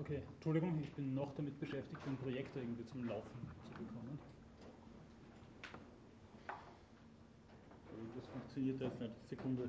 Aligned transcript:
Okay, 0.00 0.22
Entschuldigung, 0.36 0.80
ich 0.82 0.90
bin 0.94 1.14
noch 1.14 1.34
damit 1.34 1.60
beschäftigt, 1.60 2.00
den 2.06 2.16
Projektor 2.16 2.62
irgendwie 2.62 2.86
zum 2.86 3.06
Laufen 3.06 3.38
zu 3.64 3.70
bekommen. 3.72 4.18
Das 8.16 8.26
funktioniert 8.28 8.80
jetzt 8.80 8.98
nicht. 8.98 9.28
Sekunde. 9.28 9.68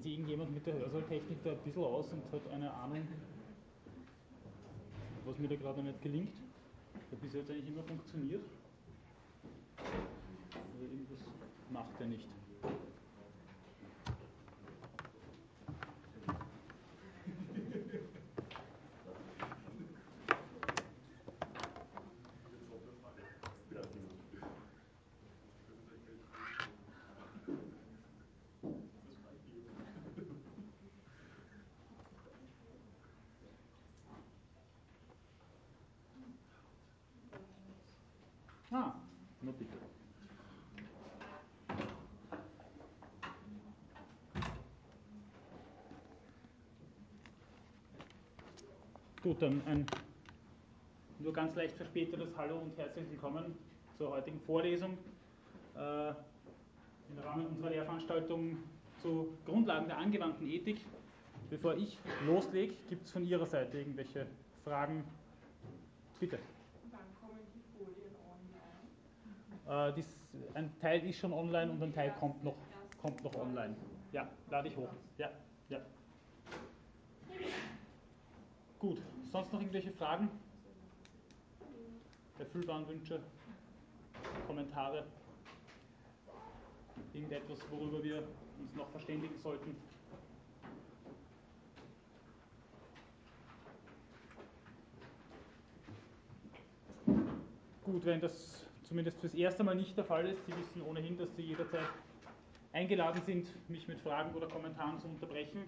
Kennt 0.00 0.04
sich 0.04 0.18
irgendjemand 0.18 0.54
mit 0.54 0.66
der 0.66 0.78
Hörsaaltechnik 0.78 1.44
da 1.44 1.50
ein 1.50 1.58
bisschen 1.58 1.84
aus 1.84 2.10
und 2.10 2.22
hat 2.32 2.40
eine 2.54 2.72
Ahnung, 2.72 3.06
was 5.26 5.38
mir 5.38 5.46
da 5.46 5.56
gerade 5.56 5.82
nicht 5.82 6.00
gelingt? 6.00 6.32
Hat 7.10 7.20
bis 7.20 7.34
jetzt 7.34 7.50
eigentlich 7.50 7.68
immer 7.68 7.82
funktioniert. 7.82 8.40
Aber 9.76 10.84
irgendwas 10.90 11.18
macht 11.70 12.00
er 12.00 12.06
nicht. 12.06 12.26
Ah, 38.72 38.94
na 39.42 39.50
bitte. 39.50 39.74
Gut, 49.24 49.42
dann 49.42 49.60
ein 49.66 49.86
nur 51.18 51.32
ganz 51.32 51.56
leicht 51.56 51.74
verspätetes 51.76 52.28
Hallo 52.36 52.58
und 52.58 52.78
herzlich 52.78 53.10
willkommen 53.10 53.56
zur 53.98 54.10
heutigen 54.10 54.40
Vorlesung 54.42 54.96
äh, 55.76 56.10
im 56.10 57.18
Rahmen 57.24 57.46
unserer 57.46 57.70
Lehrveranstaltung 57.70 58.56
zu 59.02 59.36
Grundlagen 59.46 59.88
der 59.88 59.98
angewandten 59.98 60.46
Ethik. 60.46 60.80
Bevor 61.50 61.74
ich 61.74 61.98
loslege, 62.24 62.76
gibt 62.88 63.06
es 63.06 63.10
von 63.10 63.26
Ihrer 63.26 63.46
Seite 63.46 63.78
irgendwelche 63.78 64.28
Fragen? 64.62 65.02
Bitte. 66.20 66.38
Äh, 69.70 69.92
dies, 69.92 70.18
ein 70.54 70.76
Teil 70.80 71.08
ist 71.08 71.18
schon 71.18 71.32
online 71.32 71.70
und 71.70 71.80
ein 71.80 71.92
Teil 71.92 72.12
kommt 72.18 72.42
noch, 72.42 72.56
kommt 73.00 73.22
noch 73.22 73.34
online. 73.36 73.76
Ja, 74.10 74.28
lade 74.50 74.66
ich 74.66 74.76
hoch. 74.76 74.88
Ja, 75.16 75.30
ja. 75.68 75.78
Gut, 78.80 79.00
sonst 79.30 79.52
noch 79.52 79.60
irgendwelche 79.60 79.92
Fragen? 79.92 80.28
Erfüllbaren 82.40 82.88
Wünsche? 82.88 83.20
Kommentare? 84.48 85.06
Irgendetwas, 87.12 87.60
worüber 87.70 88.02
wir 88.02 88.24
uns 88.58 88.74
noch 88.74 88.90
verständigen 88.90 89.38
sollten? 89.38 89.76
Gut, 97.84 98.04
wenn 98.04 98.20
das 98.20 98.69
zumindest 98.90 99.20
fürs 99.20 99.34
erste 99.34 99.62
Mal 99.62 99.76
nicht 99.76 99.96
der 99.96 100.04
Fall 100.04 100.26
ist. 100.26 100.44
Sie 100.46 100.52
wissen 100.56 100.82
ohnehin, 100.82 101.16
dass 101.16 101.34
Sie 101.36 101.42
jederzeit 101.42 101.88
eingeladen 102.72 103.22
sind, 103.24 103.46
mich 103.70 103.86
mit 103.86 104.00
Fragen 104.00 104.34
oder 104.34 104.48
Kommentaren 104.48 104.98
zu 104.98 105.06
unterbrechen. 105.06 105.62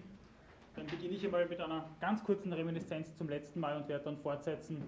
Dann 0.75 0.87
beginne 0.87 1.13
ich 1.13 1.23
einmal 1.23 1.47
mit 1.47 1.61
einer 1.61 1.89
ganz 2.01 2.21
kurzen 2.21 2.51
Reminiszenz 2.51 3.15
zum 3.15 3.29
letzten 3.29 3.61
Mal 3.61 3.77
und 3.77 3.87
werde 3.87 4.03
dann 4.03 4.17
fortsetzen 4.17 4.83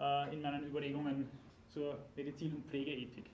äh, 0.00 0.34
in 0.34 0.40
meinen 0.40 0.64
Überlegungen 0.64 1.28
zur 1.68 1.98
Medizin- 2.16 2.54
und 2.54 2.66
Pflegeethik. 2.66 3.26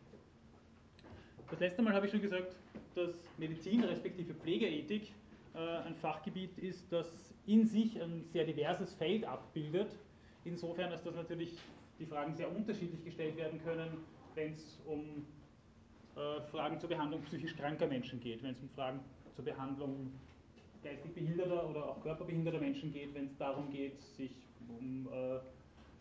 Das 1.49 1.61
letzte 1.61 1.83
Mal 1.83 1.93
habe 1.93 2.07
ich 2.07 2.13
schon 2.13 2.23
gesagt, 2.23 2.57
dass 2.97 3.15
Medizin 3.39 3.85
respektive 3.85 4.35
Pflegeethik 4.35 5.13
äh, 5.55 5.59
ein 5.59 5.95
Fachgebiet 5.95 6.59
ist, 6.59 6.91
das 6.93 7.07
in 7.47 7.65
sich 7.65 8.03
ein 8.03 8.25
sehr 8.33 8.45
diverses 8.45 8.93
Feld 8.95 9.25
abbildet. 9.25 9.95
Insofern, 10.45 10.91
dass 10.91 11.05
das 11.05 11.15
natürlich 11.15 11.57
die 12.01 12.07
Fragen 12.07 12.35
sehr 12.35 12.51
unterschiedlich 12.51 13.05
gestellt 13.05 13.37
werden 13.37 13.63
können, 13.63 13.99
wenn 14.35 14.55
es 14.55 14.81
um 14.87 15.27
äh, 16.17 16.41
Fragen 16.51 16.79
zur 16.79 16.89
Behandlung 16.89 17.23
psychisch 17.23 17.57
kranker 17.57 17.87
Menschen 17.87 18.21
geht, 18.21 18.43
wenn 18.43 18.53
es 18.53 18.61
um 18.61 18.69
Fragen 18.71 19.01
zur 19.35 19.45
Behandlung 19.45 20.13
geistig 20.83 21.15
behinderter 21.15 21.69
oder 21.69 21.89
auch 21.89 22.03
körperbehinderter 22.03 22.59
Menschen 22.59 22.93
geht, 22.93 23.15
wenn 23.15 23.27
es 23.27 23.37
darum 23.37 23.71
geht, 23.71 24.01
sich 24.01 24.33
um 24.69 25.09
äh, 25.13 25.39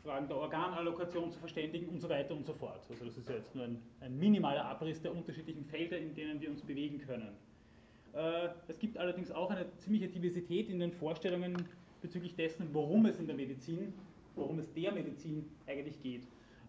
Fragen 0.04 0.28
der 0.28 0.38
Organallokation 0.38 1.32
zu 1.32 1.40
verständigen 1.40 1.88
und 1.90 2.02
so 2.02 2.10
weiter 2.10 2.36
und 2.36 2.46
so 2.46 2.54
fort. 2.54 2.82
Also 2.90 3.06
das 3.06 3.18
ist 3.18 3.30
ja 3.30 3.36
jetzt 3.36 3.54
nur 3.54 3.66
ein, 3.66 3.82
ein 4.00 4.18
minimaler 4.18 4.66
Abriss 4.66 5.02
der 5.02 5.14
unterschiedlichen 5.14 5.66
Felder, 5.66 5.98
in 5.98 6.16
denen 6.16 6.42
wir 6.42 6.50
uns 6.50 6.62
bewegen 6.62 7.00
können. 7.00 7.36
Äh, 8.14 8.50
es 8.68 8.80
gibt 8.80 8.98
allerdings 8.98 9.32
auch 9.32 9.52
eine 9.52 9.66
ziemliche 9.78 10.08
Diversität 10.08 10.70
in 10.70 10.80
den 10.80 10.92
Vorstellungen 10.92 11.66
bezüglich 12.02 12.36
dessen, 12.36 12.74
worum 12.74 13.06
es 13.06 13.20
in 13.20 13.28
der 13.28 13.36
Medizin, 13.36 13.94
worum 14.36 14.60
es 14.60 14.74
der 14.74 14.92
Medizin 14.92 15.46
eigentlich 15.68 16.02
geht. 16.02 16.24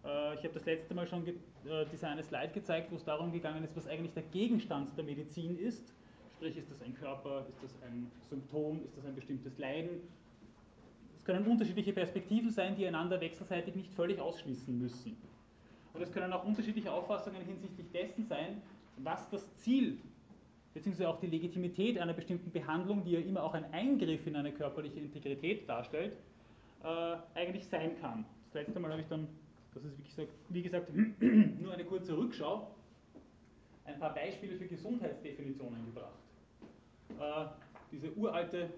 Äh, 0.05 0.35
ich 0.35 0.43
habe 0.43 0.53
das 0.53 0.65
letzte 0.65 0.93
Mal 0.93 1.07
schon 1.07 1.25
äh, 1.69 1.85
diese 1.91 2.07
eine 2.07 2.23
Slide 2.23 2.53
gezeigt, 2.53 2.91
wo 2.91 2.95
es 2.95 3.03
darum 3.03 3.31
gegangen 3.31 3.63
ist, 3.63 3.75
was 3.75 3.87
eigentlich 3.87 4.13
der 4.13 4.23
Gegenstand 4.23 4.97
der 4.97 5.03
Medizin 5.03 5.57
ist. 5.57 5.93
Sprich, 6.35 6.57
ist 6.57 6.69
das 6.69 6.81
ein 6.81 6.93
Körper, 6.95 7.45
ist 7.49 7.63
das 7.63 7.71
ein 7.83 8.11
Symptom, 8.29 8.83
ist 8.85 8.97
das 8.97 9.05
ein 9.05 9.15
bestimmtes 9.15 9.57
Leiden? 9.57 10.01
Es 11.17 11.23
können 11.23 11.45
unterschiedliche 11.45 11.93
Perspektiven 11.93 12.49
sein, 12.49 12.75
die 12.75 12.85
einander 12.85 13.21
wechselseitig 13.21 13.75
nicht 13.75 13.93
völlig 13.93 14.19
ausschließen 14.19 14.77
müssen. 14.77 15.15
Und 15.93 16.01
es 16.01 16.11
können 16.11 16.33
auch 16.33 16.43
unterschiedliche 16.43 16.91
Auffassungen 16.91 17.41
hinsichtlich 17.45 17.87
dessen 17.91 18.25
sein, 18.25 18.61
was 18.97 19.29
das 19.29 19.45
Ziel 19.59 19.97
beziehungsweise 20.73 21.09
auch 21.09 21.19
die 21.19 21.27
Legitimität 21.27 21.99
einer 21.99 22.13
bestimmten 22.13 22.51
Behandlung, 22.51 23.03
die 23.03 23.11
ja 23.11 23.19
immer 23.19 23.43
auch 23.43 23.53
ein 23.53 23.71
Eingriff 23.71 24.25
in 24.25 24.35
eine 24.35 24.51
körperliche 24.51 24.99
Integrität 24.99 25.69
darstellt, 25.69 26.17
äh, 26.83 27.15
eigentlich 27.35 27.67
sein 27.67 27.99
kann. 28.01 28.25
Das 28.45 28.65
letzte 28.65 28.79
Mal 28.79 28.91
habe 28.91 29.01
ich 29.01 29.07
dann 29.07 29.27
das 29.73 29.83
ist 29.83 29.97
wie 29.97 30.03
gesagt, 30.03 30.31
wie 30.49 30.61
gesagt 30.61 30.89
nur 31.61 31.73
eine 31.73 31.85
kurze 31.85 32.17
Rückschau. 32.17 32.75
Ein 33.85 33.99
paar 33.99 34.13
Beispiele 34.13 34.55
für 34.55 34.67
Gesundheitsdefinitionen 34.67 35.85
gebracht. 35.85 36.19
Äh, 37.19 37.47
diese 37.91 38.13
uralte, 38.13 38.69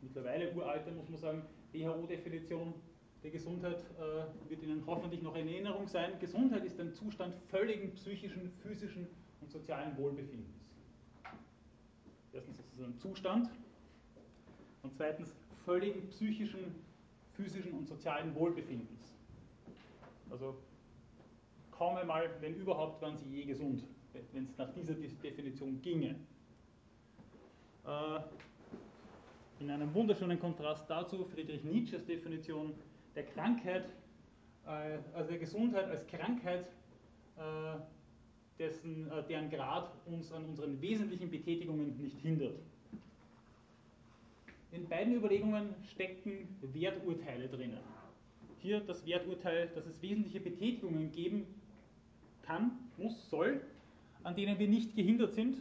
mittlerweile 0.00 0.52
uralte, 0.54 0.92
muss 0.92 1.08
man 1.08 1.18
sagen, 1.18 1.42
WHO-Definition 1.72 2.74
der 3.22 3.30
Gesundheit 3.30 3.84
äh, 3.98 4.50
wird 4.50 4.62
Ihnen 4.62 4.82
hoffentlich 4.86 5.22
noch 5.22 5.34
in 5.36 5.48
Erinnerung 5.48 5.88
sein. 5.88 6.12
Gesundheit 6.20 6.64
ist 6.64 6.78
ein 6.80 6.94
Zustand 6.94 7.34
völligen 7.48 7.92
psychischen, 7.94 8.52
physischen 8.62 9.06
und 9.40 9.50
sozialen 9.50 9.96
Wohlbefindens. 9.96 10.64
Erstens 12.32 12.58
ist 12.58 12.72
es 12.78 12.84
ein 12.84 12.98
Zustand 12.98 13.50
und 14.82 14.94
zweitens 14.94 15.34
völligen 15.64 16.08
psychischen, 16.08 16.74
physischen 17.34 17.72
und 17.72 17.88
sozialen 17.88 18.34
Wohlbefindens. 18.34 19.15
Also 20.36 20.54
kaum 21.70 21.96
einmal, 21.96 22.28
wenn 22.42 22.56
überhaupt, 22.56 23.00
waren 23.00 23.16
sie 23.16 23.26
je 23.26 23.44
gesund, 23.46 23.82
wenn 24.32 24.44
es 24.44 24.58
nach 24.58 24.70
dieser 24.74 24.92
Definition 24.92 25.80
ginge. 25.80 26.14
Äh, 27.86 28.20
in 29.60 29.70
einem 29.70 29.94
wunderschönen 29.94 30.38
Kontrast 30.38 30.90
dazu 30.90 31.24
Friedrich 31.24 31.64
Nietzsches 31.64 32.04
Definition 32.04 32.74
der 33.14 33.24
Krankheit, 33.24 33.88
äh, 34.66 34.98
also 35.14 35.30
der 35.30 35.38
Gesundheit 35.38 35.86
als 35.86 36.06
Krankheit, 36.06 36.66
äh, 37.38 37.78
dessen, 38.58 39.10
deren 39.30 39.48
Grad 39.48 39.90
uns 40.04 40.32
an 40.32 40.44
unseren 40.44 40.82
wesentlichen 40.82 41.30
Betätigungen 41.30 41.96
nicht 41.98 42.18
hindert. 42.20 42.58
In 44.72 44.86
beiden 44.86 45.14
Überlegungen 45.14 45.74
stecken 45.82 46.58
Werturteile 46.60 47.48
drinnen 47.48 47.95
hier 48.60 48.80
das 48.80 49.06
Werturteil, 49.06 49.68
dass 49.74 49.86
es 49.86 50.00
wesentliche 50.02 50.40
Betätigungen 50.40 51.12
geben 51.12 51.46
kann, 52.42 52.72
muss, 52.96 53.28
soll, 53.28 53.60
an 54.22 54.36
denen 54.36 54.58
wir 54.58 54.68
nicht 54.68 54.94
gehindert 54.94 55.34
sind. 55.34 55.56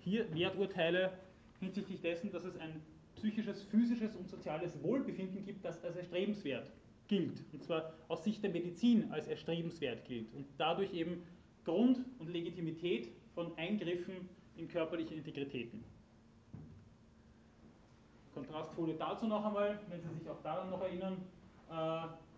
Hier 0.00 0.32
Werturteile 0.34 1.12
hinsichtlich 1.60 2.00
dessen, 2.00 2.32
dass 2.32 2.44
es 2.44 2.56
ein 2.58 2.80
psychisches, 3.16 3.62
physisches 3.64 4.16
und 4.16 4.28
soziales 4.28 4.82
Wohlbefinden 4.82 5.44
gibt, 5.44 5.64
das 5.64 5.82
als 5.84 5.96
erstrebenswert 5.96 6.70
gilt. 7.08 7.42
Und 7.52 7.62
zwar 7.64 7.92
aus 8.08 8.24
Sicht 8.24 8.42
der 8.42 8.50
Medizin 8.50 9.10
als 9.10 9.28
erstrebenswert 9.28 10.04
gilt. 10.06 10.32
Und 10.34 10.46
dadurch 10.58 10.92
eben 10.94 11.22
Grund 11.64 11.98
und 12.18 12.30
Legitimität 12.30 13.08
von 13.34 13.56
Eingriffen 13.58 14.28
in 14.56 14.68
körperliche 14.68 15.14
Integritäten. 15.14 15.84
Kontrastfolie 18.32 18.94
dazu 18.94 19.26
noch 19.26 19.44
einmal, 19.44 19.80
wenn 19.88 20.00
Sie 20.00 20.18
sich 20.18 20.28
auch 20.28 20.40
daran 20.42 20.70
noch 20.70 20.80
erinnern, 20.80 21.16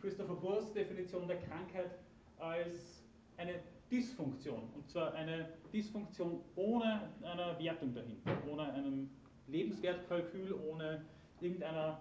Christopher 0.00 0.34
Burrs 0.34 0.73
Definition 0.73 1.26
der 1.26 1.38
Krankheit 1.38 1.99
als 2.38 3.02
eine 3.37 3.61
Dysfunktion. 3.90 4.62
Und 4.75 4.88
zwar 4.88 5.14
eine 5.14 5.49
Dysfunktion 5.73 6.40
ohne 6.56 7.11
eine 7.23 7.58
Wertung 7.58 7.94
dahinter, 7.94 8.32
ohne 8.50 8.73
einem 8.73 9.11
Lebenswertkalkül, 9.49 10.52
ohne 10.69 11.05
irgendeiner 11.40 12.00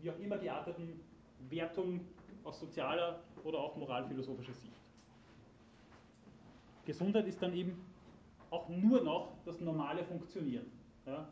wie 0.00 0.10
auch 0.10 0.18
immer 0.18 0.38
gearteten 0.38 1.00
Wertung 1.48 2.00
aus 2.44 2.60
sozialer 2.60 3.20
oder 3.44 3.58
auch 3.58 3.76
moralphilosophischer 3.76 4.54
Sicht. 4.54 4.80
Gesundheit 6.86 7.26
ist 7.26 7.42
dann 7.42 7.54
eben 7.54 7.84
auch 8.50 8.68
nur 8.68 9.02
noch 9.02 9.32
das 9.44 9.60
normale 9.60 10.04
Funktionieren. 10.04 10.66
Ja? 11.06 11.28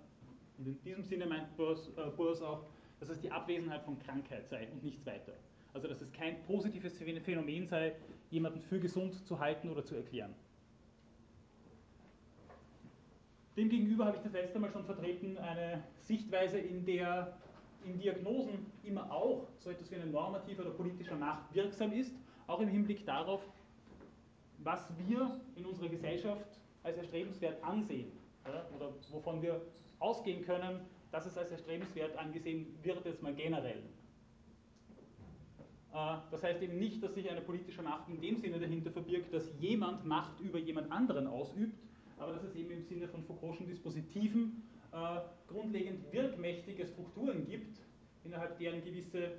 Und 0.58 0.66
in 0.66 0.82
diesem 0.82 1.04
Sinne 1.04 1.26
meint 1.26 1.56
Burs, 1.56 1.90
äh, 1.96 2.44
auch, 2.44 2.64
dass 3.00 3.08
es 3.08 3.20
die 3.20 3.30
Abwesenheit 3.30 3.82
von 3.82 3.98
Krankheit 3.98 4.48
sei 4.48 4.68
und 4.72 4.82
nichts 4.82 5.04
weiter. 5.06 5.32
Also 5.72 5.88
dass 5.88 6.00
es 6.00 6.12
kein 6.12 6.42
positives 6.44 6.96
Phänomen 6.96 7.66
sei, 7.66 7.94
jemanden 8.30 8.60
für 8.60 8.80
gesund 8.80 9.14
zu 9.26 9.38
halten 9.38 9.70
oder 9.70 9.84
zu 9.84 9.94
erklären. 9.94 10.34
Demgegenüber 13.56 14.06
habe 14.06 14.16
ich 14.16 14.22
das 14.22 14.32
letzte 14.32 14.58
Mal 14.58 14.70
schon 14.70 14.84
vertreten, 14.84 15.36
eine 15.38 15.82
Sichtweise, 16.00 16.58
in 16.58 16.84
der 16.84 17.36
in 17.84 17.98
Diagnosen 17.98 18.66
immer 18.84 19.10
auch 19.10 19.46
so 19.58 19.70
etwas 19.70 19.90
wie 19.90 19.96
eine 19.96 20.06
normative 20.06 20.62
oder 20.62 20.70
politische 20.70 21.14
Macht 21.14 21.52
wirksam 21.54 21.92
ist, 21.92 22.14
auch 22.46 22.60
im 22.60 22.68
Hinblick 22.68 23.04
darauf, 23.06 23.40
was 24.58 24.88
wir 24.96 25.40
in 25.56 25.64
unserer 25.64 25.88
Gesellschaft 25.88 26.58
als 26.82 26.96
erstrebenswert 26.96 27.62
ansehen 27.62 28.10
oder 28.76 28.92
wovon 29.10 29.42
wir 29.42 29.60
ausgehen 29.98 30.44
können, 30.44 30.80
dass 31.10 31.26
es 31.26 31.36
als 31.36 31.50
erstrebenswert 31.50 32.16
angesehen 32.16 32.78
wird, 32.82 33.04
jetzt 33.04 33.22
mal 33.22 33.34
generell. 33.34 33.82
Äh, 35.92 36.16
das 36.30 36.42
heißt 36.42 36.62
eben 36.62 36.78
nicht, 36.78 37.02
dass 37.02 37.14
sich 37.14 37.30
eine 37.30 37.40
politische 37.40 37.82
Macht 37.82 38.08
in 38.08 38.20
dem 38.20 38.36
Sinne 38.36 38.58
dahinter 38.58 38.90
verbirgt, 38.90 39.32
dass 39.32 39.50
jemand 39.58 40.04
Macht 40.04 40.40
über 40.40 40.58
jemand 40.58 40.90
anderen 40.92 41.26
ausübt, 41.26 41.78
aber 42.18 42.32
dass 42.32 42.42
es 42.44 42.54
eben 42.54 42.70
im 42.70 42.82
Sinne 42.82 43.08
von 43.08 43.22
Foucault'schen 43.24 43.66
Dispositiven 43.66 44.62
äh, 44.92 45.20
grundlegend 45.46 46.12
wirkmächtige 46.12 46.86
Strukturen 46.86 47.46
gibt, 47.46 47.78
innerhalb 48.24 48.58
deren 48.58 48.82
gewisse 48.84 49.32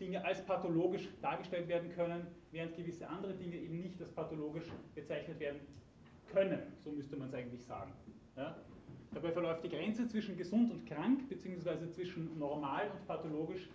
Dinge 0.00 0.24
als 0.24 0.44
pathologisch 0.44 1.08
dargestellt 1.20 1.68
werden 1.68 1.90
können, 1.90 2.26
während 2.50 2.76
gewisse 2.76 3.08
andere 3.08 3.34
Dinge 3.34 3.56
eben 3.56 3.80
nicht 3.80 4.00
als 4.00 4.10
pathologisch 4.12 4.66
bezeichnet 4.94 5.38
werden 5.38 5.60
können. 6.32 6.60
So 6.78 6.90
müsste 6.90 7.16
man 7.16 7.28
es 7.28 7.34
eigentlich 7.34 7.62
sagen. 7.62 7.92
Ja? 8.36 8.56
Dabei 9.14 9.30
verläuft 9.30 9.64
die 9.64 9.68
Grenze 9.68 10.06
zwischen 10.08 10.36
gesund 10.36 10.70
und 10.70 10.86
krank, 10.86 11.28
beziehungsweise 11.28 11.90
zwischen 11.90 12.38
normal 12.38 12.90
und 12.90 13.06
pathologisch, 13.06 13.68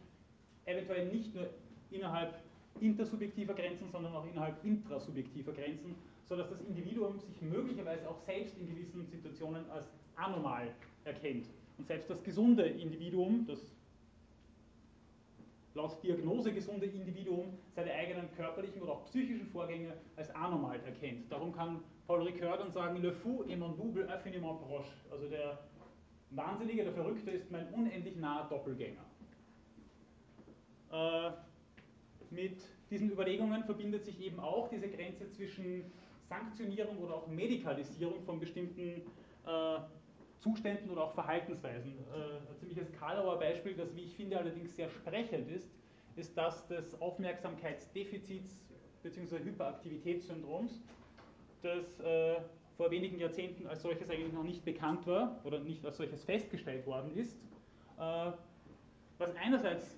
eventuell 0.66 1.08
nicht 1.08 1.34
nur 1.36 1.48
innerhalb 1.92 2.42
intersubjektiver 2.80 3.54
Grenzen, 3.54 3.90
sondern 3.92 4.16
auch 4.16 4.26
innerhalb 4.26 4.64
intrasubjektiver 4.64 5.54
Grenzen, 5.54 5.96
sodass 6.26 6.50
das 6.50 6.62
Individuum 6.62 7.20
sich 7.20 7.42
möglicherweise 7.42 8.10
auch 8.10 8.20
selbst 8.20 8.58
in 8.58 8.68
gewissen 8.68 9.06
Situationen 9.06 9.70
als 9.70 9.88
anormal 10.16 10.74
erkennt. 11.06 11.46
Und 11.78 11.88
selbst 11.88 12.10
das 12.10 12.24
gesunde 12.24 12.64
Individuum, 12.64 13.46
das 13.48 13.60
laut 15.76 16.02
Diagnose 16.04 16.52
gesunde 16.52 16.88
Individuum 16.88 17.54
seine 17.76 17.94
eigenen 17.94 18.32
körperlichen 18.36 18.82
oder 18.82 18.94
auch 18.94 19.06
psychischen 19.06 19.48
Vorgänge 19.48 19.94
als 20.16 20.34
anormal 20.36 20.80
erkennt. 20.84 21.32
Darum 21.32 21.54
kann 21.54 21.84
Paul 22.08 22.24
Ricoeur 22.24 22.58
dann 22.58 22.72
sagen, 22.72 23.02
Le 23.02 23.12
fou 23.12 23.44
est 23.44 23.58
mon 23.58 23.76
double 23.76 24.08
infiniment 24.10 24.56
proche. 24.62 24.92
Also 25.12 25.28
der 25.28 25.60
Wahnsinnige, 26.32 26.84
der 26.84 26.94
Verrückte 26.94 27.32
ist 27.32 27.52
mein 27.52 27.68
unendlich 27.74 28.16
naher 28.16 28.48
Doppelgänger. 28.50 29.04
Äh, 30.92 31.32
mit 32.30 32.62
diesen 32.90 33.12
Überlegungen 33.12 33.64
verbindet 33.64 34.06
sich 34.06 34.22
eben 34.22 34.40
auch 34.40 34.70
diese 34.70 34.90
Grenze 34.90 35.30
zwischen 35.32 35.92
Sanktionierung 36.30 36.98
oder 36.98 37.16
auch 37.16 37.28
Medikalisierung 37.28 38.22
von 38.24 38.40
bestimmten 38.40 39.02
äh, 39.46 39.80
Zuständen 40.40 40.90
oder 40.90 41.06
auch 41.06 41.14
Verhaltensweisen. 41.14 41.94
Äh, 42.14 42.50
ein 42.50 42.58
ziemliches 42.58 42.92
Karlauer 42.94 43.40
Beispiel, 43.40 43.76
das 43.76 43.96
wie 43.96 44.04
ich 44.04 44.16
finde 44.16 44.38
allerdings 44.38 44.76
sehr 44.76 44.90
sprechend 44.90 45.50
ist, 45.50 45.70
ist 46.16 46.38
das 46.38 46.68
des 46.68 47.00
Aufmerksamkeitsdefizits 47.02 48.60
bzw. 49.04 49.40
Hyperaktivitätssyndroms, 49.40 50.82
das 51.68 52.00
äh, 52.00 52.36
vor 52.78 52.92
wenigen 52.92 53.20
Jahrzehnten 53.20 53.68
als 53.68 53.82
solches 53.82 54.10
eigentlich 54.10 54.34
noch 54.34 54.44
nicht 54.44 54.64
bekannt 54.64 55.06
war 55.08 55.40
oder 55.44 55.60
nicht 55.60 55.86
als 55.86 55.98
solches 55.98 56.24
festgestellt 56.24 56.86
worden 56.86 57.16
ist, 57.16 57.36
äh, 58.00 58.32
was 59.18 59.36
einerseits 59.36 59.98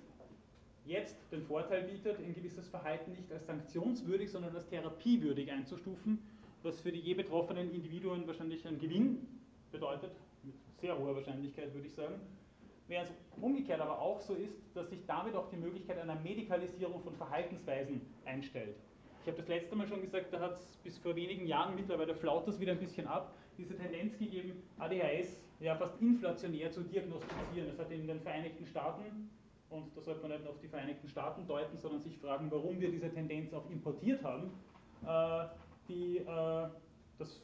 jetzt 0.86 1.16
den 1.30 1.42
Vorteil 1.42 1.82
bietet, 1.84 2.18
ein 2.18 2.34
gewisses 2.34 2.68
Verhalten 2.68 3.12
nicht 3.12 3.30
als 3.32 3.46
sanktionswürdig, 3.46 4.30
sondern 4.30 4.54
als 4.54 4.66
therapiewürdig 4.68 5.50
einzustufen, 5.50 6.18
was 6.62 6.80
für 6.80 6.90
die 6.90 7.00
je 7.00 7.14
betroffenen 7.14 7.70
Individuen 7.72 8.26
wahrscheinlich 8.26 8.66
ein 8.66 8.78
Gewinn 8.78 9.26
bedeutet, 9.70 10.12
mit 10.42 10.54
sehr 10.80 10.98
hoher 10.98 11.14
Wahrscheinlichkeit 11.14 11.72
würde 11.74 11.86
ich 11.86 11.94
sagen. 11.94 12.14
Während 12.88 13.10
es 13.10 13.16
umgekehrt 13.40 13.80
aber 13.80 14.00
auch 14.00 14.20
so 14.20 14.34
ist, 14.34 14.58
dass 14.74 14.90
sich 14.90 15.06
damit 15.06 15.34
auch 15.36 15.48
die 15.48 15.56
Möglichkeit 15.56 15.98
einer 15.98 16.16
Medikalisierung 16.16 17.00
von 17.02 17.14
Verhaltensweisen 17.14 18.00
einstellt. 18.24 18.74
Ich 19.22 19.26
habe 19.26 19.36
das 19.36 19.48
letzte 19.48 19.76
Mal 19.76 19.86
schon 19.86 20.00
gesagt, 20.00 20.32
da 20.32 20.40
hat 20.40 20.56
es 20.56 20.76
bis 20.82 20.98
vor 20.98 21.14
wenigen 21.14 21.46
Jahren, 21.46 21.74
mittlerweile 21.74 22.14
flaut 22.14 22.48
das 22.48 22.58
wieder 22.58 22.72
ein 22.72 22.78
bisschen 22.78 23.06
ab, 23.06 23.34
diese 23.58 23.76
Tendenz 23.76 24.18
gegeben, 24.18 24.62
ADHS 24.78 25.38
ja 25.60 25.74
fast 25.76 26.00
inflationär 26.00 26.70
zu 26.70 26.80
diagnostizieren. 26.82 27.68
Das 27.68 27.78
hat 27.78 27.90
in 27.90 28.06
den 28.06 28.20
Vereinigten 28.20 28.64
Staaten 28.64 29.30
und 29.68 29.94
da 29.94 30.00
sollte 30.00 30.22
man 30.22 30.30
nicht 30.30 30.48
auf 30.48 30.58
die 30.60 30.68
Vereinigten 30.68 31.06
Staaten 31.06 31.46
deuten, 31.46 31.76
sondern 31.76 32.00
sich 32.00 32.16
fragen, 32.16 32.50
warum 32.50 32.80
wir 32.80 32.90
diese 32.90 33.10
Tendenz 33.10 33.52
auch 33.52 33.68
importiert 33.70 34.22
haben, 34.24 34.52
äh, 35.06 35.46
die 35.86 36.18
äh, 36.18 36.68
das 37.18 37.42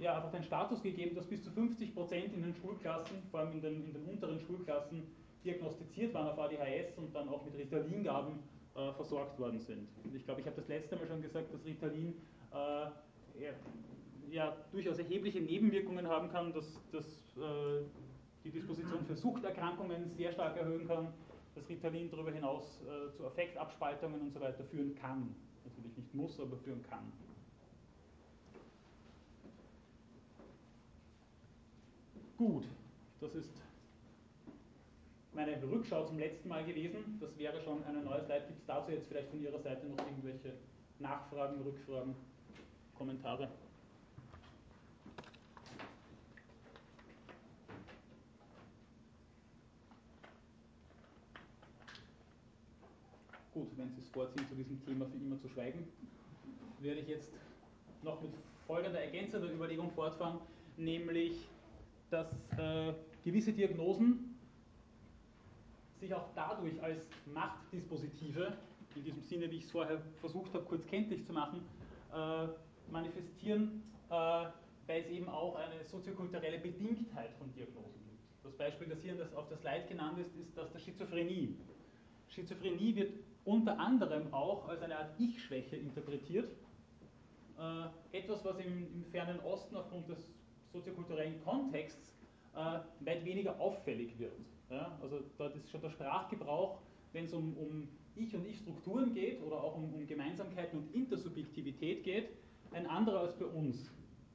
ja, 0.00 0.16
einfach 0.16 0.32
den 0.32 0.42
Status 0.42 0.82
gegeben, 0.82 1.14
dass 1.14 1.26
bis 1.26 1.44
zu 1.44 1.50
50 1.50 1.94
Prozent 1.94 2.34
in 2.34 2.42
den 2.42 2.54
Schulklassen, 2.54 3.22
vor 3.30 3.40
allem 3.40 3.52
in 3.52 3.62
den, 3.62 3.84
in 3.86 3.92
den 3.92 4.04
unteren 4.04 4.40
Schulklassen, 4.40 5.04
diagnostiziert 5.44 6.12
waren 6.14 6.28
auf 6.28 6.38
ADHS 6.38 6.96
und 6.96 7.14
dann 7.14 7.28
auch 7.28 7.44
mit 7.44 7.56
Ritalin-Gaben 7.56 8.40
äh, 8.74 8.92
versorgt 8.92 9.38
worden 9.38 9.60
sind. 9.60 9.88
Und 10.04 10.14
ich 10.14 10.24
glaube, 10.24 10.40
ich 10.40 10.46
habe 10.46 10.56
das 10.56 10.68
letzte 10.68 10.96
Mal 10.96 11.06
schon 11.06 11.22
gesagt, 11.22 11.52
dass 11.52 11.64
Ritalin 11.64 12.14
äh, 12.52 12.56
ja, 12.56 13.52
ja, 14.30 14.56
durchaus 14.70 14.98
erhebliche 14.98 15.40
Nebenwirkungen 15.40 16.06
haben 16.06 16.30
kann, 16.30 16.52
dass, 16.52 16.80
dass 16.90 17.04
äh, 17.36 17.84
die 18.44 18.50
Disposition 18.50 19.04
für 19.06 19.16
Suchterkrankungen 19.16 20.10
sehr 20.16 20.32
stark 20.32 20.56
erhöhen 20.56 20.86
kann, 20.86 21.08
dass 21.54 21.68
Ritalin 21.68 22.10
darüber 22.10 22.32
hinaus 22.32 22.80
äh, 22.82 23.14
zu 23.14 23.26
Affektabspaltungen 23.26 24.20
und 24.20 24.32
so 24.32 24.40
weiter 24.40 24.64
führen 24.64 24.94
kann. 24.94 25.34
Natürlich 25.64 25.96
nicht 25.96 26.14
muss, 26.14 26.40
aber 26.40 26.56
führen 26.56 26.82
kann. 26.88 27.12
Gut, 32.36 32.64
das 33.20 33.34
ist 33.34 33.61
meine 35.34 35.62
Rückschau 35.62 36.04
zum 36.04 36.18
letzten 36.18 36.48
Mal 36.48 36.64
gewesen. 36.64 37.18
Das 37.20 37.36
wäre 37.38 37.60
schon 37.60 37.82
eine 37.84 38.02
neue 38.02 38.22
Slide. 38.22 38.44
Gibt 38.46 38.60
es 38.60 38.66
dazu 38.66 38.90
jetzt 38.90 39.08
vielleicht 39.08 39.28
von 39.30 39.42
Ihrer 39.42 39.58
Seite 39.58 39.86
noch 39.86 39.98
irgendwelche 39.98 40.54
Nachfragen, 40.98 41.60
Rückfragen, 41.62 42.14
Kommentare? 42.96 43.48
Gut, 53.54 53.68
wenn 53.76 53.90
Sie 53.90 54.00
es 54.00 54.08
vorziehen, 54.08 54.46
zu 54.48 54.54
diesem 54.54 54.82
Thema 54.84 55.06
für 55.06 55.16
immer 55.16 55.38
zu 55.38 55.48
schweigen, 55.48 55.86
werde 56.80 57.00
ich 57.00 57.08
jetzt 57.08 57.30
noch 58.02 58.20
mit 58.22 58.32
folgender 58.66 59.00
ergänzender 59.00 59.52
Überlegung 59.52 59.90
fortfahren, 59.90 60.38
nämlich, 60.78 61.46
dass 62.10 62.32
äh, 62.56 62.94
gewisse 63.24 63.52
Diagnosen 63.52 64.31
sich 66.02 66.12
auch 66.14 66.28
dadurch 66.34 66.82
als 66.82 67.08
Machtdispositive, 67.32 68.52
in 68.94 69.04
diesem 69.04 69.22
Sinne, 69.22 69.50
wie 69.50 69.56
ich 69.56 69.64
es 69.64 69.70
vorher 69.70 70.02
versucht 70.20 70.52
habe, 70.52 70.64
kurz 70.64 70.86
kenntlich 70.86 71.24
zu 71.24 71.32
machen, 71.32 71.62
äh, 72.12 72.46
manifestieren, 72.90 73.82
äh, 74.10 74.12
weil 74.12 75.00
es 75.00 75.06
eben 75.06 75.28
auch 75.28 75.54
eine 75.54 75.82
soziokulturelle 75.84 76.58
Bedingtheit 76.58 77.32
von 77.38 77.50
Diagnosen 77.54 78.02
gibt. 78.04 78.44
Das 78.44 78.54
Beispiel, 78.56 78.88
das 78.88 79.00
hier 79.00 79.14
auf 79.36 79.48
der 79.48 79.56
Slide 79.56 79.86
genannt 79.88 80.18
ist, 80.18 80.36
ist 80.36 80.56
das 80.56 80.70
der 80.72 80.80
Schizophrenie. 80.80 81.56
Schizophrenie 82.28 82.96
wird 82.96 83.12
unter 83.44 83.78
anderem 83.78 84.34
auch 84.34 84.68
als 84.68 84.82
eine 84.82 84.98
Art 84.98 85.18
Ich-Schwäche 85.18 85.76
interpretiert. 85.76 86.50
Äh, 87.58 88.18
etwas, 88.18 88.44
was 88.44 88.58
im, 88.58 88.92
im, 88.92 89.04
fernen 89.10 89.38
Osten 89.40 89.76
aufgrund 89.76 90.08
des 90.08 90.28
soziokulturellen 90.72 91.42
Kontexts 91.44 92.12
äh, 92.54 92.80
weit 93.06 93.24
weniger 93.24 93.58
auffällig 93.60 94.18
wird. 94.18 94.32
Ja, 94.72 94.98
also 95.02 95.20
dort 95.36 95.54
ist 95.54 95.70
schon 95.70 95.82
der 95.82 95.90
Sprachgebrauch, 95.90 96.78
wenn 97.12 97.26
es 97.26 97.34
um, 97.34 97.54
um 97.58 97.88
Ich- 98.16 98.34
und 98.34 98.46
Ich-Strukturen 98.46 99.12
geht 99.12 99.42
oder 99.42 99.62
auch 99.62 99.76
um, 99.76 99.92
um 99.92 100.06
Gemeinsamkeiten 100.06 100.78
und 100.78 100.94
Intersubjektivität 100.94 102.02
geht, 102.04 102.30
ein 102.72 102.86
anderer 102.86 103.20
als 103.20 103.36
bei 103.38 103.44
uns. 103.44 103.90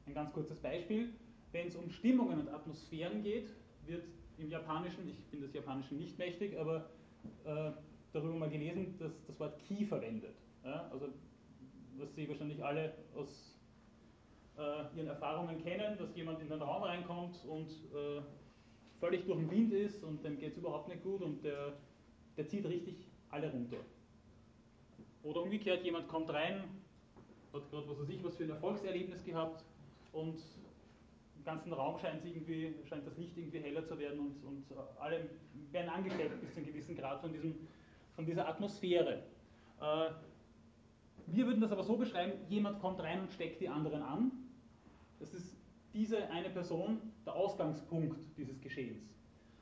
Ein 0.05 0.13
ganz 0.13 0.31
kurzes 0.31 0.59
Beispiel. 0.59 1.09
Wenn 1.51 1.67
es 1.67 1.75
um 1.75 1.89
Stimmungen 1.89 2.39
und 2.39 2.49
Atmosphären 2.49 3.23
geht, 3.23 3.49
wird 3.87 4.03
im 4.37 4.51
Japanischen, 4.51 5.09
ich 5.09 5.25
bin 5.31 5.41
das 5.41 5.53
Japanischen 5.53 5.97
nicht 5.97 6.19
mächtig, 6.19 6.59
aber 6.59 6.91
äh, 7.43 7.71
darüber 8.13 8.35
mal 8.35 8.49
gelesen, 8.49 8.95
dass 8.99 9.25
das 9.25 9.39
Wort 9.39 9.57
Ki 9.59 9.85
verwendet. 9.85 10.35
Ja, 10.63 10.87
also 10.91 11.07
was 11.97 12.13
Sie 12.13 12.29
wahrscheinlich 12.29 12.63
alle 12.63 12.93
aus 13.15 13.57
äh, 14.55 14.95
Ihren 14.95 15.07
Erfahrungen 15.07 15.63
kennen, 15.63 15.97
dass 15.97 16.15
jemand 16.15 16.41
in 16.41 16.49
den 16.49 16.61
Raum 16.61 16.83
reinkommt 16.83 17.43
und 17.45 17.69
äh, 17.69 18.21
völlig 18.99 19.25
durch 19.25 19.39
den 19.39 19.51
Wind 19.51 19.73
ist 19.73 20.03
und 20.03 20.23
dem 20.23 20.37
geht 20.39 20.53
es 20.53 20.57
überhaupt 20.57 20.87
nicht 20.87 21.03
gut 21.03 21.21
und 21.21 21.43
der, 21.43 21.73
der 22.35 22.47
zieht 22.47 22.65
richtig 22.65 22.95
alle 23.29 23.51
runter. 23.51 23.77
Oder 25.23 25.41
umgekehrt, 25.41 25.83
jemand 25.83 26.07
kommt 26.07 26.29
rein, 26.29 26.63
hat 27.53 27.69
gerade 27.69 27.89
was 27.89 27.99
weiß 27.99 28.09
ich, 28.09 28.23
was 28.23 28.35
für 28.35 28.43
ein 28.43 28.49
Erfolgserlebnis 28.51 29.23
gehabt 29.23 29.63
und 30.13 30.39
im 31.37 31.43
ganzen 31.43 31.73
Raum 31.73 31.97
scheint, 31.99 32.25
irgendwie, 32.25 32.73
scheint 32.87 33.05
das 33.05 33.17
Licht 33.17 33.37
irgendwie 33.37 33.59
heller 33.59 33.85
zu 33.85 33.97
werden 33.99 34.19
und, 34.19 34.43
und 34.43 34.65
alle 34.99 35.29
werden 35.71 35.89
angesteckt 35.89 36.39
bis 36.41 36.51
zu 36.53 36.57
einem 36.57 36.67
gewissen 36.67 36.95
Grad 36.95 37.21
von, 37.21 37.31
diesem, 37.31 37.55
von 38.15 38.25
dieser 38.25 38.47
Atmosphäre. 38.47 39.23
Äh, 39.81 40.09
wir 41.27 41.45
würden 41.45 41.59
das 41.59 41.71
aber 41.71 41.83
so 41.83 41.97
beschreiben, 41.97 42.33
jemand 42.47 42.79
kommt 42.79 43.01
rein 43.01 43.19
und 43.21 43.31
steckt 43.31 43.59
die 43.59 43.67
anderen 43.67 44.01
an. 44.01 44.31
Das 45.19 45.33
ist 45.33 45.56
diese 45.97 46.29
eine 46.29 46.49
Person 46.51 47.01
der 47.25 47.33
Ausgangspunkt 47.33 48.19
dieses 48.37 48.61
Geschehens. 48.61 49.15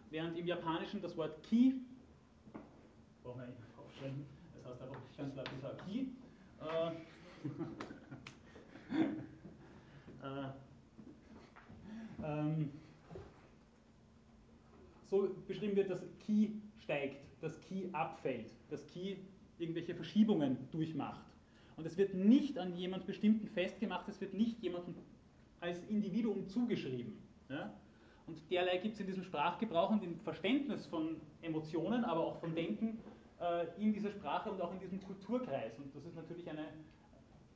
Während 0.10 0.38
im 0.38 0.46
Japanischen 0.46 1.02
das 1.02 1.16
Wort 1.16 1.42
Ki, 1.44 1.76
brauchen 3.24 3.40
wir 3.40 3.48
nicht 3.48 3.58
aufschreiben, 3.78 4.26
das 4.54 4.66
heißt 4.66 4.82
einfach 4.82 5.00
ganz 5.18 5.34
lapidar 5.36 5.78
Ki, 5.86 6.10
äh, 6.60 6.92
äh, 10.26 10.50
ähm, 12.22 12.70
so 15.10 15.34
beschrieben 15.48 15.78
wird, 15.78 15.90
dass 15.90 16.02
Ki 16.20 16.62
steigt, 16.84 17.24
dass 17.42 17.62
Ki 17.62 17.88
abfällt, 17.94 18.52
dass 18.70 18.86
Ki 18.88 19.20
irgendwelche 19.58 19.96
Verschiebungen 19.96 20.58
durchmacht. 20.72 21.26
Und 21.78 21.86
es 21.86 21.98
wird 21.98 22.14
nicht 22.14 22.58
an 22.58 22.76
jemand 22.76 23.06
bestimmten 23.06 23.48
festgemacht, 23.48 24.10
es 24.10 24.20
wird 24.20 24.34
nicht 24.34 24.62
jemandem 24.62 24.96
als 25.60 25.84
Individuum 25.86 26.48
zugeschrieben. 26.48 27.18
Ja? 27.50 27.74
Und 28.28 28.40
derlei 28.50 28.78
gibt 28.78 28.96
es 28.96 29.00
in 29.00 29.08
diesem 29.08 29.24
Sprachgebrauch 29.24 29.92
und 29.92 30.04
im 30.04 30.20
Verständnis 30.20 30.86
von 30.88 31.18
Emotionen, 31.42 32.04
aber 32.04 32.22
auch 32.22 32.38
von 32.38 32.56
Denken 32.56 32.98
äh, 33.40 33.66
in 33.80 33.94
dieser 33.94 34.12
Sprache 34.12 34.50
und 34.50 34.62
auch 34.62 34.74
in 34.74 34.80
diesem 34.80 35.02
Kulturkreis. 35.04 35.78
Und 35.78 35.96
das 35.96 36.06
ist 36.06 36.16
natürlich 36.16 36.50
eine, 36.50 36.66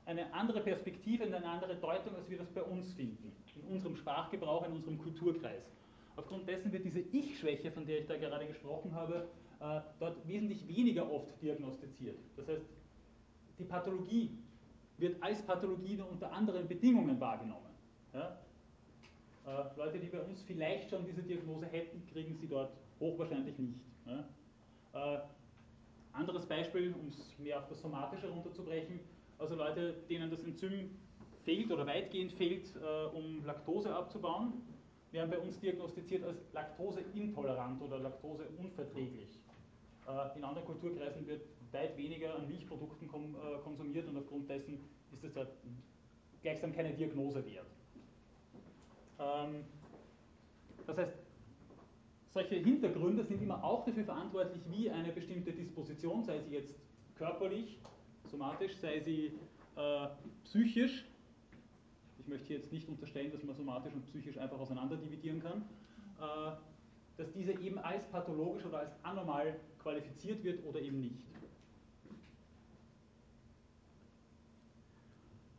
eine 0.05 0.31
andere 0.33 0.61
Perspektive 0.61 1.25
und 1.25 1.33
eine 1.33 1.47
andere 1.47 1.75
Deutung, 1.75 2.15
als 2.15 2.29
wir 2.29 2.37
das 2.37 2.49
bei 2.51 2.61
uns 2.61 2.93
finden, 2.93 3.31
in 3.55 3.63
unserem 3.73 3.95
Sprachgebrauch, 3.95 4.65
in 4.67 4.73
unserem 4.73 4.99
Kulturkreis. 4.99 5.63
Aufgrund 6.15 6.47
dessen 6.47 6.71
wird 6.71 6.85
diese 6.85 6.99
Ich-Schwäche, 6.99 7.71
von 7.71 7.85
der 7.85 7.99
ich 7.99 8.05
da 8.05 8.17
gerade 8.17 8.45
gesprochen 8.45 8.93
habe, 8.93 9.27
äh, 9.59 9.81
dort 9.99 10.27
wesentlich 10.27 10.67
weniger 10.67 11.09
oft 11.11 11.41
diagnostiziert. 11.41 12.17
Das 12.37 12.47
heißt, 12.47 12.65
die 13.57 13.63
Pathologie 13.63 14.37
wird 14.97 15.21
als 15.23 15.41
Pathologie 15.41 15.99
unter 16.01 16.31
anderen 16.31 16.67
Bedingungen 16.67 17.19
wahrgenommen. 17.19 17.68
Ja? 18.13 18.39
Äh, 19.45 19.77
Leute, 19.77 19.99
die 19.99 20.07
bei 20.07 20.21
uns 20.21 20.41
vielleicht 20.43 20.89
schon 20.89 21.05
diese 21.05 21.23
Diagnose 21.23 21.65
hätten, 21.67 22.05
kriegen 22.11 22.35
sie 22.35 22.47
dort 22.47 22.73
hochwahrscheinlich 22.99 23.57
nicht. 23.57 23.79
Ja? 24.05 24.27
Äh, 24.93 25.19
anderes 26.13 26.45
Beispiel, 26.45 26.93
um 26.93 27.07
es 27.07 27.37
mehr 27.37 27.59
auf 27.59 27.67
das 27.67 27.81
Somatische 27.81 28.29
runterzubrechen, 28.29 28.99
also 29.37 29.55
Leute, 29.55 29.93
denen 30.09 30.29
das 30.29 30.43
Enzym 30.43 30.91
fehlt 31.43 31.71
oder 31.71 31.85
weitgehend 31.87 32.33
fehlt, 32.33 32.75
äh, 32.75 33.05
um 33.15 33.43
Laktose 33.45 33.93
abzubauen, 33.93 34.53
werden 35.11 35.29
bei 35.31 35.39
uns 35.39 35.59
diagnostiziert 35.59 36.23
als 36.23 36.51
laktoseintolerant 36.53 37.81
oder 37.81 37.99
laktoseunverträglich. 37.99 39.39
Äh, 40.07 40.37
in 40.37 40.43
anderen 40.43 40.67
Kulturkreisen 40.67 41.25
wird 41.25 41.43
weit 41.71 41.97
weniger 41.97 42.35
an 42.35 42.47
Milchprodukten 42.47 43.07
äh, 43.07 43.59
konsumiert 43.63 44.07
und 44.07 44.17
aufgrund 44.17 44.49
dessen 44.49 44.79
ist 45.11 45.23
es 45.23 45.33
dort 45.33 45.51
gleichsam 46.41 46.73
keine 46.73 46.93
Diagnose 46.93 47.45
wert. 47.45 47.67
Ähm, 49.19 49.65
das 50.87 50.97
heißt, 50.97 51.13
solche 52.31 52.55
Hintergründe 52.55 53.23
sind 53.23 53.41
immer 53.41 53.63
auch 53.63 53.85
dafür 53.85 54.05
verantwortlich, 54.05 54.61
wie 54.69 54.89
eine 54.89 55.11
bestimmte 55.11 55.51
Disposition, 55.51 56.23
sei 56.23 56.39
sie 56.39 56.51
jetzt 56.51 56.75
körperlich, 57.15 57.79
somatisch, 58.25 58.77
sei 58.77 59.01
sie 59.01 59.33
äh, 59.75 60.07
psychisch, 60.43 61.05
ich 62.19 62.27
möchte 62.27 62.53
jetzt 62.53 62.71
nicht 62.71 62.87
unterstellen, 62.87 63.31
dass 63.31 63.43
man 63.43 63.55
somatisch 63.55 63.93
und 63.93 64.05
psychisch 64.05 64.37
einfach 64.37 64.59
auseinander 64.59 64.97
dividieren 64.97 65.41
kann, 65.41 65.63
äh, 66.19 66.51
dass 67.17 67.31
diese 67.33 67.51
eben 67.53 67.77
als 67.79 68.07
pathologisch 68.07 68.65
oder 68.65 68.79
als 68.79 68.91
anormal 69.03 69.59
qualifiziert 69.79 70.43
wird 70.43 70.65
oder 70.65 70.79
eben 70.79 71.01
nicht. 71.01 71.25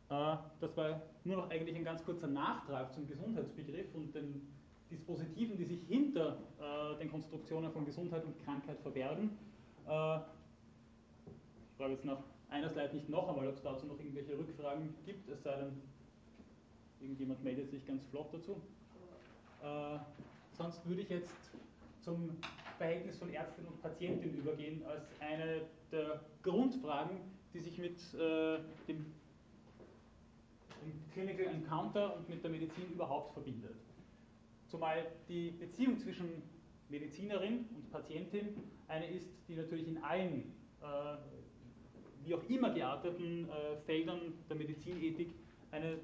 das 0.11 0.75
war 0.75 1.01
nur 1.23 1.37
noch 1.37 1.49
eigentlich 1.49 1.75
ein 1.75 1.85
ganz 1.85 2.03
kurzer 2.03 2.27
Nachtrag 2.27 2.93
zum 2.93 3.07
Gesundheitsbegriff 3.07 3.95
und 3.95 4.13
den 4.13 4.47
Dispositiven, 4.89 5.55
die 5.55 5.63
sich 5.63 5.79
hinter 5.87 6.37
äh, 6.59 6.97
den 6.99 7.09
Konstruktionen 7.09 7.71
von 7.71 7.85
Gesundheit 7.85 8.25
und 8.25 8.37
Krankheit 8.43 8.77
verbergen. 8.81 9.37
Äh, 9.87 10.17
ich 10.17 11.77
frage 11.77 11.93
jetzt 11.93 12.03
nach 12.03 12.17
einer 12.49 12.69
Slide 12.69 12.93
nicht 12.93 13.07
noch 13.07 13.29
einmal, 13.29 13.47
ob 13.47 13.55
es 13.55 13.61
dazu 13.61 13.85
noch 13.85 13.97
irgendwelche 13.99 14.37
Rückfragen 14.37 14.93
gibt, 15.05 15.29
es 15.29 15.43
sei 15.43 15.55
denn, 15.55 15.81
irgendjemand 16.99 17.41
meldet 17.43 17.69
sich 17.71 17.87
ganz 17.87 18.05
flott 18.07 18.33
dazu. 18.33 18.61
sonst 20.51 20.85
würde 20.85 21.01
ich 21.01 21.09
jetzt 21.09 21.51
zum 22.01 22.37
Verhältnis 22.77 23.17
von 23.17 23.29
Ärztin 23.33 23.65
und 23.65 23.81
Patientin 23.81 24.35
übergehen 24.35 24.83
als 24.85 25.07
eine 25.19 25.61
der 25.91 26.19
Grundfragen, 26.43 27.17
die 27.53 27.59
sich 27.59 27.77
mit 27.77 27.97
äh, 28.13 28.59
dem 28.87 29.05
im 30.81 30.93
Clinical 31.13 31.45
Encounter 31.45 32.15
und 32.17 32.29
mit 32.29 32.43
der 32.43 32.51
Medizin 32.51 32.91
überhaupt 32.93 33.33
verbindet. 33.33 33.75
Zumal 34.67 35.07
die 35.27 35.51
Beziehung 35.51 35.97
zwischen 35.97 36.41
Medizinerin 36.89 37.65
und 37.75 37.91
Patientin 37.91 38.49
eine 38.87 39.07
ist, 39.07 39.29
die 39.47 39.55
natürlich 39.55 39.87
in 39.87 40.03
allen, 40.03 40.53
äh, 40.81 41.17
wie 42.23 42.35
auch 42.35 42.43
immer 42.49 42.73
gearteten 42.73 43.49
äh, 43.49 43.77
Feldern 43.85 44.33
der 44.49 44.55
Medizinethik 44.55 45.33
eine, 45.71 45.99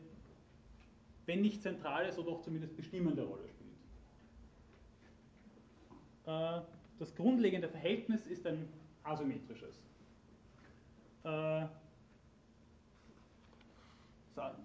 wenn 1.26 1.42
nicht 1.42 1.62
zentrale, 1.62 2.12
so 2.12 2.24
doch 2.24 2.42
zumindest 2.42 2.76
bestimmende 2.76 3.24
Rolle 3.24 3.48
spielt. 3.50 3.78
Äh, 6.26 6.62
das 7.00 7.16
grundlegende 7.16 7.68
Verhältnis 7.68 8.26
ist 8.28 8.48
ein 8.48 8.68
asymmetrisches. 9.04 9.82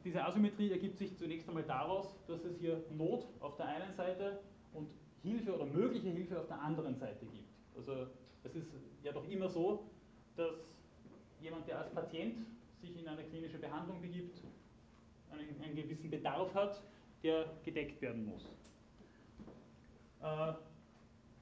Diese 0.04 0.24
Asymmetrie 0.24 0.70
ergibt 0.70 0.98
sich 0.98 1.16
zunächst 1.16 1.48
einmal 1.48 1.64
daraus, 1.64 2.16
dass 2.26 2.44
es 2.44 2.58
hier 2.58 2.84
Not 2.90 3.26
auf 3.40 3.56
der 3.56 3.66
einen 3.66 3.92
Seite 3.94 4.40
und 4.72 4.90
Hilfe 5.22 5.54
oder 5.54 5.66
mögliche 5.66 6.08
Hilfe 6.08 6.38
auf 6.40 6.46
der 6.46 6.60
anderen 6.60 6.96
Seite 6.96 7.24
gibt. 7.26 7.48
Also 7.76 8.06
es 8.44 8.54
ist 8.54 8.74
ja 9.02 9.12
doch 9.12 9.26
immer 9.28 9.48
so, 9.48 9.90
dass 10.36 10.54
jemand, 11.40 11.66
der 11.68 11.78
als 11.78 11.90
Patient 11.90 12.44
sich 12.80 12.98
in 12.98 13.08
eine 13.08 13.24
klinische 13.24 13.58
Behandlung 13.58 14.00
begibt, 14.00 14.42
einen, 15.30 15.62
einen 15.62 15.76
gewissen 15.76 16.10
Bedarf 16.10 16.54
hat, 16.54 16.82
der 17.22 17.46
gedeckt 17.64 18.02
werden 18.02 18.24
muss. 18.26 18.54
Äh, 20.20 20.52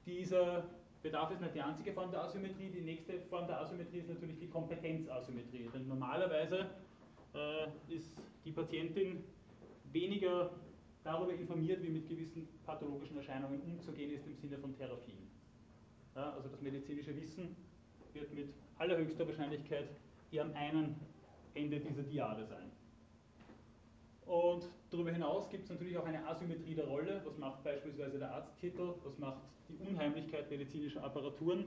dieser 0.05 0.63
Bedarf 1.01 1.31
ist 1.31 1.41
nicht 1.41 1.55
die 1.55 1.61
einzige 1.61 1.93
Form 1.93 2.11
der 2.11 2.23
Asymmetrie. 2.23 2.69
Die 2.69 2.81
nächste 2.81 3.19
Form 3.21 3.47
der 3.47 3.59
Asymmetrie 3.61 3.99
ist 3.99 4.09
natürlich 4.09 4.39
die 4.39 4.49
Kompetenzasymmetrie. 4.49 5.69
Denn 5.73 5.87
normalerweise 5.87 6.69
ist 7.87 8.17
die 8.45 8.51
Patientin 8.51 9.23
weniger 9.91 10.51
darüber 11.03 11.33
informiert, 11.33 11.81
wie 11.83 11.89
mit 11.89 12.07
gewissen 12.07 12.47
pathologischen 12.65 13.17
Erscheinungen 13.17 13.61
umzugehen 13.61 14.11
ist 14.11 14.27
im 14.27 14.35
Sinne 14.35 14.57
von 14.57 14.75
Therapien. 14.77 15.29
Ja, 16.15 16.31
also 16.33 16.49
das 16.49 16.61
medizinische 16.61 17.15
Wissen 17.15 17.55
wird 18.13 18.33
mit 18.33 18.53
allerhöchster 18.77 19.25
Wahrscheinlichkeit 19.25 19.87
eher 20.31 20.43
am 20.43 20.53
einen 20.53 20.95
Ende 21.53 21.79
dieser 21.79 22.03
Diade 22.03 22.45
sein. 22.45 22.71
Und 24.25 24.69
darüber 24.89 25.11
hinaus 25.11 25.49
gibt 25.49 25.63
es 25.63 25.69
natürlich 25.69 25.97
auch 25.97 26.05
eine 26.05 26.25
Asymmetrie 26.25 26.75
der 26.75 26.87
Rolle. 26.87 27.21
Was 27.25 27.37
macht 27.37 27.63
beispielsweise 27.63 28.19
der 28.19 28.31
Arzttitel? 28.31 28.93
Was 29.03 29.17
macht 29.17 29.41
die 29.67 29.75
Unheimlichkeit 29.89 30.49
medizinischer 30.49 31.03
Apparaturen? 31.03 31.65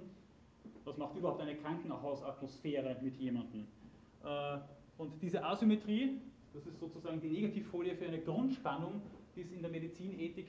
Was 0.84 0.96
macht 0.96 1.16
überhaupt 1.16 1.40
eine 1.40 1.56
Krankenhausatmosphäre 1.56 2.96
mit 3.02 3.16
jemandem? 3.16 3.66
Und 4.98 5.20
diese 5.20 5.44
Asymmetrie, 5.44 6.20
das 6.52 6.66
ist 6.66 6.78
sozusagen 6.78 7.20
die 7.20 7.28
Negativfolie 7.28 7.96
für 7.96 8.06
eine 8.06 8.20
Grundspannung, 8.20 9.02
die 9.34 9.42
es 9.42 9.52
in 9.52 9.60
der 9.60 9.70
Medizinethik 9.70 10.48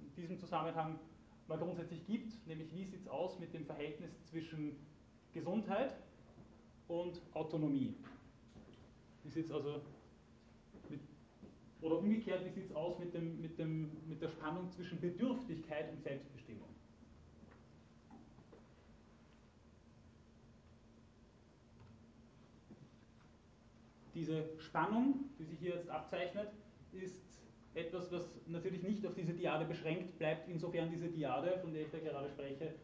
in 0.00 0.22
diesem 0.22 0.38
Zusammenhang 0.38 0.98
mal 1.46 1.58
grundsätzlich 1.58 2.06
gibt, 2.06 2.46
nämlich 2.46 2.72
wie 2.72 2.84
sieht 2.84 3.00
es 3.00 3.08
aus 3.08 3.38
mit 3.38 3.52
dem 3.54 3.64
Verhältnis 3.64 4.10
zwischen 4.26 4.76
Gesundheit 5.32 5.96
und 6.88 7.20
Autonomie. 7.34 7.96
Wie 9.24 9.30
sieht 9.30 9.46
es 9.46 9.52
also 9.52 9.80
mit, 10.88 11.00
oder 11.80 11.98
umgekehrt, 11.98 12.44
wie 12.44 12.50
sieht 12.50 12.66
es 12.66 12.76
aus 12.76 12.98
mit, 12.98 13.14
dem, 13.14 13.40
mit, 13.40 13.58
dem, 13.58 13.90
mit 14.08 14.20
der 14.20 14.28
Spannung 14.28 14.70
zwischen 14.70 15.00
Bedürftigkeit 15.00 15.90
und 15.90 16.02
Selbstbestimmung? 16.02 16.69
Diese 24.20 24.44
Spannung, 24.58 25.30
die 25.38 25.44
sich 25.44 25.58
hier 25.58 25.76
jetzt 25.76 25.88
abzeichnet, 25.88 26.48
ist 26.92 27.22
etwas, 27.74 28.12
was 28.12 28.28
natürlich 28.48 28.82
nicht 28.82 29.06
auf 29.06 29.14
diese 29.14 29.32
Diade 29.32 29.64
beschränkt 29.64 30.18
bleibt, 30.18 30.46
insofern 30.46 30.90
diese 30.90 31.08
Diade, 31.08 31.58
von 31.62 31.72
der 31.72 31.82
ich 31.82 31.90
da 31.90 31.98
gerade 32.00 32.28
spreche, 32.28 32.74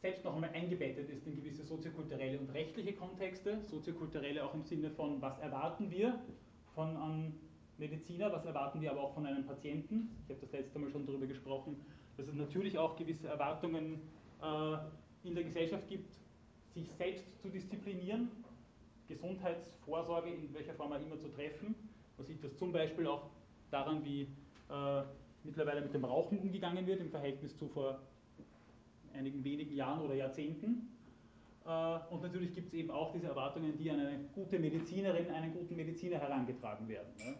selbst 0.00 0.24
noch 0.24 0.34
einmal 0.34 0.48
eingebettet 0.54 1.10
ist 1.10 1.26
in 1.26 1.36
gewisse 1.36 1.62
soziokulturelle 1.62 2.38
und 2.38 2.48
rechtliche 2.54 2.94
Kontexte, 2.94 3.60
soziokulturelle 3.66 4.42
auch 4.42 4.54
im 4.54 4.62
Sinne 4.62 4.90
von, 4.90 5.20
was 5.20 5.38
erwarten 5.40 5.90
wir 5.90 6.18
von 6.74 6.96
einem 6.96 7.34
Mediziner, 7.76 8.32
was 8.32 8.46
erwarten 8.46 8.80
wir 8.80 8.92
aber 8.92 9.02
auch 9.02 9.12
von 9.12 9.26
einem 9.26 9.44
Patienten. 9.44 10.08
Ich 10.24 10.30
habe 10.30 10.40
das 10.40 10.52
letzte 10.52 10.78
Mal 10.78 10.90
schon 10.90 11.04
darüber 11.04 11.26
gesprochen, 11.26 11.76
dass 12.16 12.28
es 12.28 12.34
natürlich 12.34 12.78
auch 12.78 12.96
gewisse 12.96 13.28
Erwartungen 13.28 14.00
äh, 14.40 15.28
in 15.28 15.34
der 15.34 15.44
Gesellschaft 15.44 15.86
gibt, 15.86 16.14
sich 16.72 16.90
selbst 16.92 17.26
zu 17.42 17.50
disziplinieren, 17.50 18.30
Gesundheitsvorsorge 19.08 20.30
in 20.30 20.52
welcher 20.54 20.74
Form 20.74 20.92
auch 20.92 21.00
immer 21.00 21.18
zu 21.18 21.28
treffen. 21.28 21.74
Man 22.16 22.26
sieht 22.26 22.42
das 22.42 22.56
zum 22.56 22.72
Beispiel 22.72 23.06
auch 23.06 23.30
daran, 23.70 24.04
wie 24.04 24.22
äh, 24.22 25.02
mittlerweile 25.44 25.80
mit 25.80 25.94
dem 25.94 26.04
Rauchen 26.04 26.38
umgegangen 26.38 26.86
wird 26.86 27.00
im 27.00 27.10
Verhältnis 27.10 27.56
zu 27.56 27.68
vor 27.68 28.00
einigen 29.14 29.42
wenigen 29.44 29.74
Jahren 29.74 30.00
oder 30.00 30.14
Jahrzehnten. 30.14 30.88
Äh, 31.64 31.98
und 32.10 32.22
natürlich 32.22 32.54
gibt 32.54 32.68
es 32.68 32.74
eben 32.74 32.90
auch 32.90 33.12
diese 33.12 33.28
Erwartungen, 33.28 33.76
die 33.76 33.90
an 33.90 34.00
eine 34.00 34.18
gute 34.34 34.58
Medizinerin, 34.58 35.30
einen 35.30 35.52
guten 35.52 35.76
Mediziner 35.76 36.18
herangetragen 36.18 36.88
werden. 36.88 37.12
Ne? 37.18 37.34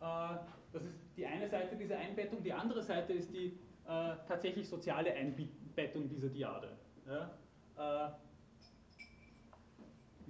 Äh, 0.00 0.38
das 0.72 0.84
ist 0.84 0.98
die 1.16 1.26
eine 1.26 1.48
Seite 1.48 1.76
dieser 1.76 1.98
Einbettung. 1.98 2.42
Die 2.42 2.52
andere 2.52 2.82
Seite 2.82 3.12
ist 3.12 3.32
die 3.32 3.58
äh, 3.86 4.14
tatsächlich 4.26 4.68
soziale 4.68 5.12
Einbettung 5.12 6.08
dieser 6.08 6.28
Diade. 6.28 6.76
Ja? 7.06 7.30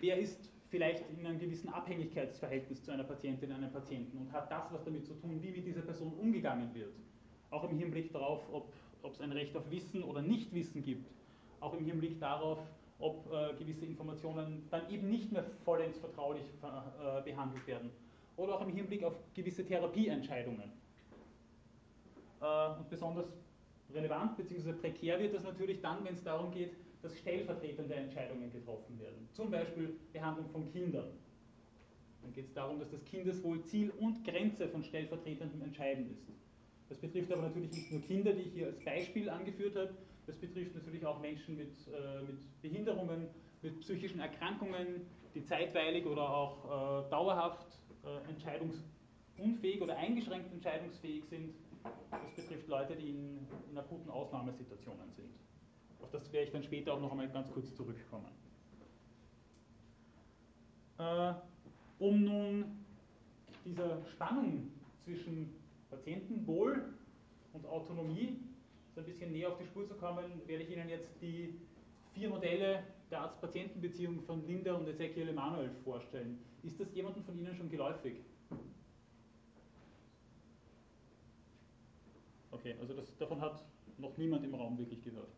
Wer 0.03 0.19
ist 0.19 0.51
vielleicht 0.69 1.05
in 1.11 1.25
einem 1.25 1.39
gewissen 1.39 1.69
Abhängigkeitsverhältnis 1.73 2.83
zu 2.83 2.91
einer 2.91 3.05
Patientin, 3.05 3.53
einem 3.53 3.71
Patienten 3.71 4.19
und 4.19 4.33
hat 4.33 4.51
das 4.51 4.73
was 4.73 4.85
damit 4.85 5.07
zu 5.07 5.15
tun, 5.15 5.41
wie 5.41 5.51
mit 5.51 5.65
dieser 5.65 5.83
Person 5.83 6.13
umgegangen 6.15 6.75
wird. 6.75 6.93
Auch 7.51 7.65
im 7.71 7.79
Hinblick 7.79 8.13
darauf, 8.13 8.43
ob, 8.53 8.73
es 9.05 9.21
ein 9.21 9.33
Recht 9.33 9.57
auf 9.57 9.71
Wissen 9.71 10.03
oder 10.03 10.21
Nichtwissen 10.21 10.83
gibt. 10.83 11.09
Auch 11.61 11.75
im 11.75 11.85
Hinblick 11.85 12.19
darauf, 12.19 12.59
ob 12.99 13.33
äh, 13.33 13.55
gewisse 13.55 13.87
Informationen 13.87 14.67
dann 14.71 14.89
eben 14.91 15.09
nicht 15.09 15.31
mehr 15.31 15.45
vollends 15.65 15.99
vertraulich 15.99 16.45
äh, 16.63 17.23
behandelt 17.23 17.67
werden. 17.67 17.91
Oder 18.37 18.55
auch 18.55 18.63
im 18.63 18.71
Hinblick 18.75 19.05
auf 19.05 19.15
gewisse 19.35 19.65
Therapieentscheidungen. 19.65 20.73
Äh, 22.41 22.69
und 22.79 22.89
besonders 22.91 23.27
relevant 23.93 24.37
bzw. 24.37 24.73
prekär 24.73 25.21
wird 25.21 25.35
das 25.35 25.45
natürlich 25.45 25.81
dann, 25.81 26.05
wenn 26.05 26.15
es 26.15 26.25
darum 26.25 26.51
geht, 26.51 26.73
dass 27.03 27.19
stellvertretende 27.19 27.95
Entscheidungen 27.95 28.51
getroffen 28.53 28.99
werden. 29.01 29.29
Zum 29.33 29.51
Beispiel 29.51 29.97
Behandlung 30.13 30.49
von 30.51 30.71
Kindern. 30.73 31.11
Dann 32.23 32.33
geht 32.33 32.47
es 32.47 32.55
darum, 32.55 32.79
dass 32.79 32.91
das 32.91 33.05
Kindeswohl 33.05 33.65
Ziel 33.65 33.91
und 33.99 34.25
Grenze 34.25 34.69
von 34.69 34.85
stellvertretendem 34.85 35.63
Entscheiden 35.63 36.11
ist. 36.13 36.29
Das 36.89 36.99
betrifft 36.99 37.33
aber 37.33 37.43
natürlich 37.43 37.73
nicht 37.73 37.91
nur 37.91 38.01
Kinder, 38.03 38.33
die 38.33 38.43
ich 38.43 38.53
hier 38.53 38.67
als 38.67 38.79
Beispiel 38.85 39.29
angeführt 39.29 39.77
habe, 39.77 39.95
das 40.27 40.37
betrifft 40.37 40.75
natürlich 40.75 41.05
auch 41.05 41.21
Menschen 41.21 41.57
mit, 41.57 41.73
äh, 41.89 42.23
mit 42.23 42.63
Behinderungen, 42.63 43.29
mit 43.63 43.81
psychischen 43.81 44.21
Erkrankungen, 44.21 45.07
die 45.35 45.45
zeitweilig 45.45 46.07
oder 46.07 46.29
auch 46.29 47.07
äh, 47.07 47.11
dauerhaft 47.11 47.67
äh, 48.05 48.31
entscheidungsunfähig 48.31 49.81
oder 49.81 49.97
eingeschränkt 49.97 50.53
entscheidungsfähig 50.53 51.25
sind. 51.25 51.55
Das 52.11 52.35
betrifft 52.37 52.69
Leute, 52.69 52.95
die 52.95 53.11
in, 53.11 53.47
in 53.71 53.79
akuten 53.79 54.11
Ausnahmesituationen 54.11 55.11
sind. 55.13 55.31
Auf 56.03 56.11
das 56.11 56.33
werde 56.33 56.47
ich 56.47 56.53
dann 56.53 56.63
später 56.63 56.95
auch 56.95 57.01
noch 57.01 57.13
einmal 57.13 57.29
ganz 57.29 57.51
kurz 57.51 57.75
zurückkommen. 57.75 58.27
Äh, 60.99 61.35
um 61.99 62.25
nun 62.25 62.65
dieser 63.65 64.05
Spannung 64.07 64.71
zwischen 65.05 65.55
Patientenwohl 65.91 66.95
und 67.53 67.67
Autonomie 67.67 68.41
so 68.95 69.01
ein 69.01 69.07
bisschen 69.07 69.33
näher 69.33 69.49
auf 69.49 69.59
die 69.59 69.65
Spur 69.65 69.87
zu 69.87 69.95
kommen, 69.95 70.25
werde 70.47 70.65
ich 70.65 70.71
Ihnen 70.71 70.89
jetzt 70.89 71.21
die 71.23 71.55
vier 72.13 72.29
Modelle 72.29 72.83
der 73.11 73.21
Arzt-Patienten-Beziehung 73.21 74.21
von 74.23 74.47
Linda 74.47 74.75
und 74.75 74.87
Ezekiel 74.89 75.29
Emanuel 75.29 75.71
vorstellen. 75.85 76.39
Ist 76.63 76.79
das 76.79 76.95
jemandem 76.95 77.23
von 77.25 77.39
Ihnen 77.39 77.55
schon 77.55 77.71
geläufig? 77.71 78.17
Okay, 82.51 82.75
also 82.81 82.95
das, 82.95 83.17
davon 83.17 83.41
hat 83.41 83.65
noch 83.99 84.17
niemand 84.17 84.45
im 84.45 84.55
Raum 84.55 84.79
wirklich 84.79 85.03
gehört. 85.03 85.33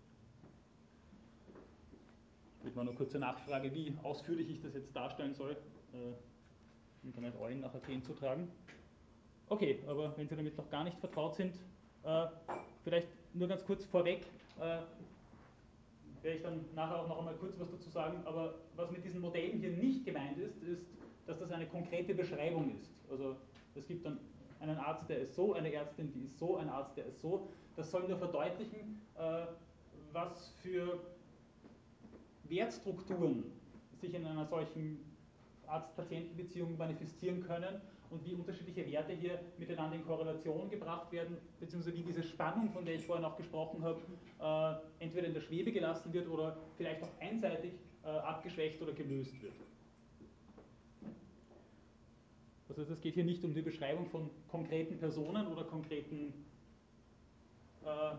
Mit 2.64 2.74
mal 2.74 2.80
eine 2.82 2.94
kurze 2.94 3.18
Nachfrage, 3.18 3.74
wie 3.74 3.92
ausführlich 4.02 4.48
ich 4.48 4.60
das 4.62 4.72
jetzt 4.72 4.96
darstellen 4.96 5.34
soll, 5.34 5.54
äh, 5.92 7.06
Internet 7.06 7.38
Eulen 7.38 7.60
nach 7.60 7.74
Athen 7.74 8.02
zu 8.02 8.14
tragen. 8.14 8.50
Okay, 9.50 9.80
aber 9.86 10.16
wenn 10.16 10.26
Sie 10.26 10.34
damit 10.34 10.56
noch 10.56 10.70
gar 10.70 10.82
nicht 10.82 10.98
vertraut 10.98 11.34
sind, 11.34 11.54
äh, 12.04 12.26
vielleicht 12.82 13.08
nur 13.34 13.48
ganz 13.48 13.62
kurz 13.66 13.84
vorweg, 13.84 14.22
äh, 14.58 14.78
werde 16.22 16.36
ich 16.38 16.42
dann 16.42 16.64
nachher 16.74 17.00
auch 17.00 17.08
noch 17.08 17.18
einmal 17.18 17.34
kurz 17.34 17.60
was 17.60 17.70
dazu 17.70 17.90
sagen, 17.90 18.22
aber 18.24 18.54
was 18.76 18.90
mit 18.90 19.04
diesen 19.04 19.20
Modellen 19.20 19.58
hier 19.58 19.72
nicht 19.72 20.06
gemeint 20.06 20.38
ist, 20.38 20.62
ist, 20.62 20.86
dass 21.26 21.38
das 21.38 21.52
eine 21.52 21.66
konkrete 21.66 22.14
Beschreibung 22.14 22.80
ist. 22.80 22.90
Also 23.10 23.36
es 23.74 23.86
gibt 23.86 24.06
dann 24.06 24.18
einen 24.60 24.78
Arzt, 24.78 25.10
der 25.10 25.18
ist 25.18 25.34
so, 25.34 25.52
eine 25.52 25.70
Ärztin, 25.70 26.10
die 26.14 26.24
ist 26.24 26.38
so, 26.38 26.56
ein 26.56 26.70
Arzt, 26.70 26.96
der 26.96 27.04
ist 27.04 27.20
so. 27.20 27.46
Das 27.76 27.90
soll 27.90 28.08
nur 28.08 28.16
verdeutlichen, 28.16 29.02
äh, 29.18 29.44
was 30.12 30.48
für 30.62 30.98
Wertstrukturen 32.54 33.44
sich 34.00 34.14
in 34.14 34.24
einer 34.26 34.46
solchen 34.46 34.98
Arzt-Patienten-Beziehung 35.66 36.76
manifestieren 36.76 37.42
können 37.42 37.80
und 38.10 38.24
wie 38.24 38.34
unterschiedliche 38.34 38.86
Werte 38.90 39.12
hier 39.12 39.40
miteinander 39.58 39.96
in 39.96 40.04
Korrelation 40.04 40.70
gebracht 40.70 41.10
werden, 41.10 41.36
beziehungsweise 41.58 41.96
wie 41.96 42.02
diese 42.02 42.22
Spannung, 42.22 42.70
von 42.70 42.84
der 42.84 42.94
ich 42.94 43.06
vorhin 43.06 43.24
auch 43.24 43.36
gesprochen 43.36 43.82
habe, 43.82 44.00
äh, 45.00 45.04
entweder 45.04 45.26
in 45.26 45.34
der 45.34 45.40
Schwebe 45.40 45.72
gelassen 45.72 46.12
wird 46.12 46.28
oder 46.28 46.56
vielleicht 46.76 47.02
auch 47.02 47.10
einseitig 47.20 47.72
äh, 48.04 48.08
abgeschwächt 48.08 48.80
oder 48.82 48.92
gelöst 48.92 49.40
wird. 49.42 49.54
Das 52.68 52.78
heißt, 52.78 52.90
es 52.90 53.00
geht 53.00 53.14
hier 53.14 53.24
nicht 53.24 53.44
um 53.44 53.54
die 53.54 53.62
Beschreibung 53.62 54.06
von 54.06 54.30
konkreten 54.48 54.98
Personen 54.98 55.46
oder 55.46 55.64
konkreten 55.64 56.32
äh, 57.84 58.14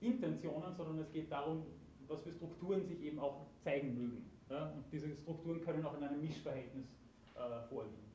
Intentionen, 0.00 0.74
sondern 0.76 0.98
es 0.98 1.10
geht 1.12 1.30
darum, 1.30 1.64
was 2.08 2.22
für 2.22 2.32
Strukturen 2.32 2.84
sich 2.86 3.00
eben 3.02 3.18
auch 3.18 3.46
zeigen 3.62 3.94
mögen. 3.94 4.30
Ja? 4.48 4.70
Und 4.70 4.84
diese 4.92 5.14
Strukturen 5.16 5.60
können 5.64 5.84
auch 5.84 5.96
in 5.96 6.02
einem 6.02 6.20
Mischverhältnis 6.20 6.86
äh, 7.34 7.68
vorliegen. 7.68 8.08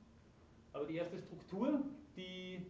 Aber 0.73 0.85
die 0.85 0.95
erste 0.95 1.17
Struktur, 1.19 1.83
die 2.17 2.65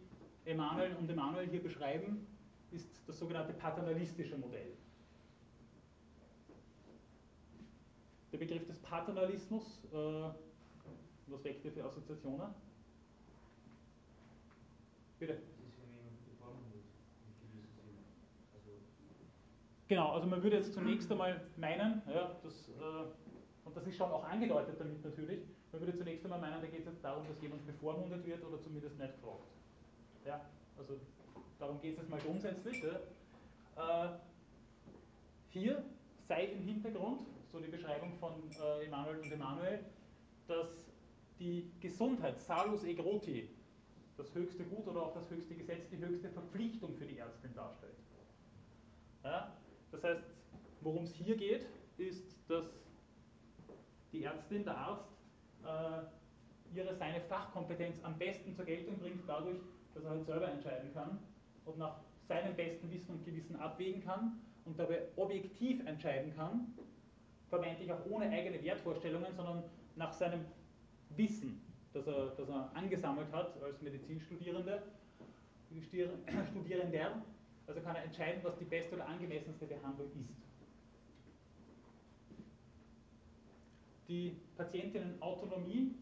Emanuel 0.46 0.96
und 0.96 1.10
Emanuel 1.10 1.48
hier 1.48 1.64
beschreiben, 1.64 2.28
ist 2.72 2.90
das 3.08 3.18
sogenannte 3.18 3.54
paternalistische 3.54 4.38
Modell. 4.38 4.74
Der 8.32 8.38
Begriff 8.40 8.66
des 8.66 8.80
Paternalismus, 8.80 9.64
äh, 9.94 9.96
was 11.28 11.44
weckt 11.44 11.64
er 11.66 11.72
für 11.72 11.84
Assoziationen? 11.86 12.54
Bitte. 15.20 15.40
Genau, 19.88 20.12
also 20.12 20.28
man 20.28 20.42
würde 20.42 20.58
jetzt 20.58 20.74
zunächst 20.74 21.12
einmal 21.12 21.42
meinen, 21.58 22.02
ja, 22.08 22.36
das, 22.42 22.70
äh, 22.70 23.64
und 23.66 23.76
das 23.76 23.86
ist 23.86 23.98
schon 23.98 24.10
auch 24.10 24.24
angedeutet 24.24 24.80
damit 24.80 25.04
natürlich, 25.04 25.42
man 25.72 25.82
würde 25.82 25.98
zunächst 25.98 26.24
einmal 26.24 26.40
meinen, 26.40 26.62
da 26.62 26.68
geht 26.68 26.82
es 26.82 26.86
jetzt 26.86 27.04
darum, 27.04 27.28
dass 27.28 27.42
jemand 27.42 27.66
bevormundet 27.66 28.26
wird 28.26 28.44
oder 28.46 28.62
zumindest 28.62 28.98
nicht 28.98 29.16
gefragt. 29.16 29.44
Ja, 30.26 30.42
also 30.78 31.00
darum 31.60 31.82
geht 31.82 31.94
es 31.94 32.00
jetzt 32.00 32.10
mal 32.10 32.20
grundsätzlich. 32.20 32.82
Ja. 33.76 34.06
Äh, 34.06 34.20
hier 35.50 35.84
sei 36.28 36.46
im 36.46 36.64
Hintergrund, 36.64 37.22
so 37.52 37.60
die 37.60 37.68
Beschreibung 37.68 38.14
von 38.20 38.34
äh, 38.52 38.86
Emanuel 38.86 39.20
und 39.20 39.32
Emanuel, 39.32 39.80
dass 40.48 40.86
die 41.40 41.72
Gesundheit, 41.80 42.40
salus 42.40 42.84
e 42.84 42.94
groti, 42.94 43.50
das 44.18 44.34
höchste 44.34 44.64
Gut 44.64 44.88
oder 44.88 45.04
auch 45.04 45.14
das 45.14 45.30
höchste 45.30 45.56
Gesetz, 45.56 45.90
die 45.90 45.98
höchste 45.98 46.30
Verpflichtung 46.30 46.96
für 46.96 47.06
die 47.06 47.18
Ärztin 47.18 47.54
darstellt. 47.54 47.98
Ja? 49.24 49.54
Das 49.94 50.04
heißt, 50.04 50.24
worum 50.82 51.04
es 51.04 51.14
hier 51.14 51.38
geht, 51.38 51.66
ist, 51.98 52.36
dass 52.50 52.66
die 54.12 54.24
Ärztin, 54.24 54.66
der 54.66 54.76
Arzt, 54.76 55.08
äh, 55.64 56.76
ihre, 56.76 56.96
seine 56.96 57.22
Fachkompetenz 57.22 58.04
am 58.04 58.18
besten 58.18 58.54
zur 58.56 58.66
Geltung 58.66 58.98
bringt, 58.98 59.22
dadurch, 59.28 59.60
dass 59.94 60.04
er 60.04 60.10
halt 60.10 60.26
selber 60.26 60.50
entscheiden 60.50 60.92
kann, 60.94 61.20
und 61.66 61.78
nach 61.78 62.00
seinem 62.28 62.56
besten 62.56 62.92
Wissen 62.92 63.12
und 63.12 63.24
Gewissen 63.24 63.56
abwägen 63.56 64.04
kann 64.04 64.42
und 64.66 64.78
dabei 64.78 65.04
objektiv 65.16 65.86
entscheiden 65.86 66.36
kann, 66.36 66.74
vermeintlich 67.50 67.92
auch 67.92 68.06
ohne 68.10 68.30
eigene 68.30 68.62
Wertvorstellungen, 68.64 69.34
sondern 69.36 69.64
nach 69.96 70.12
seinem 70.12 70.44
Wissen, 71.16 71.62
das 71.94 72.08
er, 72.08 72.32
das 72.32 72.50
er 72.50 72.72
angesammelt 72.74 73.32
hat 73.32 73.62
als 73.62 73.82
Medizinstudierende, 73.82 74.82
Studierender, 76.52 77.22
also 77.68 77.82
kann 77.82 77.96
er 77.96 78.04
entscheiden, 78.04 78.44
was 78.44 78.58
die 78.58 78.66
beste 78.66 78.96
oder 78.96 79.08
angemessenste 79.08 79.66
Behandlung 79.66 80.08
ist. 80.08 80.30
Die 84.08 84.36
Patientinnenautonomie 84.58 85.96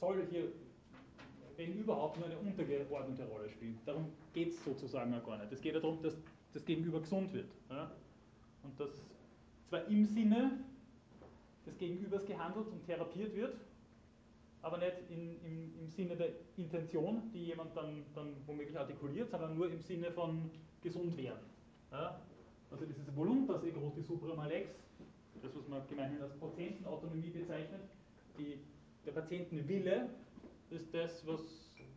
soll 0.00 0.26
hier, 0.30 0.52
wenn 1.56 1.74
überhaupt, 1.74 2.18
nur 2.18 2.26
eine 2.26 2.38
untergeordnete 2.38 3.26
Rolle 3.26 3.48
spielen. 3.50 3.78
Darum 3.84 4.12
geht 4.32 4.50
es 4.52 4.64
sozusagen 4.64 5.12
ja 5.12 5.20
gar 5.20 5.38
nicht. 5.38 5.52
Es 5.52 5.60
geht 5.60 5.74
ja 5.74 5.80
darum, 5.80 6.02
dass 6.02 6.16
das 6.52 6.64
Gegenüber 6.64 7.00
gesund 7.00 7.32
wird. 7.32 7.50
Ja? 7.68 7.92
Und 8.62 8.80
dass 8.80 8.90
zwar 9.68 9.86
im 9.88 10.04
Sinne 10.06 10.58
des 11.66 11.76
Gegenübers 11.78 12.24
gehandelt 12.26 12.66
und 12.68 12.84
therapiert 12.86 13.34
wird, 13.34 13.56
aber 14.64 14.78
nicht 14.78 14.96
in, 15.10 15.38
im, 15.44 15.78
im 15.78 15.90
Sinne 15.90 16.16
der 16.16 16.30
Intention, 16.56 17.30
die 17.32 17.44
jemand 17.46 17.76
dann, 17.76 18.02
dann 18.14 18.34
womöglich 18.46 18.78
artikuliert, 18.78 19.30
sondern 19.30 19.54
nur 19.54 19.70
im 19.70 19.80
Sinne 19.80 20.10
von 20.10 20.50
gesund 20.82 21.16
werden. 21.18 21.44
Ja? 21.92 22.20
Also 22.70 22.86
dieses 22.86 23.14
Voluntas 23.14 23.62
egroti 23.62 24.02
suprema 24.02 24.46
lex, 24.46 24.70
das 25.42 25.54
was 25.54 25.68
man 25.68 25.86
gemeinhin 25.86 26.22
als 26.22 26.34
Patientenautonomie 26.38 27.28
bezeichnet, 27.28 27.82
die, 28.38 28.58
der 29.04 29.12
Patientenwille 29.12 30.08
ist 30.70 30.92
das, 30.94 31.26
was, 31.26 31.42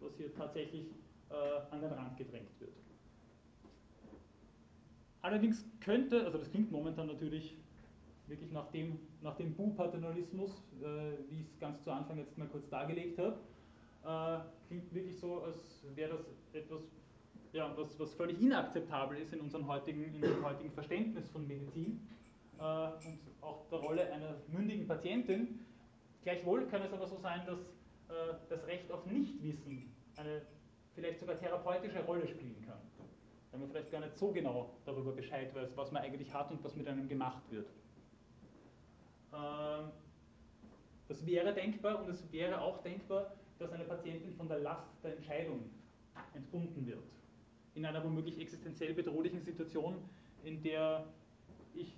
was 0.02 0.18
hier 0.18 0.36
tatsächlich 0.36 0.88
äh, 1.30 1.74
an 1.74 1.80
den 1.80 1.94
Rand 1.94 2.18
gedrängt 2.18 2.52
wird. 2.60 2.74
Allerdings 5.22 5.66
könnte, 5.80 6.26
also 6.26 6.38
das 6.38 6.52
klingt 6.52 6.70
momentan 6.70 7.08
natürlich 7.08 7.58
wirklich 8.28 8.52
nach 8.52 8.70
dem, 8.72 9.00
nach 9.22 9.36
dem 9.36 9.54
Bu-Paternalismus, 9.54 10.52
äh, 10.82 11.30
wie 11.30 11.42
ich 11.42 11.48
es 11.48 11.60
ganz 11.60 11.84
zu 11.84 11.92
Anfang 11.92 12.18
jetzt 12.18 12.38
mal 12.38 12.48
kurz 12.48 12.70
dargelegt 12.70 13.18
habe, 13.20 13.38
äh, 14.06 14.40
klingt 14.68 14.94
wirklich 14.94 15.18
so, 15.18 15.44
als 15.44 15.84
wäre 15.96 16.18
das 16.18 16.26
etwas, 16.54 16.82
ja, 17.54 17.72
was, 17.76 18.00
was 18.00 18.14
völlig 18.14 18.42
inakzeptabel 18.42 19.18
ist 19.18 19.34
in 19.34 19.42
unserem 19.42 19.68
heutigen, 19.68 20.04
in 20.04 20.16
unserem 20.16 20.46
heutigen 20.46 20.72
Verständnis 20.72 21.30
von 21.30 21.48
Medizin 21.48 22.08
äh, 22.60 22.62
und 22.62 23.20
auch 23.42 23.68
der 23.70 23.80
Rolle 23.80 24.12
einer 24.12 24.36
mündigen 24.48 24.88
Patientin. 24.88 25.66
Gleichwohl 26.24 26.68
kann 26.68 26.82
es 26.82 26.92
aber 26.92 27.08
so 27.08 27.18
sein, 27.18 27.42
dass 27.46 27.60
äh, 28.10 28.36
das 28.50 28.66
Recht 28.68 28.92
auf 28.92 29.06
Nichtwissen 29.06 29.94
eine 30.18 30.42
vielleicht 30.94 31.20
sogar 31.20 31.38
therapeutische 31.38 32.04
Rolle 32.04 32.28
spielen 32.28 32.62
kann. 32.66 32.80
Wenn 33.52 33.62
man 33.62 33.70
vielleicht 33.70 33.92
gar 33.92 34.02
nicht 34.02 34.18
so 34.18 34.32
genau 34.32 34.72
darüber 34.86 35.12
Bescheid 35.12 35.54
weiß, 35.54 35.78
was 35.78 35.92
man 35.92 36.02
eigentlich 36.02 36.34
hat 36.34 36.52
und 36.52 36.64
was 36.64 36.76
mit 36.76 36.88
einem 36.88 37.08
gemacht 37.08 37.44
wird. 37.52 37.70
Ähm, 39.34 39.92
das 41.08 41.26
wäre 41.26 41.54
denkbar 41.54 42.02
und 42.02 42.10
es 42.10 42.32
wäre 42.32 42.62
auch 42.62 42.82
denkbar, 42.84 43.34
dass 43.60 43.72
eine 43.72 43.86
Patientin 43.86 44.34
von 44.34 44.48
der 44.48 44.60
Last 44.60 44.88
der 45.04 45.16
Entscheidung 45.16 45.70
entbunden 46.34 46.86
wird. 46.86 47.04
In 47.76 47.86
einer 47.86 48.04
womöglich 48.04 48.40
existenziell 48.40 48.94
bedrohlichen 48.94 49.42
Situation, 49.42 49.96
in 50.44 50.62
der 50.62 51.06
ich 51.74 51.94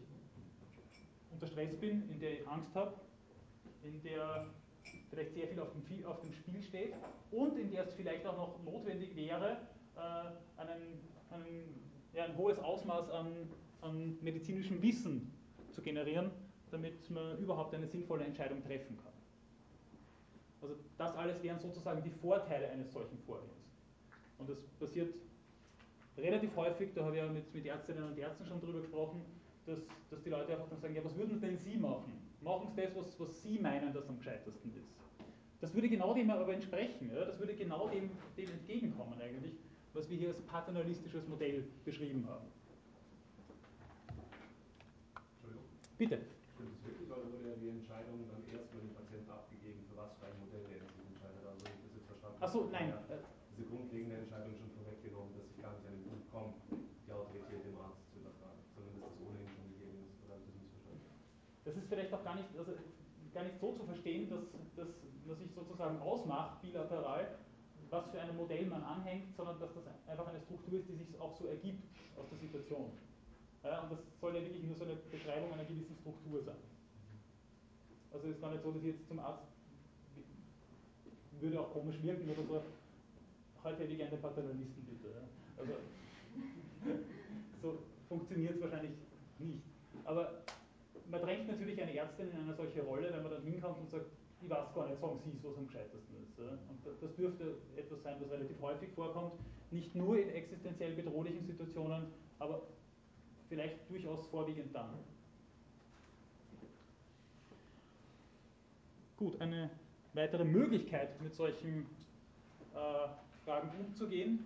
unter 1.31 1.47
Stress 1.47 1.75
bin, 1.79 2.09
in 2.09 2.19
der 2.19 2.33
ich 2.33 2.47
Angst 2.47 2.73
habe, 2.75 2.93
in 3.83 4.01
der 4.03 4.47
vielleicht 5.09 5.33
sehr 5.33 5.47
viel 5.47 5.59
auf 5.59 5.69
dem, 5.71 6.05
auf 6.05 6.21
dem 6.21 6.33
Spiel 6.33 6.61
steht 6.61 6.93
und 7.31 7.57
in 7.57 7.71
der 7.71 7.83
es 7.83 7.93
vielleicht 7.93 8.25
auch 8.25 8.37
noch 8.37 8.63
notwendig 8.63 9.15
wäre, 9.15 9.57
äh, 9.95 10.59
einen, 10.61 10.99
einen, 11.31 11.81
ja, 12.13 12.25
ein 12.25 12.37
hohes 12.37 12.59
Ausmaß 12.59 13.09
an, 13.09 13.33
an 13.81 14.17
medizinischem 14.21 14.81
Wissen 14.81 15.33
zu 15.71 15.81
generieren, 15.81 16.31
damit 16.71 17.09
man 17.09 17.37
überhaupt 17.39 17.73
eine 17.73 17.87
sinnvolle 17.87 18.25
Entscheidung 18.25 18.63
treffen 18.63 18.97
kann. 18.97 19.13
Also 20.61 20.75
das 20.97 21.15
alles 21.15 21.41
wären 21.41 21.59
sozusagen 21.59 22.03
die 22.03 22.09
Vorteile 22.09 22.69
eines 22.69 22.91
solchen 22.91 23.17
Vorgehens. 23.19 23.53
Und 24.37 24.49
das 24.49 24.57
passiert 24.79 25.13
relativ 26.17 26.55
häufig, 26.55 26.93
da 26.93 27.03
habe 27.05 27.15
ich 27.15 27.21
ja 27.21 27.29
mit, 27.29 27.53
mit 27.53 27.65
Ärztinnen 27.65 28.03
und 28.03 28.17
Ärzten 28.17 28.45
schon 28.45 28.59
drüber 28.59 28.81
gesprochen, 28.81 29.21
dass, 29.65 29.79
dass 30.09 30.21
die 30.23 30.29
Leute 30.29 30.53
einfach 30.53 30.69
dann 30.69 30.79
sagen, 30.79 30.95
ja, 30.95 31.03
was 31.03 31.15
würden 31.15 31.39
denn 31.39 31.57
Sie 31.57 31.77
machen? 31.77 32.13
Machen 32.41 32.67
Sie 32.75 32.81
das, 32.81 32.95
was, 32.95 33.19
was 33.19 33.41
Sie 33.41 33.59
meinen, 33.59 33.93
das 33.93 34.07
am 34.07 34.17
gescheitesten 34.17 34.73
ist. 34.75 34.89
Das 35.61 35.73
würde 35.73 35.89
genau 35.89 36.13
dem 36.13 36.29
aber 36.29 36.53
entsprechen, 36.53 37.11
ja? 37.13 37.25
das 37.25 37.37
würde 37.37 37.53
genau 37.53 37.89
dem, 37.89 38.09
dem 38.37 38.49
entgegenkommen 38.49 39.19
eigentlich, 39.21 39.53
was 39.93 40.09
wir 40.09 40.17
hier 40.17 40.29
als 40.29 40.39
paternalistisches 40.41 41.27
Modell 41.27 41.67
beschrieben 41.83 42.25
haben. 42.27 42.45
Entschuldigung. 45.35 45.65
Bitte. 45.97 46.19
Ja 47.59 47.65
die 47.67 47.75
Entscheidung 47.75 48.23
dann 48.31 48.39
erstmal 48.47 48.79
dem 48.79 48.95
Patienten 48.95 49.27
abgegeben, 49.27 49.83
für 49.91 49.99
was 49.99 50.15
für 50.15 50.31
ein 50.31 50.39
Modell 50.39 50.63
er 50.63 50.79
sich 50.79 51.03
entscheidet? 51.11 51.43
Also 51.43 51.59
ich 51.59 51.75
das 51.75 51.91
jetzt 51.91 52.07
verstanden 52.07 52.39
Achso, 52.39 52.59
nein. 52.71 52.87
Ja, 52.87 53.19
diese 53.51 53.67
grundlegende 53.67 54.23
Entscheidung 54.23 54.55
schon 54.55 54.71
vorweggenommen, 54.79 55.35
dass 55.35 55.43
ich 55.51 55.59
gar 55.59 55.75
nicht 55.75 55.83
an 55.83 55.99
den 55.99 56.07
Punkt 56.07 56.25
komme, 56.31 56.55
die 56.71 57.11
Autorität 57.11 57.59
dem 57.59 57.75
Arzt 57.75 57.99
zu 58.07 58.23
übertragen, 58.23 58.63
sondern 58.71 58.95
dass 59.03 59.11
das 59.11 59.19
ohnehin 59.19 59.51
schon 59.51 59.67
gegeben 59.75 60.07
ist. 60.07 60.15
Oder 60.23 60.39
habe 60.39 60.47
ich 60.47 60.55
das 60.55 60.55
missverstanden? 60.55 61.03
Das 61.67 61.75
ist 61.75 61.87
vielleicht 61.91 62.11
auch 62.15 62.23
gar 62.23 62.35
nicht, 62.39 62.47
also 62.55 62.71
gar 63.35 63.43
nicht 63.43 63.59
so 63.59 63.67
zu 63.75 63.83
verstehen, 63.83 64.23
dass, 64.31 64.43
dass, 64.79 64.91
dass 65.27 65.39
ich 65.43 65.51
sozusagen 65.51 65.99
ausmache, 65.99 66.63
bilateral, 66.63 67.43
was 67.91 68.07
für 68.07 68.23
ein 68.23 68.39
Modell 68.39 68.71
man 68.71 68.87
anhängt, 68.87 69.35
sondern 69.35 69.59
dass 69.59 69.75
das 69.75 69.83
einfach 70.07 70.31
eine 70.31 70.39
Struktur 70.47 70.79
ist, 70.79 70.87
die 70.87 70.95
sich 70.95 71.11
auch 71.19 71.35
so 71.35 71.51
ergibt 71.51 71.83
aus 72.15 72.31
der 72.31 72.39
Situation. 72.39 72.95
Ja, 73.67 73.83
und 73.83 73.91
das 73.91 73.99
soll 74.23 74.31
ja 74.31 74.39
wirklich 74.47 74.63
nur 74.63 74.79
so 74.79 74.87
eine 74.87 74.95
Beschreibung 75.11 75.51
einer 75.51 75.67
gewissen 75.67 75.99
Struktur 75.99 76.39
sein. 76.39 76.78
Also 78.11 78.27
es 78.27 78.35
ist 78.35 78.41
gar 78.41 78.51
nicht 78.51 78.63
so, 78.63 78.71
dass 78.71 78.81
ich 78.81 78.95
jetzt 78.95 79.07
zum 79.07 79.19
Arzt 79.19 79.43
würde 81.39 81.59
auch 81.59 81.71
komisch 81.71 82.01
wirken 82.03 82.29
oder 82.29 82.43
so. 82.43 82.61
Heute 83.63 83.83
hätte 83.83 83.91
ich 83.91 83.97
gerne 83.97 84.17
Paternalisten 84.17 84.83
bitte. 84.85 85.13
Also 85.57 85.73
so 87.61 87.79
funktioniert 88.07 88.55
es 88.55 88.61
wahrscheinlich 88.61 88.91
nicht. 89.37 89.63
Aber 90.03 90.43
man 91.09 91.21
drängt 91.21 91.47
natürlich 91.47 91.81
eine 91.81 91.95
Ärztin 91.95 92.31
in 92.31 92.41
eine 92.41 92.53
solche 92.53 92.81
Rolle, 92.81 93.11
wenn 93.11 93.23
man 93.23 93.31
dann 93.31 93.43
hinkommt 93.43 93.79
und 93.79 93.89
sagt, 93.89 94.05
ich 94.41 94.49
weiß 94.49 94.73
gar 94.73 94.87
nicht, 94.87 94.99
sagen 94.99 95.19
Sie 95.23 95.31
es, 95.37 95.43
was 95.43 95.57
am 95.57 95.67
gescheitesten 95.67 96.15
ist. 96.23 96.39
Und 96.39 97.01
das 97.01 97.15
dürfte 97.15 97.57
etwas 97.75 98.01
sein, 98.03 98.15
was 98.21 98.31
relativ 98.31 98.59
häufig 98.61 98.89
vorkommt, 98.93 99.33
nicht 99.71 99.93
nur 99.95 100.17
in 100.17 100.29
existenziell 100.29 100.93
bedrohlichen 100.93 101.45
Situationen, 101.45 102.07
aber 102.39 102.61
vielleicht 103.49 103.89
durchaus 103.89 104.27
vorwiegend 104.27 104.73
dann. 104.73 104.99
Gut, 109.19 109.41
eine 109.41 109.69
weitere 110.13 110.45
Möglichkeit, 110.45 111.21
mit 111.21 111.33
solchen 111.33 111.85
äh, 112.73 113.09
Fragen 113.43 113.69
umzugehen, 113.77 114.45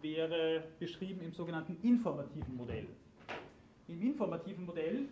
wäre 0.00 0.64
beschrieben 0.78 1.20
im 1.20 1.30
sogenannten 1.34 1.76
informativen 1.82 2.56
Modell. 2.56 2.86
Im 3.86 4.00
informativen 4.00 4.64
Modell, 4.64 5.10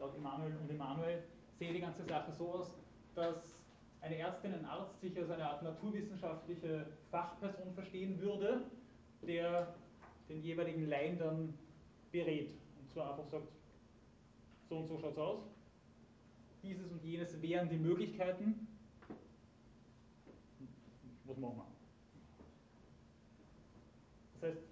laut 0.00 0.16
Immanuel 0.16 0.56
und 0.56 0.68
Immanuel, 0.68 1.22
sehe 1.60 1.72
die 1.72 1.78
ganze 1.78 2.02
Sache 2.02 2.32
so 2.32 2.54
aus, 2.54 2.74
dass 3.14 3.54
eine 4.00 4.16
Ärztin, 4.16 4.54
ein 4.54 4.64
Arzt 4.64 5.00
sich 5.00 5.16
als 5.16 5.30
eine 5.30 5.48
Art 5.48 5.62
naturwissenschaftliche 5.62 6.86
Fachperson 7.12 7.72
verstehen 7.72 8.20
würde, 8.20 8.62
der 9.22 9.76
den 10.28 10.42
jeweiligen 10.42 10.88
Laien 10.88 11.16
dann 11.16 11.54
berät. 12.10 12.50
Und 12.80 12.90
zwar 12.90 13.12
einfach 13.12 13.28
sagt, 13.28 13.46
so 14.68 14.78
und 14.78 14.88
so 14.88 14.98
schaut 14.98 15.12
es 15.12 15.18
aus. 15.18 15.57
Dieses 16.62 16.90
und 16.90 17.02
jenes 17.04 17.40
wären 17.40 17.68
die 17.68 17.78
Möglichkeiten. 17.78 18.66
Was 21.24 21.36
machen 21.36 21.56
wir? 21.56 21.66
Das 24.34 24.50
heißt, 24.50 24.62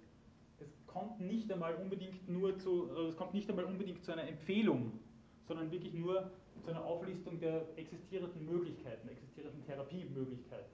es 0.59 0.87
kommt 0.87 1.19
nicht 1.19 1.51
einmal 1.51 1.75
unbedingt 1.75 2.27
nur 2.27 2.57
zu, 2.57 2.89
also 2.89 3.07
es 3.07 3.15
kommt 3.15 3.33
nicht 3.33 3.49
einmal 3.49 3.65
unbedingt 3.65 4.03
zu 4.03 4.11
einer 4.11 4.27
Empfehlung, 4.27 4.99
sondern 5.47 5.71
wirklich 5.71 5.93
nur 5.93 6.31
zu 6.63 6.69
einer 6.69 6.83
Auflistung 6.83 7.39
der 7.39 7.65
existierenden 7.77 8.45
Möglichkeiten, 8.45 9.07
existierenden 9.07 9.63
Therapiemöglichkeiten. 9.65 10.71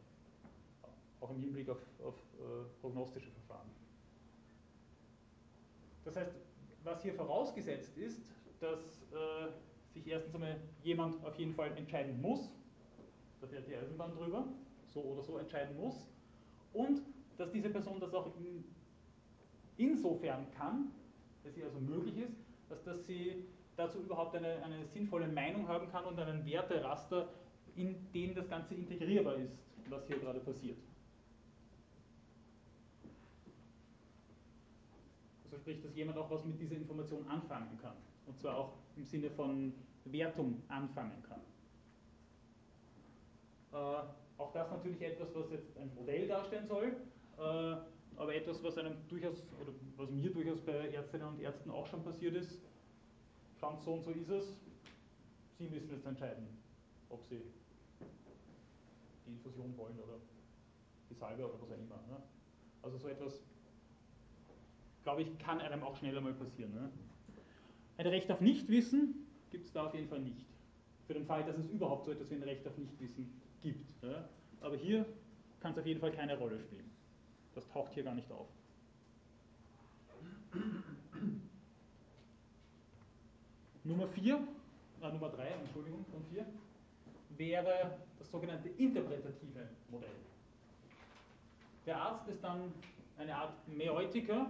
Auch 1.19 1.29
im 1.31 1.39
Hinblick 1.39 1.69
auf, 1.69 1.79
auf 2.03 2.15
äh, 2.15 2.81
prognostische 2.81 3.29
Verfahren. 3.31 3.69
Das 6.05 6.15
heißt, 6.15 6.33
was 6.83 7.01
hier 7.01 7.13
vorausgesetzt 7.13 7.97
ist, 7.97 8.21
dass 8.59 9.03
äh, 9.11 9.51
sich 9.93 10.07
erstens 10.07 10.33
einmal 10.35 10.59
jemand 10.83 11.23
auf 11.23 11.37
jeden 11.37 11.53
Fall 11.53 11.75
entscheiden 11.77 12.21
muss, 12.21 12.49
da 13.41 13.47
fährt 13.47 13.67
die 13.67 13.75
Eisenbahn 13.75 14.13
drüber, 14.13 14.45
so 14.85 15.01
oder 15.01 15.23
so 15.23 15.37
entscheiden 15.37 15.77
muss, 15.77 16.07
und 16.73 17.01
dass 17.37 17.51
diese 17.51 17.69
Person 17.69 17.99
das 17.99 18.13
auch 18.13 18.35
in, 18.37 18.63
insofern 19.77 20.49
kann, 20.51 20.91
dass 21.43 21.53
sie 21.53 21.63
also 21.63 21.79
möglich 21.79 22.17
ist, 22.17 22.35
dass, 22.69 22.83
dass 22.83 23.05
sie 23.05 23.45
dazu 23.75 23.99
überhaupt 23.99 24.35
eine, 24.35 24.63
eine 24.63 24.85
sinnvolle 24.85 25.27
Meinung 25.27 25.67
haben 25.67 25.89
kann 25.89 26.05
und 26.05 26.19
einen 26.19 26.45
Werteraster, 26.45 27.29
in 27.75 27.95
dem 28.13 28.35
das 28.35 28.47
Ganze 28.47 28.75
integrierbar 28.75 29.35
ist, 29.35 29.57
was 29.89 30.07
hier 30.07 30.19
gerade 30.19 30.39
passiert. 30.39 30.77
sprich, 35.63 35.81
dass 35.81 35.95
jemand 35.95 36.17
auch 36.17 36.29
was 36.29 36.43
mit 36.43 36.59
dieser 36.59 36.75
Information 36.75 37.25
anfangen 37.27 37.79
kann. 37.81 37.95
Und 38.25 38.37
zwar 38.37 38.57
auch 38.57 38.73
im 38.95 39.05
Sinne 39.05 39.29
von 39.29 39.73
Wertung 40.05 40.61
anfangen 40.67 41.23
kann. 41.23 41.41
Äh, 43.71 44.03
auch 44.37 44.51
das 44.51 44.69
natürlich 44.69 45.01
etwas, 45.01 45.33
was 45.35 45.51
jetzt 45.51 45.77
ein 45.77 45.93
Modell 45.95 46.27
darstellen 46.27 46.67
soll, 46.67 46.95
äh, 47.37 47.75
aber 48.15 48.35
etwas, 48.35 48.63
was 48.63 48.77
einem 48.77 48.95
durchaus, 49.07 49.43
oder 49.59 49.71
was 49.97 50.09
mir 50.11 50.31
durchaus 50.31 50.61
bei 50.61 50.89
Ärztinnen 50.89 51.27
und 51.27 51.39
Ärzten 51.39 51.71
auch 51.71 51.87
schon 51.87 52.03
passiert 52.03 52.35
ist. 52.35 52.61
Stand 53.57 53.81
so 53.81 53.93
und 53.93 54.03
so 54.03 54.11
ist 54.11 54.29
es. 54.29 54.55
Sie 55.57 55.67
müssen 55.67 55.91
jetzt 55.91 56.05
entscheiden, 56.05 56.47
ob 57.09 57.23
Sie 57.25 57.41
die 59.25 59.31
Infusion 59.31 59.75
wollen 59.77 59.97
oder 59.99 60.19
die 61.09 61.15
Salbe 61.15 61.45
oder 61.45 61.53
was 61.53 61.61
auch 61.61 61.71
immer. 61.71 61.95
Ne? 62.09 62.21
Also 62.81 62.97
so 62.97 63.07
etwas, 63.07 63.41
glaube 65.03 65.21
ich, 65.21 65.37
kann 65.39 65.61
einem 65.61 65.83
auch 65.83 65.95
schneller 65.95 66.21
mal 66.21 66.33
passieren. 66.33 66.73
Ne? 66.73 66.91
Ein 67.97 68.07
Recht 68.07 68.31
auf 68.31 68.41
Nichtwissen 68.41 69.27
gibt 69.51 69.65
es 69.65 69.71
da 69.71 69.85
auf 69.85 69.93
jeden 69.93 70.07
Fall 70.07 70.19
nicht. 70.19 70.45
Für 71.07 71.13
den 71.13 71.25
Fall, 71.25 71.43
dass 71.43 71.57
es 71.57 71.69
überhaupt 71.69 72.05
so 72.05 72.11
etwas 72.11 72.29
wie 72.31 72.35
ein 72.35 72.43
Recht 72.43 72.67
auf 72.67 72.77
Nichtwissen 72.77 73.29
gibt. 73.61 73.91
Ja? 74.01 74.27
Aber 74.61 74.75
hier 74.77 75.05
kann 75.59 75.73
es 75.73 75.77
auf 75.77 75.85
jeden 75.85 75.99
Fall 75.99 76.11
keine 76.11 76.37
Rolle 76.37 76.59
spielen. 76.59 76.89
Das 77.53 77.67
taucht 77.69 77.93
hier 77.93 78.03
gar 78.03 78.15
nicht 78.15 78.31
auf. 78.31 78.47
Nummer 83.83 84.07
4, 84.07 84.35
äh, 85.01 85.11
Nummer 85.11 85.29
3, 85.29 85.47
Entschuldigung, 85.47 86.05
von 86.05 86.23
4, 86.31 86.45
wäre 87.37 87.97
das 88.17 88.31
sogenannte 88.31 88.69
interpretative 88.69 89.67
Modell. 89.89 90.09
Der 91.85 91.97
Arzt 91.97 92.27
ist 92.29 92.43
dann 92.43 92.71
eine 93.17 93.35
Art 93.35 93.67
Mäeutiker. 93.67 94.47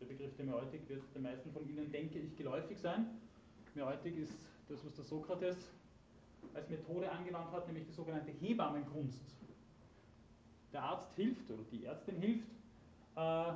Der 0.00 0.06
Begriff 0.06 0.34
der 0.36 0.44
Mäeutik 0.44 0.88
wird 0.88 1.02
den 1.14 1.22
meisten 1.22 1.50
von 1.52 1.68
Ihnen, 1.68 1.90
denke 1.90 2.18
ich, 2.18 2.36
geläufig 2.36 2.78
sein. 2.78 3.06
Mäeutik 3.74 4.16
ist 4.16 4.32
das, 4.68 4.84
was 4.84 4.94
der 4.94 5.04
Sokrates 5.04 5.56
als 6.54 6.68
Methode 6.68 7.10
angewandt 7.10 7.52
hat, 7.52 7.66
nämlich 7.66 7.86
die 7.86 7.92
sogenannte 7.92 8.30
Hebammenkunst. 8.30 9.22
Der 10.72 10.82
Arzt 10.82 11.14
hilft 11.16 11.50
oder 11.50 11.62
die 11.70 11.84
Ärztin 11.84 12.16
hilft, 12.16 12.48
äh, 13.16 13.52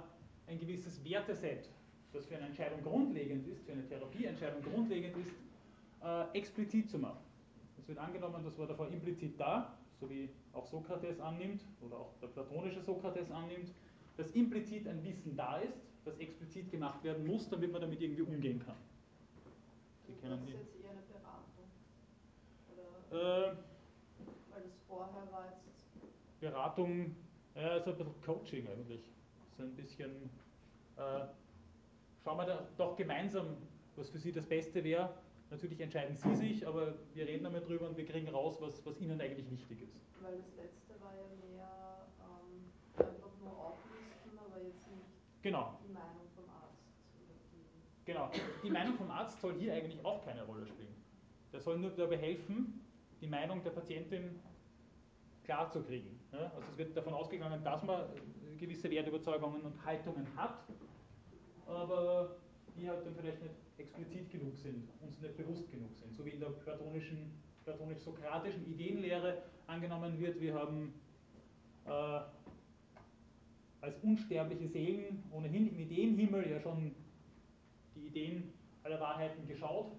ein 0.47 0.59
gewisses 0.59 1.05
Werteset, 1.05 1.69
das 2.13 2.27
für 2.27 2.37
eine 2.37 2.47
Entscheidung 2.47 2.83
grundlegend 2.83 3.47
ist, 3.47 3.65
für 3.65 3.73
eine 3.73 3.87
Therapieentscheidung 3.87 4.63
grundlegend 4.63 5.17
ist, 5.17 5.35
äh, 6.03 6.39
explizit 6.39 6.91
zu 6.91 6.99
machen. 6.99 7.21
Es 7.79 7.89
wird 7.89 7.99
angenommen, 7.99 8.45
das 8.45 8.59
war 8.59 8.67
davor 8.67 8.89
implizit 8.89 9.39
da, 9.39 9.77
so 10.01 10.09
wie 10.11 10.29
auch 10.53 10.67
Sokrates 10.67 11.21
annimmt 11.21 11.63
oder 11.81 11.97
auch 11.97 12.13
der 12.21 12.29
platonische 12.29 12.81
Sokrates 12.81 13.31
annimmt, 13.31 13.73
dass 14.17 14.31
implizit 14.31 14.87
ein 14.89 15.03
Wissen 15.05 15.37
da 15.37 15.59
ist, 15.59 15.81
das 16.05 16.19
explizit 16.19 16.71
gemacht 16.71 17.03
werden 17.05 17.27
muss, 17.27 17.49
damit 17.49 17.73
man 17.73 17.81
damit 17.81 18.01
irgendwie 18.01 18.23
umgehen 18.23 18.61
kann. 18.65 18.77
Sie 20.07 20.15
kennen 20.15 20.41
das 20.41 20.49
ist 20.49 20.55
jetzt 20.55 20.85
eher 20.85 20.91
eine 20.91 21.03
Beratung. 21.03 21.67
Oder 23.11 23.51
äh, 23.51 23.57
weil 24.53 24.63
das 24.63 24.73
vorher 24.89 25.33
war 25.33 25.47
jetzt. 25.47 26.41
Beratung, 26.41 27.15
ja, 27.55 27.77
ist 27.77 27.87
ein 27.87 27.97
bisschen 27.97 28.23
Coaching 28.25 28.67
eigentlich. 28.67 29.03
So 29.57 29.63
ein 29.63 29.75
bisschen, 29.75 30.11
äh, 30.97 31.27
schauen 32.25 32.37
wir 32.39 32.47
da 32.47 32.67
doch 32.77 32.97
gemeinsam, 32.97 33.57
was 33.97 34.09
für 34.09 34.19
Sie 34.19 34.33
das 34.33 34.47
Beste 34.47 34.83
wäre 34.83 35.11
Natürlich 35.53 35.81
entscheiden 35.81 36.17
Sie 36.17 36.35
sich, 36.35 36.67
aber 36.67 36.95
wir 37.13 37.29
reden 37.29 37.45
einmal 37.45 37.61
drüber 37.61 37.87
und 37.87 37.95
wir 37.95 38.07
kriegen 38.07 38.27
raus, 38.31 38.57
was, 38.59 38.85
was 38.87 38.99
Ihnen 39.03 39.21
eigentlich 39.21 39.51
wichtig 39.51 39.83
ist. 39.83 40.01
Weil 40.23 40.39
das 40.39 40.57
letzte 40.57 40.99
war 41.05 41.13
ja 41.13 41.29
mehr 41.45 42.09
ähm, 42.25 42.73
einfach 42.97 43.37
nur 43.39 43.53
auflisten, 43.53 44.33
aber 44.39 44.65
jetzt 44.65 44.89
nicht 44.89 45.13
genau. 45.43 45.79
die 45.85 45.93
Meinung 45.93 46.29
vom 46.35 46.45
Arzt. 46.49 46.83
Die 48.01 48.05
genau, 48.05 48.31
die 48.63 48.71
Meinung 48.71 48.95
vom 48.95 49.11
Arzt 49.11 49.41
soll 49.41 49.55
hier 49.55 49.75
eigentlich 49.75 50.05
auch 50.05 50.25
keine 50.25 50.45
Rolle 50.45 50.67
spielen. 50.67 50.95
Der 51.53 51.61
soll 51.61 51.79
nur 51.79 51.91
dabei 51.91 52.17
helfen, 52.17 52.81
die 53.21 53.27
Meinung 53.27 53.63
der 53.63 53.71
Patientin 53.71 54.41
klar 55.45 55.71
zu 55.71 55.83
kriegen. 55.83 56.19
Also 56.31 56.69
es 56.71 56.79
wird 56.79 56.97
davon 56.97 57.15
ausgegangen, 57.15 57.63
dass 57.63 57.83
man 57.83 58.05
gewisse 58.57 58.91
Wertüberzeugungen 58.91 59.63
und 59.63 59.85
Haltungen 59.85 60.27
hat, 60.37 60.65
aber 61.67 62.37
die 62.77 62.89
halt 62.89 63.05
dann 63.05 63.15
vielleicht 63.15 63.43
nicht 63.43 63.55
explizit 63.77 64.31
genug 64.31 64.57
sind, 64.57 64.89
uns 65.01 65.21
nicht 65.21 65.37
bewusst 65.37 65.71
genug 65.71 65.95
sind. 65.95 66.15
So 66.15 66.25
wie 66.25 66.31
in 66.31 66.41
der 66.41 66.51
platonischen, 66.51 67.33
platonisch-sokratischen 67.65 68.67
Ideenlehre 68.67 69.43
angenommen 69.67 70.19
wird, 70.19 70.41
wir 70.41 70.55
haben 70.55 70.95
äh, 71.87 72.21
als 73.83 73.99
unsterbliche 73.99 74.69
Seelen 74.69 75.23
ohnehin 75.33 75.69
im 75.69 75.79
Ideenhimmel 75.79 76.49
ja 76.49 76.61
schon 76.61 76.95
die 77.97 78.07
Ideen 78.07 78.53
aller 78.85 79.01
Wahrheiten 79.01 79.47
geschaut 79.47 79.93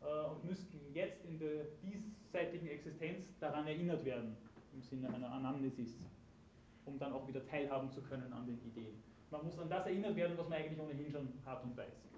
äh, 0.00 0.30
und 0.30 0.44
müssten 0.44 0.80
jetzt 0.94 1.24
in 1.26 1.38
der 1.38 1.66
diesseitigen 1.82 2.66
Existenz 2.66 3.26
daran 3.38 3.66
erinnert 3.66 4.04
werden, 4.04 4.34
im 4.74 4.82
Sinne 4.82 5.12
einer 5.14 5.30
Anamnesis, 5.30 5.98
um 6.86 6.98
dann 6.98 7.12
auch 7.12 7.28
wieder 7.28 7.46
teilhaben 7.46 7.90
zu 7.90 8.00
können 8.00 8.32
an 8.32 8.46
den 8.46 8.58
Ideen. 8.64 8.94
Man 9.30 9.44
muss 9.44 9.58
an 9.58 9.68
das 9.68 9.86
erinnert 9.86 10.16
werden, 10.16 10.36
was 10.36 10.48
man 10.48 10.58
eigentlich 10.58 10.80
ohnehin 10.80 11.10
schon 11.10 11.28
hat 11.44 11.62
und 11.64 11.76
weiß. 11.76 12.08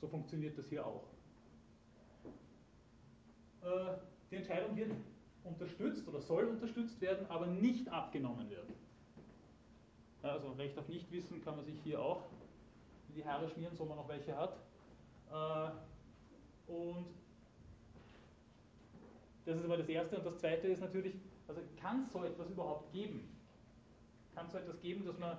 So 0.00 0.08
funktioniert 0.08 0.58
das 0.58 0.68
hier 0.68 0.84
auch. 0.84 1.04
Äh, 3.62 3.94
die 4.32 4.36
Entscheidung 4.36 4.76
wird 4.76 4.90
unterstützt 5.44 6.06
oder 6.08 6.20
soll 6.20 6.46
unterstützt 6.46 7.00
werden, 7.00 7.24
aber 7.28 7.46
nicht 7.46 7.88
abgenommen 7.88 8.50
werden. 8.50 8.81
Also 10.22 10.52
Recht 10.52 10.78
auf 10.78 10.88
Nichtwissen 10.88 11.42
kann 11.44 11.56
man 11.56 11.64
sich 11.64 11.80
hier 11.82 12.00
auch 12.00 12.22
in 13.08 13.14
die 13.16 13.24
Haare 13.24 13.48
schmieren, 13.48 13.76
so 13.76 13.84
man 13.84 13.96
noch 13.96 14.08
welche 14.08 14.36
hat. 14.36 14.56
Äh, 15.30 16.70
und 16.70 17.06
das 19.44 19.58
ist 19.58 19.64
aber 19.64 19.76
das 19.76 19.88
Erste. 19.88 20.16
Und 20.18 20.26
das 20.26 20.38
Zweite 20.38 20.68
ist 20.68 20.80
natürlich, 20.80 21.14
also 21.48 21.60
kann 21.80 22.04
es 22.04 22.12
so 22.12 22.24
etwas 22.24 22.48
überhaupt 22.50 22.92
geben? 22.92 23.28
Kann 24.34 24.46
es 24.46 24.52
so 24.52 24.58
etwas 24.58 24.80
geben, 24.80 25.04
dass 25.04 25.18
man 25.18 25.36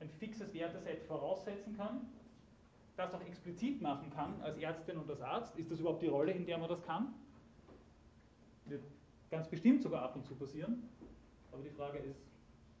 ein 0.00 0.10
fixes 0.18 0.52
Werteset 0.52 1.02
voraussetzen 1.04 1.76
kann 1.76 2.06
das 3.00 3.14
auch 3.14 3.26
explizit 3.26 3.80
machen 3.80 4.10
kann 4.10 4.40
als 4.42 4.58
Ärztin 4.58 4.98
und 4.98 5.08
als 5.10 5.20
Arzt, 5.20 5.56
ist 5.56 5.70
das 5.70 5.80
überhaupt 5.80 6.02
die 6.02 6.08
Rolle, 6.08 6.32
in 6.32 6.44
der 6.44 6.58
man 6.58 6.68
das 6.68 6.82
kann? 6.82 7.14
Wird 8.66 8.82
ganz 9.30 9.48
bestimmt 9.48 9.82
sogar 9.82 10.02
ab 10.02 10.16
und 10.16 10.26
zu 10.26 10.34
passieren. 10.34 10.88
Aber 11.50 11.62
die 11.62 11.70
Frage 11.70 11.98
ist, 11.98 12.20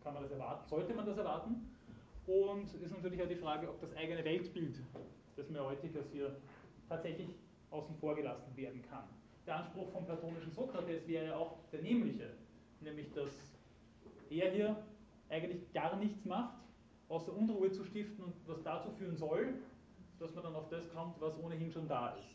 kann 0.02 0.14
man 0.14 0.22
das 0.22 0.32
erwarten? 0.32 0.68
Sollte 0.68 0.94
man 0.94 1.06
das 1.06 1.18
erwarten? 1.18 1.70
Und 2.26 2.72
ist 2.74 2.92
natürlich 2.92 3.22
auch 3.22 3.28
die 3.28 3.36
Frage, 3.36 3.68
ob 3.68 3.80
das 3.80 3.94
eigene 3.96 4.24
Weltbild 4.24 4.80
des 5.36 5.50
Mäeutikers 5.50 6.06
hier 6.12 6.36
tatsächlich 6.88 7.28
außen 7.70 7.94
vor 7.96 8.14
gelassen 8.14 8.56
werden 8.56 8.82
kann. 8.82 9.04
Der 9.46 9.56
Anspruch 9.56 9.90
vom 9.90 10.04
platonischen 10.04 10.52
Sokrates 10.52 11.06
wäre 11.06 11.36
auch 11.36 11.58
der 11.72 11.82
nämliche, 11.82 12.30
nämlich 12.80 13.10
dass 13.12 13.32
er 14.28 14.50
hier 14.52 14.76
eigentlich 15.28 15.72
gar 15.72 15.96
nichts 15.96 16.24
macht, 16.24 16.58
außer 17.08 17.32
Unruhe 17.32 17.70
zu 17.70 17.84
stiften 17.84 18.24
und 18.24 18.34
was 18.46 18.62
dazu 18.62 18.90
führen 18.92 19.16
soll, 19.16 19.54
dass 20.18 20.34
man 20.34 20.44
dann 20.44 20.54
auf 20.54 20.68
das 20.68 20.88
kommt, 20.90 21.20
was 21.20 21.38
ohnehin 21.38 21.72
schon 21.72 21.88
da 21.88 22.10
ist. 22.10 22.28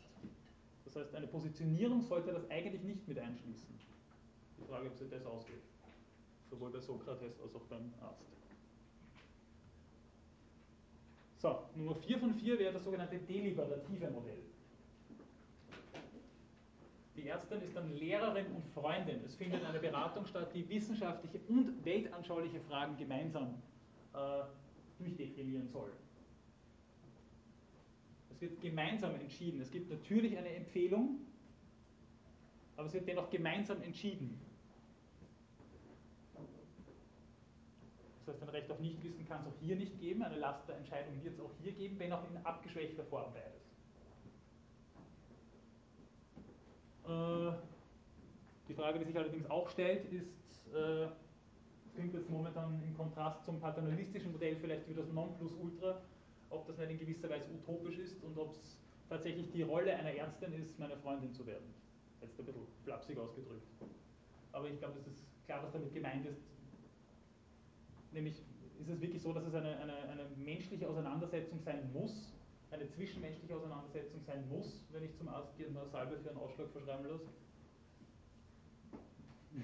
Das 0.84 0.96
heißt, 0.96 1.14
eine 1.14 1.26
Positionierung 1.26 2.02
sollte 2.02 2.32
das 2.32 2.50
eigentlich 2.50 2.82
nicht 2.82 3.06
mit 3.06 3.18
einschließen. 3.18 3.68
Die 4.58 4.64
Frage, 4.64 4.88
ob 4.88 4.96
sich 4.96 5.08
das 5.08 5.24
ausgeht. 5.24 5.62
Sowohl 6.50 6.70
bei 6.70 6.80
Sokrates 6.80 7.40
als 7.40 7.54
auch 7.54 7.64
beim 7.64 7.92
Arzt. 8.00 8.36
So, 11.38 11.58
Nummer 11.74 11.94
4 11.94 12.18
von 12.18 12.34
4 12.34 12.58
wäre 12.58 12.72
das 12.72 12.84
sogenannte 12.84 13.18
deliberative 13.18 14.10
Modell. 14.10 14.42
Die 17.16 17.28
Ärztin 17.28 17.62
ist 17.62 17.74
dann 17.74 17.94
Lehrerin 17.96 18.46
und 18.52 18.64
Freundin. 18.74 19.22
Es 19.24 19.34
findet 19.34 19.64
eine 19.64 19.78
Beratung 19.78 20.26
statt, 20.26 20.50
die 20.54 20.68
wissenschaftliche 20.68 21.40
und 21.48 21.84
weltanschauliche 21.84 22.60
Fragen 22.60 22.96
gemeinsam 22.96 23.62
äh, 24.14 24.44
durchdeklinieren 24.98 25.68
soll. 25.68 25.92
Es 28.30 28.40
wird 28.40 28.60
gemeinsam 28.60 29.14
entschieden. 29.14 29.60
Es 29.60 29.70
gibt 29.70 29.90
natürlich 29.90 30.36
eine 30.36 30.50
Empfehlung, 30.50 31.20
aber 32.76 32.86
es 32.86 32.92
wird 32.92 33.08
dennoch 33.08 33.30
gemeinsam 33.30 33.80
entschieden. 33.82 34.38
Das 38.26 38.34
heißt, 38.34 38.42
ein 38.42 38.48
Recht 38.48 38.70
auf 38.70 38.80
Nichtwissen 38.80 39.24
kann 39.26 39.40
es 39.42 39.46
auch 39.46 39.56
hier 39.60 39.76
nicht 39.76 40.00
geben. 40.00 40.22
Eine 40.22 40.36
Last 40.36 40.68
der 40.68 40.76
Entscheidung 40.76 41.22
wird 41.22 41.34
es 41.34 41.40
auch 41.40 41.52
hier 41.62 41.72
geben, 41.72 41.96
wenn 41.98 42.12
auch 42.12 42.28
in 42.28 42.36
abgeschwächter 42.44 43.04
Form 43.04 43.32
beides. 43.32 43.62
Äh, 47.06 47.56
die 48.68 48.74
Frage, 48.74 48.98
die 48.98 49.04
sich 49.04 49.16
allerdings 49.16 49.48
auch 49.48 49.68
stellt, 49.70 50.12
ist, 50.12 50.74
äh, 50.74 51.06
klingt 51.94 52.14
jetzt 52.14 52.28
momentan 52.28 52.82
im 52.82 52.96
Kontrast 52.96 53.44
zum 53.44 53.60
paternalistischen 53.60 54.32
Modell 54.32 54.56
vielleicht 54.56 54.88
wie 54.88 54.94
das 54.94 55.08
Nonplusultra, 55.12 56.02
ob 56.50 56.66
das 56.66 56.78
nicht 56.78 56.90
in 56.90 56.98
gewisser 56.98 57.30
Weise 57.30 57.46
utopisch 57.54 57.98
ist 57.98 58.22
und 58.24 58.36
ob 58.36 58.50
es 58.50 58.76
tatsächlich 59.08 59.52
die 59.52 59.62
Rolle 59.62 59.94
einer 59.94 60.10
Ärztin 60.10 60.52
ist, 60.54 60.76
meine 60.80 60.96
Freundin 60.96 61.32
zu 61.32 61.46
werden. 61.46 61.72
Jetzt 62.20 62.40
ein 62.40 62.44
bisschen 62.44 62.66
flapsig 62.82 63.16
ausgedrückt. 63.18 63.68
Aber 64.50 64.68
ich 64.68 64.78
glaube, 64.80 64.98
es 64.98 65.06
ist 65.06 65.24
klar, 65.46 65.62
was 65.62 65.72
damit 65.72 65.94
gemeint 65.94 66.26
ist. 66.26 66.42
Nämlich, 68.16 68.42
ist 68.80 68.88
es 68.88 68.98
wirklich 69.02 69.20
so, 69.20 69.34
dass 69.34 69.44
es 69.44 69.54
eine, 69.54 69.76
eine, 69.76 69.92
eine 70.08 70.24
menschliche 70.36 70.88
Auseinandersetzung 70.88 71.60
sein 71.60 71.92
muss, 71.92 72.32
eine 72.70 72.88
zwischenmenschliche 72.88 73.54
Auseinandersetzung 73.54 74.22
sein 74.22 74.48
muss, 74.48 74.86
wenn 74.90 75.04
ich 75.04 75.14
zum 75.16 75.28
Arzt 75.28 75.54
gehe 75.58 75.68
und 75.68 75.76
eine 75.76 75.86
Salbe 75.86 76.16
für 76.16 76.30
einen 76.30 76.38
Ausschlag 76.38 76.70
verschreiben 76.70 77.06
lasse? 77.06 77.28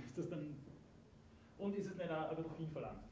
Ist 0.07 0.19
das 0.19 0.29
dann, 0.29 0.55
und 1.57 1.75
ist 1.77 1.87
es 1.87 1.97
nicht 1.97 2.11
ein 2.11 2.37
bisschen 2.37 2.55
viel 2.57 2.69
verlangt? 2.69 3.09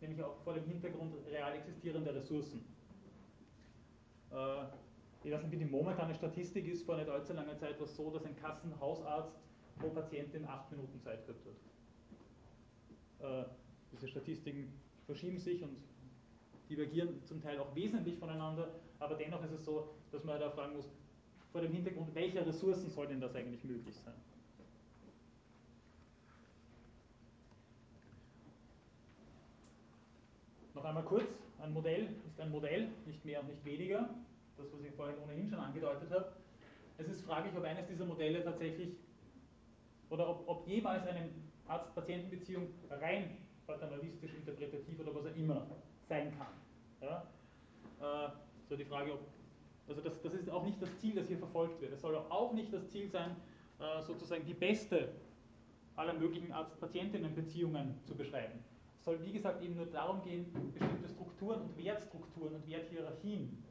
Nämlich 0.00 0.22
auch 0.22 0.38
vor 0.42 0.54
dem 0.54 0.64
Hintergrund 0.64 1.14
real 1.26 1.54
existierender 1.54 2.14
Ressourcen. 2.14 2.64
Äh, 4.30 4.64
ich 5.22 5.30
weiß 5.30 5.42
nicht, 5.42 5.52
wie 5.52 5.58
die 5.58 5.66
momentane 5.66 6.14
Statistik 6.14 6.66
ist, 6.66 6.86
vor 6.86 6.96
nicht 6.96 7.10
allzu 7.10 7.34
langer 7.34 7.58
Zeit 7.58 7.78
war 7.78 7.84
es 7.84 7.94
so, 7.94 8.10
dass 8.10 8.24
ein 8.24 8.36
Kassenhausarzt 8.36 9.36
pro 9.78 9.90
Patientin 9.90 10.46
8 10.46 10.70
Minuten 10.70 10.98
Zeit 10.98 11.26
gehabt 11.26 11.44
hat. 13.20 13.44
Äh, 13.44 13.67
diese 13.92 14.08
Statistiken 14.08 14.72
verschieben 15.06 15.38
sich 15.38 15.62
und 15.62 15.76
divergieren 16.68 17.24
zum 17.24 17.40
Teil 17.42 17.58
auch 17.58 17.74
wesentlich 17.74 18.18
voneinander, 18.18 18.68
aber 18.98 19.14
dennoch 19.14 19.42
ist 19.44 19.52
es 19.52 19.64
so, 19.64 19.94
dass 20.12 20.24
man 20.24 20.38
da 20.38 20.50
fragen 20.50 20.76
muss, 20.76 20.90
vor 21.52 21.62
dem 21.62 21.72
Hintergrund, 21.72 22.14
welcher 22.14 22.46
Ressourcen 22.46 22.90
soll 22.90 23.06
denn 23.06 23.20
das 23.20 23.34
eigentlich 23.34 23.64
möglich 23.64 23.96
sein? 23.96 24.14
Noch 30.74 30.84
einmal 30.84 31.04
kurz, 31.04 31.30
ein 31.60 31.72
Modell 31.72 32.08
ist 32.26 32.38
ein 32.40 32.50
Modell, 32.50 32.88
nicht 33.06 33.24
mehr 33.24 33.40
und 33.40 33.48
nicht 33.48 33.64
weniger 33.64 34.10
das, 34.56 34.72
was 34.72 34.82
ich 34.82 34.92
vorhin 34.92 35.16
ohnehin 35.24 35.48
schon 35.48 35.58
angedeutet 35.58 36.10
habe. 36.10 36.32
Es 36.98 37.08
ist 37.08 37.22
fraglich, 37.22 37.52
ob 37.56 37.64
eines 37.64 37.86
dieser 37.86 38.04
Modelle 38.04 38.44
tatsächlich 38.44 38.96
oder 40.10 40.28
ob, 40.28 40.48
ob 40.48 40.68
jemals 40.68 41.06
eine 41.06 41.30
Arzt-Patienten-Beziehung 41.66 42.68
rein 42.90 43.36
paternalistisch, 43.68 44.34
interpretativ 44.34 44.98
oder 44.98 45.14
was 45.14 45.26
auch 45.26 45.36
immer 45.36 45.66
sein 46.08 46.32
kann. 46.36 46.54
Ja? 47.00 47.22
Äh, 48.00 48.30
so 48.68 48.76
die 48.76 48.84
Frage, 48.84 49.12
ob, 49.12 49.20
also 49.86 50.00
das, 50.00 50.20
das 50.22 50.34
ist 50.34 50.50
auch 50.50 50.64
nicht 50.64 50.82
das 50.82 50.98
Ziel, 50.98 51.14
das 51.14 51.28
hier 51.28 51.38
verfolgt 51.38 51.80
wird. 51.80 51.92
Es 51.92 52.00
soll 52.00 52.16
auch 52.16 52.52
nicht 52.54 52.72
das 52.72 52.88
Ziel 52.88 53.08
sein, 53.08 53.36
äh, 53.78 54.02
sozusagen 54.02 54.44
die 54.44 54.54
beste 54.54 55.10
aller 55.96 56.14
möglichen 56.14 56.50
Arzt-Patientinnen-Beziehungen 56.52 57.94
zu 58.04 58.16
beschreiben. 58.16 58.58
Es 58.98 59.04
soll, 59.04 59.22
wie 59.24 59.32
gesagt, 59.32 59.62
eben 59.62 59.76
nur 59.76 59.86
darum 59.86 60.22
gehen, 60.22 60.46
bestimmte 60.72 61.08
Strukturen 61.08 61.62
und 61.62 61.76
Wertstrukturen 61.76 62.54
und 62.54 62.68
Werthierarchien 62.68 63.62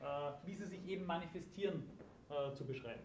äh, 0.00 0.04
wie 0.44 0.54
sie 0.54 0.66
sich 0.66 0.86
eben 0.86 1.06
manifestieren, 1.06 1.82
zu 2.56 2.64
beschreiben. 2.64 3.04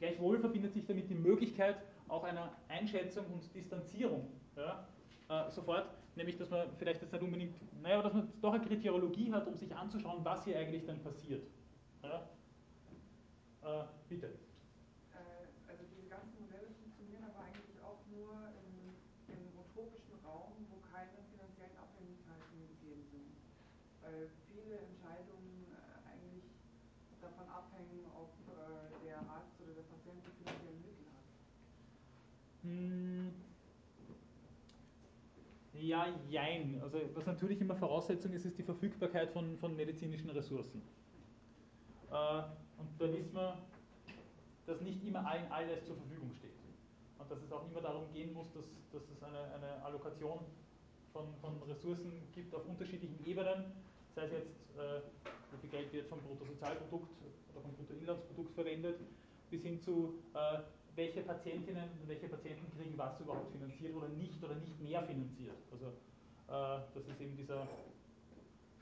Gleichwohl 0.00 0.40
verbindet 0.40 0.74
sich 0.74 0.84
damit 0.84 1.08
die 1.08 1.14
Möglichkeit 1.14 1.76
auch 2.08 2.24
einer 2.24 2.52
Einschätzung 2.68 3.26
und 3.26 3.54
Distanzierung. 3.54 4.28
Ja, 4.56 4.86
sofort, 5.50 5.86
nämlich 6.16 6.36
dass 6.36 6.50
man 6.50 6.68
vielleicht 6.76 7.02
jetzt 7.02 7.12
nicht 7.12 7.22
unbedingt, 7.22 7.56
naja, 7.82 8.02
dass 8.02 8.12
man 8.12 8.32
doch 8.40 8.52
eine 8.52 8.64
Kriteriologie 8.64 9.32
hat, 9.32 9.46
um 9.46 9.56
sich 9.56 9.74
anzuschauen, 9.74 10.24
was 10.24 10.44
hier 10.44 10.58
eigentlich 10.58 10.84
dann 10.84 11.02
passiert. 11.02 11.46
Ja? 12.02 12.28
Äh, 13.64 13.84
bitte. 14.08 14.28
Also 15.66 15.82
diese 15.88 16.06
ganzen 16.08 16.36
Modelle 16.38 16.68
funktionieren 16.76 17.24
aber 17.24 17.48
eigentlich 17.48 17.80
auch 17.80 18.04
nur 18.12 18.36
im, 18.60 18.92
im 19.32 19.42
utopischen 19.58 20.20
Raum, 20.20 20.52
wo 20.68 20.76
keine 20.92 21.16
finanziellen 21.32 21.72
Abhängigkeiten 21.80 22.68
gegeben 22.76 23.08
sind. 23.08 23.32
Weil 24.04 24.28
viele 24.52 24.84
Entscheidungen 24.84 25.64
äh, 25.72 26.12
eigentlich 26.12 26.44
davon 27.24 27.48
abhängen, 27.48 28.04
ob 28.12 28.36
äh, 28.52 28.92
der 29.00 29.18
Arzt 29.32 29.56
oder 29.64 29.72
der 29.72 29.88
Patient 29.88 30.20
die 30.20 30.44
finanziellen 30.44 30.84
Mittel 30.84 31.08
hat. 31.08 31.26
Hm. 32.68 33.32
Ja, 35.94 36.08
jein. 36.28 36.80
Also 36.82 36.98
was 37.14 37.24
natürlich 37.24 37.60
immer 37.60 37.76
Voraussetzung 37.76 38.32
ist, 38.32 38.44
ist 38.44 38.58
die 38.58 38.64
Verfügbarkeit 38.64 39.30
von, 39.30 39.56
von 39.58 39.76
medizinischen 39.76 40.28
Ressourcen. 40.30 40.82
Äh, 42.10 42.42
und 42.78 42.88
da 42.98 43.12
wissen 43.12 43.32
wir, 43.32 43.56
dass 44.66 44.80
nicht 44.80 45.04
immer 45.04 45.24
allen 45.24 45.46
alles 45.52 45.84
zur 45.86 45.94
Verfügung 45.94 46.32
steht. 46.32 46.50
Und 47.16 47.30
dass 47.30 47.40
es 47.40 47.52
auch 47.52 47.64
immer 47.70 47.80
darum 47.80 48.12
gehen 48.12 48.34
muss, 48.34 48.52
dass, 48.52 48.64
dass 48.92 49.08
es 49.08 49.22
eine, 49.22 49.38
eine 49.54 49.84
Allokation 49.84 50.40
von, 51.12 51.32
von 51.40 51.62
Ressourcen 51.68 52.10
gibt 52.34 52.52
auf 52.56 52.66
unterschiedlichen 52.66 53.24
Ebenen 53.24 53.66
sei 54.16 54.24
es 54.24 54.32
jetzt, 54.32 54.76
äh, 54.76 55.00
wie 55.52 55.58
viel 55.60 55.70
Geld 55.70 55.92
wird 55.92 56.08
vom 56.08 56.20
Bruttosozialprodukt 56.22 57.08
oder 57.52 57.60
vom 57.62 57.72
Bruttoinlandsprodukt 57.74 58.54
verwendet, 58.54 59.00
bis 59.48 59.62
hin 59.62 59.80
zu, 59.80 60.14
äh, 60.34 60.58
welche 60.94 61.22
Patientinnen 61.22 61.90
und 62.00 62.08
welche 62.08 62.28
Patienten 62.28 62.70
kriegen 62.76 62.96
was 62.96 63.18
überhaupt 63.20 63.50
finanziert 63.52 63.94
oder 63.94 64.08
nicht 64.08 64.42
oder 64.42 64.54
nicht 64.54 64.80
mehr 64.80 65.02
finanziert. 65.02 65.56
Also 65.72 65.86
äh, 65.86 66.82
das 66.94 67.06
ist 67.08 67.20
eben 67.20 67.36
dieser 67.36 67.66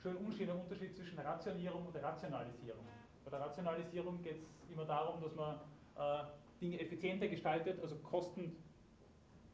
schön 0.02 0.16
unschöne 0.16 0.54
Unterschied 0.54 0.94
zwischen 0.94 1.18
Rationierung 1.18 1.86
und 1.86 1.96
Rationalisierung. 1.96 2.84
Bei 3.24 3.30
der 3.30 3.40
Rationalisierung 3.40 4.22
geht 4.22 4.42
es 4.42 4.70
immer 4.70 4.84
darum, 4.84 5.20
dass 5.22 5.34
man 5.34 5.56
äh, 5.96 6.24
Dinge 6.60 6.80
effizienter 6.80 7.28
gestaltet, 7.28 7.80
also 7.80 7.96
Kosten, 7.96 8.56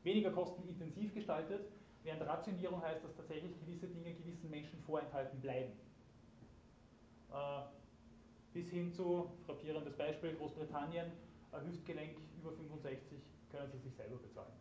weniger 0.03 0.31
kostenintensiv 0.31 1.15
gestaltet 1.15 1.61
Während 2.09 2.27
Rationierung 2.27 2.83
heißt, 2.83 3.05
dass 3.05 3.15
tatsächlich 3.15 3.53
gewisse 3.61 3.87
Dinge 3.87 4.15
gewissen 4.15 4.49
Menschen 4.49 4.81
vorenthalten 4.81 5.41
bleiben. 5.41 5.73
Äh, 7.31 7.61
bis 8.55 8.71
hin 8.71 8.91
zu, 8.93 9.31
frappierendes 9.45 9.95
Beispiel, 9.95 10.35
Großbritannien, 10.37 11.13
Hüftgelenk 11.53 12.17
über 12.39 12.53
65 12.53 13.19
können 13.51 13.71
sie 13.71 13.79
sich 13.79 13.95
selber 13.95 14.17
bezahlen. 14.17 14.53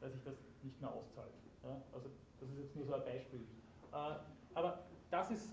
Weil 0.00 0.10
sich 0.10 0.22
das 0.24 0.34
nicht 0.62 0.80
mehr 0.80 0.92
auszahlt. 0.92 1.32
Ja? 1.62 1.82
Also 1.92 2.10
das 2.40 2.50
ist 2.50 2.58
jetzt 2.58 2.76
nur 2.76 2.86
so 2.86 2.94
ein 2.94 3.04
Beispiel. 3.04 3.40
Äh, 3.92 4.14
aber 4.54 4.86
das 5.10 5.30
ist 5.30 5.52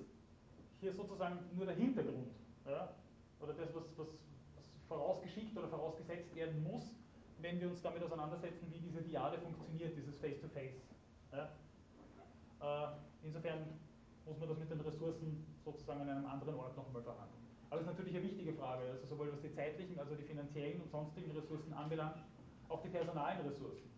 hier 0.80 0.94
sozusagen 0.94 1.40
nur 1.56 1.66
der 1.66 1.76
Hintergrund. 1.76 2.32
Ja? 2.66 2.94
Oder 3.40 3.54
das, 3.54 3.74
was, 3.76 3.84
was, 3.98 4.08
was 4.56 4.66
vorausgeschickt 4.88 5.58
oder 5.58 5.68
vorausgesetzt 5.68 6.34
werden 6.36 6.64
muss, 6.64 6.96
wenn 7.40 7.60
wir 7.60 7.70
uns 7.70 7.82
damit 7.82 8.02
auseinandersetzen, 8.04 8.72
wie 8.72 8.80
diese 8.80 9.02
Diade 9.02 9.38
funktioniert, 9.38 9.96
dieses 9.96 10.18
Face-to-Face. 10.18 10.82
-face. 11.32 11.50
Ja? 12.60 12.88
Äh, 12.88 12.98
insofern 13.24 13.80
muss 14.26 14.40
man 14.40 14.50
das 14.50 14.60
mit 14.60 14.72
den 14.72 14.82
Ressourcen 14.82 15.46
sozusagen 15.64 16.02
an 16.02 16.10
einem 16.10 16.26
anderen 16.26 16.56
Ort 16.56 16.76
noch 16.76 16.88
einmal 16.88 17.04
verhandeln. 17.04 17.47
Aber 17.70 17.82
es 17.82 17.88
ist 17.88 17.92
natürlich 17.92 18.16
eine 18.16 18.24
wichtige 18.24 18.54
Frage, 18.54 18.84
also 18.90 19.06
sowohl 19.08 19.32
was 19.32 19.42
die 19.42 19.54
zeitlichen, 19.54 20.00
also 20.00 20.16
die 20.16 20.24
finanziellen 20.24 20.82
und 20.82 20.90
sonstigen 20.90 21.32
Ressourcen 21.32 21.74
anbelangt, 21.74 22.18
auch 22.70 22.82
die 22.82 22.90
personalen 22.90 23.46
Ressourcen. 23.46 23.90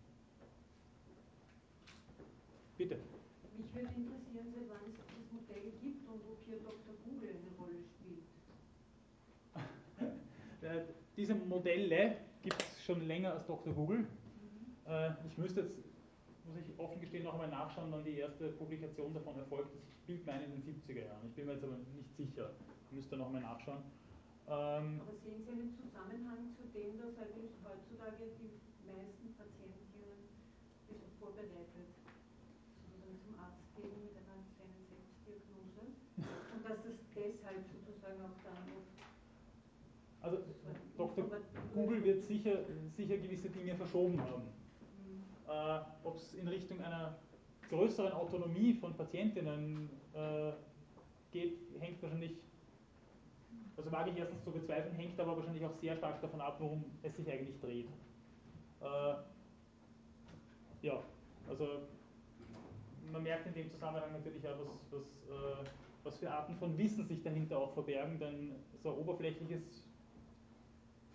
Bitte. 2.76 2.98
Mich 3.56 3.74
würde 3.74 3.94
interessieren, 3.94 4.46
seit 4.54 4.68
wann 4.70 4.90
es 4.90 4.96
das 4.96 5.06
Modell 5.32 5.70
gibt 5.80 6.08
und 6.08 6.20
ob 6.26 6.38
hier 6.44 6.56
Dr. 6.60 6.94
Google 7.04 7.28
eine 7.28 7.56
Rolle 7.58 7.78
spielt. 7.84 8.24
Äh, 10.62 10.84
diese 11.16 11.34
Modelle 11.34 12.18
gibt 12.42 12.62
es 12.62 12.84
schon 12.84 13.06
länger 13.06 13.32
als 13.32 13.46
Dr. 13.46 13.72
Google. 13.72 14.06
Äh, 14.86 15.12
ich 15.26 15.38
müsste 15.38 15.62
jetzt, 15.62 15.74
muss 16.44 16.56
ich 16.58 16.78
offen 16.78 17.00
gestehen, 17.00 17.24
noch 17.24 17.32
einmal 17.32 17.48
nachschauen, 17.48 17.90
wann 17.90 18.04
die 18.04 18.18
erste 18.18 18.48
Publikation 18.48 19.14
davon 19.14 19.38
erfolgt 19.38 19.74
ist. 19.74 19.84
Ich 19.88 20.06
bilde 20.06 20.24
mir 20.26 20.44
in 20.44 20.62
den 20.62 20.62
70er 20.62 21.06
Jahren. 21.06 21.26
Ich 21.26 21.34
bin 21.34 21.46
mir 21.46 21.52
jetzt 21.54 21.64
aber 21.64 21.76
nicht 21.76 22.14
sicher. 22.14 22.50
Müsste 22.90 23.16
noch 23.16 23.26
einmal 23.26 23.42
nachschauen. 23.42 23.82
Ähm, 24.50 25.00
aber 25.00 25.14
sehen 25.22 25.42
Sie 25.46 25.50
einen 25.50 25.70
Zusammenhang 25.78 26.50
zu 26.58 26.66
dem, 26.74 26.98
dass 26.98 27.14
eigentlich 27.22 27.54
heutzutage 27.62 28.34
die 28.34 28.50
meisten 28.82 29.30
Patientinnen 29.38 30.26
bisschen 30.90 31.12
vorbereitet 31.20 31.94
zum 33.22 33.38
Arzt 33.38 33.62
gehen 33.78 33.94
mit 34.02 34.14
einer 34.18 34.42
kleinen 34.58 34.82
Selbstdiagnose 34.90 35.94
und 36.18 36.60
dass 36.66 36.82
das 36.82 36.98
deshalb 37.14 37.62
sozusagen 37.70 38.18
auch 38.26 38.38
dann 38.42 38.66
oft 38.74 38.90
also 40.22 40.38
Dr. 40.96 41.24
Google 41.74 42.04
wird 42.04 42.24
sicher, 42.24 42.58
sicher 42.94 43.16
gewisse 43.16 43.48
Dinge 43.48 43.74
verschoben 43.74 44.20
haben. 44.20 44.42
Äh, 45.48 45.80
Ob 46.04 46.16
es 46.16 46.34
in 46.34 46.46
Richtung 46.46 46.80
einer 46.82 47.16
größeren 47.70 48.12
Autonomie 48.12 48.74
von 48.74 48.94
Patientinnen 48.94 49.88
äh, 50.12 50.52
geht, 51.32 51.56
hängt 51.78 52.02
wahrscheinlich, 52.02 52.36
also 53.76 53.90
mag 53.90 54.06
ich 54.08 54.16
erstens 54.16 54.42
zu 54.44 54.50
bezweifeln, 54.50 54.94
hängt 54.94 55.18
aber 55.18 55.36
wahrscheinlich 55.36 55.64
auch 55.64 55.74
sehr 55.74 55.96
stark 55.96 56.20
davon 56.20 56.40
ab, 56.40 56.56
worum 56.58 56.84
es 57.02 57.16
sich 57.16 57.30
eigentlich 57.30 57.58
dreht. 57.60 57.88
Äh, 58.80 59.14
ja, 60.82 61.02
also 61.48 61.66
man 63.12 63.22
merkt 63.22 63.46
in 63.46 63.54
dem 63.54 63.70
Zusammenhang 63.70 64.12
natürlich 64.12 64.46
auch, 64.46 64.58
was, 64.64 64.80
was, 64.90 65.02
äh, 65.02 65.68
was 66.04 66.18
für 66.18 66.30
Arten 66.30 66.56
von 66.56 66.76
Wissen 66.78 67.06
sich 67.06 67.22
dahinter 67.22 67.58
auch 67.58 67.72
verbergen, 67.72 68.18
denn 68.18 68.52
so 68.82 68.90
oberflächliches 68.90 69.88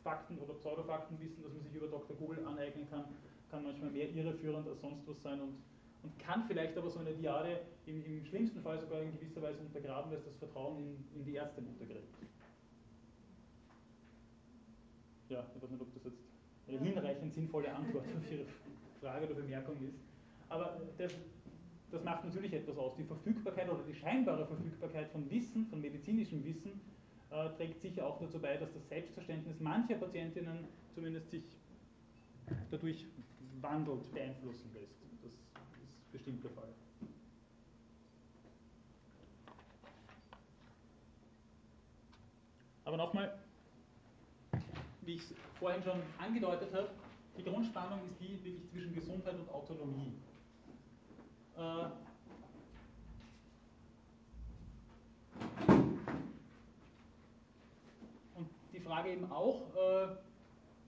Fakten- 0.03 0.37
oder 0.37 0.53
Pseudofaktenwissen, 0.53 1.43
das 1.43 1.53
man 1.53 1.63
sich 1.63 1.73
über 1.73 1.87
Dr. 1.87 2.15
Google 2.17 2.45
aneignen 2.45 2.87
kann, 2.89 3.05
kann 3.49 3.63
manchmal 3.63 3.89
mehr 3.89 4.09
irreführend 4.09 4.67
als 4.67 4.81
sonst 4.81 5.07
was 5.07 5.21
sein 5.23 5.41
und, 5.41 5.55
und 6.03 6.19
kann 6.19 6.43
vielleicht 6.47 6.77
aber 6.77 6.89
so 6.89 6.99
eine 6.99 7.13
Diade 7.13 7.61
im, 7.87 8.05
im 8.05 8.25
schlimmsten 8.25 8.61
Fall 8.61 8.79
sogar 8.79 9.01
in 9.01 9.13
gewisser 9.13 9.41
Weise 9.41 9.59
untergraben, 9.61 10.11
weil 10.11 10.19
es 10.19 10.25
das 10.25 10.35
Vertrauen 10.37 10.77
in, 10.77 11.19
in 11.19 11.25
die 11.25 11.35
Ärzte 11.35 11.61
untergräbt. 11.61 12.13
Ja, 15.29 15.45
ich 15.55 15.61
weiß 15.61 15.69
nicht, 15.71 15.81
ob 15.81 15.93
das 15.93 16.03
jetzt 16.03 16.19
eine 16.67 16.79
hinreichend 16.79 17.33
sinnvolle 17.33 17.73
Antwort 17.73 18.05
auf 18.05 18.31
Ihre 18.31 18.45
Frage 19.01 19.25
oder 19.25 19.35
Bemerkung 19.35 19.75
ist. 19.87 19.99
Aber 20.49 20.79
das, 20.97 21.13
das 21.91 22.03
macht 22.03 22.23
natürlich 22.23 22.53
etwas 22.53 22.77
aus. 22.77 22.95
Die 22.95 23.03
Verfügbarkeit 23.03 23.69
oder 23.69 23.83
die 23.83 23.95
scheinbare 23.95 24.45
Verfügbarkeit 24.45 25.09
von 25.09 25.29
Wissen, 25.29 25.65
von 25.67 25.81
medizinischem 25.81 26.43
Wissen, 26.45 26.79
äh, 27.31 27.49
trägt 27.57 27.81
sicher 27.81 28.05
auch 28.05 28.19
dazu 28.19 28.39
bei, 28.39 28.57
dass 28.57 28.71
das 28.73 28.87
Selbstverständnis 28.87 29.59
mancher 29.59 29.95
Patientinnen 29.95 30.67
zumindest 30.93 31.29
sich 31.31 31.43
dadurch 32.69 33.05
wandelt, 33.61 34.11
beeinflussen 34.13 34.71
lässt. 34.73 35.01
Das 35.23 35.31
ist 35.31 36.11
bestimmt 36.11 36.43
der 36.43 36.51
Fall. 36.51 36.69
Aber 42.83 42.97
nochmal, 42.97 43.44
wie 45.05 45.15
ich 45.15 45.21
es 45.21 45.33
vorhin 45.59 45.83
schon 45.83 46.01
angedeutet 46.17 46.73
habe, 46.73 46.89
die 47.37 47.43
Grundspannung 47.43 47.99
ist 48.05 48.19
die 48.19 48.43
wirklich 48.43 48.69
zwischen 48.69 48.93
Gesundheit 48.93 49.35
und 49.35 49.49
Autonomie. 49.53 50.13
Äh, 51.57 51.85
und 58.35 58.49
die 58.73 58.79
Frage 58.79 59.11
eben 59.11 59.31
auch, 59.31 59.61
äh, 59.75 60.07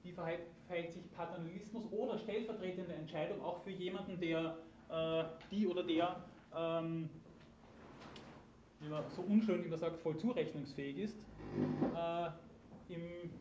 wie 0.04 0.12
verhält, 0.14 0.42
verhält, 0.68 0.94
sich 0.94 1.12
Paternalismus 1.12 1.84
oder 1.92 2.18
stellvertretende 2.18 2.94
Entscheidung 2.94 3.42
auch 3.42 3.62
für 3.64 3.72
jemanden, 3.72 4.20
der 4.20 4.58
äh, 4.90 5.24
die 5.52 5.68
oder 5.68 5.84
der, 5.84 6.24
ähm, 6.56 7.10
wie 8.80 8.90
man 8.90 9.04
so 9.10 9.22
unschön 9.22 9.64
immer 9.66 9.78
sagt, 9.78 9.98
voll 9.98 10.18
zurechnungsfähig 10.18 10.98
ist, 10.98 11.18
äh, 11.96 12.30
im 12.94 13.32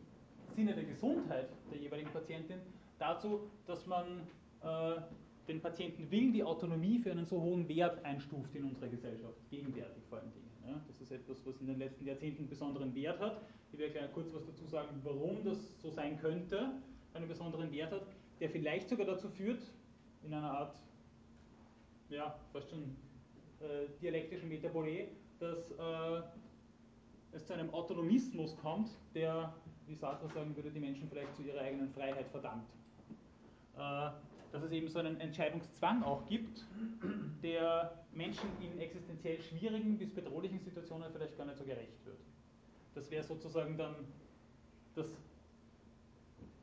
Sinne 0.57 0.73
der 0.73 0.85
Gesundheit 0.85 1.49
der 1.71 1.77
jeweiligen 1.77 2.09
Patientin 2.09 2.57
dazu, 2.97 3.41
dass 3.67 3.85
man 3.85 4.21
äh, 4.63 5.01
den 5.47 5.61
Patienten 5.61 6.09
will 6.09 6.31
die 6.31 6.43
Autonomie 6.43 6.97
für 6.97 7.11
einen 7.11 7.27
so 7.27 7.39
hohen 7.39 7.69
Wert 7.69 8.03
einstuft 8.03 8.55
in 8.55 8.63
unserer 8.63 8.87
Gesellschaft, 8.87 9.37
gegenwärtig 9.51 10.03
vor 10.09 10.17
allen 10.17 10.31
Dingen. 10.31 10.49
Ja, 10.65 10.81
das 10.87 10.99
ist 10.99 11.11
etwas, 11.11 11.45
was 11.45 11.61
in 11.61 11.67
den 11.67 11.77
letzten 11.77 12.07
Jahrzehnten 12.07 12.39
einen 12.39 12.49
besonderen 12.49 12.95
Wert 12.95 13.19
hat. 13.19 13.39
Ich 13.71 13.77
werde 13.77 13.93
gleich 13.93 14.11
kurz 14.13 14.33
was 14.33 14.47
dazu 14.47 14.65
sagen, 14.65 14.99
warum 15.03 15.43
das 15.43 15.79
so 15.79 15.91
sein 15.91 16.17
könnte, 16.17 16.71
einen 17.13 17.27
besonderen 17.27 17.71
Wert 17.71 17.91
hat, 17.91 18.07
der 18.39 18.49
vielleicht 18.49 18.89
sogar 18.89 19.05
dazu 19.05 19.29
führt, 19.29 19.61
in 20.23 20.33
einer 20.33 20.49
Art, 20.49 20.75
ja, 22.09 22.35
fast 22.51 22.71
schon 22.71 22.95
äh, 23.59 23.89
dialektischen 24.01 24.49
Metabolé, 24.49 25.09
dass 25.39 25.69
äh, 25.69 26.23
es 27.31 27.45
zu 27.45 27.53
einem 27.53 27.69
Autonomismus 27.69 28.57
kommt, 28.57 28.89
der, 29.13 29.53
wie 29.87 29.95
Sartre 29.95 30.27
sagen 30.29 30.55
würde, 30.55 30.71
die 30.71 30.79
Menschen 30.79 31.07
vielleicht 31.09 31.35
zu 31.35 31.43
ihrer 31.43 31.61
eigenen 31.61 31.89
Freiheit 31.89 32.27
verdammt. 32.29 32.69
Äh, 33.77 34.09
dass 34.51 34.63
es 34.63 34.71
eben 34.71 34.87
so 34.87 34.99
einen 34.99 35.19
Entscheidungszwang 35.19 36.03
auch 36.03 36.25
gibt, 36.25 36.65
der 37.43 38.05
Menschen 38.13 38.49
in 38.61 38.79
existenziell 38.79 39.41
schwierigen 39.41 39.97
bis 39.97 40.13
bedrohlichen 40.13 40.59
Situationen 40.59 41.11
vielleicht 41.11 41.37
gar 41.37 41.45
nicht 41.45 41.57
so 41.57 41.65
gerecht 41.65 42.05
wird. 42.05 42.19
Das 42.95 43.11
wäre 43.11 43.23
sozusagen 43.23 43.77
dann 43.77 43.95
das 44.95 45.07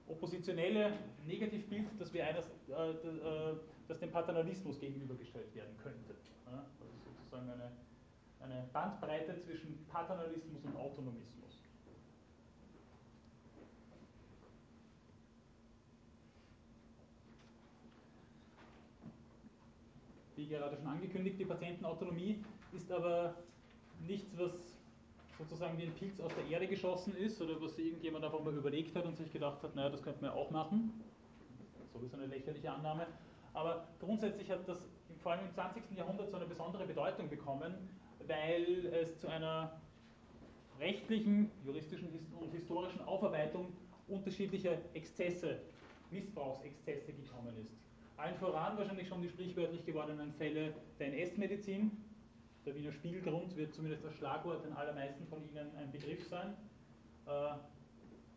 oppositionelle 0.06 0.92
Negativbild, 1.26 1.88
das 1.98 2.12
wäre 2.12 2.28
eines, 2.28 2.46
äh, 2.68 2.90
äh, 2.90 3.56
das 3.88 4.00
dem 4.00 4.10
Paternalismus 4.10 4.78
gegenübergestellt 4.80 5.54
werden 5.54 5.76
könnte. 5.82 6.14
Ja? 6.46 6.64
Also 6.80 6.92
sozusagen 7.04 7.50
eine, 7.50 7.70
eine 8.40 8.68
Bandbreite 8.72 9.38
zwischen 9.40 9.86
Paternalismus 9.86 10.64
und 10.64 10.76
Autonomismus. 10.76 11.43
Wie 20.36 20.46
gerade 20.46 20.76
schon 20.76 20.86
angekündigt, 20.86 21.38
die 21.38 21.44
Patientenautonomie 21.44 22.44
ist 22.72 22.90
aber 22.90 23.34
nichts, 24.06 24.36
was 24.36 24.52
sozusagen 25.38 25.78
wie 25.78 25.84
ein 25.84 25.94
Pilz 25.94 26.20
aus 26.20 26.32
der 26.34 26.46
Erde 26.46 26.68
geschossen 26.68 27.16
ist 27.16 27.40
oder 27.40 27.60
was 27.60 27.78
irgendjemand 27.78 28.24
einfach 28.24 28.42
mal 28.42 28.54
überlegt 28.54 28.94
hat 28.96 29.04
und 29.04 29.16
sich 29.16 29.32
gedacht 29.32 29.62
hat, 29.62 29.74
naja, 29.74 29.90
das 29.90 30.02
könnte 30.02 30.20
man 30.22 30.30
ja 30.30 30.36
auch 30.36 30.50
machen. 30.50 30.92
Sowieso 31.92 32.16
eine 32.16 32.26
lächerliche 32.26 32.70
Annahme. 32.70 33.06
Aber 33.52 33.88
grundsätzlich 34.00 34.50
hat 34.50 34.68
das 34.68 34.78
vor 35.22 35.32
allem 35.32 35.46
im 35.46 35.52
20. 35.52 35.82
Jahrhundert 35.96 36.30
so 36.30 36.36
eine 36.36 36.46
besondere 36.46 36.86
Bedeutung 36.86 37.28
bekommen, 37.28 37.74
weil 38.26 38.86
es 38.86 39.18
zu 39.20 39.28
einer 39.28 39.80
rechtlichen, 40.80 41.50
juristischen 41.64 42.08
und 42.38 42.52
historischen 42.52 43.00
Aufarbeitung 43.02 43.72
unterschiedlicher 44.08 44.78
Exzesse, 44.92 45.60
Missbrauchsexzesse 46.10 47.12
gekommen 47.12 47.56
ist. 47.60 47.83
Allen 48.16 48.36
voran 48.36 48.78
wahrscheinlich 48.78 49.08
schon 49.08 49.22
die 49.22 49.28
sprichwörtlich 49.28 49.84
gewordenen 49.84 50.32
Fälle 50.34 50.72
der 51.00 51.08
NS-Medizin. 51.08 51.90
Der 52.64 52.74
Wiener 52.76 52.92
Spiegelgrund 52.92 53.56
wird 53.56 53.74
zumindest 53.74 54.04
das 54.04 54.14
Schlagwort 54.14 54.64
den 54.64 54.72
allermeisten 54.72 55.26
von 55.26 55.42
Ihnen 55.42 55.74
ein 55.76 55.90
Begriff 55.90 56.26
sein. 56.28 56.54
Äh, 57.26 57.30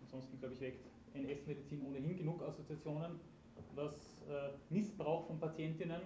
ansonsten, 0.01 0.39
glaube 0.39 0.55
ich, 0.55 0.61
weckt 0.61 0.85
NS-Medizin 1.13 1.85
ohnehin 1.85 2.17
genug 2.17 2.41
Assoziationen, 2.41 3.19
was 3.75 4.23
äh, 4.27 4.49
Missbrauch 4.73 5.27
von 5.27 5.39
Patientinnen 5.39 6.01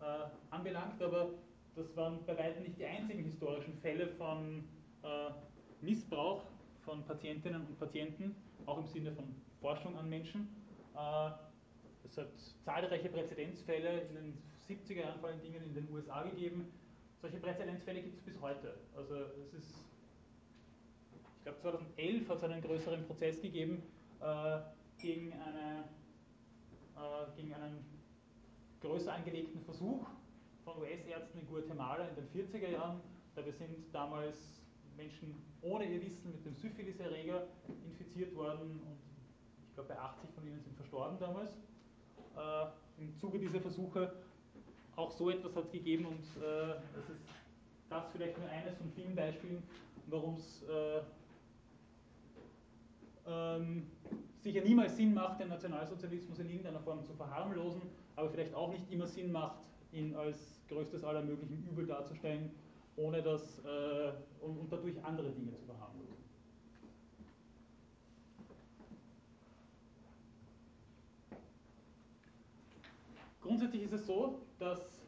äh, 0.00 0.04
anbelangt. 0.50 1.00
Aber 1.00 1.30
das 1.76 1.96
waren 1.96 2.18
bei 2.26 2.36
weitem 2.36 2.64
nicht 2.64 2.78
die 2.78 2.84
einzigen 2.84 3.24
historischen 3.24 3.74
Fälle 3.80 4.08
von 4.08 4.64
äh, 5.04 5.30
Missbrauch 5.80 6.42
von 6.84 7.04
Patientinnen 7.04 7.60
und 7.64 7.78
Patienten, 7.78 8.34
auch 8.66 8.78
im 8.78 8.86
Sinne 8.86 9.12
von 9.12 9.24
Forschung 9.60 9.96
an 9.96 10.08
Menschen. 10.08 10.48
Es 12.10 12.18
hat 12.18 12.28
zahlreiche 12.64 13.08
Präzedenzfälle 13.08 14.00
in 14.00 14.14
den 14.14 14.42
70er 14.68 15.02
Jahren 15.02 15.20
vor 15.20 15.28
allen 15.28 15.40
Dingen 15.40 15.62
in 15.62 15.74
den 15.74 15.88
USA 15.92 16.24
gegeben. 16.24 16.72
Solche 17.22 17.38
Präzedenzfälle 17.38 18.02
gibt 18.02 18.18
es 18.18 18.24
bis 18.24 18.40
heute. 18.40 18.74
Also 18.96 19.14
es 19.40 19.54
ist, 19.54 19.74
ich 21.12 21.42
glaube 21.44 21.58
2011 21.60 22.28
hat 22.28 22.38
es 22.38 22.42
einen 22.42 22.62
größeren 22.62 23.06
Prozess 23.06 23.40
gegeben 23.40 23.84
äh, 24.20 24.58
gegen, 24.98 25.32
eine, 25.34 25.84
äh, 26.96 27.36
gegen 27.36 27.54
einen 27.54 27.84
größer 28.80 29.12
angelegten 29.12 29.60
Versuch 29.60 30.08
von 30.64 30.78
US-Ärzten 30.78 31.38
in 31.38 31.46
Guatemala 31.46 32.08
in 32.08 32.16
den 32.16 32.28
40er 32.28 32.70
Jahren. 32.70 33.00
Dabei 33.36 33.52
sind 33.52 33.94
damals 33.94 34.60
Menschen 34.96 35.40
ohne 35.62 35.84
ihr 35.84 36.02
Wissen 36.02 36.32
mit 36.32 36.44
dem 36.44 36.56
Syphilis-Erreger 36.56 37.46
infiziert 37.84 38.34
worden 38.34 38.80
und 38.80 38.98
ich 39.68 39.74
glaube 39.74 39.90
bei 39.90 39.98
80 39.98 40.30
von 40.30 40.44
ihnen 40.44 40.60
sind 40.60 40.74
verstorben 40.74 41.16
damals 41.20 41.52
im 42.98 43.16
Zuge 43.16 43.38
dieser 43.38 43.60
Versuche 43.60 44.12
auch 44.96 45.10
so 45.10 45.30
etwas 45.30 45.56
hat 45.56 45.72
gegeben 45.72 46.06
und 46.06 46.42
äh, 46.42 46.72
es 46.98 47.08
ist 47.08 47.24
das 47.88 48.04
vielleicht 48.12 48.38
nur 48.38 48.48
eines 48.48 48.76
von 48.76 48.90
vielen 48.92 49.14
Beispielen, 49.14 49.62
warum 50.06 50.34
es 50.34 50.62
äh, 50.62 51.00
ähm, 53.26 53.86
sicher 54.38 54.62
niemals 54.62 54.96
Sinn 54.96 55.14
macht, 55.14 55.40
den 55.40 55.48
Nationalsozialismus 55.48 56.38
in 56.38 56.48
irgendeiner 56.48 56.80
Form 56.80 57.04
zu 57.04 57.14
verharmlosen, 57.14 57.82
aber 58.16 58.30
vielleicht 58.30 58.54
auch 58.54 58.70
nicht 58.70 58.90
immer 58.90 59.06
Sinn 59.06 59.32
macht, 59.32 59.60
ihn 59.92 60.14
als 60.14 60.60
größtes 60.68 61.02
aller 61.04 61.22
möglichen 61.22 61.66
Übel 61.70 61.86
darzustellen, 61.86 62.50
ohne 62.96 63.22
das 63.22 63.58
äh, 63.60 64.12
und, 64.44 64.58
und 64.58 64.72
dadurch 64.72 65.02
andere 65.04 65.30
Dinge 65.30 65.52
zu 65.54 65.64
verharmlosen. 65.64 65.89
Grundsätzlich 73.40 73.82
ist 73.82 73.92
es 73.92 74.06
so, 74.06 74.40
dass 74.58 75.00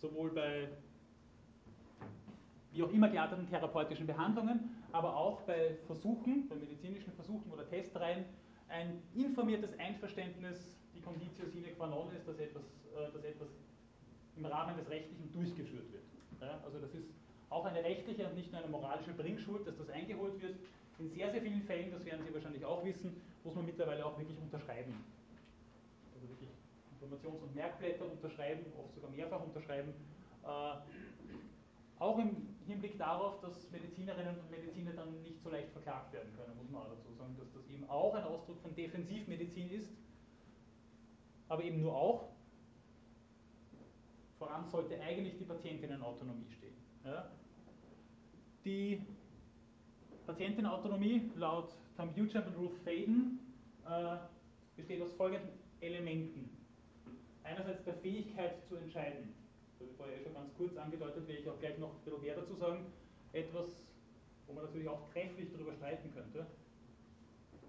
sowohl 0.00 0.30
bei 0.30 0.68
wie 2.72 2.82
auch 2.82 2.92
immer 2.92 3.08
gearteten 3.08 3.48
therapeutischen 3.48 4.06
Behandlungen, 4.06 4.76
aber 4.92 5.16
auch 5.16 5.40
bei 5.42 5.76
Versuchen, 5.86 6.48
bei 6.48 6.56
medizinischen 6.56 7.12
Versuchen 7.12 7.50
oder 7.50 7.66
Testreihen, 7.68 8.24
ein 8.68 9.02
informiertes 9.14 9.78
Einverständnis 9.78 10.76
die 10.94 11.00
Conditio 11.00 11.46
sine 11.46 11.68
qua 11.68 11.86
non 11.86 12.12
ist, 12.14 12.28
dass 12.28 12.38
etwas, 12.38 12.62
äh, 12.94 13.12
dass 13.12 13.24
etwas 13.24 13.48
im 14.36 14.44
Rahmen 14.44 14.76
des 14.76 14.88
Rechtlichen 14.88 15.32
durchgeführt 15.32 15.92
wird. 15.92 16.04
Also 16.64 16.78
das 16.78 16.94
ist 16.94 17.08
auch 17.50 17.64
eine 17.64 17.82
rechtliche 17.82 18.28
und 18.28 18.36
nicht 18.36 18.52
nur 18.52 18.60
eine 18.60 18.70
moralische 18.70 19.12
Bringschuld, 19.12 19.66
dass 19.66 19.76
das 19.76 19.90
eingeholt 19.90 20.40
wird. 20.40 20.56
In 20.98 21.08
sehr, 21.08 21.30
sehr 21.30 21.42
vielen 21.42 21.62
Fällen, 21.62 21.90
das 21.90 22.04
werden 22.04 22.24
Sie 22.24 22.32
wahrscheinlich 22.34 22.64
auch 22.64 22.84
wissen, 22.84 23.20
muss 23.44 23.54
man 23.54 23.66
mittlerweile 23.66 24.04
auch 24.04 24.18
wirklich 24.18 24.38
unterschreiben. 24.38 24.94
Also 26.14 26.28
wirklich 26.28 26.47
Informations- 27.00 27.42
und 27.42 27.54
Merkblätter 27.54 28.10
unterschreiben, 28.10 28.64
oft 28.76 28.94
sogar 28.94 29.10
mehrfach 29.10 29.42
unterschreiben. 29.42 29.94
Äh, 30.44 30.76
auch 31.98 32.18
im 32.18 32.48
Hinblick 32.66 32.98
darauf, 32.98 33.40
dass 33.40 33.70
Medizinerinnen 33.70 34.38
und 34.38 34.50
Mediziner 34.50 34.92
dann 34.92 35.22
nicht 35.22 35.40
so 35.42 35.50
leicht 35.50 35.70
verklagt 35.70 36.12
werden 36.12 36.32
können, 36.36 36.56
muss 36.56 36.70
man 36.70 36.82
auch 36.82 36.90
dazu 36.90 37.12
sagen, 37.12 37.34
dass 37.38 37.52
das 37.52 37.66
eben 37.68 37.88
auch 37.88 38.14
ein 38.14 38.24
Ausdruck 38.24 38.60
von 38.60 38.74
Defensivmedizin 38.74 39.70
ist, 39.70 39.96
aber 41.48 41.64
eben 41.64 41.80
nur 41.80 41.94
auch. 41.94 42.28
Voran 44.38 44.68
sollte 44.68 45.00
eigentlich 45.00 45.36
die 45.38 45.44
Patientinnenautonomie 45.44 46.48
stehen. 46.50 46.74
Ja? 47.04 47.28
Die 48.64 49.02
Patientinnenautonomie 50.26 51.32
laut 51.34 51.74
Tom 51.96 52.12
Beauchamp 52.14 52.46
und 52.46 52.56
Ruth 52.58 52.76
Faden 52.84 53.40
äh, 53.88 54.18
besteht 54.76 55.02
aus 55.02 55.12
folgenden 55.14 55.50
Elementen. 55.80 56.57
Einerseits 57.48 57.84
der 57.84 57.94
Fähigkeit 57.94 58.62
zu 58.66 58.76
entscheiden. 58.76 59.34
Das 59.70 59.80
habe 59.80 59.90
ich 59.90 59.96
vorher 59.96 60.20
schon 60.20 60.34
ganz 60.34 60.54
kurz 60.56 60.76
angedeutet, 60.76 61.26
werde 61.26 61.40
ich 61.40 61.48
auch 61.48 61.58
gleich 61.58 61.78
noch 61.78 61.94
ein 61.94 62.04
bisschen 62.04 62.20
mehr 62.20 62.36
dazu 62.36 62.54
sagen. 62.54 62.86
Etwas, 63.32 63.84
wo 64.46 64.52
man 64.52 64.64
natürlich 64.64 64.88
auch 64.88 65.08
trefflich 65.12 65.50
darüber 65.52 65.72
streiten 65.72 66.12
könnte, 66.12 66.46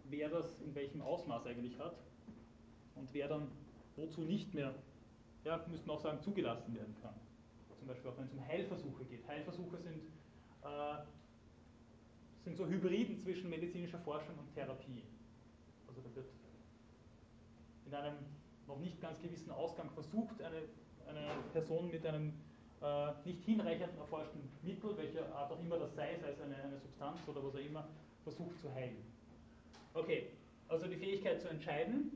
wer 0.06 0.30
das 0.30 0.60
in 0.62 0.74
welchem 0.76 1.02
Ausmaß 1.02 1.46
eigentlich 1.46 1.78
hat 1.78 1.96
und 2.96 3.10
wer 3.14 3.28
dann 3.28 3.52
wozu 3.96 4.22
nicht 4.22 4.54
mehr, 4.54 4.74
ja, 5.44 5.64
müsste 5.68 5.88
man 5.88 5.98
auch 5.98 6.02
sagen, 6.02 6.22
zugelassen 6.22 6.74
werden 6.74 6.96
kann. 7.02 7.14
Zum 7.78 7.88
Beispiel 7.88 8.10
auch 8.10 8.18
wenn 8.18 8.26
es 8.26 8.34
um 8.34 8.46
Heilversuche 8.46 9.06
geht. 9.06 9.28
Heilversuche 9.28 9.78
sind, 9.78 10.04
äh, 10.64 10.98
sind 12.44 12.58
so 12.58 12.68
Hybriden 12.68 13.18
zwischen 13.18 13.50
medizinischer 13.50 14.00
Forschung 14.00 14.38
und 14.38 14.54
Therapie. 14.54 15.04
Also 15.88 16.02
da 16.02 16.16
wird 16.16 16.28
in 17.86 17.94
einem 17.94 18.18
noch 18.70 18.80
nicht 18.80 19.02
ganz 19.02 19.22
gewissen 19.22 19.52
Ausgang 19.52 19.90
versucht, 19.90 20.42
eine, 20.42 20.62
eine 21.10 21.44
Person 21.52 21.90
mit 21.92 22.06
einem 22.06 22.34
äh, 22.82 23.12
nicht 23.26 23.44
hinreichend 23.44 23.98
erforschten 23.98 24.40
Mittel, 24.62 24.96
welcher 24.96 25.36
Art 25.36 25.52
auch 25.52 25.60
immer 25.60 25.78
das 25.78 25.94
sei, 25.96 26.18
sei 26.22 26.30
es 26.30 26.40
eine, 26.40 26.56
eine 26.56 26.80
Substanz 26.80 27.20
oder 27.28 27.44
was 27.44 27.56
auch 27.56 27.60
immer, 27.60 27.88
versucht 28.24 28.58
zu 28.62 28.74
heilen. 28.74 29.04
Okay, 29.94 30.28
also 30.70 30.88
die 30.88 30.96
Fähigkeit 30.96 31.42
zu 31.42 31.50
entscheiden, 31.50 32.12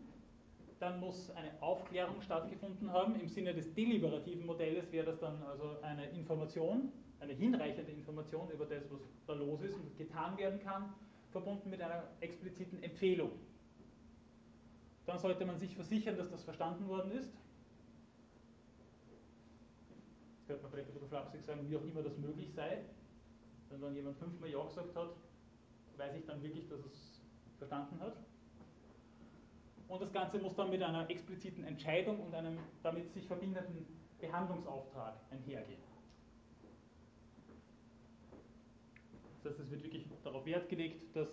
dann 0.79 0.99
muss 0.99 1.31
eine 1.31 1.49
Aufklärung 1.61 2.21
stattgefunden 2.21 2.91
haben. 2.91 3.19
Im 3.19 3.27
Sinne 3.27 3.53
des 3.53 3.73
deliberativen 3.73 4.45
Modells 4.45 4.91
wäre 4.91 5.07
das 5.07 5.19
dann 5.19 5.41
also 5.43 5.77
eine 5.81 6.09
Information, 6.09 6.91
eine 7.19 7.33
hinreichende 7.33 7.91
Information 7.91 8.49
über 8.51 8.65
das, 8.65 8.83
was 8.91 8.99
da 9.25 9.33
los 9.33 9.61
ist 9.61 9.75
und 9.75 9.97
getan 9.97 10.37
werden 10.37 10.59
kann, 10.59 10.93
verbunden 11.31 11.69
mit 11.69 11.81
einer 11.81 12.03
expliziten 12.19 12.83
Empfehlung. 12.83 13.31
Dann 15.05 15.19
sollte 15.19 15.45
man 15.45 15.57
sich 15.59 15.75
versichern, 15.75 16.17
dass 16.17 16.29
das 16.29 16.43
verstanden 16.43 16.87
worden 16.87 17.11
ist. 17.11 17.33
Jetzt 20.37 20.47
könnte 20.47 20.63
man 20.63 20.71
vielleicht 20.71 20.89
ein 20.89 20.93
bisschen 20.93 21.09
flapsig 21.09 21.43
sagen, 21.43 21.69
wie 21.69 21.75
auch 21.75 21.83
immer 21.83 22.01
das 22.01 22.17
möglich 22.17 22.53
sei. 22.53 22.83
Wenn 23.69 23.81
dann 23.81 23.95
jemand 23.95 24.17
fünfmal 24.17 24.49
Ja 24.49 24.63
gesagt 24.63 24.95
hat, 24.95 25.15
weiß 25.97 26.15
ich 26.15 26.25
dann 26.25 26.41
wirklich, 26.41 26.67
dass 26.67 26.79
es 26.85 27.21
verstanden 27.57 27.99
hat. 27.99 28.17
Und 29.87 30.01
das 30.01 30.11
Ganze 30.11 30.39
muss 30.39 30.55
dann 30.55 30.69
mit 30.69 30.81
einer 30.81 31.09
expliziten 31.09 31.63
Entscheidung 31.65 32.19
und 32.19 32.33
einem 32.33 32.57
damit 32.81 33.11
sich 33.13 33.27
verbindenden 33.27 33.85
Behandlungsauftrag 34.19 35.15
einhergehen. 35.29 35.81
Das 39.43 39.51
heißt, 39.51 39.59
es 39.59 39.71
wird 39.71 39.83
wirklich 39.83 40.07
darauf 40.23 40.45
Wert 40.45 40.69
gelegt, 40.69 41.15
dass 41.15 41.27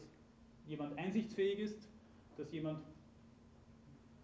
jemand 0.67 0.99
einsichtsfähig 0.99 1.61
ist, 1.61 1.89
dass 2.37 2.51
jemand 2.53 2.85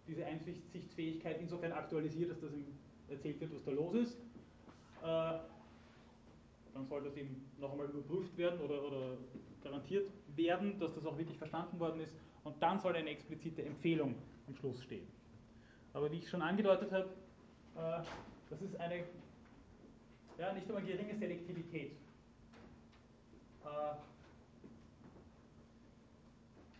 diese 0.07 0.25
Einsichtsfähigkeit 0.25 1.39
insofern 1.41 1.71
aktualisiert, 1.71 2.31
dass 2.31 2.41
das 2.41 2.53
ihm 2.53 2.65
erzählt 3.09 3.39
wird, 3.39 3.53
was 3.53 3.63
da 3.63 3.71
los 3.71 3.93
ist. 3.95 4.17
Äh, 5.03 5.39
dann 6.73 6.85
soll 6.87 7.03
das 7.03 7.15
eben 7.17 7.49
noch 7.59 7.71
einmal 7.71 7.87
überprüft 7.87 8.37
werden 8.37 8.59
oder, 8.61 8.83
oder 8.83 9.17
garantiert 9.63 10.09
werden, 10.35 10.79
dass 10.79 10.93
das 10.93 11.05
auch 11.05 11.17
wirklich 11.17 11.37
verstanden 11.37 11.79
worden 11.79 12.01
ist. 12.01 12.13
Und 12.43 12.61
dann 12.61 12.79
soll 12.79 12.95
eine 12.95 13.09
explizite 13.09 13.63
Empfehlung 13.63 14.15
am 14.47 14.55
Schluss 14.55 14.81
stehen. 14.83 15.07
Aber 15.93 16.11
wie 16.11 16.17
ich 16.17 16.29
schon 16.29 16.41
angedeutet 16.41 16.91
habe, 16.91 17.09
äh, 17.75 18.03
das 18.49 18.61
ist 18.61 18.79
eine 18.79 19.03
ja, 20.37 20.53
nicht 20.53 20.67
einmal 20.67 20.83
geringe 20.83 21.15
Selektivität. 21.15 21.93
Äh, 23.63 23.95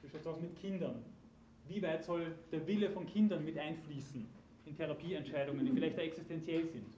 wie 0.04 0.10
schaut 0.10 0.22
es 0.22 0.28
aus 0.28 0.40
mit 0.40 0.56
Kindern? 0.62 1.04
Wie 1.68 1.82
weit 1.82 2.04
soll 2.04 2.36
der 2.52 2.66
Wille 2.66 2.90
von 2.90 3.06
Kindern 3.06 3.44
mit 3.44 3.58
einfließen 3.58 4.26
in 4.66 4.76
Therapieentscheidungen, 4.76 5.66
die 5.66 5.72
vielleicht 5.72 5.98
existenziell 5.98 6.66
sind? 6.68 6.94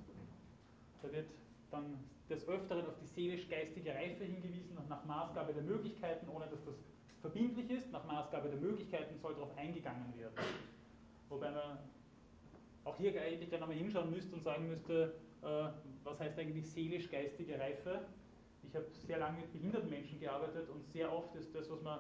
Da 1.02 1.12
wird 1.12 1.28
dann 1.72 1.98
des 2.30 2.48
Öfteren 2.48 2.86
auf 2.86 2.96
die 3.02 3.08
seelisch-geistige 3.08 3.94
Reife 3.94 4.24
hingewiesen, 4.24 4.78
nach 4.88 5.04
Maßgabe 5.06 5.54
der 5.54 5.64
Möglichkeiten, 5.64 6.28
ohne 6.30 6.46
dass 6.48 6.64
das 6.64 6.76
verbindlich 7.22 7.70
ist. 7.72 7.92
Nach 7.92 8.06
Maßgabe 8.06 8.50
der 8.50 8.60
Möglichkeiten 8.60 9.18
soll 9.18 9.34
darauf 9.34 9.58
eingegangen 9.58 10.14
werden. 10.18 10.34
Wobei 11.30 11.52
man 11.52 11.80
auch 12.84 12.98
hier 12.98 13.20
eigentlich 13.22 13.50
gleich 13.50 13.62
nochmal 13.62 13.78
hinschauen 13.78 14.12
müsste 14.12 14.36
und 14.36 14.44
sagen 14.44 14.68
müsste, 14.68 15.16
äh, 15.42 15.70
was 16.04 16.20
heißt 16.20 16.38
eigentlich 16.40 16.70
seelisch-geistige 16.70 17.60
Reife? 17.60 18.02
Ich 18.68 18.76
habe 18.76 18.86
sehr 18.92 19.18
lange 19.18 19.40
mit 19.40 19.52
behinderten 19.52 19.90
Menschen 19.90 20.20
gearbeitet 20.20 20.70
und 20.70 20.86
sehr 20.88 21.12
oft 21.12 21.36
ist 21.36 21.54
das, 21.56 21.70
was 21.70 21.82
man 21.82 22.00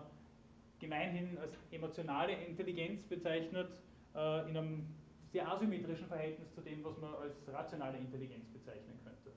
gemeinhin 0.79 1.37
als 1.37 1.53
emotionale 1.71 2.33
Intelligenz 2.33 3.03
bezeichnet, 3.03 3.69
äh, 4.15 4.49
in 4.49 4.57
einem 4.57 4.85
sehr 5.31 5.47
asymmetrischen 5.47 6.07
Verhältnis 6.07 6.53
zu 6.53 6.61
dem, 6.61 6.83
was 6.83 6.97
man 6.97 7.13
als 7.13 7.35
rationale 7.47 7.97
Intelligenz 7.97 8.47
bezeichnen 8.49 8.99
könnte. 9.03 9.31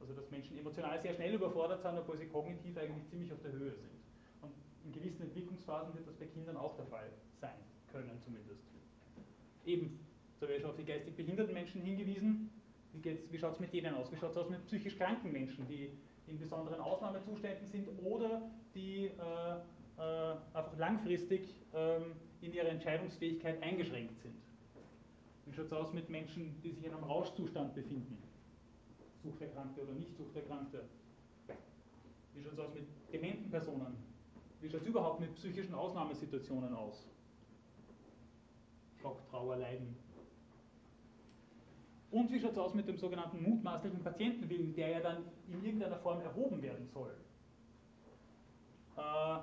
Also 0.00 0.14
dass 0.14 0.30
Menschen 0.30 0.58
emotional 0.58 1.00
sehr 1.00 1.14
schnell 1.14 1.34
überfordert 1.34 1.82
sind, 1.82 1.96
obwohl 1.96 2.16
sie 2.16 2.26
kognitiv 2.26 2.76
eigentlich 2.76 3.06
ziemlich 3.08 3.32
auf 3.32 3.40
der 3.42 3.52
Höhe 3.52 3.70
sind. 3.70 4.02
Und 4.40 4.52
in 4.84 4.92
gewissen 4.92 5.22
Entwicklungsphasen 5.22 5.94
wird 5.94 6.08
das 6.08 6.16
bei 6.16 6.26
Kindern 6.26 6.56
auch 6.56 6.74
der 6.76 6.86
Fall 6.86 7.10
sein 7.40 7.60
können 7.92 8.18
zumindest. 8.20 8.62
Eben, 9.64 10.00
habe 10.42 10.54
ich 10.54 10.60
schon 10.60 10.70
auf 10.70 10.76
die 10.76 10.84
geistig 10.84 11.14
behinderten 11.14 11.54
Menschen 11.54 11.82
hingewiesen. 11.82 12.50
Wie, 12.92 13.18
wie 13.30 13.38
schaut 13.38 13.54
es 13.54 13.60
mit 13.60 13.72
denen 13.72 13.94
aus? 13.94 14.10
Wie 14.10 14.16
schaut 14.16 14.32
es 14.32 14.36
aus 14.36 14.50
mit 14.50 14.66
psychisch 14.66 14.96
kranken 14.98 15.32
Menschen, 15.32 15.66
die 15.68 15.90
in 16.26 16.38
besonderen 16.38 16.80
Ausnahmezuständen 16.80 17.68
sind 17.68 17.88
oder 18.02 18.42
die 18.74 19.06
äh, 19.06 19.10
einfach 19.98 20.76
langfristig 20.78 21.54
ähm, 21.74 22.16
in 22.40 22.52
ihrer 22.52 22.68
Entscheidungsfähigkeit 22.68 23.62
eingeschränkt 23.62 24.18
sind. 24.20 24.34
Wie 25.46 25.52
schaut 25.52 25.66
es 25.66 25.72
aus 25.72 25.92
mit 25.92 26.08
Menschen, 26.08 26.60
die 26.62 26.72
sich 26.72 26.84
in 26.84 26.92
einem 26.92 27.04
Rauschzustand 27.04 27.74
befinden? 27.74 28.18
Suchterkrankte 29.22 29.82
oder 29.82 29.92
nicht 29.92 30.16
Suchterkrankte? 30.16 30.84
Wie 32.34 32.42
schaut 32.42 32.52
es 32.54 32.58
aus 32.58 32.74
mit 32.74 32.86
dementen 33.12 33.50
Personen? 33.50 33.96
Wie 34.60 34.68
schaut 34.68 34.82
es 34.82 34.86
überhaupt 34.86 35.20
mit 35.20 35.34
psychischen 35.34 35.74
Ausnahmesituationen 35.74 36.74
aus? 36.74 37.06
Schock, 39.00 39.18
Trauer, 39.28 39.56
Leiden. 39.56 39.96
Und 42.10 42.30
wie 42.30 42.38
schaut 42.38 42.52
es 42.52 42.58
aus 42.58 42.74
mit 42.74 42.86
dem 42.86 42.96
sogenannten 42.96 43.42
mutmaßlichen 43.42 44.02
Patientenwillen, 44.02 44.74
der 44.74 44.88
ja 44.88 45.00
dann 45.00 45.24
in 45.48 45.64
irgendeiner 45.64 45.96
Form 45.96 46.20
erhoben 46.20 46.62
werden 46.62 46.86
soll? 46.86 47.16
Äh, 48.96 49.38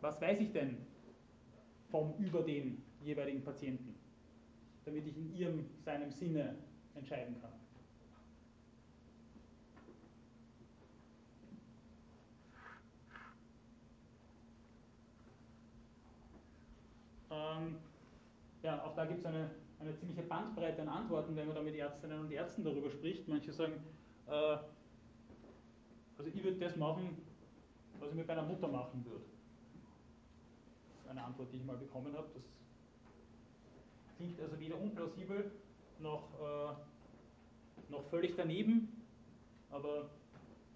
was 0.00 0.20
weiß 0.20 0.40
ich 0.40 0.52
denn 0.52 0.78
vom 1.90 2.14
über 2.18 2.42
den 2.42 2.82
jeweiligen 3.02 3.42
Patienten, 3.42 3.94
damit 4.84 5.06
ich 5.06 5.16
in 5.16 5.34
ihrem, 5.34 5.66
seinem 5.84 6.10
Sinne 6.10 6.56
entscheiden 6.94 7.40
kann. 7.40 7.52
Ähm, 17.30 17.76
ja, 18.62 18.84
auch 18.84 18.94
da 18.94 19.04
gibt 19.04 19.20
es 19.20 19.26
eine, 19.26 19.50
eine 19.80 19.94
ziemliche 19.96 20.22
Bandbreite 20.22 20.82
an 20.82 20.88
Antworten, 20.88 21.36
wenn 21.36 21.46
man 21.46 21.56
da 21.56 21.62
mit 21.62 21.74
Ärztinnen 21.74 22.20
und 22.20 22.30
Ärzten 22.30 22.64
darüber 22.64 22.90
spricht. 22.90 23.28
Manche 23.28 23.52
sagen, 23.52 23.74
äh, 24.26 24.56
also 26.16 26.30
ich 26.32 26.42
würde 26.42 26.58
das 26.58 26.76
machen, 26.76 27.18
was 28.00 28.10
ich 28.10 28.16
mit 28.16 28.26
meiner 28.26 28.42
Mutter 28.42 28.68
machen 28.68 29.04
würde 29.04 29.37
eine 31.08 31.24
Antwort, 31.24 31.52
die 31.52 31.56
ich 31.56 31.64
mal 31.64 31.76
bekommen 31.76 32.14
habe. 32.14 32.28
Das 32.34 32.42
klingt 34.16 34.40
also 34.40 34.58
weder 34.58 34.80
unplausibel 34.80 35.50
noch, 36.00 36.28
äh, 36.40 37.90
noch 37.90 38.04
völlig 38.10 38.34
daneben, 38.36 39.04
aber 39.70 40.10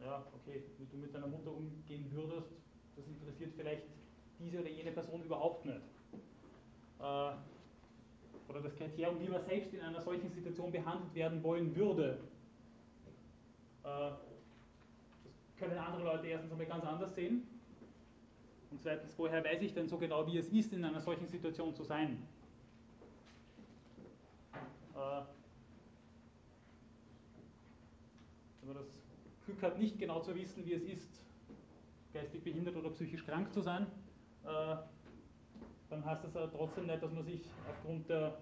ja, 0.05 0.25
okay, 0.35 0.63
wie 0.79 0.87
du 0.87 0.97
mit 0.97 1.15
deiner 1.15 1.29
Mutter 1.29 1.53
umgehen 1.53 2.11
würdest, 2.13 2.49
das 2.97 3.07
interessiert 3.07 3.53
vielleicht 3.57 3.83
diese 4.39 4.61
oder 4.61 4.71
jene 4.71 4.91
Person 4.91 5.23
überhaupt 5.23 5.65
nicht. 5.65 5.81
Äh, 6.99 7.33
oder 8.49 8.61
das 8.63 8.75
Kriterium, 8.77 9.21
wie 9.21 9.29
man 9.29 9.43
selbst 9.45 9.73
in 9.73 9.81
einer 9.81 10.01
solchen 10.01 10.31
Situation 10.31 10.73
behandelt 10.73 11.15
werden 11.15 11.43
wollen 11.43 11.75
würde. 11.75 12.19
Äh, 13.85 14.11
das 15.25 15.57
können 15.59 15.79
andere 15.79 16.05
Leute 16.05 16.27
erstens 16.27 16.51
einmal 16.51 16.67
ganz 16.67 16.85
anders 16.85 17.15
sehen 17.15 17.47
und 18.73 18.81
zweitens, 18.81 19.15
woher 19.19 19.45
weiß 19.45 19.61
ich 19.61 19.75
denn 19.75 19.87
so 19.87 19.99
genau, 19.99 20.27
wie 20.27 20.39
es 20.39 20.49
ist, 20.49 20.73
in 20.73 20.85
einer 20.85 21.01
solchen 21.01 21.29
Situation 21.29 21.75
zu 21.75 21.85
sein? 21.85 22.27
Äh, 24.95 25.23
wenn 28.61 28.69
man 28.69 28.77
das 28.79 28.87
Glück 29.45 29.63
hat, 29.63 29.79
nicht 29.79 29.99
genau 29.99 30.21
zu 30.21 30.35
wissen, 30.35 30.65
wie 30.65 30.73
es 30.73 30.85
ist, 30.85 31.23
geistig 32.15 32.43
behindert 32.43 32.77
oder 32.77 32.91
psychisch 32.91 33.25
krank 33.27 33.53
zu 33.53 33.61
sein, 33.61 33.87
äh, 34.45 34.77
dann 35.91 36.05
heißt 36.05 36.25
das 36.25 36.51
trotzdem 36.53 36.87
nicht, 36.87 37.03
dass 37.03 37.13
man 37.13 37.25
sich 37.25 37.43
aufgrund 37.69 38.09
der 38.09 38.39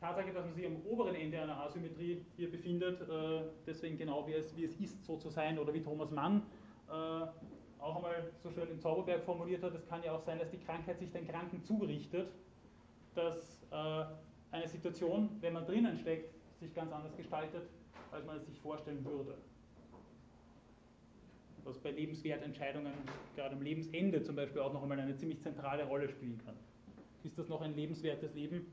Tatsache, 0.00 0.32
dass 0.32 0.44
man 0.44 0.54
sich 0.54 0.66
am 0.66 0.76
oberen 0.84 1.14
Ende 1.14 1.40
einer 1.40 1.58
Asymmetrie 1.62 2.26
hier 2.36 2.50
befindet, 2.50 3.00
äh, 3.08 3.42
deswegen 3.66 3.96
genau 3.96 4.26
wie 4.26 4.34
es, 4.34 4.54
wie 4.54 4.64
es 4.64 4.76
ist, 4.76 5.02
so 5.06 5.16
zu 5.16 5.30
sein, 5.30 5.58
oder 5.58 5.72
wie 5.72 5.82
Thomas 5.82 6.10
Mann 6.10 6.42
auch 7.82 7.96
einmal 7.96 8.30
so 8.42 8.50
schön 8.50 8.68
im 8.68 8.80
Zauberberg 8.80 9.24
formuliert 9.24 9.62
hat, 9.62 9.74
es 9.74 9.86
kann 9.86 10.02
ja 10.02 10.12
auch 10.12 10.22
sein, 10.22 10.38
dass 10.38 10.50
die 10.50 10.58
Krankheit 10.58 10.98
sich 10.98 11.10
den 11.10 11.26
Kranken 11.26 11.62
zurichtet, 11.62 12.30
dass 13.14 13.62
äh, 13.70 14.04
eine 14.52 14.68
Situation, 14.68 15.30
wenn 15.40 15.52
man 15.52 15.66
drinnen 15.66 15.96
steckt, 15.96 16.34
sich 16.60 16.74
ganz 16.74 16.92
anders 16.92 17.16
gestaltet, 17.16 17.68
als 18.12 18.24
man 18.26 18.36
es 18.36 18.46
sich 18.46 18.58
vorstellen 18.60 19.04
würde. 19.04 19.36
Was 21.64 21.78
bei 21.78 21.90
Lebenswertentscheidungen, 21.90 22.92
gerade 23.36 23.54
am 23.54 23.62
Lebensende 23.62 24.22
zum 24.22 24.36
Beispiel, 24.36 24.60
auch 24.60 24.72
noch 24.72 24.82
einmal 24.82 24.98
eine 24.98 25.16
ziemlich 25.16 25.40
zentrale 25.42 25.84
Rolle 25.84 26.08
spielen 26.08 26.40
kann. 26.44 26.56
Ist 27.22 27.38
das 27.38 27.48
noch 27.48 27.60
ein 27.60 27.74
lebenswertes 27.74 28.34
Leben? 28.34 28.66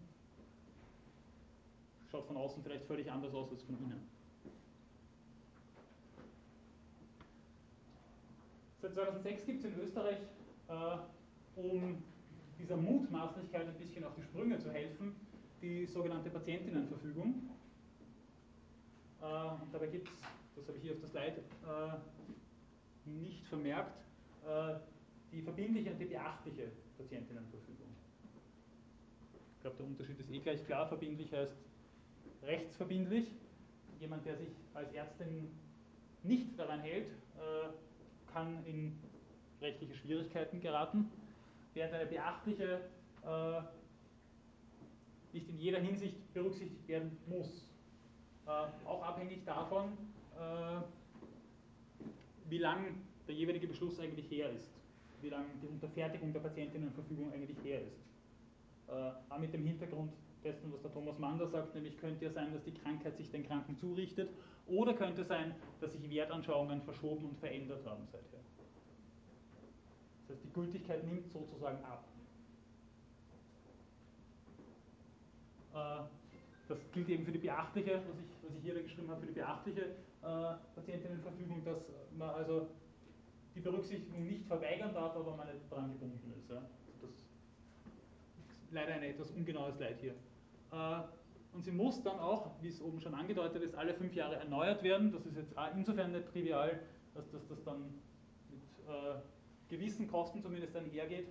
Schaut 2.10 2.26
von 2.26 2.38
außen 2.38 2.64
vielleicht 2.64 2.86
völlig 2.86 3.12
anders 3.12 3.34
aus 3.34 3.52
als 3.52 3.62
von 3.64 3.78
innen. 3.78 4.17
Seit 8.80 8.94
2006 8.94 9.46
gibt 9.46 9.66
es 9.66 9.72
in 9.72 9.80
Österreich, 9.80 10.18
äh, 10.68 10.98
um 11.56 12.04
dieser 12.60 12.78
Mutmaßlichkeit 12.78 13.68
ein 13.68 13.78
bisschen 13.78 14.04
auf 14.04 14.14
die 14.16 14.22
Sprünge 14.22 14.60
zu 14.60 14.72
helfen, 14.72 15.16
die 15.62 15.86
sogenannte 15.88 16.30
Patientinnenverfügung. 16.30 17.50
Äh, 19.20 19.26
und 19.26 19.74
dabei 19.74 19.88
gibt 19.88 20.08
es, 20.08 20.14
das 20.56 20.68
habe 20.68 20.78
ich 20.78 20.84
hier 20.84 20.94
auf 20.94 21.00
der 21.00 21.10
Slide 21.10 21.44
äh, 21.66 23.10
nicht 23.10 23.46
vermerkt, 23.48 23.98
äh, 24.46 24.76
die 25.32 25.42
verbindliche 25.42 25.92
und 25.92 26.00
die 26.00 26.06
beachtliche 26.06 26.72
Patientinnenverfügung. 26.98 27.88
Ich 29.56 29.62
glaube, 29.62 29.78
der 29.78 29.86
Unterschied 29.88 30.20
ist 30.20 30.32
eh 30.32 30.40
gleich 30.40 30.64
klar. 30.66 30.88
Verbindlich 30.88 31.34
heißt 31.34 31.58
rechtsverbindlich. 32.44 33.32
Jemand, 34.00 34.24
der 34.24 34.38
sich 34.38 34.50
als 34.76 34.94
Ärztin 34.94 35.50
nicht 36.22 36.58
daran 36.60 36.82
hält, 36.82 37.08
äh, 37.08 37.70
kann 38.38 38.64
in 38.66 38.96
rechtliche 39.62 39.96
Schwierigkeiten 39.96 40.60
geraten, 40.62 41.10
während 41.74 41.94
eine 41.94 42.06
beachtliche 42.06 42.82
äh, 43.26 43.62
nicht 45.34 45.50
in 45.50 45.58
jeder 45.58 45.80
Hinsicht 45.80 46.34
berücksichtigt 46.34 46.88
werden 46.88 47.18
muss. 47.28 47.68
Äh, 48.46 48.50
auch 48.86 49.04
abhängig 49.04 49.44
davon, 49.44 49.98
äh, 50.36 50.82
wie 52.50 52.60
lang 52.60 53.02
der 53.28 53.36
jeweilige 53.36 53.68
Beschluss 53.68 54.00
eigentlich 54.00 54.30
her 54.30 54.52
ist, 54.52 54.70
wie 55.22 55.30
lange 55.30 55.48
die 55.62 55.68
Unterfertigung 55.68 56.32
der 56.32 56.40
Patientinnenverfügung 56.40 57.34
eigentlich 57.34 57.58
her 57.64 57.82
ist. 57.82 58.00
Äh, 58.88 59.12
auch 59.30 59.40
mit 59.40 59.52
dem 59.52 59.66
Hintergrund 59.66 60.14
dessen, 60.44 60.72
was 60.72 60.82
der 60.82 60.92
Thomas 60.92 61.18
Mander 61.20 61.48
sagt, 61.48 61.76
nämlich 61.76 61.98
könnte 61.98 62.26
ja 62.26 62.32
sein, 62.32 62.54
dass 62.54 62.64
die 62.64 62.74
Krankheit 62.74 63.18
sich 63.18 63.30
den 63.32 63.46
Kranken 63.46 63.78
zurichtet 63.78 64.30
oder 64.68 64.94
könnte 64.94 65.24
sein, 65.24 65.56
dass 65.80 65.94
sich 65.94 66.10
Wertanschauungen 66.10 66.82
verschoben 66.82 67.26
und 67.26 67.40
verändert 67.40 67.86
haben 67.86 68.08
seither. 68.12 68.40
Das 70.28 70.36
heißt, 70.36 70.46
die 70.46 70.54
Gültigkeit 70.54 71.04
nimmt 71.06 71.32
sozusagen 71.32 71.84
ab. 71.86 72.04
Äh, 75.74 76.04
das 76.68 76.80
gilt 76.92 77.10
eben 77.10 77.24
für 77.24 77.32
die 77.32 77.40
beachtliche, 77.40 78.02
was 78.10 78.20
ich, 78.20 78.26
was 78.44 78.56
ich 78.56 78.62
hier 78.62 78.82
geschrieben 78.82 79.10
habe, 79.10 79.22
für 79.22 79.28
die 79.28 79.34
beachtliche 79.34 79.82
äh, 79.82 80.56
Patientinnenverfügung, 80.76 81.64
dass 81.64 81.78
man 82.18 82.30
also 82.32 82.68
die 83.56 83.62
Berücksichtigung 83.62 84.26
nicht 84.28 84.46
verweigern 84.46 84.94
darf, 84.94 85.16
aber 85.16 85.36
man 85.36 85.48
nicht 85.48 85.72
daran 85.72 85.94
gebunden 85.94 86.34
ist. 86.38 86.50
Ja. 86.50 86.62
Leider 88.72 88.94
ein 88.94 89.04
etwas 89.04 89.32
ungenaues 89.32 89.80
Leid 89.80 90.00
hier. 90.02 90.14
Äh, 90.72 91.04
und 91.54 91.64
sie 91.64 91.72
muss 91.72 92.04
dann 92.04 92.20
auch, 92.20 92.52
wie 92.62 92.68
es 92.68 92.82
oben 92.82 93.00
schon 93.00 93.14
angedeutet 93.14 93.64
ist, 93.64 93.76
alle 93.76 93.94
fünf 93.94 94.14
Jahre 94.14 94.36
erneuert 94.36 94.84
werden. 94.84 95.12
Das 95.12 95.26
ist 95.26 95.38
jetzt 95.38 95.56
insofern 95.76 96.12
nicht 96.12 96.28
trivial, 96.28 96.80
dass 97.16 97.30
das, 97.32 97.48
das 97.48 97.64
dann 97.64 97.82
mit 98.50 98.62
äh, 98.88 99.20
gewissen 99.70 100.08
Kosten 100.08 100.42
zumindest 100.42 100.76
einhergeht. 100.76 101.28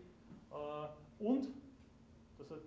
Äh, 0.50 1.22
und, 1.22 1.48
das, 2.38 2.48
das, 2.48 2.60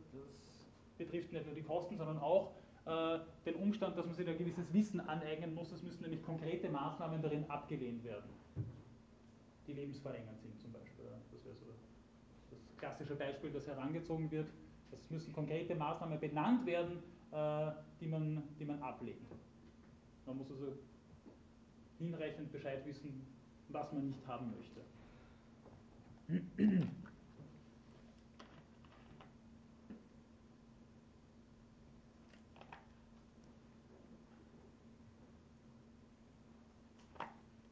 betrifft 0.98 1.32
nicht 1.32 1.46
nur 1.46 1.56
die 1.56 1.64
Kosten, 1.64 1.98
sondern 1.98 2.20
auch 2.20 2.52
äh, 2.86 3.20
den 3.46 3.56
Umstand, 3.56 3.98
dass 3.98 4.06
man 4.06 4.14
sich 4.14 4.28
ein 4.28 4.38
gewisses 4.38 4.72
Wissen 4.74 5.00
aneignen 5.00 5.56
muss. 5.56 5.72
Es 5.72 5.82
müssen 5.82 6.04
nämlich 6.04 6.22
konkrete 6.24 6.70
Maßnahmen 6.70 7.22
darin 7.22 7.50
abgelehnt 7.50 8.04
werden, 8.04 8.30
die 9.66 9.74
lebensverlängernd 9.74 10.42
sind 10.42 10.60
zum 10.60 10.72
Beispiel. 10.74 11.06
Das 11.32 11.46
wäre 11.46 11.56
so 11.56 11.66
das 12.52 12.60
klassische 12.80 13.16
Beispiel, 13.16 13.52
das 13.52 13.68
herangezogen 13.68 14.32
wird. 14.32 14.50
Es 14.92 15.10
müssen 15.12 15.34
konkrete 15.34 15.76
Maßnahmen 15.76 16.20
benannt 16.20 16.66
werden, 16.66 17.04
äh, 17.32 17.72
die, 18.00 18.08
man, 18.08 18.42
die 18.60 18.66
man 18.66 18.82
ablehnt. 18.82 19.20
Man 20.26 20.38
muss 20.38 20.50
also 20.50 20.78
hinreichend 22.00 22.52
Bescheid 22.52 22.86
wissen, 22.86 23.26
was 23.68 23.92
man 23.92 24.08
nicht 24.08 24.26
haben 24.26 24.52
möchte. 24.52 24.82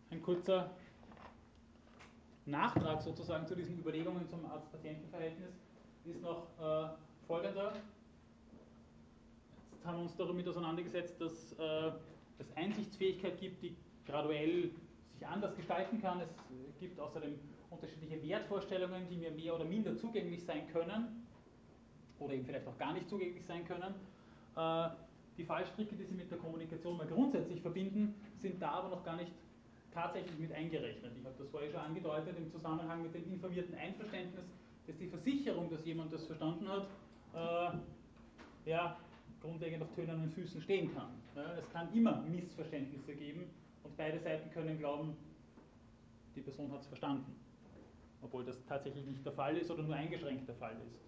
Ein 0.09 0.21
kurzer 0.21 0.71
Nachtrag 2.47 3.01
sozusagen 3.01 3.45
zu 3.45 3.55
diesen 3.55 3.77
Überlegungen 3.77 4.27
zum 4.27 4.45
Arzt-Patienten-Verhältnis 4.45 5.59
ist 6.05 6.21
noch 6.21 6.47
äh, 6.59 6.89
folgender. 7.27 7.73
Jetzt 9.73 9.85
haben 9.85 9.97
wir 9.97 10.03
uns 10.03 10.15
damit 10.15 10.47
auseinandergesetzt, 10.47 11.19
dass 11.19 11.53
äh, 11.53 11.91
es 12.39 12.55
Einsichtsfähigkeit 12.55 13.39
gibt, 13.39 13.61
die 13.61 13.75
graduell 14.05 14.71
sich 15.11 15.27
anders 15.27 15.55
gestalten 15.55 16.01
kann. 16.01 16.21
Es 16.21 16.79
gibt 16.79 16.99
außerdem 16.99 17.37
unterschiedliche 17.69 18.21
Wertvorstellungen, 18.23 19.07
die 19.09 19.17
mir 19.17 19.31
mehr 19.31 19.55
oder 19.55 19.65
minder 19.65 19.97
zugänglich 19.97 20.43
sein 20.43 20.67
können 20.71 21.25
oder 22.19 22.33
eben 22.33 22.45
vielleicht 22.45 22.67
auch 22.67 22.77
gar 22.77 22.93
nicht 22.93 23.09
zugänglich 23.09 23.45
sein 23.45 23.65
können. 23.65 23.93
Äh, 24.55 24.89
die 25.37 25.43
Fallstricke, 25.43 25.95
die 25.95 26.03
Sie 26.03 26.15
mit 26.15 26.31
der 26.31 26.37
Kommunikation 26.37 26.97
mal 26.97 27.07
grundsätzlich 27.07 27.61
verbinden, 27.61 28.15
sind 28.37 28.61
da 28.61 28.71
aber 28.71 28.89
noch 28.89 29.03
gar 29.03 29.17
nicht 29.17 29.31
tatsächlich 29.97 30.37
mit 30.37 30.51
eingerechnet. 30.51 31.11
Ich 31.17 31.25
habe 31.25 31.35
das 31.37 31.49
vorher 31.49 31.71
schon 31.71 31.79
angedeutet 31.79 32.37
im 32.37 32.49
Zusammenhang 32.51 33.01
mit 33.01 33.13
dem 33.15 33.31
informierten 33.31 33.75
Einverständnis, 33.75 34.45
dass 34.85 34.97
die 34.97 35.07
Versicherung, 35.07 35.69
dass 35.69 35.85
jemand 35.85 36.13
das 36.13 36.25
verstanden 36.25 36.67
hat, 36.67 36.87
äh, 37.33 38.69
ja, 38.69 38.97
grundlegend 39.41 39.81
auf 39.81 39.91
tönernen 39.95 40.29
Füßen 40.29 40.61
stehen 40.61 40.93
kann. 40.93 41.09
Ja, 41.35 41.55
es 41.57 41.69
kann 41.71 41.91
immer 41.93 42.21
Missverständnisse 42.21 43.15
geben 43.15 43.49
und 43.83 43.95
beide 43.97 44.19
Seiten 44.19 44.49
können 44.51 44.77
glauben, 44.77 45.15
die 46.35 46.41
Person 46.41 46.71
hat 46.71 46.81
es 46.81 46.87
verstanden 46.87 47.35
obwohl 48.21 48.43
das 48.43 48.63
tatsächlich 48.65 49.05
nicht 49.05 49.25
der 49.25 49.33
Fall 49.33 49.57
ist 49.57 49.69
oder 49.71 49.83
nur 49.83 49.95
eingeschränkt 49.95 50.47
der 50.47 50.55
Fall 50.55 50.75
ist. 50.85 50.99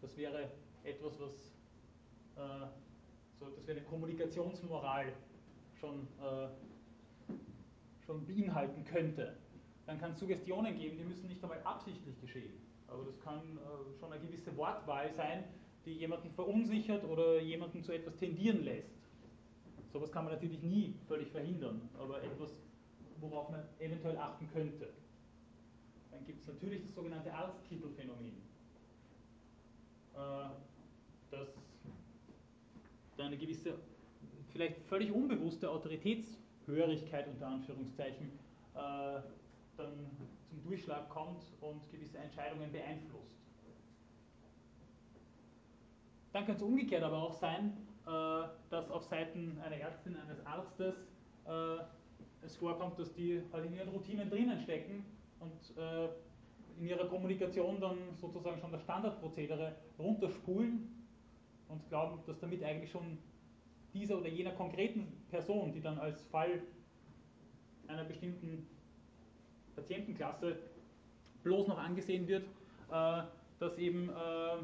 Das 0.00 0.16
wäre 0.16 0.50
etwas, 0.84 1.18
was 1.20 1.32
äh, 2.36 2.66
so 3.38 3.48
etwas 3.48 3.66
wie 3.66 3.72
eine 3.72 3.82
Kommunikationsmoral 3.82 5.12
schon, 5.78 6.06
äh, 6.20 6.48
schon 8.10 8.26
beinhalten 8.26 8.84
könnte. 8.84 9.36
Dann 9.86 9.98
kann 10.00 10.12
es 10.12 10.18
Suggestionen 10.18 10.76
geben, 10.76 10.98
die 10.98 11.04
müssen 11.04 11.28
nicht 11.28 11.42
einmal 11.42 11.60
absichtlich 11.62 12.20
geschehen. 12.20 12.54
Aber 12.88 13.04
das 13.04 13.20
kann 13.20 13.38
äh, 13.38 13.98
schon 13.98 14.12
eine 14.12 14.20
gewisse 14.20 14.56
Wortwahl 14.56 15.12
sein, 15.12 15.44
die 15.84 15.92
jemanden 15.92 16.30
verunsichert 16.32 17.04
oder 17.04 17.40
jemanden 17.40 17.82
zu 17.82 17.92
etwas 17.92 18.16
tendieren 18.16 18.64
lässt. 18.64 18.90
Sowas 19.92 20.10
kann 20.10 20.24
man 20.24 20.34
natürlich 20.34 20.62
nie 20.62 20.94
völlig 21.06 21.30
verhindern, 21.30 21.88
aber 21.98 22.22
etwas, 22.22 22.50
worauf 23.20 23.50
man 23.50 23.62
eventuell 23.78 24.16
achten 24.16 24.48
könnte. 24.52 24.88
Dann 26.10 26.24
gibt 26.26 26.40
es 26.40 26.48
natürlich 26.48 26.82
das 26.82 26.94
sogenannte 26.94 27.32
Arzttitelphänomen, 27.32 28.32
äh, 30.14 30.48
das 31.30 31.48
eine 33.18 33.36
gewisse, 33.36 33.74
vielleicht 34.52 34.80
völlig 34.88 35.12
unbewusste 35.12 35.70
Autoritätshörigkeit 36.70 37.26
unter 37.28 37.46
Anführungszeichen 37.48 38.30
äh, 38.74 39.20
dann 39.76 39.92
zum 40.48 40.62
Durchschlag 40.62 41.08
kommt 41.08 41.44
und 41.60 41.90
gewisse 41.90 42.18
Entscheidungen 42.18 42.70
beeinflusst. 42.70 43.40
Dann 46.32 46.46
kann 46.46 46.56
es 46.56 46.62
umgekehrt 46.62 47.02
aber 47.02 47.22
auch 47.22 47.32
sein, 47.32 47.76
äh, 48.06 48.48
dass 48.70 48.90
auf 48.90 49.04
Seiten 49.04 49.58
einer 49.64 49.76
Ärztin, 49.76 50.16
eines 50.16 50.44
Arztes 50.46 50.94
es 52.42 52.56
vorkommt, 52.56 52.96
dass 52.96 53.12
die 53.14 53.42
halt 53.52 53.64
in 53.64 53.74
ihren 53.74 53.88
Routinen 53.88 54.30
drinnen 54.30 54.60
stecken 54.60 55.04
und 55.40 55.76
äh, 55.76 56.08
in 56.78 56.86
ihrer 56.86 57.08
Kommunikation 57.08 57.80
dann 57.80 57.96
sozusagen 58.14 58.60
schon 58.60 58.70
das 58.70 58.82
Standardprozedere 58.82 59.74
runterspulen 59.98 61.06
und 61.66 61.88
glauben, 61.88 62.20
dass 62.26 62.38
damit 62.38 62.62
eigentlich 62.62 62.90
schon 62.90 63.18
dieser 63.92 64.18
oder 64.18 64.28
jener 64.28 64.52
konkreten 64.52 65.06
Person, 65.30 65.72
die 65.72 65.80
dann 65.80 65.98
als 65.98 66.22
Fall 66.24 66.62
einer 67.86 68.04
bestimmten 68.04 68.66
Patientenklasse 69.74 70.58
bloß 71.42 71.68
noch 71.68 71.78
angesehen 71.78 72.28
wird, 72.28 72.44
äh, 72.90 73.22
dass 73.58 73.78
eben, 73.78 74.08
äh, 74.08 74.62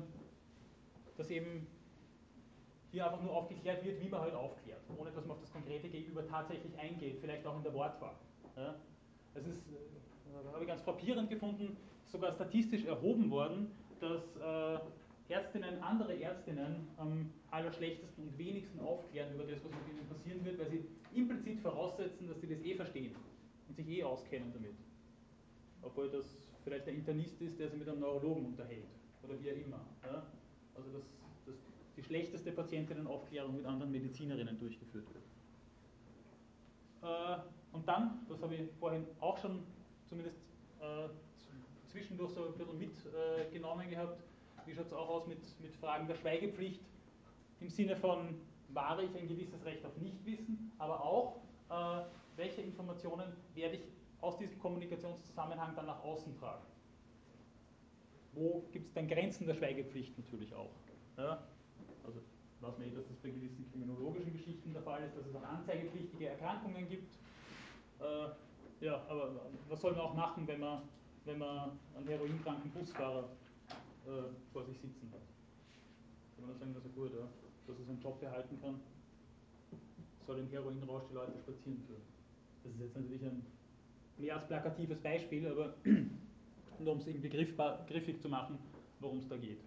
dass 1.17 1.31
eben 1.31 1.67
hier 2.91 3.07
einfach 3.07 3.23
nur 3.23 3.35
aufgeklärt 3.35 3.85
wird, 3.85 4.01
wie 4.01 4.09
man 4.09 4.21
halt 4.21 4.35
aufklärt, 4.35 4.81
ohne 4.97 5.11
dass 5.11 5.25
man 5.27 5.37
auf 5.37 5.41
das 5.41 5.53
konkrete 5.53 5.89
Gegenüber 5.89 6.27
tatsächlich 6.27 6.79
eingeht, 6.79 7.19
vielleicht 7.21 7.47
auch 7.47 7.57
in 7.57 7.63
der 7.63 7.75
Wortwahl. 7.75 8.15
Ja? 8.57 8.75
es 9.35 9.47
ist, 9.47 9.59
äh, 9.69 10.53
habe 10.53 10.63
ich 10.63 10.69
ganz 10.69 10.83
frappierend 10.83 11.29
gefunden, 11.29 11.77
sogar 12.05 12.33
statistisch 12.33 12.85
erhoben 12.85 13.31
worden, 13.31 13.71
dass 14.01 14.37
Ärztinnen 15.29 15.83
andere 15.83 16.21
Ärztinnen 16.21 16.89
am 16.97 17.31
allerschlechtesten 17.51 18.29
und 18.29 18.39
wenigsten 18.39 18.81
aufklären 18.81 19.35
über 19.35 19.45
das, 19.45 19.65
was 19.65 19.73
mit 19.73 19.89
ihnen 19.91 20.07
passieren 20.09 20.45
wird, 20.45 20.59
weil 20.59 20.71
sie 20.71 20.85
implizit 21.15 21.61
voraussetzen, 21.61 22.29
dass 22.29 22.41
sie 22.41 22.49
das 22.49 22.61
eh 22.61 22.75
verstehen 22.75 23.15
und 23.69 23.75
sich 23.77 23.89
eh 23.89 24.05
auskennen 24.05 24.53
damit. 24.53 24.77
Obwohl 25.83 26.11
das 26.11 26.25
vielleicht 26.63 26.87
der 26.87 26.95
Internist 26.95 27.41
ist, 27.41 27.59
der 27.59 27.69
sich 27.69 27.79
mit 27.79 27.89
einem 27.89 28.01
Neurologen 28.01 28.47
unterhält 28.47 28.87
oder 29.23 29.35
wie 29.41 29.51
auch 29.51 29.57
immer. 29.57 29.81
Ja? 30.05 30.27
Also 30.75 30.91
dass, 30.91 31.05
dass 31.47 31.57
die 31.97 32.03
schlechteste 32.03 32.53
Patientinnenaufklärung 32.53 33.57
mit 33.57 33.67
anderen 33.67 33.91
Medizinerinnen 33.91 34.59
durchgeführt 34.59 35.07
wird. 35.13 35.25
Äh, 37.03 37.41
und 37.73 37.87
dann, 37.87 38.27
das 38.29 38.43
habe 38.43 38.55
ich 38.55 38.71
vorhin 38.79 39.07
auch 39.21 39.39
schon 39.39 39.63
zumindest 40.09 40.37
äh, 40.81 41.09
zwischendurch 41.87 42.33
so 42.33 42.47
ein 42.47 42.53
bisschen 42.55 42.79
mitgenommen 42.79 43.89
gehabt, 43.89 44.23
wie 44.67 44.75
schaut 44.75 44.87
es 44.87 44.93
auch 44.93 45.09
aus 45.09 45.27
mit, 45.27 45.39
mit 45.61 45.75
Fragen 45.77 46.07
der 46.07 46.17
Schweigepflicht 46.17 46.81
im 47.61 47.69
Sinne 47.69 47.97
von, 47.97 48.41
wahre 48.69 49.05
ich 49.05 49.17
ein 49.17 49.29
gewisses 49.29 49.65
Recht 49.65 49.85
auf 49.85 49.97
Nichtwissen, 49.99 50.73
aber 50.79 51.03
auch, 51.03 51.37
äh, 51.71 52.03
welche 52.37 52.61
Informationen 52.61 53.33
werde 53.55 53.77
ich 53.77 53.83
aus 54.21 54.37
diesem 54.39 54.59
Kommunikationszusammenhang 54.59 55.75
dann 55.75 55.87
nach 55.87 56.03
außen 56.03 56.37
tragen. 56.39 56.65
Wo 58.33 58.67
gibt 58.73 58.89
es 58.89 58.93
dann 58.93 59.09
Grenzen 59.09 59.47
der 59.47 59.55
Schweigepflicht 59.55 60.19
natürlich 60.19 60.55
auch. 60.55 60.73
Ja? 61.17 61.43
Also 62.05 62.21
weiß 62.61 62.79
man 62.79 62.89
eh, 62.89 62.91
dass 62.91 63.07
das 63.07 63.17
bei 63.19 63.31
gewissen 63.31 63.71
kriminologischen 63.71 64.33
Geschichten 64.33 64.73
der 64.73 64.83
Fall 64.83 65.03
ist, 65.05 65.17
dass 65.17 65.27
es 65.27 65.35
auch 65.35 65.43
anzeigepflichtige 65.43 66.29
Erkrankungen 66.29 66.89
gibt. 66.89 67.15
Äh, 68.01 68.85
ja, 68.85 69.03
aber 69.09 69.41
was 69.69 69.81
soll 69.81 69.93
man 69.93 70.01
auch 70.03 70.15
machen, 70.15 70.47
wenn 70.47 70.61
man, 70.61 70.83
wenn 71.25 71.39
man 71.39 71.79
einen 71.97 72.09
heroinkranken 72.09 72.71
Busfahrer 72.73 73.31
äh, 74.07 74.33
vor 74.53 74.65
sich 74.65 74.79
sitzen 74.79 75.11
hat? 75.13 75.23
Kann 76.37 76.47
man 76.47 76.59
sagen, 76.59 76.75
dass 76.75 76.85
er 76.85 76.91
gut, 76.91 77.13
ja, 77.13 77.29
dass 77.67 77.79
er 77.79 77.85
seinen 77.85 78.01
Job 78.01 78.21
behalten 78.21 78.59
kann, 78.61 78.81
soll 80.27 80.39
im 80.39 80.49
Heroinrausch 80.49 81.05
die 81.11 81.15
Leute 81.15 81.39
spazieren 81.39 81.81
führen. 81.87 82.03
Das 82.63 82.73
ist 82.73 82.81
jetzt 82.81 82.97
natürlich 82.97 83.25
ein 83.25 83.45
mehr 84.19 84.37
als 84.37 84.47
plakatives 84.47 85.01
Beispiel, 85.01 85.47
aber 85.47 85.75
nur 86.79 86.93
um 86.93 86.99
es 86.99 87.07
irgendwie 87.07 87.29
griffig 87.29 88.21
zu 88.21 88.29
machen, 88.29 88.59
worum 89.01 89.19
es 89.19 89.29
da 89.29 89.37
geht. 89.37 89.61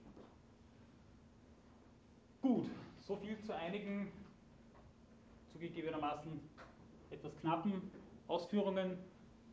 Gut, 2.42 2.70
soviel 3.00 3.38
zu 3.42 3.56
einigen 3.56 4.12
zugegebenermaßen 5.52 6.40
etwas 7.12 7.36
knappen 7.38 7.92
Ausführungen 8.28 8.98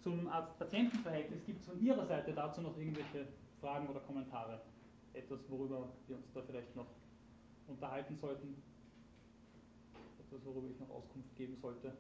zum 0.02 0.28
Arzt-Patienten-Verhältnis. 0.28 1.44
Gibt 1.44 1.60
es 1.60 1.66
von 1.66 1.80
Ihrer 1.80 2.06
Seite 2.06 2.32
dazu 2.32 2.60
noch 2.60 2.76
irgendwelche 2.76 3.26
Fragen 3.60 3.88
oder 3.88 4.00
Kommentare? 4.00 4.60
Etwas, 5.16 5.40
worüber 5.48 5.88
wir 6.08 6.16
uns 6.16 6.30
da 6.34 6.42
vielleicht 6.42 6.76
noch 6.76 6.88
unterhalten 7.66 8.18
sollten? 8.18 8.62
Etwas, 10.18 10.44
worüber 10.44 10.68
ich 10.68 10.78
noch 10.78 10.90
Auskunft 10.90 11.34
geben 11.36 11.56
sollte? 11.56 11.96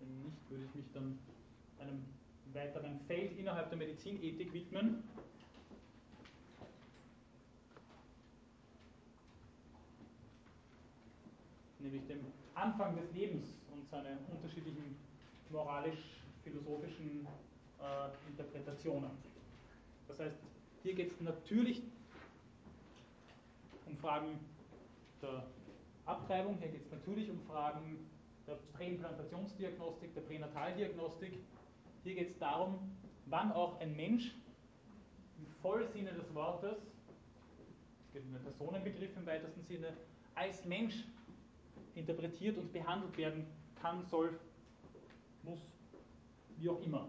Wenn 0.00 0.22
nicht, 0.22 0.50
würde 0.50 0.64
ich 0.64 0.74
mich 0.74 0.92
dann 0.92 1.16
einem 1.78 2.04
weiteren 2.52 2.98
Feld 3.06 3.38
innerhalb 3.38 3.68
der 3.68 3.78
Medizinethik 3.78 4.52
widmen. 4.52 5.04
Nämlich 11.78 12.04
dem 12.08 12.26
Anfang 12.56 12.96
des 12.96 13.12
Lebens 13.12 13.58
seine 13.90 14.18
unterschiedlichen 14.30 14.96
moralisch-philosophischen 15.50 17.26
äh, 17.80 18.30
Interpretationen. 18.30 19.10
Das 20.06 20.20
heißt, 20.20 20.36
hier 20.82 20.94
geht 20.94 21.12
es 21.12 21.20
natürlich 21.20 21.82
um 23.86 23.96
Fragen 23.96 24.38
der 25.22 25.44
Abtreibung, 26.06 26.58
hier 26.58 26.68
geht 26.68 26.84
es 26.84 26.90
natürlich 26.90 27.30
um 27.30 27.40
Fragen 27.40 28.06
der 28.46 28.54
Präimplantationsdiagnostik, 28.74 30.14
der 30.14 30.20
Pränataldiagnostik, 30.22 31.32
hier 32.04 32.14
geht 32.14 32.30
es 32.30 32.38
darum, 32.38 32.78
wann 33.26 33.52
auch 33.52 33.80
ein 33.80 33.94
Mensch 33.96 34.34
im 35.38 35.46
Vollsinne 35.60 36.12
des 36.12 36.34
Wortes, 36.34 36.76
es 38.06 38.12
geht 38.12 38.22
um 38.24 38.32
den 38.32 38.42
Personenbegriff 38.42 39.16
im 39.16 39.26
weitesten 39.26 39.62
Sinne, 39.64 39.92
als 40.34 40.64
Mensch 40.64 41.04
interpretiert 41.94 42.56
und 42.56 42.72
behandelt 42.72 43.16
werden 43.16 43.46
kann, 43.80 44.04
soll, 44.06 44.38
muss, 45.42 45.58
wie 46.58 46.68
auch 46.68 46.80
immer. 46.82 47.08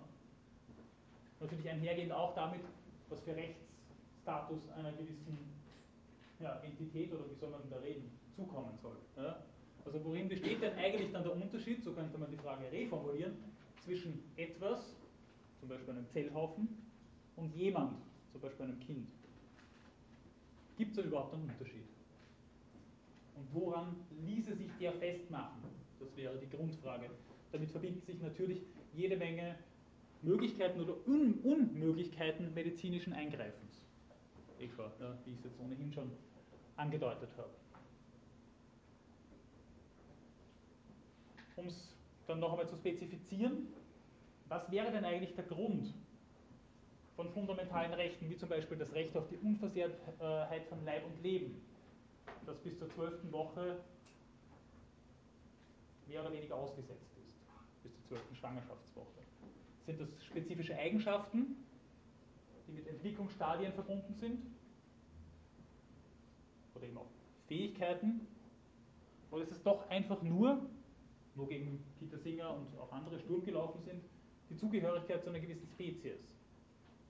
Natürlich 1.39 1.69
einhergehend 1.69 2.11
auch 2.11 2.35
damit, 2.35 2.61
was 3.09 3.21
für 3.21 3.35
Rechtsstatus 3.35 4.69
einer 4.77 4.91
gewissen 4.91 5.37
ja, 6.39 6.55
Entität 6.59 7.11
oder 7.13 7.29
wie 7.29 7.35
soll 7.35 7.49
man 7.49 7.61
da 7.69 7.77
reden, 7.77 8.11
zukommen 8.35 8.77
soll. 8.81 8.97
Ja? 9.17 9.43
Also 9.85 10.03
worin 10.03 10.27
besteht 10.27 10.61
denn 10.61 10.77
eigentlich 10.77 11.11
dann 11.11 11.23
der 11.23 11.33
Unterschied, 11.33 11.83
so 11.83 11.93
könnte 11.93 12.17
man 12.17 12.29
die 12.29 12.37
Frage 12.37 12.71
reformulieren, 12.71 13.35
zwischen 13.83 14.23
etwas, 14.35 14.95
zum 15.59 15.69
Beispiel 15.69 15.93
einem 15.93 16.07
Zellhaufen, 16.09 16.67
und 17.35 17.55
jemand, 17.55 17.97
zum 18.31 18.41
Beispiel 18.41 18.65
einem 18.65 18.79
Kind. 18.81 19.07
Gibt 20.77 20.91
es 20.91 20.97
da 20.97 21.03
überhaupt 21.03 21.33
einen 21.33 21.49
Unterschied? 21.49 21.87
Und 23.35 23.53
woran 23.53 23.95
ließe 24.25 24.55
sich 24.55 24.69
der 24.79 24.93
festmachen? 24.93 25.78
Das 25.99 26.15
wäre 26.15 26.37
die 26.37 26.49
Grundfrage. 26.49 27.09
Damit 27.51 27.71
verbinden 27.71 28.01
sich 28.01 28.21
natürlich 28.21 28.61
jede 28.93 29.17
Menge 29.17 29.55
Möglichkeiten 30.21 30.81
oder 30.81 30.95
Un 31.07 31.39
Unmöglichkeiten 31.43 32.53
medizinischen 32.53 33.13
Eingreifens. 33.13 33.85
Etwa, 34.59 34.91
ja, 34.99 35.17
wie 35.25 35.31
ich 35.31 35.37
es 35.37 35.45
jetzt 35.45 35.59
ohnehin 35.59 35.91
schon 35.91 36.11
angedeutet 36.75 37.29
habe. 37.37 37.49
Um 41.55 41.67
es 41.67 41.95
dann 42.27 42.39
noch 42.39 42.51
einmal 42.51 42.67
zu 42.67 42.75
spezifizieren, 42.75 43.67
was 44.47 44.69
wäre 44.71 44.91
denn 44.91 45.05
eigentlich 45.05 45.35
der 45.35 45.45
Grund 45.45 45.93
von 47.15 47.29
fundamentalen 47.29 47.93
Rechten, 47.93 48.29
wie 48.29 48.37
zum 48.37 48.49
Beispiel 48.49 48.77
das 48.77 48.93
Recht 48.93 49.15
auf 49.17 49.27
die 49.27 49.37
Unversehrtheit 49.37 50.65
von 50.67 50.83
Leib 50.85 51.05
und 51.05 51.21
Leben, 51.21 51.61
das 52.45 52.57
bis 52.59 52.77
zur 52.77 52.89
zwölften 52.89 53.31
Woche 53.31 53.79
mehr 56.09 56.21
oder 56.21 56.33
weniger 56.33 56.55
ausgesetzt 56.55 57.15
ist, 57.17 57.83
bis 57.83 57.93
zur 57.93 58.03
zwölften 58.07 58.35
Schwangerschaftswoche? 58.35 59.21
Sind 59.85 60.01
das 60.01 60.09
spezifische 60.25 60.75
Eigenschaften, 60.75 61.55
die 62.67 62.73
mit 62.73 62.87
Entwicklungsstadien 62.87 63.73
verbunden 63.73 64.13
sind? 64.15 64.41
Oder 66.75 66.87
eben 66.87 66.97
auch 66.97 67.09
Fähigkeiten? 67.47 68.27
Oder 69.31 69.43
ist 69.43 69.51
es 69.51 69.63
doch 69.63 69.89
einfach 69.89 70.21
nur 70.21 70.69
wogegen 71.39 71.83
Peter 71.97 72.17
Singer 72.17 72.53
und 72.53 72.77
auch 72.77 72.91
andere 72.91 73.19
Sturm 73.19 73.43
gelaufen 73.43 73.81
sind, 73.81 74.03
die 74.49 74.57
Zugehörigkeit 74.57 75.23
zu 75.23 75.29
einer 75.29 75.39
gewissen 75.39 75.67
Spezies. 75.67 76.35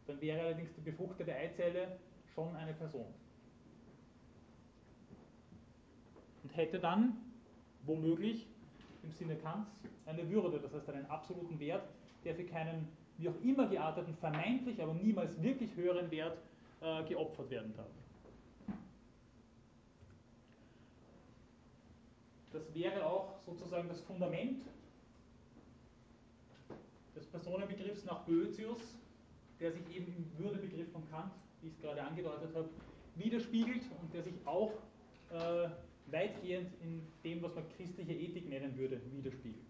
Dann 0.07 0.21
wäre 0.21 0.41
allerdings 0.41 0.73
die 0.73 0.81
befruchtete 0.81 1.33
Eizelle 1.33 1.99
schon 2.33 2.55
eine 2.55 2.73
Person. 2.73 3.13
Und 6.43 6.55
hätte 6.55 6.79
dann 6.79 7.17
womöglich 7.85 8.47
im 9.03 9.11
Sinne 9.11 9.35
Kants 9.35 9.69
eine 10.05 10.29
Würde, 10.29 10.59
das 10.59 10.73
heißt 10.73 10.89
einen 10.89 11.05
absoluten 11.05 11.59
Wert, 11.59 11.83
der 12.23 12.35
für 12.35 12.43
keinen 12.43 12.87
wie 13.19 13.27
auch 13.27 13.41
immer 13.43 13.67
gearteten, 13.67 14.15
vermeintlich, 14.15 14.81
aber 14.81 14.93
niemals 14.93 15.41
wirklich 15.41 15.75
höheren 15.75 16.09
Wert 16.09 16.37
äh, 16.81 17.03
geopfert 17.03 17.49
werden 17.49 17.73
darf. 17.75 17.91
Das 22.53 22.73
wäre 22.73 23.05
auch 23.05 23.39
sozusagen 23.45 23.89
das 23.89 23.99
Fundament 24.01 24.63
des 27.15 27.27
Personenbegriffs 27.27 28.05
nach 28.05 28.21
Boetius, 28.21 28.79
der 29.59 29.73
sich 29.73 29.87
eben 29.95 30.07
im 30.15 30.43
Würdebegriff 30.43 30.89
von 30.91 31.07
Kant, 31.11 31.33
wie 31.61 31.67
ich 31.67 31.73
es 31.73 31.81
gerade 31.81 32.01
angedeutet 32.01 32.55
habe, 32.55 32.69
widerspiegelt 33.15 33.83
und 34.01 34.13
der 34.13 34.23
sich 34.23 34.35
auch 34.45 34.71
äh, 35.31 35.69
weitgehend 36.11 36.73
in 36.81 37.01
dem, 37.23 37.41
was 37.41 37.55
man 37.55 37.63
christliche 37.77 38.13
Ethik 38.13 38.49
nennen 38.49 38.77
würde, 38.77 39.01
widerspiegelt. 39.11 39.65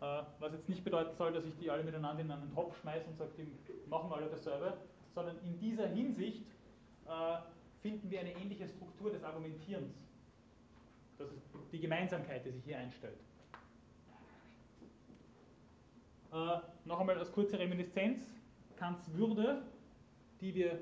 Äh, 0.00 0.22
was 0.38 0.52
jetzt 0.52 0.68
nicht 0.68 0.84
bedeuten 0.84 1.14
soll, 1.16 1.32
dass 1.32 1.44
ich 1.44 1.56
die 1.58 1.70
alle 1.70 1.84
miteinander 1.84 2.22
in 2.22 2.30
einen 2.30 2.54
Topf 2.54 2.80
schmeiße 2.80 3.08
und 3.08 3.18
sage, 3.18 3.30
die 3.38 3.88
machen 3.88 4.12
alle 4.12 4.28
dasselbe, 4.28 4.76
sondern 5.14 5.36
in 5.44 5.58
dieser 5.58 5.88
Hinsicht 5.88 6.44
äh, 7.06 7.36
finden 7.82 8.10
wir 8.10 8.20
eine 8.20 8.32
ähnliche 8.32 8.66
Struktur 8.68 9.10
des 9.10 9.22
Argumentierens 9.24 9.94
das 11.20 11.30
ist 11.32 11.42
die 11.72 11.80
Gemeinsamkeit, 11.80 12.44
die 12.46 12.50
sich 12.50 12.64
hier 12.64 12.78
einstellt. 12.78 13.18
Äh, 16.32 16.58
noch 16.86 17.00
einmal 17.00 17.18
als 17.18 17.30
kurze 17.30 17.58
Reminiszenz. 17.58 18.22
Kants 18.76 19.12
Würde, 19.12 19.62
die 20.40 20.54
wir 20.54 20.80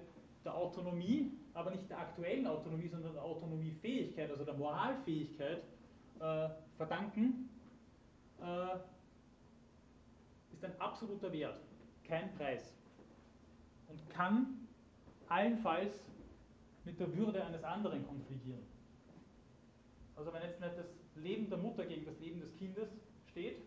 der 0.49 0.57
Autonomie, 0.57 1.33
aber 1.53 1.71
nicht 1.71 1.91
der 1.91 1.99
aktuellen 1.99 2.47
Autonomie, 2.47 2.89
sondern 2.89 3.13
der 3.13 3.23
Autonomiefähigkeit, 3.23 4.31
also 4.31 4.45
der 4.45 4.55
Moralfähigkeit 4.55 5.63
äh, 6.21 6.49
verdanken, 6.79 7.51
äh, 8.41 8.79
ist 10.55 10.65
ein 10.65 10.81
absoluter 10.81 11.31
Wert, 11.33 11.61
kein 12.05 12.35
Preis. 12.35 12.75
Und 13.89 14.09
kann 14.09 14.67
allenfalls 15.29 16.03
mit 16.85 16.99
der 16.99 17.15
Würde 17.15 17.45
eines 17.45 17.63
anderen 17.63 18.07
konfligieren. 18.07 18.63
Also 20.17 20.33
wenn 20.33 20.43
jetzt 20.43 20.61
nicht 20.61 20.79
das 20.79 20.87
Leben 21.17 21.51
der 21.51 21.59
Mutter 21.59 21.85
gegen 21.85 22.07
das 22.07 22.19
Leben 22.21 22.41
des 22.41 22.57
Kindes 22.57 22.89
steht, 23.31 23.61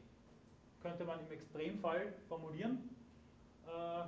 könnte 0.82 1.06
man 1.06 1.20
im 1.20 1.32
Extremfall 1.32 2.14
formulieren, 2.28 2.90
äh, 3.68 4.04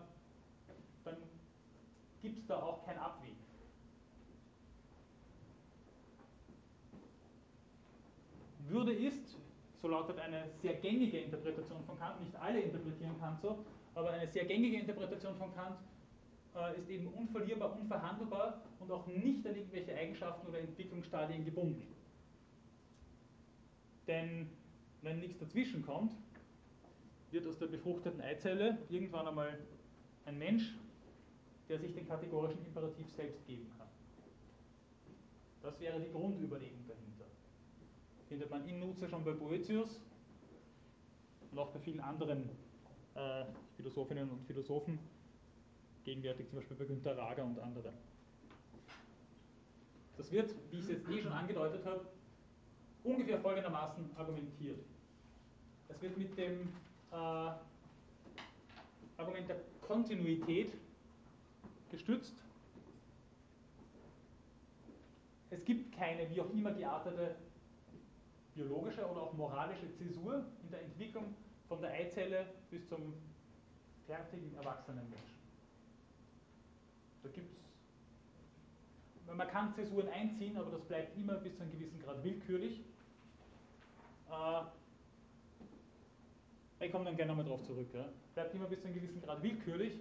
gibt 2.24 2.40
es 2.40 2.48
da 2.48 2.56
auch 2.56 2.84
kein 2.86 2.98
Abweg. 2.98 3.36
Würde 8.70 8.94
ist, 8.94 9.38
so 9.82 9.90
lautet 9.90 10.18
eine 10.20 10.50
sehr 10.62 10.76
gängige 10.76 11.20
Interpretation 11.20 11.84
von 11.84 12.00
Kant, 12.00 12.22
nicht 12.22 12.36
alle 12.38 12.62
interpretieren 12.62 13.20
Kant 13.20 13.42
so, 13.42 13.66
aber 13.94 14.12
eine 14.12 14.28
sehr 14.32 14.46
gängige 14.46 14.78
Interpretation 14.78 15.36
von 15.36 15.54
Kant 15.54 15.78
äh, 16.56 16.80
ist 16.80 16.90
eben 16.90 17.08
unverlierbar, 17.08 17.78
unverhandelbar 17.78 18.64
und 18.80 18.90
auch 18.90 19.06
nicht 19.06 19.46
an 19.46 19.56
irgendwelche 19.56 19.94
Eigenschaften 19.94 20.48
oder 20.48 20.60
Entwicklungsstadien 20.60 21.44
gebunden. 21.44 21.94
Denn 24.08 24.50
wenn 25.02 25.20
nichts 25.20 25.40
dazwischen 25.40 25.86
kommt, 25.86 26.14
wird 27.32 27.46
aus 27.48 27.58
der 27.58 27.68
befruchteten 27.68 28.22
Eizelle 28.22 28.78
irgendwann 28.90 29.28
einmal 29.28 29.60
ein 30.26 30.38
Mensch, 30.38 30.74
der 31.70 31.80
sich 31.80 31.94
den 31.94 32.08
kategorischen 32.08 32.66
Imperativ 32.66 33.10
selbst 33.12 33.46
geben 33.48 33.70
kann. 33.78 33.88
Das 35.62 35.80
wäre 35.80 36.00
die 36.00 36.12
Grundüberlegung 36.12 36.86
dahinter. 36.88 37.26
Findet 38.28 38.50
man 38.50 38.68
in 38.68 38.80
Nutze 38.80 39.08
schon 39.08 39.24
bei 39.24 39.32
Boetius 39.32 40.02
und 41.52 41.58
auch 41.58 41.72
bei 41.72 41.80
vielen 41.80 42.02
anderen 42.02 42.50
äh, 43.16 43.46
Philosophinnen 43.78 44.30
und 44.30 44.46
Philosophen, 44.46 45.00
gegenwärtig 46.04 46.50
zum 46.50 46.60
Beispiel 46.60 46.76
bei 46.76 46.86
Günter 46.86 47.18
Rager 47.18 47.46
und 47.46 47.60
anderen. 47.60 47.94
Das 50.18 50.32
wird, 50.32 50.54
wie 50.72 50.78
ich 50.78 50.84
es 50.84 50.90
jetzt 50.90 51.10
eh 51.10 51.22
schon 51.22 51.32
angedeutet 51.32 51.86
habe, 51.86 52.06
ungefähr 53.04 53.40
folgendermaßen 53.40 54.10
argumentiert. 54.18 54.80
Es 55.90 56.02
wird 56.02 56.18
mit 56.18 56.38
dem 56.38 56.74
äh, 57.12 57.16
Argument 59.18 59.48
der 59.48 59.58
Kontinuität 59.82 60.74
gestützt. 61.94 62.34
Es 65.52 65.64
gibt 65.64 65.96
keine 65.96 66.28
wie 66.32 66.42
auch 66.42 66.50
immer 66.50 66.72
geartete 66.72 67.36
biologische 68.56 69.06
oder 69.08 69.22
auch 69.22 69.34
moralische 69.34 69.92
Zäsur 69.94 70.44
in 70.64 70.72
der 70.72 70.82
Entwicklung 70.82 71.36
von 71.68 71.80
der 71.82 71.92
Eizelle 71.92 72.48
bis 72.72 72.88
zum 72.90 73.14
fertigen 74.08 74.56
erwachsenen 74.56 75.08
Menschen. 75.10 75.34
Da 77.22 77.30
gibt 77.30 77.52
es, 77.52 77.60
man 79.36 79.48
kann 79.48 79.74
Zäsuren 79.76 80.10
einziehen, 80.10 80.58
aber 80.58 80.72
das 80.72 80.82
bleibt 80.82 81.16
immer 81.16 81.36
bis 81.36 81.56
zu 81.56 81.62
einem 81.62 81.72
gewissen 81.74 82.02
Grad 82.02 82.24
willkürlich. 82.24 82.82
Äh, 84.32 84.62
ich 86.86 86.92
komme 86.92 87.06
dann 87.06 87.16
gerne 87.16 87.30
nochmal 87.30 87.46
darauf 87.46 87.64
zurück. 87.64 87.88
Ja. 87.94 88.10
Bleibt 88.34 88.56
immer 88.56 88.66
bis 88.66 88.82
zu 88.82 88.88
einem 88.88 88.96
gewissen 88.96 89.22
Grad 89.22 89.44
willkürlich. 89.44 90.00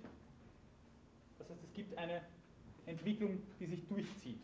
Das 1.42 1.50
heißt, 1.50 1.64
es 1.64 1.72
gibt 1.72 1.98
eine 1.98 2.22
Entwicklung, 2.86 3.42
die 3.58 3.66
sich 3.66 3.84
durchzieht. 3.88 4.40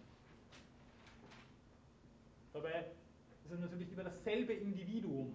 Dabei 2.53 2.86
ist 3.44 3.53
es 3.53 3.61
natürlich 3.61 3.92
immer 3.92 4.03
dasselbe 4.03 4.53
Individuum, 4.53 5.32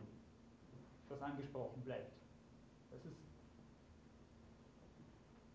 das 1.07 1.21
angesprochen 1.21 1.81
bleibt. 1.83 2.11
Es 2.91 3.05
ist, 3.05 3.17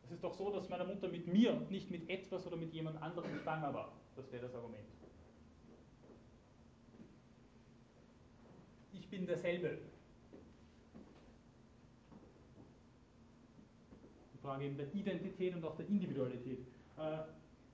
es 0.05 0.11
ist 0.13 0.25
doch 0.25 0.33
so, 0.33 0.51
dass 0.51 0.69
meine 0.71 0.85
Mutter 0.85 1.09
mit 1.09 1.27
mir 1.27 1.53
und 1.53 1.71
nicht 1.71 1.91
mit 1.91 2.09
etwas 2.09 2.47
oder 2.47 2.57
mit 2.57 2.73
jemand 2.73 3.03
anderem 3.03 3.35
schwanger 3.43 3.75
war. 3.75 3.93
Das 4.17 4.33
wäre 4.33 4.47
das 4.47 4.55
Argument. 4.55 4.89
Ich 8.93 9.11
bin 9.11 9.27
derselbe. 9.27 9.79
Frage 14.49 14.65
eben 14.65 14.79
der 14.79 14.95
Identität 14.95 15.55
und 15.55 15.65
auch 15.65 15.77
der 15.77 15.87
Individualität. 15.89 16.61
Äh, 16.97 17.19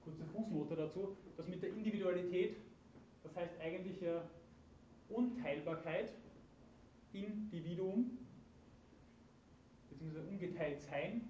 kurze 0.03 0.25
Fußnote 0.25 0.75
dazu. 0.75 1.17
Das 1.37 1.47
mit 1.47 1.63
der 1.63 1.71
Individualität, 1.71 2.57
das 3.23 3.37
heißt 3.37 3.61
eigentlich 3.61 4.01
ja 4.01 4.25
Unteilbarkeit, 5.09 6.13
Individuum, 7.13 8.19
beziehungsweise 9.89 10.27
ungeteilt 10.27 10.81
sein. 10.81 11.29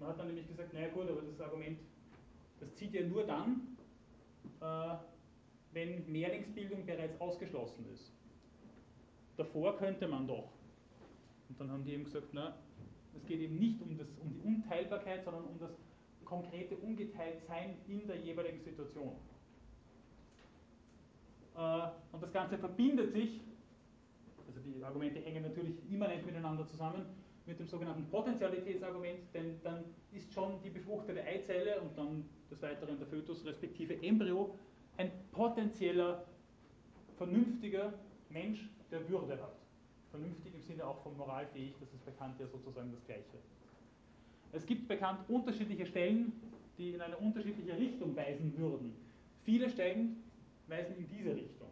Man 0.00 0.08
hat 0.08 0.18
dann 0.18 0.26
nämlich 0.26 0.48
gesagt, 0.48 0.74
naja 0.74 0.88
gut, 0.88 1.08
aber 1.08 1.22
das 1.22 1.40
Argument, 1.40 1.78
das 2.58 2.74
zieht 2.74 2.94
ja 2.94 3.06
nur 3.06 3.24
dann, 3.24 3.76
äh, 4.60 4.96
wenn 5.72 6.10
Mehrlingsbildung 6.10 6.84
bereits 6.84 7.20
ausgeschlossen 7.20 7.86
ist. 7.92 8.12
Davor 9.36 9.76
könnte 9.76 10.08
man 10.08 10.26
doch. 10.26 10.50
Und 11.48 11.60
dann 11.60 11.70
haben 11.70 11.84
die 11.84 11.92
eben 11.92 12.04
gesagt, 12.04 12.28
na, 12.32 12.56
es 13.16 13.26
geht 13.26 13.40
eben 13.40 13.58
nicht 13.58 13.80
um, 13.80 13.96
das, 13.96 14.08
um 14.22 14.30
die 14.30 14.40
Unteilbarkeit, 14.40 15.24
sondern 15.24 15.44
um 15.44 15.58
das 15.58 15.70
konkrete 16.24 16.76
Ungeteiltsein 16.76 17.76
in 17.88 18.06
der 18.06 18.16
jeweiligen 18.16 18.60
Situation. 18.60 19.12
Äh, 21.56 21.88
und 22.12 22.22
das 22.22 22.32
Ganze 22.32 22.58
verbindet 22.58 23.12
sich, 23.12 23.40
also 24.46 24.60
die 24.60 24.82
Argumente 24.82 25.20
hängen 25.20 25.42
natürlich 25.42 25.76
immanent 25.90 26.26
miteinander 26.26 26.66
zusammen, 26.66 27.06
mit 27.46 27.58
dem 27.58 27.66
sogenannten 27.66 28.06
Potentialitätsargument, 28.06 29.18
denn 29.34 29.60
dann 29.62 29.84
ist 30.12 30.32
schon 30.32 30.62
die 30.62 30.70
befruchtete 30.70 31.22
Eizelle 31.22 31.80
und 31.82 31.96
dann 31.96 32.24
des 32.50 32.62
Weiteren 32.62 32.98
der 32.98 33.06
Fötus 33.06 33.44
respektive 33.44 34.02
Embryo 34.02 34.54
ein 34.96 35.10
potenzieller, 35.32 36.24
vernünftiger 37.16 37.92
Mensch, 38.30 38.68
der 38.90 39.08
Würde 39.08 39.40
hat. 39.40 39.63
Vernünftig 40.14 40.54
im 40.54 40.62
Sinne 40.62 40.86
auch 40.86 41.02
von 41.02 41.16
moralfähig, 41.16 41.74
das 41.80 41.92
ist 41.92 42.04
bekannt 42.04 42.38
ja 42.38 42.46
sozusagen 42.46 42.92
das 42.92 43.04
Gleiche. 43.04 43.36
Es 44.52 44.64
gibt 44.64 44.86
bekannt 44.86 45.28
unterschiedliche 45.28 45.86
Stellen, 45.86 46.32
die 46.78 46.90
in 46.90 47.00
eine 47.00 47.16
unterschiedliche 47.16 47.76
Richtung 47.76 48.14
weisen 48.14 48.56
würden. 48.56 48.94
Viele 49.42 49.68
Stellen 49.68 50.22
weisen 50.68 50.94
in 50.98 51.08
diese 51.08 51.34
Richtung. 51.34 51.66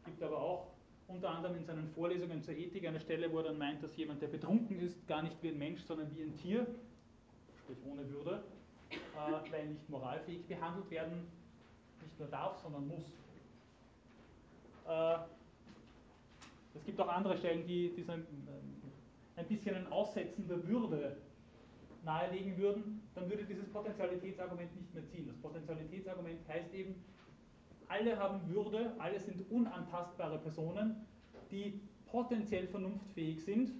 Es 0.00 0.06
gibt 0.06 0.20
aber 0.20 0.42
auch 0.42 0.66
unter 1.06 1.30
anderem 1.30 1.58
in 1.58 1.64
seinen 1.64 1.86
Vorlesungen 1.90 2.42
zur 2.42 2.54
Ethik 2.54 2.88
eine 2.88 2.98
Stelle, 2.98 3.32
wo 3.32 3.38
er 3.38 3.44
dann 3.44 3.58
meint, 3.58 3.80
dass 3.84 3.96
jemand, 3.96 4.20
der 4.20 4.26
betrunken 4.26 4.80
ist, 4.80 5.06
gar 5.06 5.22
nicht 5.22 5.40
wie 5.40 5.50
ein 5.50 5.58
Mensch, 5.58 5.82
sondern 5.82 6.10
wie 6.16 6.22
ein 6.22 6.36
Tier, 6.38 6.66
sprich 7.56 7.78
ohne 7.88 8.10
Würde, 8.10 8.42
äh, 8.90 9.52
weil 9.52 9.68
nicht 9.68 9.88
moralfähig 9.88 10.44
behandelt 10.46 10.90
werden, 10.90 11.28
nicht 12.02 12.18
nur 12.18 12.26
darf, 12.26 12.60
sondern 12.64 12.88
muss. 12.88 13.04
Äh, 14.88 15.18
es 16.74 16.84
gibt 16.84 17.00
auch 17.00 17.08
andere 17.08 17.36
Stellen, 17.36 17.66
die, 17.66 17.92
die 17.94 18.02
so 18.02 18.12
ein, 18.12 18.26
ein 19.36 19.46
bisschen 19.46 19.74
ein 19.74 19.86
Aussetzen 19.88 20.46
der 20.48 20.66
Würde 20.66 21.16
nahelegen 22.04 22.56
würden, 22.56 23.02
dann 23.14 23.28
würde 23.28 23.44
dieses 23.44 23.68
Potentialitätsargument 23.68 24.74
nicht 24.74 24.94
mehr 24.94 25.06
ziehen. 25.06 25.26
Das 25.26 25.36
Potentialitätsargument 25.36 26.48
heißt 26.48 26.72
eben, 26.74 26.94
alle 27.88 28.16
haben 28.18 28.40
Würde, 28.48 28.94
alle 28.98 29.18
sind 29.18 29.50
unantastbare 29.50 30.38
Personen, 30.38 31.06
die 31.50 31.80
potenziell 32.06 32.66
vernunftfähig 32.68 33.44
sind, 33.44 33.72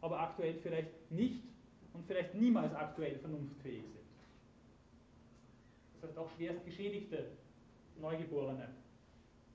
aber 0.00 0.20
aktuell 0.20 0.54
vielleicht 0.54 1.10
nicht 1.10 1.44
und 1.92 2.06
vielleicht 2.06 2.34
niemals 2.34 2.74
aktuell 2.74 3.18
vernunftfähig 3.18 3.84
sind. 3.84 4.00
Das 6.00 6.10
heißt 6.10 6.18
auch 6.18 6.30
schwerst 6.36 6.64
geschädigte 6.64 7.26
Neugeborene, 8.00 8.68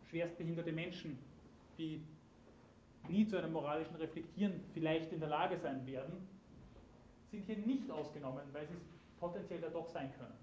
schwerstbehinderte 0.08 0.72
Menschen, 0.72 1.18
die 1.80 2.04
nie 3.10 3.28
zu 3.28 3.38
einem 3.38 3.54
moralischen 3.54 3.96
Reflektieren 3.96 4.62
vielleicht 4.74 5.12
in 5.12 5.20
der 5.20 5.30
Lage 5.30 5.58
sein 5.58 5.86
werden, 5.86 6.28
sind 7.32 7.46
hier 7.46 7.58
nicht 7.58 7.90
ausgenommen, 7.90 8.44
weil 8.52 8.68
sie 8.68 8.76
es 8.76 8.84
potenziell 9.20 9.62
ja 9.62 9.70
doch 9.70 9.88
sein 9.88 10.12
können. 10.18 10.34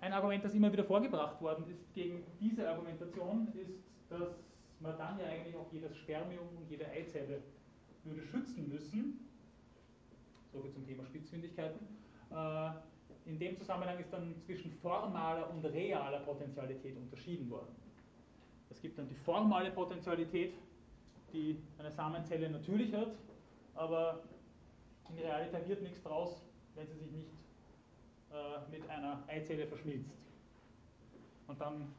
Ein 0.00 0.12
Argument, 0.12 0.44
das 0.44 0.54
immer 0.54 0.70
wieder 0.70 0.84
vorgebracht 0.84 1.40
worden 1.40 1.64
ist 1.68 1.92
gegen 1.94 2.22
diese 2.38 2.68
Argumentation, 2.68 3.48
ist, 3.54 3.82
dass 4.08 4.44
man 4.80 4.96
dann 4.98 5.18
ja 5.18 5.26
eigentlich 5.26 5.56
auch 5.56 5.72
jedes 5.72 5.96
Spermium 5.96 6.46
und 6.56 6.70
jede 6.70 6.86
Eizelle 6.86 7.42
würde 8.04 8.22
schützen 8.22 8.68
müssen. 8.68 9.20
Soviel 10.52 10.72
zum 10.72 10.86
Thema 10.86 11.04
Spitzfindigkeiten. 11.06 11.80
Äh, 12.30 12.70
in 13.26 13.38
dem 13.38 13.56
Zusammenhang 13.56 13.98
ist 13.98 14.12
dann 14.12 14.36
zwischen 14.44 14.70
formaler 14.70 15.50
und 15.50 15.64
realer 15.64 16.20
Potentialität 16.20 16.96
unterschieden 16.96 17.50
worden. 17.50 17.74
Es 18.70 18.80
gibt 18.80 18.98
dann 18.98 19.08
die 19.08 19.14
formale 19.14 19.70
Potentialität, 19.70 20.54
die 21.32 21.56
eine 21.78 21.90
Samenzelle 21.90 22.50
natürlich 22.50 22.92
hat, 22.94 23.12
aber 23.74 24.22
in 25.10 25.18
Realität 25.18 25.68
wird 25.68 25.82
nichts 25.82 26.02
draus, 26.02 26.42
wenn 26.74 26.86
sie 26.86 26.96
sich 26.96 27.10
nicht 27.12 27.30
äh, 28.32 28.70
mit 28.70 28.88
einer 28.88 29.22
Eizelle 29.28 29.66
verschmilzt. 29.66 30.16
Und 31.46 31.60
dann 31.60 31.92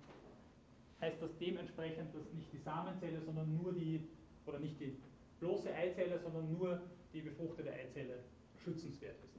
heißt 1.00 1.22
das 1.22 1.38
dementsprechend, 1.38 2.14
dass 2.14 2.34
nicht 2.34 2.52
die 2.52 2.58
Samenzelle, 2.58 3.22
sondern 3.22 3.56
nur 3.56 3.74
die, 3.74 4.08
oder 4.46 4.60
nicht 4.60 4.80
die 4.80 4.98
bloße 5.40 5.74
Eizelle, 5.74 6.20
sondern 6.20 6.52
nur 6.52 6.82
die 7.14 7.22
befruchtete 7.22 7.72
Eizelle 7.72 8.20
schützenswert 8.64 9.16
ist. 9.24 9.38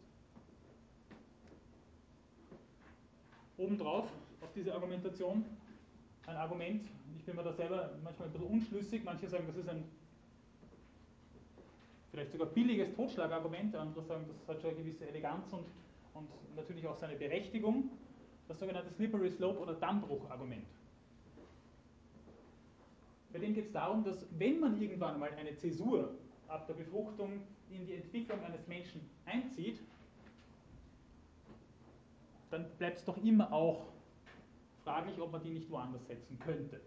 Obendrauf 3.58 4.08
auf 4.40 4.52
diese 4.54 4.72
Argumentation 4.72 5.44
ein 6.26 6.36
Argument, 6.36 6.86
bin 7.28 7.36
mir 7.36 7.42
da 7.42 7.52
selber 7.52 7.90
manchmal 8.02 8.28
ein 8.28 8.32
bisschen 8.32 8.48
unschlüssig, 8.48 9.04
manche 9.04 9.28
sagen, 9.28 9.44
das 9.46 9.56
ist 9.56 9.68
ein 9.68 9.84
vielleicht 12.10 12.32
sogar 12.32 12.46
billiges 12.48 12.94
Totschlagargument, 12.94 13.76
andere 13.76 14.02
sagen, 14.02 14.24
das 14.26 14.48
hat 14.48 14.62
schon 14.62 14.70
eine 14.70 14.78
gewisse 14.78 15.06
Eleganz 15.06 15.52
und, 15.52 15.66
und 16.14 16.26
natürlich 16.56 16.86
auch 16.86 16.96
seine 16.96 17.16
Berechtigung, 17.16 17.90
das 18.48 18.58
sogenannte 18.58 18.90
Slippery 18.90 19.30
Slope 19.30 19.58
oder 19.58 19.74
Dammbruchargument. 19.74 20.64
Bei 23.30 23.38
dem 23.38 23.52
geht 23.52 23.66
es 23.66 23.72
darum, 23.72 24.04
dass 24.04 24.26
wenn 24.38 24.58
man 24.58 24.80
irgendwann 24.80 25.14
einmal 25.14 25.34
eine 25.34 25.54
Zäsur 25.54 26.14
ab 26.46 26.66
der 26.66 26.74
Befruchtung 26.74 27.42
in 27.70 27.84
die 27.84 27.92
Entwicklung 27.92 28.42
eines 28.42 28.66
Menschen 28.66 29.02
einzieht, 29.26 29.78
dann 32.50 32.70
bleibt 32.78 32.96
es 32.96 33.04
doch 33.04 33.18
immer 33.18 33.52
auch 33.52 33.84
fraglich, 34.82 35.20
ob 35.20 35.30
man 35.30 35.42
die 35.42 35.50
nicht 35.50 35.68
woanders 35.68 36.06
setzen 36.06 36.38
könnte. 36.38 36.80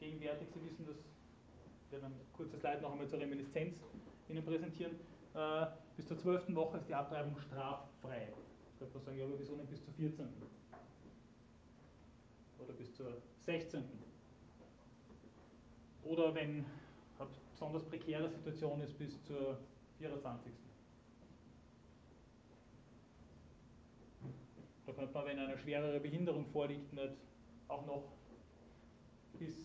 Gegenwärtig, 0.00 0.48
Sie 0.54 0.64
wissen 0.64 0.86
das, 0.86 0.96
ich 0.96 1.92
werde 1.92 2.06
ein 2.06 2.14
kurzes 2.32 2.58
Slide 2.60 2.80
noch 2.80 2.92
einmal 2.92 3.06
zur 3.06 3.20
Reminiszenz 3.20 3.76
Ihnen 4.30 4.44
präsentieren. 4.44 4.92
Äh, 5.34 5.66
bis 5.96 6.08
zur 6.08 6.18
12. 6.18 6.54
Woche 6.54 6.78
ist 6.78 6.88
die 6.88 6.94
Abtreibung 6.94 7.38
straffrei. 7.38 8.28
Ich 8.72 8.78
könnte 8.78 8.94
man 8.94 9.04
sagen, 9.04 9.18
ja, 9.18 9.24
aber 9.26 9.38
wieso 9.38 9.56
nicht 9.56 9.68
bis 9.68 9.84
zur 9.84 9.92
14. 9.92 10.26
Oder 12.58 12.72
bis 12.72 12.94
zur 12.94 13.20
16. 13.40 13.84
Oder 16.04 16.34
wenn 16.34 16.64
eine 17.18 17.28
besonders 17.52 17.84
prekäre 17.84 18.28
Situation 18.30 18.80
ist, 18.80 18.98
bis 18.98 19.22
zur 19.24 19.58
24. 19.98 20.52
Da 24.86 24.92
könnte 24.92 25.12
man, 25.12 25.26
wenn 25.26 25.38
eine 25.38 25.58
schwerere 25.58 26.00
Behinderung 26.00 26.46
vorliegt, 26.46 26.92
nicht 26.94 27.12
auch 27.68 27.84
noch 27.84 28.04
bis 29.38 29.56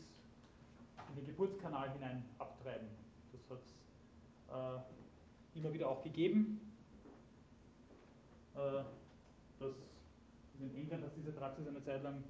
in 1.16 1.26
den 1.26 1.26
Geburtskanal 1.28 1.92
hinein 1.94 2.24
abtreiben. 2.38 2.88
Das 3.32 3.50
hat 3.50 3.64
es 3.64 3.74
äh, 4.50 5.58
immer 5.58 5.74
wieder 5.74 5.90
auch 5.90 6.04
gegeben. 6.04 6.60
Äh, 8.56 8.84
das 9.60 9.76
in 10.60 10.76
England 10.76 11.04
hat 11.04 11.16
diese 11.16 11.32
Praxis 11.32 11.68
eine 11.68 11.82
Zeit 11.82 12.04
lang 12.04 12.24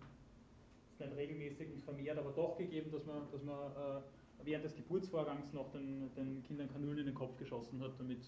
nicht 1.00 1.16
regelmäßig, 1.16 1.70
nicht 1.70 1.84
vermehrt, 1.84 2.18
aber 2.18 2.32
doch 2.32 2.58
gegeben, 2.58 2.92
dass 2.92 3.06
man, 3.06 3.30
dass 3.32 3.44
man 3.44 3.72
äh, 3.72 4.02
während 4.44 4.66
des 4.66 4.76
Geburtsvorgangs 4.76 5.52
noch 5.54 5.72
den, 5.72 6.14
den 6.16 6.44
Kindern 6.44 6.72
Kanülen 6.72 7.00
in 7.00 7.06
den 7.08 7.16
Kopf 7.16 7.38
geschossen 7.38 7.82
hat, 7.82 8.00
damit 8.00 8.22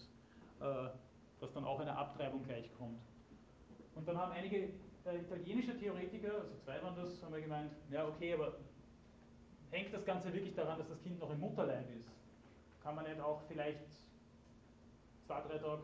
äh, 0.60 0.89
dass 1.39 1.53
dann 1.53 1.64
auch 1.64 1.80
eine 1.80 1.95
Abtreibung 1.95 2.43
gleichkommt. 2.43 2.99
Und 3.95 4.08
dann 4.08 4.18
haben 4.18 4.32
einige 4.32 4.70
äh, 5.05 5.20
italienische 5.22 5.78
Theoretiker, 5.78 6.34
also 6.41 6.55
zwei 6.64 6.82
waren 6.82 6.95
das, 6.95 7.22
haben 7.24 7.34
wir 7.34 7.41
gemeint, 7.41 7.72
ja 7.91 8.08
okay, 8.08 8.34
aber 8.34 8.58
hängt 9.72 9.93
das 9.93 10.05
Ganze 10.05 10.34
wirklich 10.34 10.55
daran, 10.55 10.78
dass 10.80 10.89
das 10.89 11.01
Kind 11.03 11.20
noch 11.20 11.30
im 11.32 11.39
Mutterleib 11.39 11.89
ist? 11.97 12.09
Kann 12.84 12.95
man 12.95 13.05
nicht 13.05 13.20
auch 13.20 13.41
vielleicht 13.47 13.80
zwei, 15.26 15.41
drei 15.41 15.57
Tage 15.57 15.84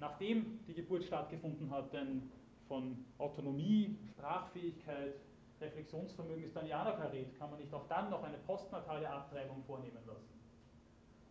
nachdem 0.00 0.60
die 0.66 0.74
Geburt 0.74 1.04
stattgefunden 1.04 1.70
hat, 1.70 1.92
denn 1.92 2.30
von 2.68 3.04
Autonomie, 3.18 3.96
Sprachfähigkeit, 4.12 5.14
Reflexionsvermögen 5.60 6.44
ist 6.44 6.56
dann 6.56 6.66
ja 6.66 6.84
noch 6.84 6.98
erregt, 6.98 7.38
kann 7.38 7.50
man 7.50 7.60
nicht 7.60 7.72
auch 7.72 7.86
dann 7.88 8.10
noch 8.10 8.22
eine 8.22 8.38
postnatale 8.38 9.08
Abtreibung 9.08 9.62
vornehmen 9.64 9.98
lassen? 10.06 10.34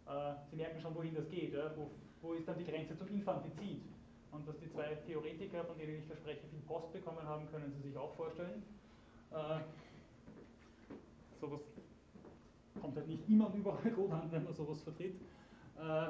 Äh, 0.08 0.36
Sie 0.50 0.56
merken 0.56 0.80
schon, 0.80 0.96
wohin 0.96 1.14
das 1.14 1.30
geht. 1.30 1.54
Ja? 1.54 1.72
Wo, 1.76 1.92
wo 2.22 2.34
ist 2.34 2.48
dann 2.48 2.58
die 2.58 2.66
Grenze 2.66 2.98
zum 2.98 3.08
Infantizid? 3.08 3.82
Und 4.32 4.48
dass 4.48 4.58
die 4.58 4.72
zwei 4.72 4.96
Theoretiker, 5.06 5.64
von 5.66 5.78
denen 5.78 6.00
ich 6.00 6.06
verspreche, 6.06 6.48
viel 6.48 6.62
Post 6.62 6.92
bekommen 6.92 7.22
haben, 7.24 7.48
können 7.52 7.72
Sie 7.72 7.90
sich 7.90 7.98
auch 7.98 8.14
vorstellen. 8.16 8.64
Äh, 9.32 9.60
sowas 11.44 11.62
kommt 12.80 12.96
halt 12.96 13.08
nicht 13.08 13.28
immer 13.28 13.48
und 13.48 13.56
überall 13.56 13.92
gut 13.96 14.12
an, 14.12 14.32
wenn 14.32 14.44
man 14.44 14.54
sowas 14.54 14.82
vertritt. 14.82 15.16
Äh, 15.78 15.82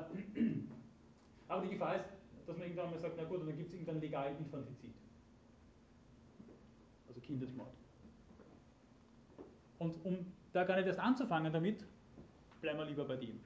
aber 1.47 1.61
die 1.63 1.69
Gefahr 1.69 1.95
ist, 1.95 2.05
dass 2.45 2.57
man 2.57 2.67
irgendwann 2.67 2.91
mal 2.91 2.99
sagt, 2.99 3.15
na 3.17 3.23
gut, 3.23 3.41
dann 3.41 3.57
gibt 3.57 3.69
es 3.69 3.73
irgendein 3.73 3.99
legalen 3.99 4.37
Infantizid. 4.37 4.93
Also 7.07 7.19
Kindesmord. 7.21 7.73
Und 9.79 10.05
um 10.05 10.31
da 10.51 10.63
gar 10.63 10.77
nicht 10.77 10.87
erst 10.87 10.99
anzufangen 10.99 11.51
damit, 11.51 11.85
bleiben 12.61 12.77
wir 12.77 12.85
lieber 12.85 13.05
bei 13.05 13.17
dem. 13.17 13.39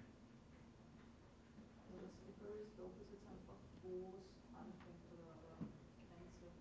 Also 1.89 2.05
das 2.05 2.11
Slippery 2.21 2.65
Slope 2.75 2.99
ist 3.01 3.11
jetzt 3.11 3.25
einfach, 3.25 3.55
wo 3.81 4.13
es 4.19 4.53
anfängt 4.53 5.01
oder 5.13 5.33
Grenze. 5.41 6.51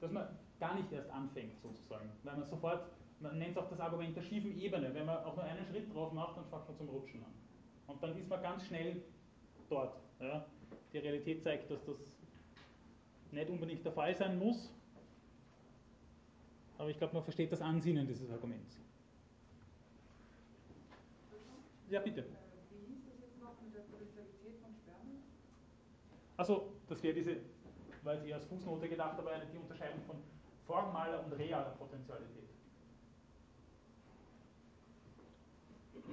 Dass 0.00 0.10
man 0.10 0.28
gar 0.58 0.74
nicht 0.74 0.90
erst 0.92 1.10
anfängt 1.10 1.60
sozusagen, 1.60 2.08
weil 2.22 2.36
man 2.36 2.48
sofort, 2.48 2.90
man 3.22 3.38
nennt 3.38 3.52
es 3.52 3.62
auch 3.62 3.68
das 3.68 3.80
Argument 3.80 4.16
der 4.16 4.22
schiefen 4.22 4.58
Ebene, 4.58 4.92
wenn 4.92 5.06
man 5.06 5.18
auch 5.24 5.36
nur 5.36 5.44
einen 5.44 5.64
Schritt 5.66 5.92
drauf 5.94 6.12
macht, 6.12 6.36
dann 6.36 6.44
fängt 6.46 6.68
man 6.68 6.76
zum 6.76 6.88
Rutschen 6.88 7.22
an. 7.24 7.32
Und 7.86 8.02
dann 8.02 8.16
ist 8.16 8.28
man 8.28 8.42
ganz 8.42 8.64
schnell 8.66 9.02
dort. 9.68 9.96
Ja. 10.20 10.44
Die 10.92 10.98
Realität 10.98 11.42
zeigt, 11.42 11.70
dass 11.70 11.84
das 11.84 11.96
nicht 13.30 13.48
unbedingt 13.48 13.84
der 13.84 13.92
Fall 13.92 14.14
sein 14.14 14.38
muss, 14.38 14.70
aber 16.78 16.90
ich 16.90 16.98
glaube, 16.98 17.14
man 17.14 17.22
versteht 17.22 17.52
das 17.52 17.62
Ansinnen 17.62 18.06
dieses 18.06 18.30
Arguments. 18.30 18.76
Ja, 21.88 22.00
bitte. 22.00 22.20
Äh, 22.20 22.24
wie 22.70 22.92
hieß 22.92 23.04
das 23.04 23.20
jetzt 23.20 23.40
noch 23.40 23.60
mit 23.62 23.74
der 23.74 23.82
Potentialität 23.82 24.58
von 24.60 24.74
Spermien? 24.74 25.22
Achso, 26.36 26.72
das 26.88 27.02
wäre 27.02 27.14
diese, 27.14 27.36
weil 28.02 28.20
sie 28.20 28.32
als 28.34 28.44
Fußnote 28.46 28.88
gedacht, 28.88 29.18
aber 29.18 29.38
die 29.52 29.58
Unterscheidung 29.58 30.00
von 30.06 30.16
formaler 30.66 31.24
und 31.24 31.32
realer 31.34 31.70
Potentialität. 31.78 32.51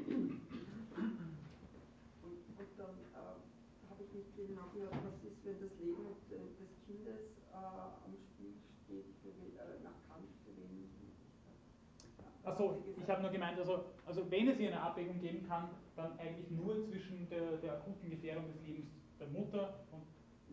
Und, 0.07 0.39
und 2.55 2.69
dann 2.77 2.95
äh, 3.11 3.35
habe 3.89 4.03
ich 4.03 4.13
nicht 4.13 4.31
viel 4.35 4.55
nachgehört, 4.55 4.93
was 5.03 5.19
ist, 5.27 5.43
wenn 5.43 5.59
das 5.59 5.75
Leben 5.79 6.07
des 6.29 6.69
Kindes 6.87 7.35
äh, 7.51 7.55
am 7.55 8.15
Spiel 8.15 8.55
steht, 8.85 9.11
für, 9.21 9.29
äh, 9.59 9.83
nach 9.83 9.99
Kant, 10.07 10.29
für 10.45 10.55
wen 10.55 10.87
Achso, 12.43 12.81
ich 12.97 13.09
habe 13.09 13.21
nur 13.21 13.31
gemeint, 13.31 13.59
also, 13.59 13.83
also 14.05 14.31
wenn 14.31 14.47
es 14.47 14.57
hier 14.57 14.69
eine 14.69 14.81
Abwägung 14.81 15.19
geben 15.19 15.45
kann, 15.47 15.69
dann 15.95 16.17
eigentlich 16.17 16.49
nur 16.49 16.81
zwischen 16.87 17.27
der, 17.29 17.57
der 17.57 17.73
akuten 17.73 18.09
Gefährdung 18.09 18.47
des 18.47 18.61
Lebens 18.65 18.87
der 19.19 19.27
Mutter 19.27 19.85
und 19.91 20.03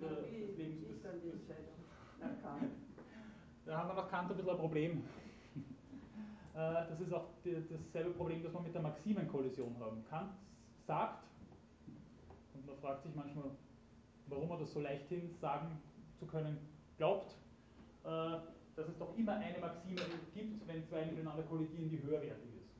der, 0.02 0.10
Na, 0.10 0.30
wie, 0.30 0.40
des 0.40 0.56
Lebens 0.58 0.80
wie 0.80 0.86
des, 0.86 0.96
ist 0.96 1.04
dann 1.04 1.20
die 1.22 1.30
Entscheidung 1.30 1.74
nach 2.20 2.42
Kant? 2.42 2.72
Da 3.64 3.78
haben 3.78 3.88
wir 3.88 3.94
nach 3.94 4.08
Kant 4.08 4.30
ein 4.30 4.36
bisschen 4.36 4.50
ein 4.50 4.58
Problem. 4.58 5.02
Äh, 6.56 6.88
das 6.88 6.98
ist 7.00 7.12
auch 7.12 7.26
dasselbe 7.44 8.10
Problem, 8.12 8.42
das 8.42 8.54
wir 8.54 8.60
mit 8.60 8.74
der 8.74 8.80
Maximenkollision 8.80 9.76
haben. 9.78 10.02
Kant 10.08 10.32
sagt, 10.86 11.24
und 12.54 12.66
man 12.66 12.76
fragt 12.78 13.02
sich 13.02 13.14
manchmal, 13.14 13.50
warum 14.28 14.50
er 14.50 14.58
das 14.60 14.72
so 14.72 14.80
leichthin 14.80 15.34
sagen 15.38 15.78
zu 16.18 16.24
können 16.24 16.56
glaubt, 16.96 17.36
äh, 18.04 18.38
dass 18.74 18.88
es 18.88 18.96
doch 18.98 19.14
immer 19.18 19.34
eine 19.34 19.58
Maxime 19.58 20.00
gibt, 20.32 20.66
wenn 20.66 20.82
zwei 20.86 21.04
miteinander 21.04 21.42
kollidieren, 21.42 21.90
die 21.90 22.02
höherwertig 22.02 22.48
ist. 22.56 22.70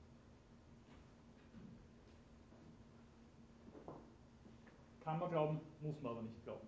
Kann 5.04 5.18
man 5.18 5.30
glauben, 5.30 5.60
muss 5.82 6.00
man 6.00 6.12
aber 6.12 6.22
nicht 6.22 6.42
glauben. 6.44 6.66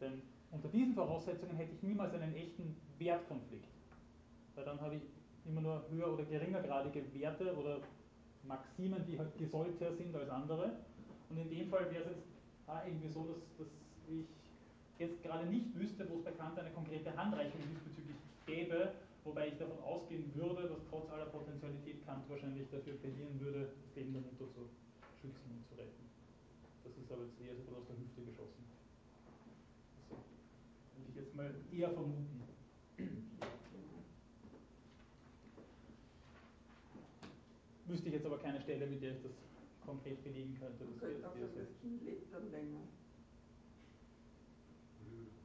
Denn 0.00 0.22
unter 0.52 0.68
diesen 0.68 0.94
Voraussetzungen 0.94 1.56
hätte 1.56 1.72
ich 1.72 1.82
niemals 1.82 2.14
einen 2.14 2.34
echten 2.34 2.76
Wertkonflikt. 2.98 3.68
Weil 4.54 4.64
dann 4.64 4.80
habe 4.80 4.96
ich 4.96 5.02
immer 5.46 5.60
nur 5.60 5.84
höher 5.90 6.12
oder 6.12 6.24
geringergradige 6.24 7.02
Werte 7.14 7.54
oder 7.56 7.78
Maximen, 8.44 9.04
die 9.06 9.18
halt 9.18 9.36
gesollter 9.38 9.92
sind 9.92 10.14
als 10.14 10.28
andere. 10.28 10.72
Und 11.30 11.38
in 11.38 11.50
dem 11.50 11.68
Fall 11.68 11.90
wäre 11.90 12.04
es 12.04 12.10
jetzt 12.10 12.26
ah, 12.66 12.82
irgendwie 12.86 13.08
so, 13.08 13.24
dass, 13.24 13.38
dass 13.58 13.68
ich 14.08 14.26
jetzt 14.98 15.22
gerade 15.22 15.46
nicht 15.46 15.74
wüsste, 15.78 16.08
wo 16.08 16.16
es 16.16 16.24
bei 16.24 16.32
Kant 16.32 16.58
eine 16.58 16.70
konkrete 16.70 17.16
Handreichung 17.16 17.60
diesbezüglich 17.70 18.16
gäbe, 18.46 18.92
wobei 19.24 19.48
ich 19.48 19.56
davon 19.58 19.78
ausgehen 19.82 20.30
würde, 20.34 20.68
dass 20.68 20.78
trotz 20.90 21.10
aller 21.10 21.26
Potentialität 21.26 22.04
Kant 22.06 22.28
wahrscheinlich 22.28 22.68
dafür 22.70 22.94
plädieren 22.94 23.38
würde, 23.40 23.68
das 23.94 24.04
Mutter 24.04 24.46
zu 24.52 24.68
schützen 25.20 25.48
und 25.54 25.66
zu 25.66 25.74
retten. 25.74 26.04
Das 26.84 26.92
ist 26.96 27.10
aber 27.10 27.22
jetzt 27.24 27.40
eher 27.40 27.54
so 27.54 27.76
aus 27.78 27.86
der 27.86 27.96
Hüfte 27.96 28.22
geschossen. 28.22 28.62
Also, 30.10 30.22
würde 30.98 31.10
ich 31.10 31.16
jetzt 31.16 31.34
mal 31.34 31.54
eher 31.72 31.90
vermuten. 31.90 32.31
Wüsste 37.92 38.08
ich 38.08 38.14
jetzt 38.14 38.24
aber 38.24 38.38
keine 38.38 38.58
Stelle, 38.58 38.86
mit 38.86 39.02
der 39.02 39.12
ich 39.12 39.22
das 39.22 39.32
konkret 39.84 40.24
belegen 40.24 40.56
könnte. 40.58 40.82
Könnte 40.98 41.28
auch 41.28 41.36
sagen, 41.36 41.52
das 41.54 41.68
Kind 41.82 42.02
lebt 42.02 42.32
dann 42.32 42.50
länger. 42.50 42.80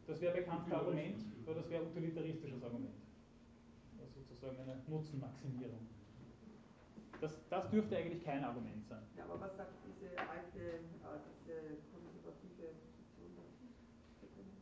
Das 0.07 0.21
wäre 0.21 0.37
bekannt 0.37 0.71
Argument, 0.71 1.25
weil 1.43 1.55
das 1.55 1.69
wäre 1.69 1.83
utilitaristisches 1.83 2.63
Argument. 2.63 2.95
Das 3.99 4.07
sozusagen 4.15 4.57
eine 4.61 4.79
Nutzenmaximierung. 4.87 5.91
Das, 7.19 7.35
das 7.49 7.69
dürfte 7.69 7.97
eigentlich 7.97 8.23
kein 8.23 8.45
Argument 8.45 8.87
sein. 8.87 9.03
Ja, 9.17 9.25
aber 9.25 9.41
was 9.41 9.57
sagt 9.57 9.73
diese 9.83 10.17
alte, 10.17 10.59
äh, 10.59 11.19
diese 11.43 11.83
konservative 11.91 12.79
Position? 12.95 14.55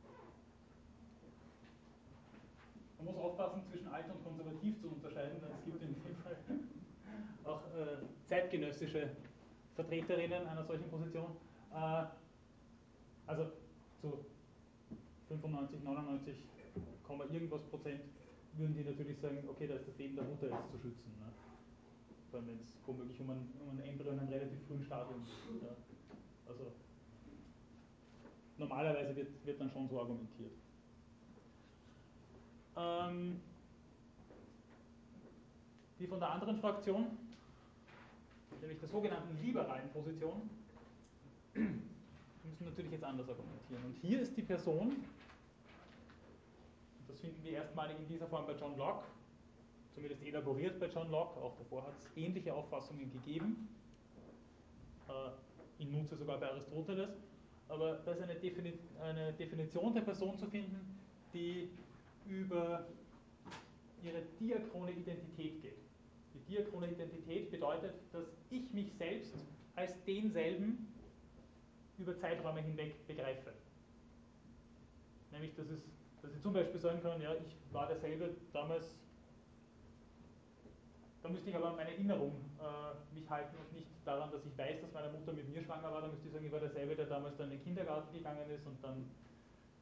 Man 2.97 3.05
muss 3.05 3.17
aufpassen, 3.17 3.61
zwischen 3.69 3.87
alt 3.89 4.09
und 4.09 4.23
konservativ 4.23 4.81
zu 4.81 4.87
unterscheiden, 4.87 5.39
denn 5.39 5.51
es 5.51 5.63
gibt 5.65 5.83
in 5.83 5.93
dem 5.93 6.15
Fall 6.23 6.35
auch 7.45 7.61
äh, 7.75 7.97
zeitgenössische 8.27 9.09
Vertreterinnen 9.75 10.47
einer 10.47 10.63
solchen 10.63 10.89
Position. 10.89 11.35
Äh, 11.73 12.05
also 13.27 13.51
zu 14.01 14.25
95, 15.27 15.83
99, 15.83 16.35
irgendwas 17.31 17.63
Prozent 17.63 18.01
würden 18.53 18.75
die 18.75 18.83
natürlich 18.83 19.19
sagen, 19.19 19.43
okay, 19.47 19.67
da 19.67 19.75
ist 19.75 19.87
das 19.87 19.97
Leben 19.97 20.15
der 20.15 20.25
Mutter 20.25 20.47
jetzt 20.47 20.71
zu 20.71 20.77
schützen. 20.77 21.11
Ne? 21.19 21.31
Vor 22.31 22.39
allem 22.39 22.49
wenn 22.49 22.59
es 22.59 22.73
womöglich 22.85 23.19
um 23.19 23.29
ein, 23.29 23.49
um 23.59 23.77
ein 23.77 23.83
Embryo 23.85 24.11
in 24.11 24.19
einem 24.19 24.29
relativ 24.29 24.65
frühen 24.67 24.83
Stadium 24.83 25.23
geht. 25.23 25.63
Ja? 25.63 25.75
Also 26.47 26.71
normalerweise 28.57 29.15
wird, 29.15 29.45
wird 29.45 29.59
dann 29.59 29.69
schon 29.71 29.87
so 29.87 29.99
argumentiert. 29.99 30.51
Ähm, 32.77 33.41
die 35.99 36.07
von 36.07 36.19
der 36.19 36.29
anderen 36.29 36.59
Fraktion, 36.59 37.17
nämlich 38.65 38.79
der 38.79 38.89
sogenannten 38.89 39.37
liberalen 39.43 39.89
Position, 39.89 40.49
müssen 41.53 42.65
natürlich 42.65 42.91
jetzt 42.91 43.03
anders 43.03 43.29
argumentieren. 43.29 43.85
Und 43.85 43.95
hier 44.01 44.21
ist 44.21 44.35
die 44.35 44.41
Person, 44.41 45.03
das 47.07 47.19
finden 47.19 47.43
wir 47.43 47.51
erstmalig 47.53 47.97
in 47.99 48.07
dieser 48.07 48.27
Form 48.27 48.47
bei 48.47 48.53
John 48.53 48.75
Locke, 48.75 49.05
zumindest 49.93 50.23
elaboriert 50.23 50.79
bei 50.79 50.87
John 50.87 51.11
Locke, 51.11 51.39
auch 51.39 51.55
davor 51.57 51.83
hat 51.85 51.93
es 51.99 52.09
ähnliche 52.17 52.53
Auffassungen 52.53 53.11
gegeben, 53.11 53.69
äh, 55.07 55.83
in 55.83 55.91
Nutze 55.91 56.15
sogar 56.15 56.39
bei 56.39 56.49
Aristoteles, 56.49 57.11
aber 57.69 57.99
da 58.03 58.13
ist 58.13 58.21
eine 58.21 59.33
Definition 59.33 59.93
der 59.93 60.01
Person 60.01 60.37
zu 60.37 60.47
finden, 60.47 60.99
die 61.33 61.69
über 62.27 62.87
ihre 64.03 64.21
diachrone 64.39 64.91
Identität 64.91 65.61
geht. 65.61 65.84
Die 66.35 66.53
diachrone 66.53 66.91
Identität 66.91 67.49
bedeutet, 67.49 67.93
dass 68.11 68.25
ich 68.49 68.71
mich 68.73 68.93
selbst 68.93 69.33
als 69.75 69.91
denselben 70.03 70.93
über 71.97 72.15
Zeiträume 72.17 72.61
hinweg 72.61 73.07
begreife. 73.07 73.53
Nämlich, 75.31 75.55
dass, 75.55 75.69
es, 75.69 75.81
dass 76.21 76.33
ich 76.33 76.41
zum 76.41 76.53
Beispiel 76.53 76.79
sagen 76.79 77.01
kann, 77.01 77.21
ja, 77.21 77.33
ich 77.33 77.55
war 77.71 77.87
derselbe 77.87 78.35
damals, 78.51 78.95
da 81.23 81.29
müsste 81.29 81.49
ich 81.49 81.55
aber 81.55 81.69
an 81.69 81.77
meine 81.77 81.91
Erinnerung 81.91 82.33
äh, 82.59 83.15
mich 83.15 83.29
halten 83.29 83.55
und 83.57 83.73
nicht 83.73 83.87
daran, 84.03 84.29
dass 84.31 84.45
ich 84.45 84.57
weiß, 84.57 84.81
dass 84.81 84.91
meine 84.93 85.11
Mutter 85.11 85.33
mit 85.33 85.47
mir 85.49 85.63
schwanger 85.63 85.91
war, 85.91 86.01
da 86.01 86.07
müsste 86.07 86.27
ich 86.27 86.33
sagen, 86.33 86.45
ich 86.45 86.51
war 86.51 86.59
derselbe, 86.59 86.95
der 86.95 87.05
damals 87.07 87.37
dann 87.37 87.49
in 87.51 87.57
den 87.57 87.63
Kindergarten 87.63 88.13
gegangen 88.13 88.49
ist 88.49 88.65
und 88.67 88.83
dann 88.83 89.09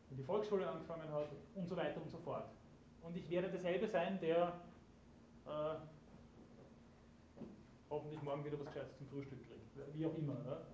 in 0.09 0.17
die 0.17 0.23
Volksschule 0.23 0.69
angefangen 0.69 1.11
hat 1.11 1.29
und 1.55 1.67
so 1.67 1.75
weiter 1.75 1.99
und 2.01 2.09
so 2.11 2.19
fort. 2.19 2.45
Und 3.01 3.17
ich 3.17 3.29
werde 3.29 3.49
derselbe 3.49 3.87
sein, 3.87 4.19
der 4.21 4.53
äh, 5.45 5.75
hoffentlich 7.93 8.21
morgen 8.23 8.43
wieder 8.43 8.59
was 8.59 8.67
Gescheites 8.67 8.97
zum 8.97 9.07
Frühstück 9.07 9.39
kriegt, 9.47 9.95
wie 9.95 10.05
auch 10.05 10.17
immer. 10.17 10.65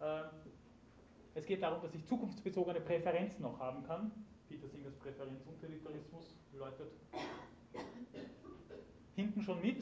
Ja? 0.00 0.20
Äh, 0.20 0.28
es 1.34 1.44
geht 1.44 1.62
darum, 1.62 1.82
dass 1.82 1.94
ich 1.94 2.06
zukunftsbezogene 2.06 2.80
Präferenzen 2.80 3.42
noch 3.42 3.58
haben 3.58 3.82
kann. 3.84 4.12
Peter 4.48 4.68
Singers 4.68 4.94
Präferenzutilitarismus 4.96 6.36
läutet 6.52 6.92
hinten 9.14 9.42
schon 9.42 9.60
mit. 9.60 9.80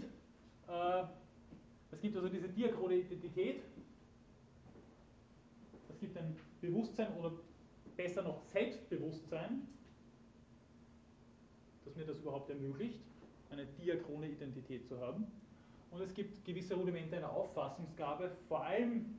Äh, 0.68 1.04
es 1.92 2.00
gibt 2.00 2.16
also 2.16 2.28
diese 2.28 2.48
diachrone 2.48 2.94
Identität. 2.96 3.62
Es 5.90 6.00
gibt 6.00 6.16
ein 6.16 6.36
Bewusstsein 6.60 7.14
oder 7.16 7.32
besser 7.96 8.22
noch 8.22 8.42
Selbstbewusstsein, 8.42 9.68
das 11.84 11.94
mir 11.94 12.04
das 12.04 12.18
überhaupt 12.18 12.50
ermöglicht, 12.50 13.00
eine 13.50 13.66
diachrone 13.66 14.28
Identität 14.28 14.86
zu 14.88 14.98
haben. 15.00 15.26
Und 15.96 16.02
es 16.02 16.12
gibt 16.12 16.44
gewisse 16.44 16.74
Rudimente 16.74 17.16
einer 17.16 17.30
Auffassungsgabe, 17.30 18.30
vor 18.48 18.62
allem 18.62 19.16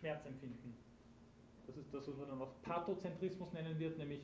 Schmerzempfinden. 0.00 0.74
Das 1.68 1.76
ist 1.76 1.94
das, 1.94 2.08
was 2.08 2.16
man 2.16 2.28
dann 2.28 2.42
auch 2.42 2.50
Pathozentrismus 2.62 3.52
nennen 3.52 3.78
wird, 3.78 3.96
nämlich 3.96 4.22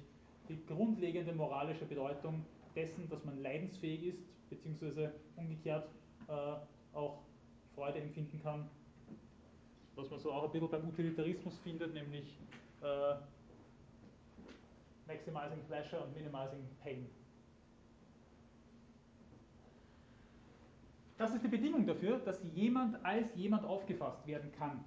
die 0.48 0.66
grundlegende 0.66 1.32
moralische 1.32 1.84
Bedeutung 1.84 2.44
dessen, 2.74 3.08
dass 3.08 3.24
man 3.24 3.40
leidensfähig 3.40 4.02
ist, 4.02 4.50
beziehungsweise 4.50 5.12
umgekehrt 5.36 5.88
äh, 6.26 6.96
auch 6.96 7.22
Freude 7.76 8.00
empfinden 8.00 8.40
kann, 8.42 8.68
was 9.94 10.10
man 10.10 10.18
so 10.18 10.32
auch 10.32 10.46
ein 10.46 10.50
bisschen 10.50 10.70
beim 10.70 10.88
Utilitarismus 10.88 11.56
findet, 11.60 11.94
nämlich 11.94 12.36
äh, 12.82 13.14
Maximizing 15.06 15.62
Pleasure 15.68 16.02
und 16.02 16.16
Minimizing 16.16 16.66
Pain. 16.82 17.21
Das 21.22 21.32
ist 21.32 21.44
die 21.44 21.48
Bedingung 21.48 21.86
dafür, 21.86 22.18
dass 22.18 22.42
jemand 22.52 22.96
als 23.04 23.32
jemand 23.36 23.64
aufgefasst 23.64 24.26
werden 24.26 24.50
kann. 24.58 24.82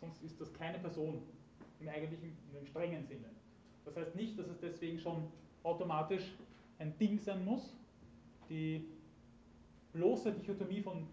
Sonst 0.00 0.20
ist 0.24 0.40
das 0.40 0.52
keine 0.52 0.80
Person 0.80 1.22
im 1.78 1.88
eigentlichen, 1.88 2.36
im 2.58 2.66
strengen 2.66 3.06
Sinne. 3.06 3.30
Das 3.84 3.96
heißt 3.96 4.16
nicht, 4.16 4.36
dass 4.36 4.48
es 4.48 4.58
deswegen 4.58 4.98
schon 4.98 5.28
automatisch 5.62 6.34
ein 6.80 6.98
Ding 6.98 7.16
sein 7.16 7.44
muss. 7.44 7.76
Die 8.48 8.88
bloße 9.92 10.32
Dichotomie 10.32 10.80
von 10.80 11.06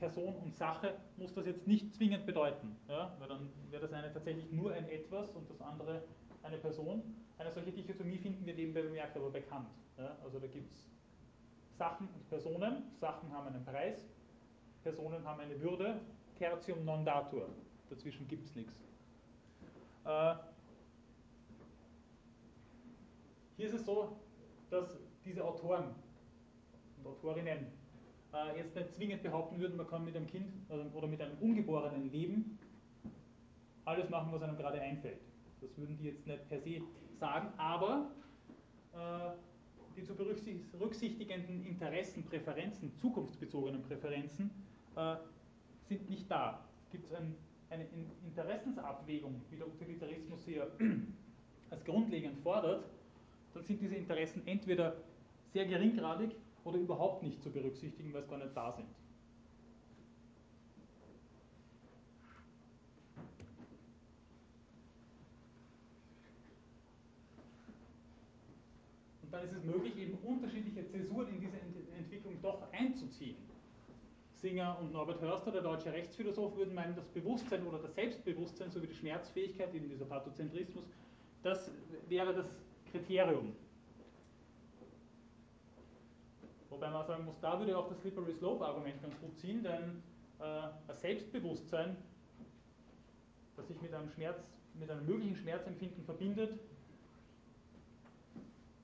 Person 0.00 0.34
und 0.34 0.56
Sache 0.56 0.96
muss 1.16 1.32
das 1.34 1.46
jetzt 1.46 1.68
nicht 1.68 1.94
zwingend 1.94 2.26
bedeuten. 2.26 2.74
Ja? 2.88 3.14
Weil 3.20 3.28
dann 3.28 3.50
wäre 3.70 3.82
das 3.82 3.92
eine 3.92 4.12
tatsächlich 4.12 4.50
nur 4.50 4.72
ein 4.72 4.88
Etwas 4.88 5.30
und 5.30 5.48
das 5.48 5.60
andere 5.60 6.02
eine 6.42 6.58
Person. 6.58 7.04
Eine 7.38 7.52
solche 7.52 7.70
Dichotomie 7.70 8.18
finden 8.18 8.44
wir 8.46 8.54
nebenbei 8.54 8.82
bemerkt 8.82 9.16
aber 9.16 9.30
bekannt. 9.30 9.70
Ja? 9.96 10.16
Also 10.24 10.40
da 10.40 10.48
gibt 10.48 10.72
es 10.72 10.90
Sachen 11.78 12.08
und 12.08 12.28
Personen. 12.28 12.82
Sachen 13.00 13.32
haben 13.32 13.48
einen 13.48 13.64
Preis, 13.64 14.06
Personen 14.82 15.24
haben 15.24 15.40
eine 15.40 15.60
Würde. 15.60 16.00
Tertium 16.36 16.84
non 16.84 17.04
datur. 17.04 17.48
Dazwischen 17.88 18.26
gibt 18.26 18.46
es 18.46 18.54
nichts. 18.56 18.74
Äh, 20.04 20.34
hier 23.56 23.66
ist 23.66 23.74
es 23.74 23.84
so, 23.84 24.16
dass 24.70 24.98
diese 25.24 25.44
Autoren 25.44 25.94
und 26.98 27.06
Autorinnen 27.06 27.66
äh, 28.32 28.56
jetzt 28.56 28.74
nicht 28.74 28.94
zwingend 28.94 29.22
behaupten 29.22 29.58
würden, 29.60 29.76
man 29.76 29.86
kann 29.86 30.04
mit 30.04 30.16
einem 30.16 30.26
Kind 30.26 30.48
oder 30.68 31.06
mit 31.06 31.20
einem 31.20 31.38
Ungeborenen 31.38 32.10
leben, 32.10 32.58
alles 33.84 34.08
machen, 34.08 34.32
was 34.32 34.42
einem 34.42 34.56
gerade 34.56 34.80
einfällt. 34.80 35.20
Das 35.60 35.76
würden 35.76 35.96
die 35.96 36.06
jetzt 36.06 36.26
nicht 36.26 36.48
per 36.48 36.60
se 36.60 36.80
sagen, 37.20 37.52
aber 37.56 38.10
äh, 38.94 39.30
die 39.96 40.04
zu 40.04 40.14
berücksichtigenden 40.14 41.64
Interessen, 41.64 42.24
Präferenzen, 42.24 42.92
zukunftsbezogenen 42.98 43.82
Präferenzen 43.82 44.50
äh, 44.96 45.16
sind 45.88 46.08
nicht 46.08 46.30
da. 46.30 46.64
Gibt 46.90 47.06
es 47.06 47.14
ein, 47.14 47.34
eine 47.70 47.86
Interessensabwägung, 48.24 49.42
wie 49.50 49.56
der 49.56 49.66
Utilitarismus 49.66 50.44
hier 50.44 50.70
als 51.70 51.84
grundlegend 51.84 52.38
fordert, 52.38 52.84
dann 53.54 53.62
sind 53.62 53.80
diese 53.80 53.94
Interessen 53.94 54.46
entweder 54.46 54.96
sehr 55.52 55.66
geringgradig 55.66 56.34
oder 56.64 56.78
überhaupt 56.78 57.22
nicht 57.22 57.42
zu 57.42 57.50
berücksichtigen, 57.50 58.12
weil 58.12 58.22
sie 58.22 58.28
gar 58.28 58.38
nicht 58.38 58.56
da 58.56 58.72
sind. 58.72 58.86
Und 58.86 59.02
dann 69.32 69.44
ist 69.44 69.54
es 69.54 69.64
möglich, 69.64 69.96
eben 69.96 70.18
unterschiedliche 70.22 70.86
Zäsuren 70.86 71.28
in 71.28 71.40
diese 71.40 71.56
Entwicklung 71.96 72.40
doch 72.42 72.70
einzuziehen. 72.72 73.36
Singer 74.34 74.76
und 74.80 74.92
Norbert 74.92 75.20
Hörster, 75.22 75.50
der 75.50 75.62
deutsche 75.62 75.92
Rechtsphilosoph, 75.92 76.56
würden 76.56 76.74
meinen, 76.74 76.94
das 76.94 77.08
Bewusstsein 77.08 77.66
oder 77.66 77.78
das 77.78 77.94
Selbstbewusstsein 77.94 78.70
sowie 78.70 78.88
die 78.88 78.94
Schmerzfähigkeit, 78.94 79.74
eben 79.74 79.88
dieser 79.88 80.04
Pathozentrismus, 80.04 80.84
das 81.42 81.70
wäre 82.08 82.34
das 82.34 82.46
Kriterium. 82.90 83.54
Wobei 86.68 86.90
man 86.90 87.06
sagen 87.06 87.24
muss, 87.24 87.38
da 87.40 87.58
würde 87.58 87.76
auch 87.76 87.88
das 87.88 88.00
Slippery 88.00 88.32
Slope 88.32 88.64
Argument 88.64 89.00
ganz 89.00 89.18
gut 89.20 89.36
ziehen, 89.38 89.62
denn 89.62 90.02
äh, 90.40 90.44
ein 90.88 90.96
Selbstbewusstsein, 90.96 91.96
das 93.56 93.68
sich 93.68 93.80
mit 93.80 93.94
einem 93.94 94.08
Schmerz, 94.10 94.42
mit 94.74 94.90
einem 94.90 95.06
möglichen 95.06 95.36
Schmerzempfinden 95.36 96.04
verbindet, 96.04 96.58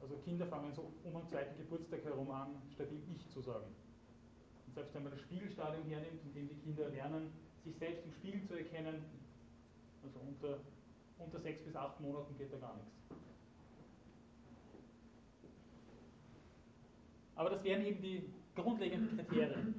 also 0.00 0.16
Kinder 0.24 0.46
fangen 0.46 0.72
so 0.72 0.92
um 1.04 1.12
den 1.12 1.26
zweiten 1.26 1.56
Geburtstag 1.58 2.04
herum 2.04 2.30
an, 2.30 2.62
stabil 2.72 3.00
Ich 3.14 3.28
zu 3.28 3.40
sagen. 3.40 3.66
Und 4.66 4.74
selbst 4.74 4.94
wenn 4.94 5.02
man 5.02 5.12
das 5.12 5.20
Spiegelstadium 5.20 5.86
hernimmt, 5.86 6.22
in 6.24 6.34
dem 6.34 6.48
die 6.48 6.56
Kinder 6.56 6.88
lernen, 6.88 7.32
sich 7.64 7.76
selbst 7.76 8.04
im 8.04 8.12
Spiegel 8.12 8.42
zu 8.46 8.54
erkennen, 8.54 9.04
also 10.02 10.20
unter, 10.20 10.58
unter 11.18 11.40
sechs 11.40 11.62
bis 11.62 11.74
acht 11.74 12.00
Monaten 12.00 12.36
geht 12.38 12.52
da 12.52 12.58
gar 12.58 12.76
nichts. 12.76 12.92
Aber 17.34 17.50
das 17.50 17.62
wären 17.62 17.84
eben 17.84 18.02
die 18.02 18.28
grundlegenden 18.56 19.16
Kriterien. 19.16 19.74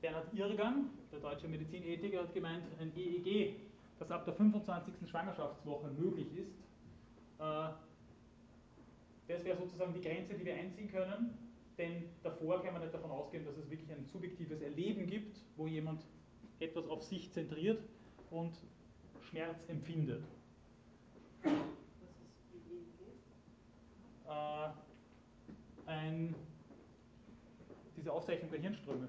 Bernhard 0.00 0.34
Irrgang, 0.34 0.90
der 1.12 1.20
deutsche 1.20 1.46
Medizinethiker, 1.46 2.22
hat 2.22 2.34
gemeint, 2.34 2.64
ein 2.80 2.92
EEG, 2.96 3.54
das 4.00 4.10
ab 4.10 4.24
der 4.24 4.34
25. 4.34 5.08
Schwangerschaftswoche 5.08 5.88
möglich 5.92 6.26
ist, 6.36 6.50
äh, 7.38 7.68
das 9.28 9.44
wäre 9.44 9.56
sozusagen 9.56 9.92
die 9.94 10.00
Grenze, 10.00 10.34
die 10.34 10.44
wir 10.44 10.54
einziehen 10.54 10.90
können, 10.90 11.36
denn 11.78 12.10
davor 12.22 12.62
kann 12.62 12.72
man 12.74 12.82
nicht 12.82 12.94
davon 12.94 13.10
ausgehen, 13.10 13.44
dass 13.44 13.56
es 13.56 13.70
wirklich 13.70 13.90
ein 13.92 14.04
subjektives 14.04 14.60
Erleben 14.60 15.06
gibt, 15.06 15.40
wo 15.56 15.66
jemand 15.66 16.04
etwas 16.60 16.86
auf 16.88 17.02
sich 17.02 17.32
zentriert 17.32 17.82
und 18.30 18.56
Schmerz 19.20 19.64
empfindet. 19.68 20.24
Was 21.42 21.52
ist? 22.66 23.02
Äh, 24.28 25.90
ein, 25.90 26.34
diese 27.96 28.12
Aufzeichnung 28.12 28.50
der 28.50 28.60
Hirnströme. 28.60 29.08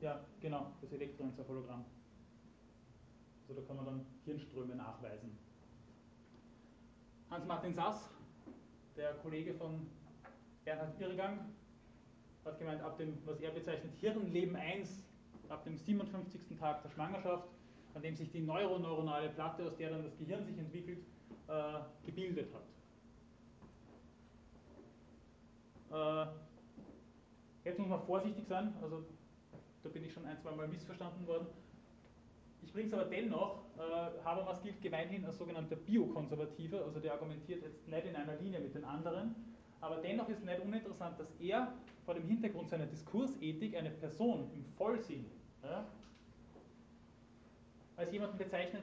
Ja, 0.00 0.24
genau, 0.40 0.72
das 0.80 0.92
Elektroenzephalogramm. 0.92 1.84
Also 3.48 3.60
da 3.60 3.66
kann 3.66 3.76
man 3.76 3.86
dann 3.86 4.06
Hirnströme 4.24 4.76
nachweisen. 4.76 5.38
Hans-Martin 7.30 7.74
Sass, 7.74 8.13
der 8.96 9.14
Kollege 9.14 9.54
von 9.54 9.86
Bernhard 10.64 11.00
Irrgang, 11.00 11.40
hat 12.44 12.58
gemeint, 12.58 12.82
ab 12.82 12.98
dem, 12.98 13.18
was 13.24 13.40
er 13.40 13.50
bezeichnet, 13.50 13.92
Hirnleben 14.00 14.56
1, 14.56 15.02
ab 15.48 15.64
dem 15.64 15.76
57. 15.76 16.58
Tag 16.58 16.82
der 16.82 16.90
Schwangerschaft, 16.90 17.48
an 17.94 18.02
dem 18.02 18.16
sich 18.16 18.30
die 18.30 18.40
neuroneuronale 18.40 19.30
Platte, 19.30 19.64
aus 19.64 19.76
der 19.76 19.90
dann 19.90 20.04
das 20.04 20.16
Gehirn 20.18 20.44
sich 20.44 20.58
entwickelt, 20.58 20.98
äh, 21.48 21.80
gebildet 22.04 22.48
hat. 22.52 22.64
Äh, 25.90 26.30
jetzt 27.64 27.78
muss 27.78 27.88
man 27.88 28.02
vorsichtig 28.02 28.46
sein, 28.46 28.74
also 28.82 29.04
da 29.82 29.88
bin 29.88 30.04
ich 30.04 30.12
schon 30.12 30.26
ein, 30.26 30.38
zwei 30.38 30.52
Mal 30.52 30.68
missverstanden 30.68 31.26
worden. 31.26 31.46
Ich 32.64 32.72
bringe 32.72 32.88
es 32.88 32.94
aber 32.94 33.04
dennoch, 33.04 33.58
äh, 33.76 34.24
Habermas 34.24 34.62
gilt 34.62 34.80
gemeinhin 34.80 35.24
als 35.26 35.36
sogenannter 35.36 35.76
Biokonservativer, 35.76 36.82
also 36.84 36.98
der 36.98 37.12
argumentiert 37.12 37.62
jetzt 37.62 37.86
nicht 37.86 38.06
in 38.06 38.16
einer 38.16 38.36
Linie 38.36 38.60
mit 38.60 38.74
den 38.74 38.84
anderen, 38.84 39.34
aber 39.80 39.96
dennoch 39.96 40.28
ist 40.30 40.42
nicht 40.42 40.60
uninteressant, 40.60 41.20
dass 41.20 41.30
er 41.38 41.74
vor 42.06 42.14
dem 42.14 42.26
Hintergrund 42.26 42.70
seiner 42.70 42.86
Diskursethik 42.86 43.76
eine 43.76 43.90
Person 43.90 44.50
im 44.54 44.64
Vollsinn 44.76 45.26
ja, 45.62 45.84
als 47.96 48.12
jemanden 48.12 48.38
bezeichnet, 48.38 48.82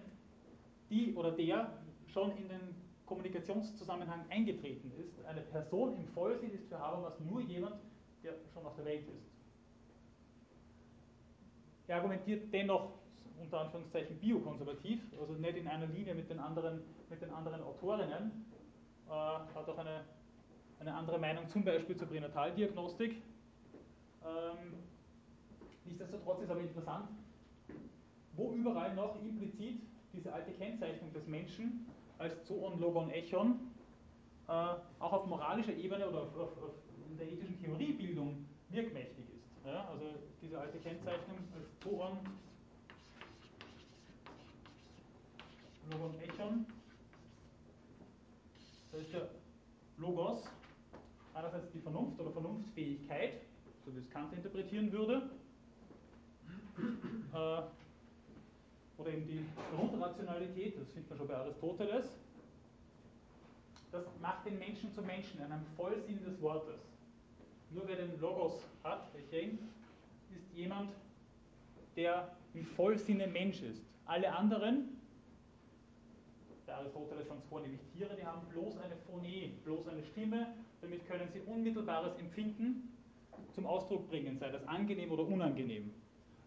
die 0.89 1.15
oder 1.15 1.31
der 1.31 1.71
schon 2.07 2.37
in 2.37 2.49
den 2.49 2.75
Kommunikationszusammenhang 3.07 4.25
eingetreten 4.29 4.91
ist. 4.99 5.25
Eine 5.25 5.41
Person 5.41 5.97
im 5.97 6.07
Vollsinn 6.09 6.53
ist 6.53 6.67
für 6.67 6.77
Habermas 6.77 7.19
nur 7.19 7.41
jemand, 7.41 7.75
der 8.23 8.33
schon 8.53 8.65
auf 8.65 8.75
der 8.75 8.85
Welt 8.85 9.07
ist. 9.07 9.31
Er 11.87 11.97
argumentiert 11.97 12.53
dennoch 12.53 13.00
unter 13.41 13.61
Anführungszeichen 13.61 14.17
biokonservativ, 14.19 15.01
also 15.19 15.33
nicht 15.33 15.57
in 15.57 15.67
einer 15.67 15.87
Linie 15.87 16.15
mit 16.15 16.29
den 16.29 16.39
anderen, 16.39 16.81
mit 17.09 17.21
den 17.21 17.31
anderen 17.31 17.61
Autorinnen, 17.63 18.45
äh, 19.07 19.11
hat 19.11 19.67
auch 19.67 19.77
eine, 19.77 20.05
eine 20.79 20.93
andere 20.93 21.19
Meinung 21.19 21.47
zum 21.49 21.63
Beispiel 21.63 21.95
zur 21.97 22.07
Pränataldiagnostik. 22.07 23.21
Ähm, 24.23 24.73
nichtsdestotrotz 25.85 26.41
ist 26.43 26.51
aber 26.51 26.61
interessant, 26.61 27.09
wo 28.33 28.53
überall 28.53 28.95
noch 28.95 29.15
implizit 29.21 29.81
diese 30.13 30.31
alte 30.31 30.51
Kennzeichnung 30.51 31.11
des 31.13 31.27
Menschen 31.27 31.87
als 32.17 32.45
Zoon, 32.45 32.79
Logon, 32.79 33.09
Echon 33.09 33.71
äh, 34.47 34.51
auch 34.99 35.13
auf 35.13 35.25
moralischer 35.27 35.73
Ebene 35.73 36.07
oder 36.07 36.21
auf, 36.23 36.35
auf, 36.35 36.63
auf 36.63 36.73
in 37.09 37.17
der 37.17 37.31
ethischen 37.31 37.57
Theoriebildung 37.59 38.45
wirkmächtig 38.69 39.25
ist. 39.35 39.65
Ja, 39.65 39.87
also 39.89 40.05
diese 40.41 40.59
alte 40.59 40.77
Kennzeichnung 40.79 41.37
als 41.55 41.79
Zoon, 41.79 42.19
Logon, 45.89 46.13
Echon. 46.21 46.65
Da 48.91 48.97
ist 48.97 49.13
der 49.13 49.29
Logos 49.97 50.43
einerseits 51.33 51.71
die 51.71 51.79
Vernunft 51.79 52.19
oder 52.19 52.31
Vernunftfähigkeit, 52.31 53.41
so 53.85 53.95
wie 53.95 53.99
es 53.99 54.09
Kant 54.09 54.33
interpretieren 54.33 54.91
würde, 54.91 55.29
äh, 57.33 57.61
oder 58.97 59.11
eben 59.11 59.25
die 59.25 59.45
Grundrationalität, 59.75 60.79
das 60.79 60.89
findet 60.91 61.09
man 61.09 61.17
schon 61.17 61.27
bei 61.27 61.37
Aristoteles, 61.37 62.05
das 63.91 64.05
macht 64.21 64.45
den 64.45 64.59
Menschen 64.59 64.93
zum 64.93 65.05
Menschen 65.05 65.39
in 65.39 65.51
einem 65.51 65.65
Vollsinn 65.75 66.23
des 66.23 66.41
Wortes. 66.41 66.79
Nur 67.71 67.87
wer 67.87 67.95
den 67.95 68.19
Logos 68.19 68.61
hat, 68.83 69.07
Echem, 69.15 69.57
ist 70.33 70.53
jemand, 70.55 70.91
der 71.95 72.35
im 72.53 72.65
Vollsinne 72.65 73.27
Mensch 73.27 73.61
ist. 73.61 73.81
Alle 74.05 74.33
anderen, 74.33 75.00
der 76.71 76.79
Aristoteles 76.79 77.27
sind 77.27 77.39
es 77.39 77.45
vornehmlich 77.49 77.81
Tiere, 77.93 78.15
die 78.15 78.25
haben 78.25 78.47
bloß 78.47 78.77
eine 78.77 78.95
Phonie, 78.95 79.59
bloß 79.65 79.89
eine 79.89 80.03
Stimme, 80.03 80.47
damit 80.79 81.05
können 81.05 81.27
sie 81.33 81.41
unmittelbares 81.41 82.17
Empfinden 82.17 82.97
zum 83.51 83.65
Ausdruck 83.65 84.07
bringen, 84.09 84.37
sei 84.39 84.49
das 84.49 84.65
angenehm 84.67 85.11
oder 85.11 85.27
unangenehm. 85.27 85.93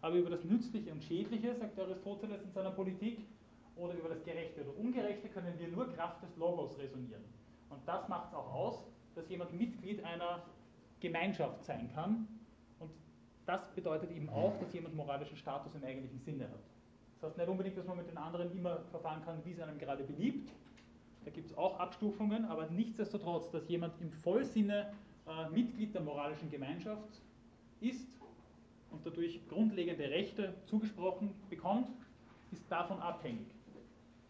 Aber 0.01 0.15
über 0.15 0.31
das 0.31 0.43
Nützliche 0.43 0.91
und 0.91 1.03
Schädliche, 1.03 1.55
sagt 1.55 1.79
Aristoteles 1.79 2.41
in 2.41 2.51
seiner 2.51 2.71
Politik, 2.71 3.19
oder 3.75 3.93
über 3.93 4.09
das 4.09 4.23
Gerechte 4.23 4.61
oder 4.61 4.75
Ungerechte 4.79 5.27
können 5.27 5.53
wir 5.59 5.67
nur 5.67 5.93
Kraft 5.93 6.23
des 6.23 6.35
Logos 6.37 6.77
resonieren. 6.79 7.23
Und 7.69 7.85
das 7.85 8.07
macht 8.07 8.29
es 8.29 8.33
auch 8.33 8.51
aus, 8.53 8.85
dass 9.15 9.29
jemand 9.29 9.53
Mitglied 9.53 10.03
einer 10.03 10.43
Gemeinschaft 11.01 11.63
sein 11.65 11.91
kann. 11.93 12.27
Und 12.79 12.89
das 13.45 13.69
bedeutet 13.75 14.11
eben 14.11 14.29
auch, 14.29 14.57
dass 14.59 14.73
jemand 14.73 14.95
moralischen 14.95 15.35
Status 15.35 15.75
im 15.75 15.83
eigentlichen 15.83 16.19
Sinne 16.21 16.45
hat. 16.45 16.74
Das 17.15 17.29
heißt 17.29 17.37
nicht 17.37 17.47
unbedingt, 17.47 17.77
dass 17.77 17.87
man 17.87 17.97
mit 17.97 18.07
den 18.07 18.17
anderen 18.17 18.55
immer 18.55 18.79
verfahren 18.91 19.23
kann, 19.23 19.43
wie 19.45 19.51
es 19.51 19.59
einem 19.59 19.77
gerade 19.79 20.03
beliebt. 20.03 20.51
Da 21.23 21.31
gibt 21.31 21.49
es 21.49 21.57
auch 21.57 21.79
Abstufungen, 21.79 22.45
aber 22.45 22.69
nichtsdestotrotz, 22.69 23.49
dass 23.49 23.67
jemand 23.67 23.99
im 23.99 24.11
Vollsinne 24.11 24.93
äh, 25.27 25.49
Mitglied 25.49 25.93
der 25.93 26.01
moralischen 26.01 26.51
Gemeinschaft 26.51 27.21
ist 27.81 28.07
und 28.91 29.05
dadurch 29.05 29.39
grundlegende 29.49 30.09
Rechte 30.09 30.53
zugesprochen 30.65 31.33
bekommt, 31.49 31.87
ist 32.51 32.63
davon 32.69 32.99
abhängig. 32.99 33.47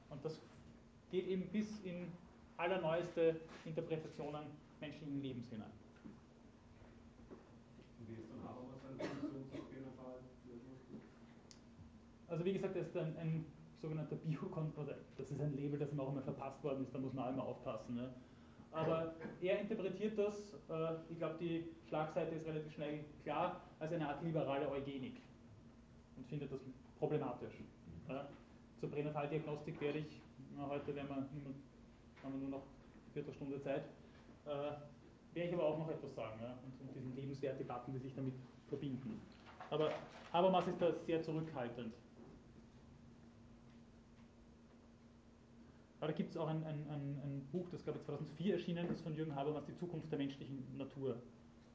Und 0.09 0.23
das 0.23 0.39
geht 1.11 1.27
eben 1.27 1.47
bis 1.49 1.67
in 1.83 2.07
allerneueste 2.57 3.39
Interpretationen 3.65 4.45
menschlichen 4.79 5.21
Lebens 5.21 5.49
hinein. 5.49 5.71
Wie 8.07 8.13
ist 8.13 8.29
dann 8.31 8.43
Habermas 8.43 8.81
seine 8.81 8.97
Position 8.97 9.45
zur 9.49 9.65
Pränataldiagnostik? 9.67 11.01
Also 12.27 12.43
wie 12.43 12.53
gesagt, 12.53 12.76
das 12.76 12.88
ist 12.88 12.97
ein, 12.97 13.15
ein 13.18 13.45
sogenannter 13.81 14.15
Biokontroller. 14.15 14.97
Das 15.18 15.30
ist 15.30 15.39
ein 15.39 15.56
Label, 15.56 15.80
das 15.80 15.91
ihm 15.91 15.99
auch 15.99 16.11
immer 16.11 16.22
verpasst 16.22 16.64
worden 16.64 16.84
ist, 16.84 16.93
da 16.93 16.99
muss 16.99 17.14
man 17.14 17.26
auch 17.26 17.34
immer 17.34 17.43
aufpassen. 17.43 17.95
Ne? 17.95 18.10
Aber 18.72 19.14
er 19.41 19.60
interpretiert 19.60 20.18
das, 20.18 20.53
äh, 20.69 20.95
ich 21.10 21.18
glaube, 21.18 21.35
die 21.39 21.65
Schlagseite 21.88 22.35
ist 22.35 22.45
relativ 22.45 22.73
schnell 22.73 23.06
klar, 23.23 23.61
als 23.80 23.93
eine 23.93 24.07
Art 24.07 24.23
liberale 24.23 24.69
Eugenik 24.69 25.22
und 26.18 26.27
findet 26.27 26.52
das 26.52 26.60
problematisch. 26.99 27.53
Ja? 28.10 28.27
Zur 28.80 28.91
Pränataldiagnostik 28.91 29.80
werde 29.80 29.99
ich, 29.99 30.22
na, 30.57 30.68
heute 30.68 30.93
werden 30.95 31.07
wir, 31.07 31.15
haben 31.15 32.34
wir 32.34 32.39
nur 32.39 32.49
noch 32.49 32.64
eine 32.64 33.14
Viertelstunde 33.14 33.61
Zeit, 33.61 33.84
äh, 34.45 34.49
werde 35.35 35.49
ich 35.49 35.53
aber 35.53 35.64
auch 35.64 35.77
noch 35.77 35.89
etwas 35.89 36.14
sagen 36.15 36.39
ja? 36.41 36.57
und, 36.64 36.88
und 36.88 36.95
diesen 36.95 37.15
Lebenswertdebatten, 37.15 37.93
die 37.93 37.99
sich 37.99 38.14
damit 38.14 38.34
verbinden. 38.68 39.22
Aber 39.69 39.91
Habermas 40.34 40.68
ist 40.68 40.81
da 40.81 40.91
sehr 41.06 41.22
zurückhaltend. 41.22 41.93
Aber 46.06 46.11
da 46.11 46.18
gibt 46.18 46.30
es 46.30 46.38
auch 46.38 46.48
ein, 46.48 46.64
ein, 46.64 46.88
ein, 46.88 47.48
Buch, 47.52 47.68
das 47.72 47.84
glaube 47.84 47.98
ich 47.98 48.06
2004 48.06 48.53
erschienen 48.53 48.88
ist 48.91 49.02
von 49.02 49.15
Jürgen 49.15 49.36
Habermas, 49.36 49.65
Die 49.65 49.73
Zukunft 49.73 50.11
der 50.11 50.19
menschlichen 50.19 50.64
Natur, 50.77 51.18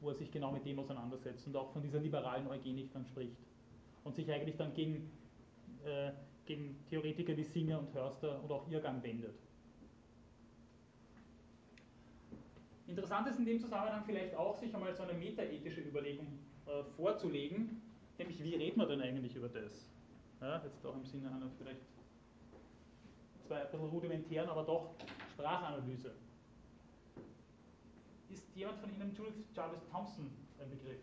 wo 0.00 0.10
er 0.10 0.14
sich 0.14 0.30
genau 0.30 0.52
mit 0.52 0.64
dem 0.64 0.78
auseinandersetzt 0.78 1.48
und 1.48 1.56
auch 1.56 1.72
von 1.72 1.82
dieser 1.82 1.98
liberalen 1.98 2.46
Eugenik 2.46 2.92
dann 2.92 3.04
spricht. 3.06 3.36
Und 4.04 4.14
sich 4.14 4.30
eigentlich 4.30 4.56
dann 4.56 4.72
gegen, 4.72 5.10
äh, 5.84 6.12
gegen 6.46 6.78
Theoretiker 6.90 7.36
wie 7.36 7.42
Singer 7.42 7.80
und 7.80 7.92
Hörster 7.92 8.40
oder 8.44 8.54
auch 8.54 8.70
Irrgang 8.70 9.02
wendet. 9.02 9.34
Interessant 12.86 13.26
ist 13.26 13.38
in 13.40 13.46
dem 13.46 13.58
Zusammenhang 13.58 14.04
vielleicht 14.06 14.36
auch, 14.36 14.56
sich 14.56 14.72
einmal 14.72 14.94
so 14.94 15.02
eine 15.02 15.14
metaethische 15.14 15.80
Überlegung 15.80 16.38
äh, 16.66 16.84
vorzulegen, 16.94 17.82
nämlich 18.16 18.40
wie 18.44 18.54
redet 18.54 18.76
man 18.76 18.86
denn 18.86 19.00
eigentlich 19.00 19.34
über 19.34 19.48
das? 19.48 19.90
Ja, 20.40 20.62
jetzt 20.62 20.86
auch 20.86 20.94
im 20.94 21.04
Sinne 21.04 21.32
einer 21.32 21.50
vielleicht 21.58 21.80
zwar 23.50 23.62
ein 23.62 23.70
bisschen 23.72 23.88
rudimentären, 23.88 24.48
aber 24.48 24.62
doch 24.62 24.94
Sprachanalyse. 25.32 26.12
Ist 28.30 28.46
jemand 28.54 28.78
von 28.78 28.94
Ihnen 28.94 29.12
Judith 29.12 29.44
Jarvis 29.52 29.80
Thompson 29.90 30.30
ein 30.60 30.70
Begriff? 30.70 31.00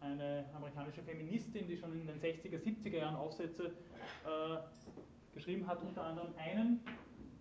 Eine 0.00 0.46
amerikanische 0.52 1.02
Feministin, 1.02 1.68
die 1.68 1.76
schon 1.76 1.92
in 1.92 2.08
den 2.08 2.20
60er, 2.20 2.58
70er 2.58 2.96
Jahren 2.96 3.14
Aufsätze 3.14 3.66
äh, 3.66 4.58
geschrieben 5.32 5.64
hat, 5.68 5.80
unter 5.80 6.02
anderem 6.02 6.34
einen, 6.36 6.80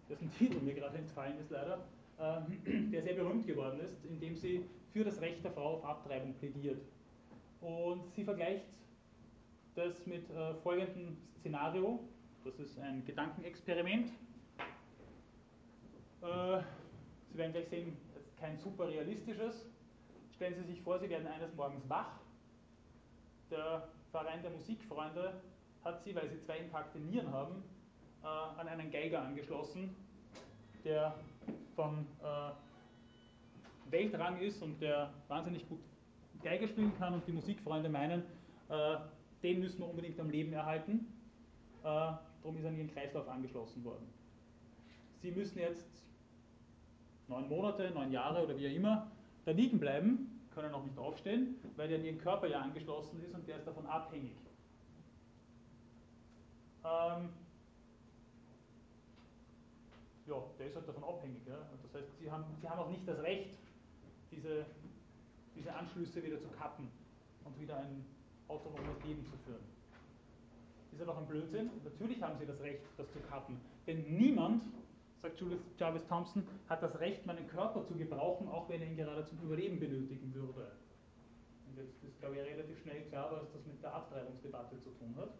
dessen 0.09 0.31
Titel 0.37 0.59
mir 0.59 0.75
gerade 0.75 0.99
entfallen 0.99 1.39
ist 1.39 1.49
leider, 1.49 1.85
äh, 2.19 2.91
der 2.91 3.01
sehr 3.01 3.15
berühmt 3.15 3.47
geworden 3.47 3.79
ist, 3.79 4.05
indem 4.05 4.35
sie 4.35 4.69
für 4.93 5.03
das 5.03 5.19
Recht 5.21 5.43
der 5.43 5.51
Frau 5.51 5.77
auf 5.77 5.85
Abtreibung 5.85 6.35
plädiert. 6.35 6.81
Und 7.61 8.13
sie 8.13 8.23
vergleicht 8.23 8.65
das 9.73 10.05
mit 10.05 10.29
äh, 10.29 10.53
folgendem 10.61 11.17
Szenario. 11.39 11.99
Das 12.45 12.59
ist 12.59 12.77
ein 12.77 13.03
Gedankenexperiment. 13.03 14.11
Äh, 16.21 16.61
sie 17.31 17.37
werden 17.39 17.53
gleich 17.53 17.67
sehen, 17.69 17.97
kein 18.39 18.55
super 18.59 18.87
realistisches. 18.87 19.65
Stellen 20.35 20.53
Sie 20.53 20.73
sich 20.73 20.79
vor, 20.83 20.99
Sie 20.99 21.09
werden 21.09 21.25
eines 21.25 21.55
Morgens 21.55 21.89
wach. 21.89 22.19
Der 23.49 23.87
Verein 24.11 24.43
der 24.43 24.51
Musikfreunde 24.51 25.41
hat 25.83 26.03
Sie, 26.03 26.13
weil 26.13 26.29
Sie 26.29 26.39
zwei 26.39 26.59
intakte 26.59 26.99
Nieren 26.99 27.31
haben, 27.31 27.63
äh, 28.21 28.27
an 28.27 28.67
einen 28.67 28.91
Geiger 28.91 29.23
angeschlossen, 29.23 29.95
der 30.83 31.15
von 31.75 32.05
äh, 32.21 32.51
Weltrang 33.89 34.39
ist 34.39 34.61
und 34.61 34.79
der 34.79 35.11
wahnsinnig 35.29 35.67
gut 35.67 35.79
Geige 36.43 36.67
spielen 36.67 36.95
kann 36.99 37.15
und 37.15 37.25
die 37.25 37.31
Musikfreunde 37.31 37.89
meinen, 37.89 38.21
äh, 38.69 38.97
den 39.41 39.61
müssen 39.61 39.79
wir 39.79 39.89
unbedingt 39.89 40.19
am 40.19 40.29
Leben 40.29 40.53
erhalten. 40.53 41.07
Darum 42.45 42.59
ist 42.59 42.65
in 42.65 42.77
ihren 42.77 42.93
Kreislauf 42.93 43.27
angeschlossen 43.27 43.83
worden. 43.83 44.07
Sie 45.23 45.31
müssen 45.31 45.57
jetzt 45.57 46.03
neun 47.27 47.49
Monate, 47.49 47.89
neun 47.89 48.11
Jahre 48.11 48.43
oder 48.43 48.55
wie 48.55 48.67
auch 48.67 48.75
immer 48.75 49.11
da 49.45 49.51
liegen 49.51 49.79
bleiben, 49.79 50.47
können 50.53 50.71
auch 50.71 50.83
nicht 50.83 50.95
aufstehen, 50.95 51.55
weil 51.75 51.87
der 51.87 51.97
in 51.97 52.05
ihren 52.05 52.17
Körper 52.19 52.45
ja 52.45 52.61
angeschlossen 52.61 53.19
ist 53.23 53.33
und 53.33 53.47
der 53.47 53.57
ist 53.57 53.65
davon 53.65 53.87
abhängig. 53.87 54.35
Ähm, 56.83 57.29
ja, 60.27 60.43
der 60.59 60.67
ist 60.67 60.75
halt 60.75 60.87
davon 60.87 61.03
abhängig. 61.03 61.47
Ja? 61.47 61.57
Das 61.81 61.95
heißt, 61.95 62.19
sie 62.19 62.29
haben, 62.29 62.43
sie 62.61 62.69
haben 62.69 62.77
auch 62.77 62.91
nicht 62.91 63.07
das 63.07 63.23
Recht, 63.23 63.57
diese, 64.29 64.67
diese 65.55 65.73
Anschlüsse 65.73 66.23
wieder 66.23 66.39
zu 66.39 66.49
kappen 66.49 66.91
und 67.43 67.59
wieder 67.59 67.77
ein 67.77 68.05
autonomes 68.47 69.03
Leben 69.03 69.25
zu 69.25 69.35
führen. 69.37 69.74
Ist 70.95 71.01
ja 71.01 71.07
doch 71.07 71.17
ein 71.17 71.27
Blödsinn. 71.27 71.69
Natürlich 71.83 72.21
haben 72.21 72.39
sie 72.39 72.45
das 72.45 72.57
Recht, 72.61 72.79
das 72.95 73.11
zu 73.11 73.19
kappen. 73.19 73.59
Denn 73.85 74.05
niemand, 74.17 74.63
sagt 75.21 75.37
Julius 75.41 75.59
Jarvis 75.77 76.07
Thompson, 76.07 76.47
hat 76.69 76.81
das 76.81 76.97
Recht, 77.01 77.25
meinen 77.25 77.45
Körper 77.47 77.83
zu 77.83 77.95
gebrauchen, 77.95 78.47
auch 78.47 78.69
wenn 78.69 78.81
er 78.81 78.87
ihn 78.87 78.95
gerade 78.95 79.25
zum 79.25 79.37
Überleben 79.41 79.77
benötigen 79.77 80.33
würde. 80.33 80.71
Und 81.67 81.77
jetzt 81.77 82.01
ist, 82.01 82.17
glaube 82.21 82.35
ich, 82.35 82.43
relativ 82.43 82.81
schnell 82.81 83.01
klar, 83.09 83.29
was 83.29 83.51
das 83.51 83.65
mit 83.65 83.83
der 83.83 83.93
Abtreibungsdebatte 83.93 84.79
zu 84.79 84.89
tun 84.91 85.13
hat. 85.17 85.33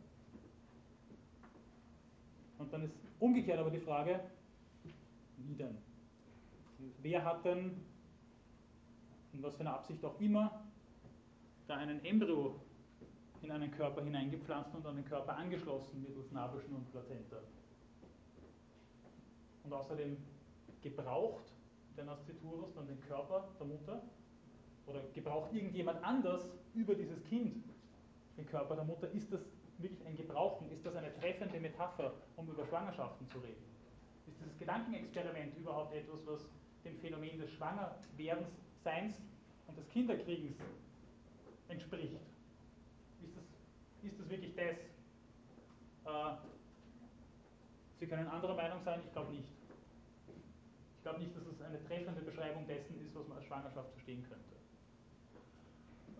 Und 2.57 2.73
dann 2.73 2.84
ist 2.84 2.95
umgekehrt 3.19 3.57
aber 3.57 3.69
die 3.69 3.80
Frage, 3.80 4.19
wie 5.38 5.56
denn? 5.56 5.77
Wer 7.02 7.23
hat 7.23 7.45
denn, 7.45 7.82
in 9.32 9.41
was 9.41 9.56
für 9.56 9.61
einer 9.61 9.76
Absicht 9.76 10.03
auch 10.03 10.19
immer, 10.19 10.65
da 11.65 11.77
einen 11.77 12.03
Embryo 12.03 12.60
in 13.45 13.51
einen 13.51 13.72
Körper 13.72 14.03
hineingepflanzt 14.03 14.73
und 14.73 14.85
an 14.88 14.95
den 14.95 15.05
Körper 15.05 15.38
angeschlossen 15.38 16.01
mittels 16.01 16.31
Nabelschnur 16.31 16.80
und 16.80 16.91
Plazenta. 16.91 17.38
Und 19.63 19.72
außerdem 19.72 20.17
gebraucht 20.81 21.53
der 21.95 22.05
Nasciturus 22.05 22.73
dann 22.73 22.88
den 22.88 22.99
Körper 23.01 23.47
der 23.59 23.67
Mutter 23.67 24.01
oder 24.88 25.01
gebraucht 25.13 25.53
irgendjemand 25.53 26.03
anders 26.03 26.51
über 26.73 26.95
dieses 26.95 27.23
Kind 27.26 27.63
den 28.35 28.45
Körper 28.47 28.76
der 28.76 28.84
Mutter, 28.84 29.09
ist 29.11 29.31
das 29.31 29.41
wirklich 29.77 30.05
ein 30.05 30.15
Gebrauchen? 30.15 30.69
Ist 30.72 30.85
das 30.85 30.95
eine 30.95 31.13
treffende 31.19 31.59
Metapher, 31.59 32.13
um 32.35 32.49
über 32.49 32.65
Schwangerschaften 32.65 33.27
zu 33.30 33.38
reden? 33.39 33.63
Ist 34.27 34.39
dieses 34.39 34.57
Gedankenexperiment 34.57 35.55
überhaupt 35.57 35.93
etwas, 35.93 36.26
was 36.26 36.49
dem 36.84 36.97
Phänomen 36.97 37.39
des 37.39 37.51
Schwangerwerdens, 37.51 38.49
Seins 38.84 39.15
und 39.67 39.77
des 39.77 39.88
Kinderkriegens 39.89 40.57
entspricht? 41.69 42.19
Ist 44.06 44.19
das, 44.19 44.30
wirklich 44.30 44.56
das? 44.56 44.77
Äh, 46.06 46.38
Sie 47.99 48.07
können 48.07 48.27
anderer 48.27 48.56
Meinung 48.56 48.82
sein, 48.84 49.02
ich 49.03 49.11
glaube 49.11 49.32
nicht. 49.32 49.49
Ich 50.98 51.02
glaube 51.02 51.19
nicht, 51.19 51.36
dass 51.36 51.45
es 51.48 51.61
eine 51.61 51.84
treffende 51.86 52.22
Beschreibung 52.22 52.68
dessen 52.68 52.99
ist, 53.02 53.15
was 53.15 53.27
man 53.27 53.38
als 53.38 53.45
Schwangerschaft 53.48 53.91
verstehen 53.91 54.23
könnte. 54.23 54.56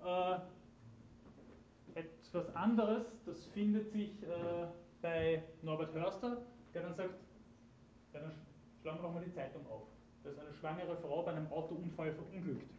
Äh, 0.04 2.00
etwas 2.00 2.56
anderes, 2.56 3.06
das 3.26 3.46
findet 3.48 3.92
sich 3.92 4.24
äh, 4.24 4.68
bei 5.02 5.44
Norbert 5.62 5.94
Hörster, 5.94 6.42
der 6.74 6.84
dann 6.84 6.96
sagt, 6.96 7.16
ja, 8.14 8.20
dann 8.22 8.32
schlagen 8.82 9.00
wir 9.00 9.04
doch 9.04 9.14
mal 9.14 9.24
die 9.24 9.34
Zeitung 9.34 9.66
auf. 9.68 9.88
Da 10.24 10.32
ist 10.32 10.40
eine 10.40 10.54
schwangere 10.54 10.98
Frau 10.98 11.24
bei 11.24 11.32
einem 11.32 11.52
Autounfall 11.52 12.14
verunglückt. 12.14 12.70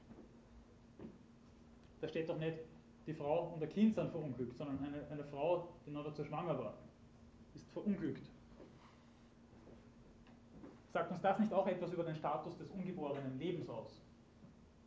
Da 2.01 2.09
steht 2.09 2.29
doch 2.29 2.39
nicht, 2.39 2.59
die 3.07 3.15
Frau 3.15 3.53
und 3.53 3.61
der 3.61 3.69
Kind 3.69 3.95
sind 3.95 4.11
verunglückt, 4.11 4.57
sondern 4.57 4.79
eine, 4.79 5.07
eine 5.11 5.25
Frau, 5.25 5.69
die 5.87 5.91
noch 5.91 6.05
dazu 6.05 6.25
schwanger 6.25 6.59
war, 6.59 6.75
ist 7.55 7.69
verunglückt. 7.71 8.27
Sagt 10.93 11.13
uns 11.13 11.21
das 11.21 11.39
nicht 11.39 11.53
auch 11.53 11.67
etwas 11.67 11.93
über 11.93 12.05
den 12.05 12.17
Status 12.17 12.57
des 12.57 12.71
ungeborenen 12.71 13.39
Lebens 13.39 13.69
aus? 13.69 14.01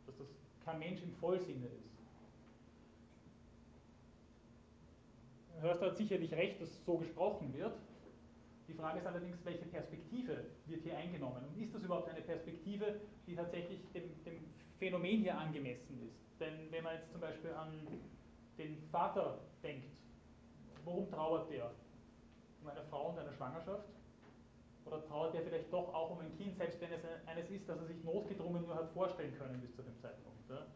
Dass 0.06 0.16
das 0.18 0.26
kein 0.64 0.78
Mensch 0.78 1.02
im 1.02 1.12
Vollsinne 1.14 1.66
ist. 1.66 1.90
Hörster 5.60 5.86
hat 5.86 5.96
sicherlich 5.96 6.32
recht, 6.32 6.60
dass 6.60 6.84
so 6.84 6.98
gesprochen 6.98 7.52
wird. 7.54 7.74
Die 8.66 8.74
Frage 8.74 8.98
ist 9.00 9.06
allerdings, 9.06 9.36
welche 9.44 9.66
Perspektive 9.66 10.44
wird 10.66 10.82
hier 10.82 10.96
eingenommen? 10.96 11.44
Und 11.48 11.62
ist 11.62 11.74
das 11.74 11.82
überhaupt 11.82 12.08
eine 12.08 12.22
Perspektive, 12.22 13.00
die 13.26 13.34
tatsächlich 13.34 13.80
dem, 13.92 14.04
dem 14.24 14.44
Phänomen 14.78 15.20
hier 15.20 15.36
angemessen 15.36 16.00
ist? 16.06 16.29
Denn 16.40 16.72
wenn 16.72 16.82
man 16.82 16.94
jetzt 16.94 17.12
zum 17.12 17.20
Beispiel 17.20 17.52
an 17.52 17.86
den 18.56 18.78
Vater 18.90 19.40
denkt, 19.62 19.94
worum 20.84 21.08
trauert 21.10 21.50
der? 21.50 21.70
Um 22.62 22.68
eine 22.68 22.82
Frau 22.84 23.10
und 23.10 23.18
eine 23.18 23.32
Schwangerschaft? 23.32 23.88
Oder 24.86 25.04
trauert 25.06 25.34
der 25.34 25.42
vielleicht 25.42 25.70
doch 25.72 25.92
auch 25.94 26.10
um 26.10 26.20
ein 26.20 26.34
Kind, 26.36 26.56
selbst 26.56 26.80
wenn 26.80 26.90
es 26.92 27.00
eines 27.26 27.50
ist, 27.50 27.68
das 27.68 27.78
er 27.78 27.86
sich 27.86 28.02
notgedrungen 28.02 28.62
nur 28.62 28.74
hat 28.74 28.90
vorstellen 28.92 29.36
können 29.38 29.60
bis 29.60 29.74
zu 29.76 29.82
dem 29.82 29.98
Zeitpunkt? 30.00 30.38
Ja? 30.48 30.66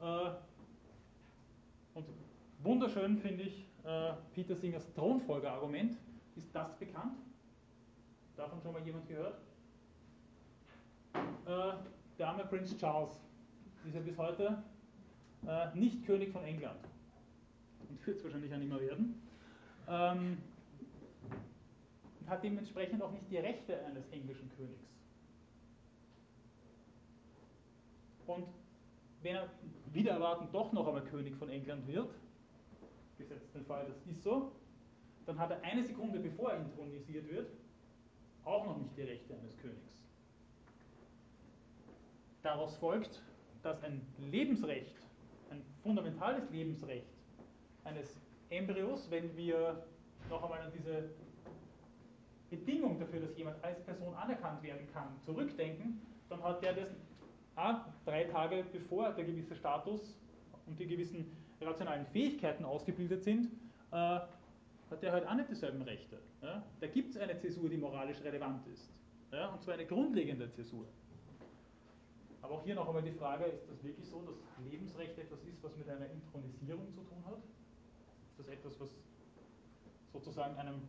Äh, 0.00 0.32
und 1.94 2.06
wunderschön 2.62 3.18
finde 3.18 3.44
ich 3.44 3.66
äh, 3.84 4.12
Peter 4.34 4.56
Singers 4.56 4.92
Thronfolgerargument. 4.94 5.96
Ist 6.36 6.54
das 6.54 6.78
bekannt? 6.78 7.18
Davon 8.36 8.60
schon 8.62 8.72
mal 8.72 8.82
jemand 8.82 9.06
gehört? 9.08 9.40
Äh, 11.46 11.72
der 12.18 12.28
arme 12.28 12.44
Prinz 12.44 12.76
Charles 12.76 13.20
ist 13.86 13.94
ja 13.94 14.00
bis 14.00 14.18
heute 14.18 14.62
äh, 15.46 15.74
nicht 15.74 16.04
König 16.04 16.32
von 16.32 16.42
England 16.44 16.80
und 17.88 18.06
wird 18.06 18.18
es 18.18 18.24
wahrscheinlich 18.24 18.52
auch 18.52 18.58
nicht 18.58 18.68
mehr 18.68 18.80
werden. 18.80 19.22
Ähm, 19.88 20.38
und 22.20 22.28
hat 22.28 22.42
dementsprechend 22.42 23.02
auch 23.02 23.12
nicht 23.12 23.30
die 23.30 23.38
Rechte 23.38 23.84
eines 23.86 24.06
englischen 24.08 24.50
Königs. 24.56 24.92
Und 28.26 28.46
wenn 29.22 29.36
er 29.36 29.48
wieder 29.92 30.12
erwarten 30.12 30.48
doch 30.52 30.72
noch 30.72 30.86
einmal 30.86 31.04
König 31.04 31.34
von 31.36 31.48
England 31.48 31.86
wird, 31.86 32.14
gesetzt 33.16 33.54
den 33.54 33.64
Fall, 33.64 33.86
das 33.86 33.96
ist 34.06 34.22
so, 34.22 34.52
dann 35.24 35.38
hat 35.38 35.50
er 35.50 35.62
eine 35.62 35.84
Sekunde 35.84 36.18
bevor 36.18 36.52
er 36.52 36.60
intronisiert 36.60 37.28
wird, 37.30 37.50
auch 38.44 38.66
noch 38.66 38.78
nicht 38.78 38.96
die 38.96 39.02
Rechte 39.02 39.34
eines 39.34 39.56
Königs. 39.58 39.97
Daraus 42.42 42.76
folgt, 42.76 43.22
dass 43.62 43.82
ein 43.82 44.00
Lebensrecht, 44.30 44.94
ein 45.50 45.62
fundamentales 45.82 46.48
Lebensrecht 46.50 47.06
eines 47.84 48.20
Embryos, 48.50 49.10
wenn 49.10 49.36
wir 49.36 49.84
noch 50.30 50.42
einmal 50.42 50.60
an 50.60 50.72
diese 50.72 51.10
Bedingung 52.50 52.98
dafür, 52.98 53.20
dass 53.20 53.36
jemand 53.36 53.62
als 53.62 53.82
Person 53.82 54.14
anerkannt 54.14 54.62
werden 54.62 54.86
kann, 54.92 55.08
zurückdenken, 55.24 56.00
dann 56.28 56.42
hat 56.42 56.62
der 56.62 56.74
das 56.74 56.88
ah, 57.56 57.84
drei 58.04 58.24
Tage 58.24 58.64
bevor 58.72 59.10
der 59.12 59.24
gewisse 59.24 59.54
Status 59.56 60.14
und 60.66 60.78
die 60.78 60.86
gewissen 60.86 61.36
rationalen 61.60 62.06
Fähigkeiten 62.06 62.64
ausgebildet 62.64 63.22
sind, 63.24 63.48
äh, 63.90 63.94
hat 63.94 65.02
der 65.02 65.12
halt 65.12 65.26
auch 65.26 65.34
nicht 65.34 65.50
dieselben 65.50 65.82
Rechte. 65.82 66.18
Ja? 66.42 66.62
Da 66.80 66.86
gibt 66.86 67.10
es 67.10 67.20
eine 67.20 67.36
Zäsur, 67.38 67.68
die 67.68 67.76
moralisch 67.76 68.20
relevant 68.22 68.66
ist. 68.68 68.90
Ja? 69.32 69.48
Und 69.48 69.62
zwar 69.62 69.74
eine 69.74 69.86
grundlegende 69.86 70.50
Zäsur. 70.52 70.86
Aber 72.48 72.60
auch 72.60 72.64
hier 72.64 72.74
noch 72.74 72.88
einmal 72.88 73.02
die 73.02 73.12
Frage, 73.12 73.44
ist 73.44 73.68
das 73.68 73.84
wirklich 73.84 74.08
so, 74.08 74.22
dass 74.22 74.36
Lebensrecht 74.64 75.18
etwas 75.18 75.44
ist, 75.44 75.62
was 75.62 75.76
mit 75.76 75.86
einer 75.86 76.08
Intronisierung 76.08 76.90
zu 76.94 77.02
tun 77.02 77.22
hat? 77.26 77.36
Ist 78.30 78.38
das 78.38 78.48
etwas, 78.48 78.80
was 78.80 78.88
sozusagen 80.14 80.56
einem, 80.56 80.80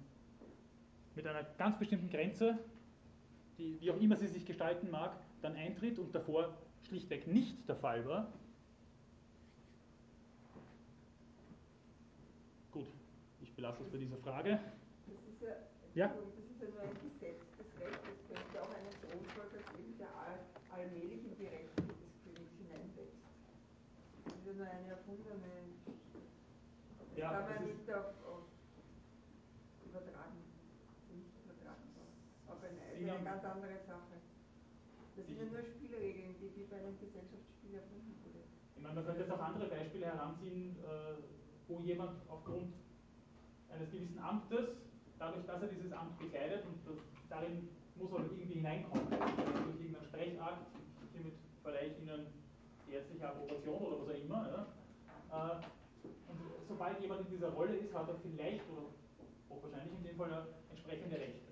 mit 1.15 1.27
einer 1.27 1.43
ganz 1.57 1.77
bestimmten 1.77 2.09
Grenze, 2.09 2.57
die, 3.57 3.77
wie 3.81 3.91
auch 3.91 3.99
immer 3.99 4.15
sie 4.15 4.27
sich 4.27 4.45
gestalten 4.45 4.89
mag, 4.89 5.17
dann 5.41 5.57
eintritt 5.57 5.99
und 5.99 6.15
davor 6.15 6.55
schlichtweg 6.87 7.27
nicht 7.27 7.67
der 7.67 7.75
Fall 7.75 8.05
war? 8.05 8.31
Gut, 12.71 12.87
ich 13.41 13.53
belasse 13.53 13.83
es 13.83 13.89
bei 13.89 13.97
dieser 13.97 14.17
Frage. 14.19 14.61
Das 15.07 15.27
ist 15.27 15.41
ja, 15.41 15.57
ja? 15.93 16.07
Das 16.07 16.45
ist 16.45 16.61
ja 16.61 16.69
nur 16.69 16.81
ein 16.83 16.93
gesetztes 17.03 17.79
Recht, 17.81 17.99
das 17.99 18.27
könnte 18.29 18.63
auch 18.63 18.73
eine 18.73 18.89
Grundfolge 19.01 19.57
geben, 19.75 19.97
der 19.97 20.07
allmählichen 20.79 21.28
erfundene 24.65 25.79
Geschichte. 25.85 26.19
Das 26.99 27.17
ja, 27.17 27.31
kann 27.31 27.45
man 27.47 27.65
nicht 27.65 27.87
auf, 27.93 28.17
auf 28.25 28.43
übertragen, 29.85 30.43
nicht 31.11 31.31
übertragbar. 31.43 32.07
Auf 32.47 32.59
eine, 32.63 32.79
also 32.79 32.99
eine 32.99 33.23
ganz 33.23 33.43
andere 33.45 33.77
Sache. 33.87 34.19
Das 35.15 35.25
sind 35.25 35.37
ja 35.37 35.45
nur 35.45 35.63
Spielregeln, 35.63 36.35
die 36.39 36.51
wie 36.55 36.65
bei 36.67 36.77
einem 36.79 36.99
Gesellschaftsspiel 36.99 37.75
erfunden 37.75 38.15
wurde. 38.23 38.43
Ich 38.75 38.81
meine, 38.81 38.95
man 38.95 39.05
könnte 39.05 39.21
jetzt 39.21 39.31
auch 39.31 39.43
andere 39.43 39.67
Beispiele 39.67 40.05
heranziehen, 40.05 40.75
äh, 40.83 41.19
wo 41.67 41.79
jemand 41.79 42.19
aufgrund 42.29 42.73
eines 43.69 43.91
gewissen 43.91 44.19
Amtes, 44.19 44.79
dadurch, 45.17 45.45
dass 45.45 45.61
er 45.61 45.67
dieses 45.67 45.91
Amt 45.91 46.17
bekleidet 46.17 46.65
und 46.65 46.79
das, 46.87 46.97
darin 47.29 47.69
muss 47.95 48.11
er 48.11 48.19
irgendwie 48.19 48.53
hineinkommen, 48.55 49.09
durch 49.09 49.79
irgendeinen 49.79 50.05
Sprechakt, 50.05 50.65
hiermit 51.13 51.33
verleihe 51.61 51.91
ich 51.91 51.99
Ihnen 51.99 52.38
ärztliche 52.93 53.27
Approbation 53.27 53.81
oder 53.81 54.01
was 54.01 54.09
auch 54.09 54.19
immer. 54.19 54.41
Ja. 54.49 54.61
Äh, 55.29 55.63
und 56.03 56.39
sobald 56.67 56.99
jemand 57.01 57.21
in 57.27 57.31
dieser 57.31 57.49
Rolle 57.49 57.75
ist, 57.77 57.93
hat 57.93 58.07
er 58.07 58.15
vielleicht 58.15 58.63
oder 58.69 58.89
hochwahrscheinlich 59.49 59.93
in 59.93 60.03
dem 60.03 60.17
Fall 60.17 60.47
entsprechende 60.69 61.17
Rechte. 61.17 61.49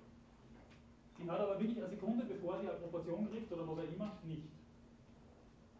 Die 1.17 1.29
hat 1.29 1.39
aber 1.39 1.59
wirklich 1.59 1.77
eine 1.77 1.89
Sekunde, 1.89 2.25
bevor 2.25 2.61
sie 2.61 2.69
Approbation 2.69 3.29
kriegt 3.29 3.51
oder 3.51 3.67
was 3.67 3.79
auch 3.79 3.91
immer, 3.91 4.17
nicht. 4.23 4.49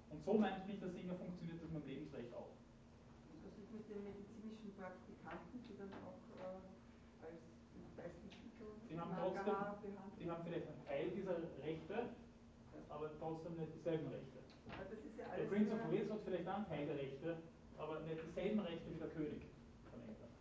Und 0.10 0.24
so 0.26 0.34
meint 0.34 0.66
Peter 0.66 0.90
Singer 0.90 1.14
funktioniert 1.14 1.62
das 1.62 1.70
mit 1.70 1.84
dem 1.84 1.90
Lebensrecht 1.90 2.34
auch. 2.34 2.58
Was 3.46 3.54
ist 3.54 3.70
mit 3.70 3.86
den 3.86 4.02
medizinischen 4.04 4.74
Praktikanten, 4.74 5.62
die 5.62 5.78
dann 5.78 5.94
auch 6.02 6.18
äh, 6.42 7.28
als, 7.28 7.42
die 8.90 8.98
haben, 8.98 9.14
trotzdem, 9.14 9.94
die 10.18 10.30
haben 10.32 10.44
vielleicht 10.44 10.68
einen 10.68 10.84
Teil 10.86 11.12
dieser 11.12 11.38
Rechte, 11.62 12.18
aber 12.90 13.12
trotzdem 13.20 13.58
nicht 13.58 13.76
dieselben 13.78 14.08
Rechte. 14.08 14.38
Ja 15.18 15.38
der 15.38 15.46
Prince 15.46 15.72
of 15.72 16.26
Teil 16.66 16.88
der 16.88 16.98
Rechte, 16.98 17.38
aber 17.78 18.00
nicht 18.02 18.18
dieselben 18.30 18.60
Rechte 18.60 18.90
wie 18.90 18.98
der 19.00 19.08
König 19.10 19.42
von 19.92 20.02
England. 20.02 20.34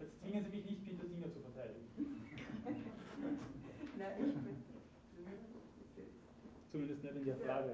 Jetzt 0.00 0.18
zwingen 0.20 0.44
Sie 0.44 0.50
mich 0.50 0.64
nicht, 0.66 0.84
Peter 0.84 1.06
Singer 1.08 1.32
zu 1.32 1.40
verteidigen. 1.40 1.88
Nein, 3.98 4.12
ich 4.18 4.34
bin 4.34 4.56
Zumindest 6.72 7.02
nicht 7.04 7.14
in 7.14 7.24
der 7.24 7.36
Frage. 7.36 7.70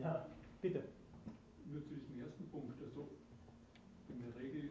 Ja, 0.00 0.26
bitte. 0.62 0.82
Nur 1.66 1.82
zu 1.84 1.94
diesem 1.94 2.20
ersten 2.24 2.48
Punkt. 2.48 2.82
Also 2.82 3.08
in 4.08 4.22
der 4.22 4.34
Regel 4.40 4.70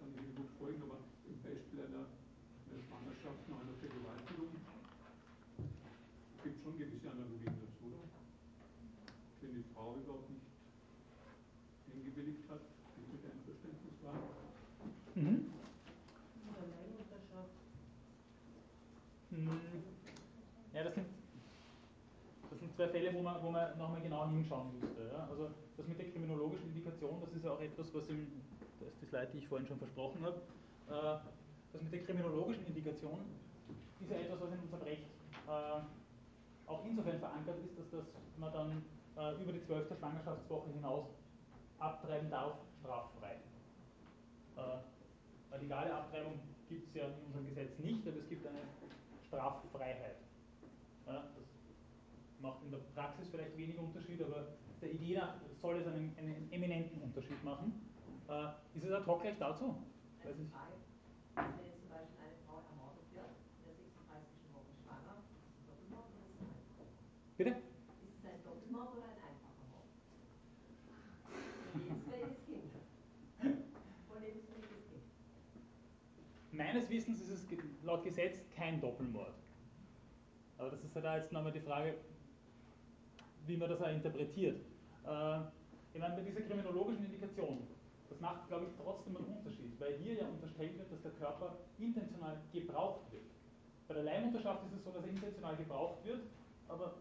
kann 0.00 0.08
ich 0.08 0.16
Ihnen 0.24 0.34
gut 0.34 0.48
folgen, 0.58 0.80
aber 0.82 0.96
im 1.28 1.36
Beispiel 1.42 1.80
einer, 1.84 2.06
einer 2.08 2.80
Schwangerschaft 2.88 3.44
nach 3.50 3.60
einer 3.60 3.74
Vergewaltigung 3.76 4.48
gibt 6.42 6.56
es 6.56 6.62
schon 6.62 6.78
gewisse 6.78 7.10
Analogien 7.10 7.54
dazu, 7.60 7.86
oder? 7.86 8.02
Wenn 9.42 9.54
die 9.54 9.62
Frau 9.74 9.94
überhaupt 9.94 10.30
nicht 10.30 10.46
eingewilligt 11.92 12.48
hat, 12.48 12.60
nicht 12.96 13.12
mit 13.12 13.24
Einverständnis 13.24 14.02
war. 14.02 14.14
Mhm. 15.14 15.52
Ja, 20.74 20.84
das 20.84 20.94
sind, 20.94 21.06
das 22.50 22.58
sind 22.58 22.71
zwei 22.82 22.88
Fälle, 22.88 23.14
wo 23.14 23.22
man, 23.22 23.42
wo 23.42 23.50
man 23.50 23.78
nochmal 23.78 24.00
genau 24.00 24.28
hinschauen 24.28 24.72
müsste. 24.80 25.10
Ja. 25.12 25.28
Also 25.30 25.50
das 25.76 25.86
mit 25.86 25.98
der 25.98 26.10
kriminologischen 26.10 26.68
Indikation, 26.68 27.20
das 27.20 27.32
ist 27.32 27.44
ja 27.44 27.52
auch 27.52 27.60
etwas, 27.60 27.94
was 27.94 28.08
im, 28.08 28.26
das 28.80 28.88
ist 28.88 29.02
die 29.02 29.06
Slide, 29.06 29.28
die 29.32 29.38
ich 29.38 29.48
vorhin 29.48 29.66
schon 29.66 29.78
versprochen 29.78 30.24
habe, 30.24 30.42
äh, 30.88 31.18
das 31.72 31.82
mit 31.82 31.92
der 31.92 32.02
kriminologischen 32.02 32.66
Indikation 32.66 33.20
ist 34.00 34.10
ja 34.10 34.16
etwas, 34.18 34.40
was 34.40 34.52
in 34.52 34.60
unserem 34.60 34.82
Recht 34.82 35.06
äh, 35.46 35.80
auch 36.66 36.84
insofern 36.84 37.18
verankert 37.18 37.58
ist, 37.64 37.78
dass 37.78 37.90
das 37.90 38.06
man 38.38 38.52
dann 38.52 38.84
äh, 39.16 39.42
über 39.42 39.52
die 39.52 39.62
zwölfte 39.62 39.94
Schwangerschaftswoche 39.96 40.70
hinaus 40.70 41.06
abtreiben 41.78 42.30
darf, 42.30 42.54
straffrei. 42.80 43.36
Eine 45.50 45.62
legale 45.62 45.94
Abtreibung 45.94 46.38
gibt 46.68 46.88
es 46.88 46.94
ja 46.94 47.06
in 47.06 47.24
unserem 47.26 47.46
Gesetz 47.46 47.78
nicht, 47.78 48.06
aber 48.06 48.18
es 48.18 48.28
gibt 48.28 48.46
eine 48.46 48.60
Straffreiheit. 49.26 50.21
Ja, 52.42 52.48
macht 52.48 52.62
in 52.64 52.70
der 52.70 52.78
Praxis 52.94 53.28
vielleicht 53.28 53.56
wenig 53.56 53.78
Unterschied, 53.78 54.20
aber 54.22 54.48
der 54.80 54.92
Idee 54.92 55.14
nach 55.14 55.34
soll 55.60 55.76
es 55.76 55.86
einen, 55.86 56.16
einen 56.18 56.50
eminenten 56.50 57.00
Unterschied 57.00 57.42
machen. 57.44 57.88
Äh, 58.28 58.48
ist 58.74 58.84
es 58.84 58.92
ad 58.92 59.06
hoc 59.06 59.22
gleich 59.22 59.38
dazu? 59.38 59.76
Weiß 60.24 60.36
ich. 60.38 60.50
Wenn 61.34 61.66
jetzt 61.66 61.80
zum 61.80 61.88
Beispiel 61.88 62.18
eine 62.18 62.36
Frau 62.46 62.58
ermordet 62.68 63.06
wird, 63.14 63.30
in 63.58 63.64
der 63.64 63.74
36. 63.74 64.52
Woche 64.52 64.72
schwanger, 64.82 65.22
ist 65.56 65.66
es 65.66 65.66
Doppelmord 65.66 66.06
oder 66.10 66.22
ist 66.22 66.34
es 66.34 66.38
ein 66.38 66.50
Einfacher? 66.50 66.86
Bitte? 67.38 67.50
Ist 67.50 68.18
es 68.18 68.24
ein 68.26 68.42
Doppelmord 68.44 68.90
oder 68.96 69.06
ein 69.06 69.18
einfacher 69.22 69.64
Mord? 69.70 69.88
Lebensfähiges 72.10 72.42
Kind. 72.46 72.74
Voll 74.08 74.20
lebensfähiges 74.20 74.82
Kind. 74.90 75.04
Meines 76.52 76.90
Wissens 76.90 77.20
ist 77.20 77.30
es 77.30 77.82
laut 77.82 78.02
Gesetz 78.04 78.38
kein 78.54 78.80
Doppelmord. 78.80 79.34
Aber 80.58 80.70
das 80.70 80.84
ist 80.84 80.94
halt 80.94 81.06
auch 81.06 81.16
jetzt 81.16 81.32
nochmal 81.32 81.52
die 81.52 81.60
Frage, 81.60 81.96
wie 83.46 83.56
man 83.56 83.68
das 83.68 83.80
auch 83.80 83.90
interpretiert. 83.90 84.60
Äh, 85.06 85.38
ich 85.94 86.00
meine, 86.00 86.16
bei 86.16 86.22
dieser 86.22 86.40
kriminologischen 86.42 87.04
Indikation, 87.04 87.66
das 88.08 88.20
macht, 88.20 88.48
glaube 88.48 88.66
ich, 88.66 88.72
trotzdem 88.82 89.16
einen 89.16 89.26
Unterschied, 89.26 89.78
weil 89.78 89.94
hier 89.98 90.14
ja 90.14 90.26
unterstellt 90.28 90.78
wird, 90.78 90.90
dass 90.92 91.02
der 91.02 91.12
Körper 91.12 91.58
intentional 91.78 92.36
gebraucht 92.52 93.12
wird. 93.12 93.24
Bei 93.88 93.94
der 93.94 94.04
Leihmutterschaft 94.04 94.64
ist 94.66 94.78
es 94.78 94.84
so, 94.84 94.90
dass 94.90 95.04
er 95.04 95.10
intentional 95.10 95.56
gebraucht 95.56 96.04
wird, 96.04 96.20
aber 96.68 96.94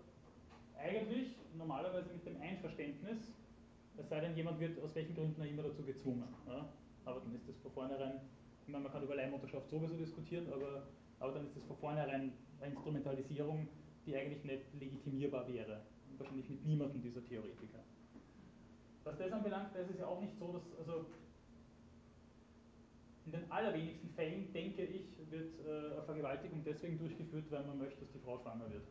eigentlich 0.77 1.35
normalerweise 1.57 2.09
mit 2.11 2.25
dem 2.25 2.41
Einverständnis, 2.41 3.33
es 3.97 4.09
sei 4.09 4.19
denn, 4.19 4.35
jemand 4.35 4.59
wird 4.59 4.81
aus 4.81 4.95
welchen 4.95 5.15
Gründen 5.15 5.41
auch 5.41 5.45
immer 5.45 5.63
dazu 5.63 5.83
gezwungen. 5.83 6.27
Ja? 6.47 6.67
Aber 7.05 7.19
dann 7.19 7.35
ist 7.35 7.47
das 7.47 7.57
von 7.59 7.71
vornherein, 7.71 8.21
ich 8.65 8.71
meine, 8.71 8.83
man 8.83 8.91
kann 8.91 9.03
über 9.03 9.15
Leihmutterschaft 9.15 9.69
sowieso 9.69 9.95
diskutieren, 9.95 10.51
aber, 10.51 10.83
aber 11.19 11.33
dann 11.33 11.45
ist 11.45 11.55
das 11.55 11.63
von 11.65 11.77
vornherein 11.77 12.33
eine 12.59 12.71
Instrumentalisierung, 12.71 13.67
die 14.05 14.15
eigentlich 14.15 14.43
nicht 14.43 14.63
legitimierbar 14.79 15.47
wäre. 15.47 15.81
Wahrscheinlich 16.21 16.49
mit 16.49 16.65
niemandem 16.65 17.01
dieser 17.01 17.25
Theoretiker. 17.25 17.79
Was 19.03 19.17
das 19.17 19.31
anbelangt, 19.31 19.73
da 19.73 19.79
ist 19.79 19.89
es 19.89 19.97
ja 19.97 20.05
auch 20.05 20.21
nicht 20.21 20.37
so, 20.37 20.53
dass, 20.53 20.77
also 20.77 21.07
in 23.25 23.31
den 23.31 23.51
allerwenigsten 23.51 24.09
Fällen, 24.09 24.53
denke 24.53 24.83
ich, 24.85 25.17
wird 25.31 25.59
äh, 25.65 25.93
eine 25.93 26.03
Vergewaltigung 26.03 26.63
deswegen 26.63 26.99
durchgeführt, 26.99 27.45
weil 27.49 27.65
man 27.65 27.79
möchte, 27.79 28.01
dass 28.01 28.11
die 28.11 28.19
Frau 28.19 28.37
schwanger 28.37 28.69
wird. 28.69 28.85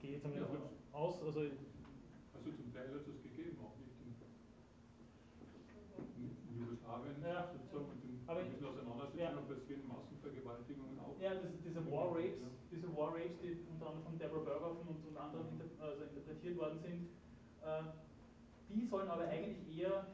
Gehe 0.00 0.12
jetzt 0.12 0.24
einmal 0.24 0.40
ja, 0.40 0.46
davon 0.46 0.62
aus, 0.92 1.22
also. 1.22 1.40
Also 1.40 2.50
zum 2.56 2.72
Teil 2.72 2.88
hat 2.88 2.96
es 2.96 3.06
das 3.06 3.22
gegeben, 3.22 3.58
auch 3.60 3.76
nicht 3.76 3.92
in, 4.00 4.16
in 6.24 6.58
Jugoslawien 6.58 7.20
ja, 7.22 7.52
sozusagen 7.52 7.90
und 7.92 8.02
in 8.04 8.18
aber, 8.26 8.42
diesen 8.42 8.64
Auseinandersetzungen 8.64 9.20
ja. 9.20 9.30
passieren 9.36 9.86
Massenvergewaltigungen 9.86 10.98
auch. 10.98 11.20
Ja, 11.20 11.34
das, 11.34 11.52
diese 11.62 11.84
War 11.92 12.16
Rapes. 12.16 12.61
Diese 12.72 12.88
War 12.96 13.12
Rapes, 13.14 13.38
die 13.42 13.60
unter 13.68 13.92
anderem 13.92 14.04
von 14.04 14.18
Deborah 14.18 14.44
Berghoffen 14.44 14.88
und, 14.88 15.00
und 15.06 15.16
anderen 15.16 15.46
inter, 15.52 15.68
also 15.78 16.04
interpretiert 16.08 16.56
worden 16.56 16.80
sind, 16.80 17.12
äh, 17.60 17.84
die 18.72 18.88
sollen 18.88 19.08
aber 19.08 19.28
eigentlich 19.28 19.60
eher, 19.68 20.08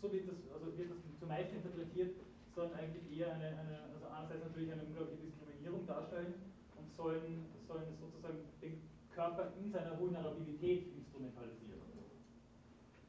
so 0.00 0.10
wird 0.10 0.28
das, 0.28 0.40
also 0.48 0.72
wird 0.76 0.90
das 0.90 0.98
zumeist 1.20 1.52
interpretiert, 1.52 2.16
sollen 2.54 2.72
eigentlich 2.72 3.04
eher 3.12 3.34
eine, 3.34 3.46
eine 3.52 3.76
also 3.94 4.06
einerseits 4.08 4.44
natürlich 4.48 4.72
eine 4.72 4.82
unglaubliche 4.82 5.28
Diskriminierung 5.28 5.86
darstellen 5.86 6.34
und 6.74 6.88
sollen, 6.96 7.44
sollen 7.68 7.92
sozusagen 8.00 8.48
den 8.62 8.80
Körper 9.14 9.52
in 9.60 9.70
seiner 9.70 9.98
Vulnerabilität 10.00 10.88
instrumentalisieren. 10.96 11.82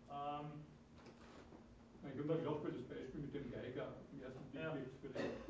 Ähm, 0.09 0.67
ich 1.99 2.17
habe 2.17 2.63
weil 2.63 2.71
das 2.71 2.83
Beispiel 2.89 3.21
mit 3.21 3.33
dem 3.33 3.51
Geiger 3.51 3.87
auf 3.89 4.07
den 4.11 4.21
ersten 4.21 4.43
Blick 4.51 4.63
ja. 4.63 4.75
vielleicht 5.01 5.45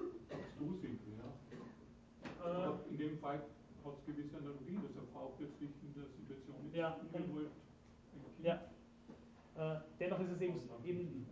zu 0.58 0.66
simpel. 0.82 1.14
Ja. 1.18 1.30
Äh, 2.40 2.50
Aber 2.50 2.80
in 2.90 2.98
dem 2.98 3.18
Fall 3.20 3.40
hat 3.84 3.94
es 3.98 3.99
gewisse 4.10 4.38
Analogien, 4.38 4.82
dass 4.84 4.98
eine 4.98 5.08
Frau 5.14 5.34
plötzlich 5.38 5.70
in 5.84 5.94
der 5.94 6.10
Situation 6.10 6.58
ist, 6.68 6.76
ja, 6.76 6.98
ungewollt 7.14 7.52
ein 8.14 8.22
Kind. 8.36 8.46
Ja. 8.46 8.62
Äh, 9.56 9.80
dennoch 10.00 10.20
ist 10.20 10.32
es 10.32 10.42
eben, 10.42 10.62
eben, 10.86 11.28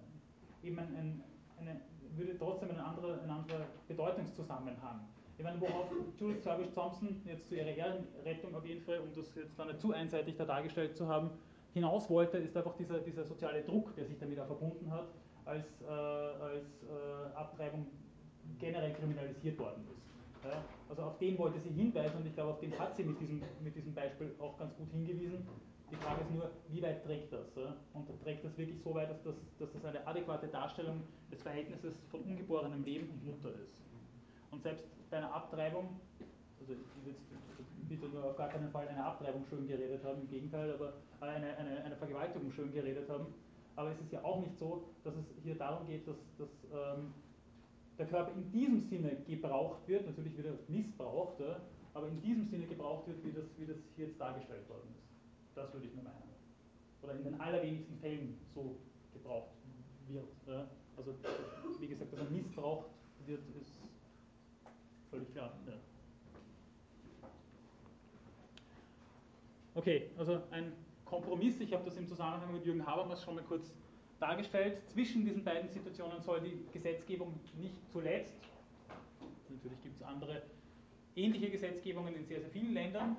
eben 0.64 0.80
ein, 0.80 0.95
ein, 0.95 1.24
eine, 1.60 1.82
würde 2.16 2.38
trotzdem 2.38 2.72
ein 2.72 2.80
anderer, 2.80 3.22
ein 3.22 3.30
anderer 3.30 3.68
Bedeutungszusammenhang. 3.88 5.08
Ich 5.38 5.44
meine, 5.44 5.62
worauf 5.62 5.91
Judith 6.20 6.44
Service 6.44 6.74
Thompson 6.74 7.22
jetzt 7.26 7.48
zu 7.48 7.56
ihrer 7.56 7.70
Ehrenrettung 7.70 8.56
auf 8.56 8.66
jeden 8.66 8.82
Fall, 8.82 8.99
um 8.99 9.14
das 9.14 9.34
jetzt 9.36 9.58
dann 9.58 9.68
nicht 9.68 9.80
zu 9.80 9.94
einseitig 9.94 10.36
da 10.36 10.45
dargestellt 10.45 10.98
zu 10.98 11.08
haben, 11.08 11.32
hinaus 11.74 12.10
wollte, 12.10 12.38
ist 12.38 12.58
einfach 12.58 12.76
dieser, 12.76 12.99
dieser 12.99 13.24
soziale 13.24 13.62
Druck, 13.64 13.95
der 13.95 14.06
sich 14.06 14.18
damit 14.18 14.40
auch 14.40 14.48
verbunden 14.48 14.91
hat, 14.91 15.08
als, 15.45 15.82
äh, 15.82 15.86
als 15.86 16.84
äh, 16.84 17.36
Abtreibung 17.36 17.88
generell 18.60 18.94
kriminalisiert 18.94 19.60
worden 19.60 19.86
ist. 19.91 19.97
Ja? 20.43 20.64
Also 20.89 21.03
auf 21.03 21.18
den 21.18 21.38
wollte 21.38 21.59
sie 21.59 21.69
hinweisen 21.69 22.18
und 22.18 22.26
ich 22.26 22.34
glaube, 22.34 22.51
auf 22.51 22.59
den 22.59 22.77
hat 22.77 22.95
sie 22.95 23.03
mit 23.03 23.19
diesem, 23.19 23.41
mit 23.64 23.76
diesem 23.76 23.93
Beispiel 23.93 24.35
auch 24.39 24.57
ganz 24.57 24.76
gut 24.76 24.89
hingewiesen. 24.91 25.47
Die 25.89 25.95
Frage 25.95 26.22
ist 26.22 26.31
nur, 26.31 26.51
wie 26.69 26.81
weit 26.81 27.03
trägt 27.03 27.31
das? 27.31 27.55
Ja? 27.55 27.76
Und 27.93 28.07
trägt 28.23 28.43
das 28.43 28.57
wirklich 28.57 28.81
so 28.81 28.93
weit, 28.93 29.09
dass 29.09 29.23
das, 29.23 29.35
dass 29.59 29.72
das 29.72 29.85
eine 29.85 30.05
adäquate 30.05 30.47
Darstellung 30.47 31.01
des 31.31 31.41
Verhältnisses 31.41 31.95
von 32.11 32.22
ungeborenem 32.22 32.84
Leben 32.84 33.09
und 33.09 33.26
Mutter 33.26 33.49
ist? 33.61 33.81
Und 34.51 34.61
selbst 34.64 34.85
bei 35.09 35.18
einer 35.18 35.34
Abtreibung, 35.34 35.99
Also 36.59 36.73
ich 36.73 37.05
würde 37.05 37.18
bitte 37.88 38.07
nur 38.07 38.26
auf 38.26 38.35
gar 38.35 38.49
keinen 38.49 38.69
Fall 38.69 38.88
eine 38.88 39.03
Abtreibung 39.03 39.45
schön 39.45 39.68
geredet 39.68 40.03
haben, 40.03 40.22
im 40.22 40.30
Gegenteil, 40.30 40.73
aber 40.73 40.93
eine, 41.22 41.55
eine, 41.57 41.84
eine 41.84 41.95
Vergewaltigung 41.95 42.51
schön 42.51 42.72
geredet 42.72 43.09
haben. 43.09 43.27
Aber 43.76 43.91
es 43.91 44.01
ist 44.01 44.11
ja 44.11 44.23
auch 44.23 44.41
nicht 44.41 44.57
so, 44.57 44.89
dass 45.03 45.15
es 45.15 45.26
hier 45.43 45.55
darum 45.55 45.88
geht, 45.88 46.07
dass, 46.07 46.18
dass 46.38 46.49
ähm, 46.73 47.14
der 47.98 48.06
Körper 48.07 48.32
in 48.34 48.52
diesem 48.52 48.82
Sinne 48.82 49.18
gebraucht 49.28 49.88
wird, 49.88 50.06
natürlich 50.06 50.38
wieder 50.38 50.52
missbraucht, 50.68 51.41
aber 51.94 52.07
in 52.07 52.22
diesem 52.22 52.45
Sinne 52.45 52.68
gebraucht 52.68 53.07
wird, 53.07 53.24
wie 53.24 53.32
das, 53.32 53.45
wie 53.57 53.65
das 53.65 53.78
hier 53.95 54.07
jetzt 54.07 54.19
dargestellt 54.19 54.68
worden 54.69 54.94
ist. 54.95 55.07
Das 55.56 55.74
würde 55.74 55.88
ich 55.88 55.95
nur 55.95 56.03
meinen. 56.03 56.15
Oder 57.02 57.15
in 57.15 57.24
den 57.24 57.40
allerwenigsten 57.41 57.98
Fällen 57.98 58.38
so 58.53 58.78
gebraucht 59.14 59.49
wird. 60.07 60.28
Also 60.95 61.14
wie 61.80 61.88
gesagt, 61.88 62.14
dass 62.14 62.19
er 62.19 62.30
missbraucht 62.30 62.88
wird, 63.26 63.41
ist 63.61 63.80
völlig 65.10 65.32
klar. 65.32 65.53
Okay, 69.74 70.10
also 70.18 70.41
ein 70.52 70.74
Kompromiss, 71.06 71.60
ich 71.60 71.74
habe 71.74 71.86
das 71.86 71.98
im 71.98 72.07
Zusammenhang 72.07 72.52
mit 72.52 72.65
Jürgen 72.65 72.86
Habermas 72.86 73.24
schon 73.24 73.36
mal 73.36 73.44
kurz 73.44 73.72
dargestellt. 74.19 74.81
Zwischen 74.89 75.26
diesen 75.26 75.44
beiden 75.44 75.69
Situationen 75.69 76.22
soll 76.22 76.41
die 76.41 76.65
Gesetzgebung 76.73 77.39
nicht 77.60 77.89
zuletzt, 77.91 78.35
natürlich 79.49 79.81
gibt 79.81 79.95
es 79.95 80.03
andere 80.03 80.44
ähnliche 81.15 81.49
Gesetzgebungen 81.49 82.15
in 82.15 82.26
sehr, 82.26 82.39
sehr 82.39 82.49
vielen 82.49 82.73
Ländern, 82.73 83.18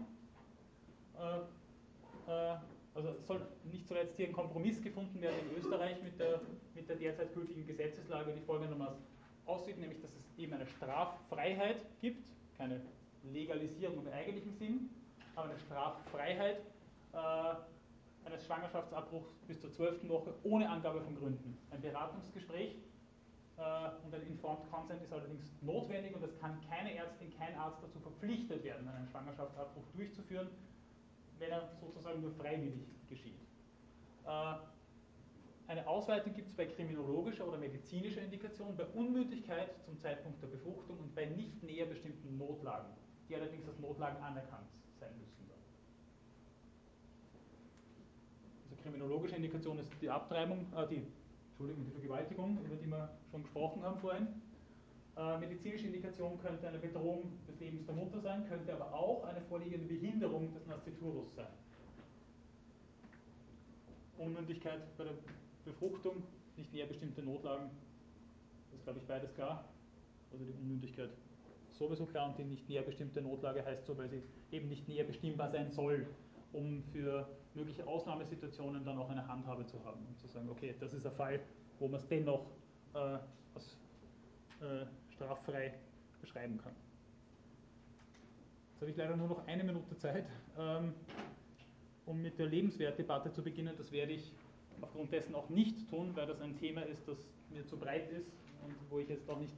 äh, 1.19 2.31
äh, 2.31 2.57
also 2.95 3.15
soll 3.27 3.41
nicht 3.71 3.87
zuletzt 3.87 4.17
hier 4.17 4.27
ein 4.27 4.33
Kompromiss 4.33 4.83
gefunden 4.83 5.21
werden 5.21 5.37
in 5.51 5.59
Österreich 5.59 6.03
mit 6.03 6.19
der, 6.19 6.41
mit 6.75 6.89
der 6.89 6.97
derzeit 6.97 7.33
gültigen 7.35 7.67
Gesetzeslage, 7.67 8.33
die 8.33 8.41
folgendermaßen 8.41 8.99
aussieht, 9.47 9.79
nämlich 9.79 10.01
dass 10.01 10.11
es 10.11 10.39
eben 10.39 10.53
eine 10.53 10.67
Straffreiheit 10.67 11.81
gibt, 12.01 12.25
keine 12.57 12.81
Legalisierung 13.33 14.05
im 14.05 14.13
eigentlichen 14.13 14.53
Sinn, 14.55 14.91
aber 15.37 15.51
eine 15.51 15.59
Straffreiheit 15.59 16.61
äh, 17.13 17.55
eines 18.25 18.45
Schwangerschaftsabbruchs 18.45 19.33
bis 19.47 19.61
zur 19.61 19.73
zwölften 19.73 20.09
Woche 20.09 20.35
ohne 20.43 20.69
Angabe 20.69 21.01
von 21.01 21.17
Gründen. 21.17 21.57
Ein 21.71 21.81
Beratungsgespräch 21.81 22.77
äh, 23.57 23.61
und 24.05 24.15
ein 24.15 24.27
Informed 24.27 24.71
Consent 24.71 25.03
ist 25.03 25.13
allerdings 25.13 25.51
notwendig 25.63 26.15
und 26.15 26.23
es 26.23 26.39
kann 26.39 26.61
keine 26.69 26.95
Ärztin, 26.95 27.33
kein 27.37 27.57
Arzt 27.57 27.83
dazu 27.83 27.99
verpflichtet 28.01 28.63
werden, 28.65 28.89
einen 28.89 29.09
Schwangerschaftsabbruch 29.09 29.85
durchzuführen, 29.95 30.49
wenn 31.39 31.51
er 31.51 31.71
sozusagen 31.81 32.21
nur 32.21 32.33
freiwillig 32.33 32.87
geschieht. 33.09 33.41
Äh, 34.27 34.55
eine 35.69 35.87
Ausweitung 35.87 36.35
gibt 36.35 36.49
es 36.49 36.55
bei 36.55 36.65
kriminologischer 36.65 37.47
oder 37.47 37.59
medizinischer 37.59 38.23
Indikation, 38.23 38.75
bei 38.77 38.87
Unmütigkeit 38.87 39.71
zum 39.85 39.99
Zeitpunkt 39.99 40.43
der 40.43 40.47
Befruchtung 40.47 40.99
und 40.99 41.15
bei 41.15 41.27
nicht 41.27 41.63
näher 41.63 41.85
bestimmten 41.85 42.39
Notlagen, 42.39 42.89
die 43.29 43.37
allerdings 43.37 43.69
als 43.69 43.79
Notlagen 43.79 44.17
anerkannt 44.23 44.71
sein 44.99 45.13
müssen. 45.19 45.39
Also 48.65 48.77
kriminologische 48.89 49.37
Indikation 49.37 49.79
ist 49.79 49.91
die 50.01 50.09
Abtreibung, 50.09 50.67
äh, 50.75 50.87
die, 50.89 51.03
Entschuldigung, 51.51 51.85
die 51.85 51.91
Vergewaltigung, 51.93 52.59
über 52.65 52.77
die 52.77 52.87
wir 52.87 53.11
schon 53.31 53.43
gesprochen 53.43 53.83
haben 53.83 53.99
vorhin. 53.99 54.29
Äh, 55.17 55.39
medizinische 55.39 55.87
Indikation 55.87 56.39
könnte 56.41 56.69
eine 56.69 56.79
Bedrohung 56.79 57.33
des 57.47 57.61
Lebens 57.61 57.85
der 57.85 57.95
Mutter 57.95 58.21
sein, 58.21 58.49
könnte 58.49 58.73
aber 58.73 58.93
auch 58.95 59.25
eine 59.25 59.41
vorliegende 59.43 59.87
Behinderung 59.87 60.53
des 60.55 60.67
Nasciturus 60.67 61.35
sein. 61.35 61.49
Unmündigkeit 64.17 64.97
bei 64.97 65.05
der 65.05 65.13
Befruchtung, 65.65 66.23
nicht 66.57 66.73
näher 66.73 66.87
bestimmte 66.87 67.23
Notlagen, 67.23 67.71
das 68.71 68.79
ist 68.79 68.85
glaube 68.85 68.99
ich 69.01 69.07
beides 69.07 69.35
klar. 69.35 69.65
Also 70.33 70.45
die 70.45 70.53
Unmündigkeit 70.53 71.11
sowieso 71.79 72.07
klar 72.07 72.29
und 72.29 72.39
die 72.39 72.45
nicht 72.45 72.69
näher 72.69 72.83
bestimmte 72.83 73.21
Notlage 73.21 73.65
heißt 73.65 73.87
so, 73.87 73.97
weil 73.97 74.09
sie 74.09 74.23
eben 74.51 74.69
nicht 74.69 74.89
näher 74.89 75.05
bestimmbar 75.05 75.51
sein 75.51 75.71
soll, 75.71 76.07
um 76.53 76.83
für 76.93 77.29
mögliche 77.55 77.87
Ausnahmesituationen 77.87 78.85
dann 78.85 78.99
auch 78.99 79.11
eine 79.11 79.27
Handhabe 79.27 79.67
zu 79.67 79.83
haben 79.85 80.05
und 80.07 80.19
zu 80.19 80.27
sagen, 80.29 80.49
okay, 80.49 80.75
das 80.79 80.93
ist 80.93 81.07
ein 81.07 81.13
Fall, 81.13 81.41
wo 81.79 81.89
man 81.89 82.01
es 82.01 82.09
dennoch 82.09 82.47
äh, 82.95 82.99
als 82.99 83.77
äh, 84.61 84.87
straffrei 85.15 85.75
beschreiben 86.21 86.59
kann. 86.59 86.73
Jetzt 88.73 88.81
habe 88.81 88.91
ich 88.91 88.97
leider 88.97 89.17
nur 89.17 89.29
noch 89.29 89.47
eine 89.47 89.65
Minute 89.65 89.97
Zeit, 89.97 90.27
ähm, 90.59 90.95
um 92.07 92.23
mit 92.23 92.39
der 92.39 92.47
Lebenswertdebatte 92.47 93.33
zu 93.33 93.43
beginnen. 93.43 93.75
Das 93.77 93.91
werde 93.91 94.13
ich 94.13 94.33
aufgrund 94.81 95.13
dessen 95.13 95.35
auch 95.35 95.49
nicht 95.49 95.89
tun, 95.91 96.13
weil 96.15 96.27
das 96.27 96.41
ein 96.41 96.57
Thema 96.57 96.83
ist, 96.83 97.07
das 97.09 97.19
mir 97.51 97.67
zu 97.67 97.77
breit 97.77 98.11
ist 98.11 98.31
und 98.65 98.75
wo 98.89 98.99
ich 98.99 99.09
jetzt 99.09 99.29
auch 99.29 99.39
nicht 99.39 99.55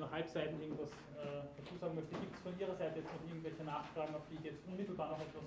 nur 0.00 0.10
halbseiten 0.10 0.60
irgendwas 0.60 0.90
äh, 1.20 1.44
dazu 1.56 1.76
sagen 1.76 1.94
möchte. 1.94 2.16
Gibt 2.16 2.34
es 2.34 2.40
von 2.40 2.58
Ihrer 2.58 2.74
Seite 2.74 2.98
jetzt 3.00 3.12
noch 3.12 3.22
irgendwelche 3.28 3.62
Nachfragen, 3.64 4.14
auf 4.14 4.22
die 4.30 4.36
ich 4.36 4.44
jetzt 4.44 4.66
unmittelbar 4.66 5.10
noch 5.10 5.20
etwas 5.20 5.44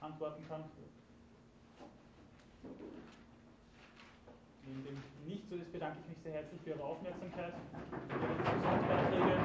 antworten 0.00 0.42
kann? 0.48 0.64
Wenn 4.64 4.82
dem 4.84 5.02
nicht 5.26 5.46
so 5.48 5.56
ist, 5.56 5.70
bedanke 5.72 5.98
ich 6.00 6.08
mich 6.08 6.18
sehr 6.24 6.32
herzlich 6.32 6.60
für 6.62 6.70
Ihre 6.70 6.84
Aufmerksamkeit, 6.84 7.52
für 8.08 8.16
Ihre 8.16 8.36
Diskussionsbeiträge. 8.36 9.36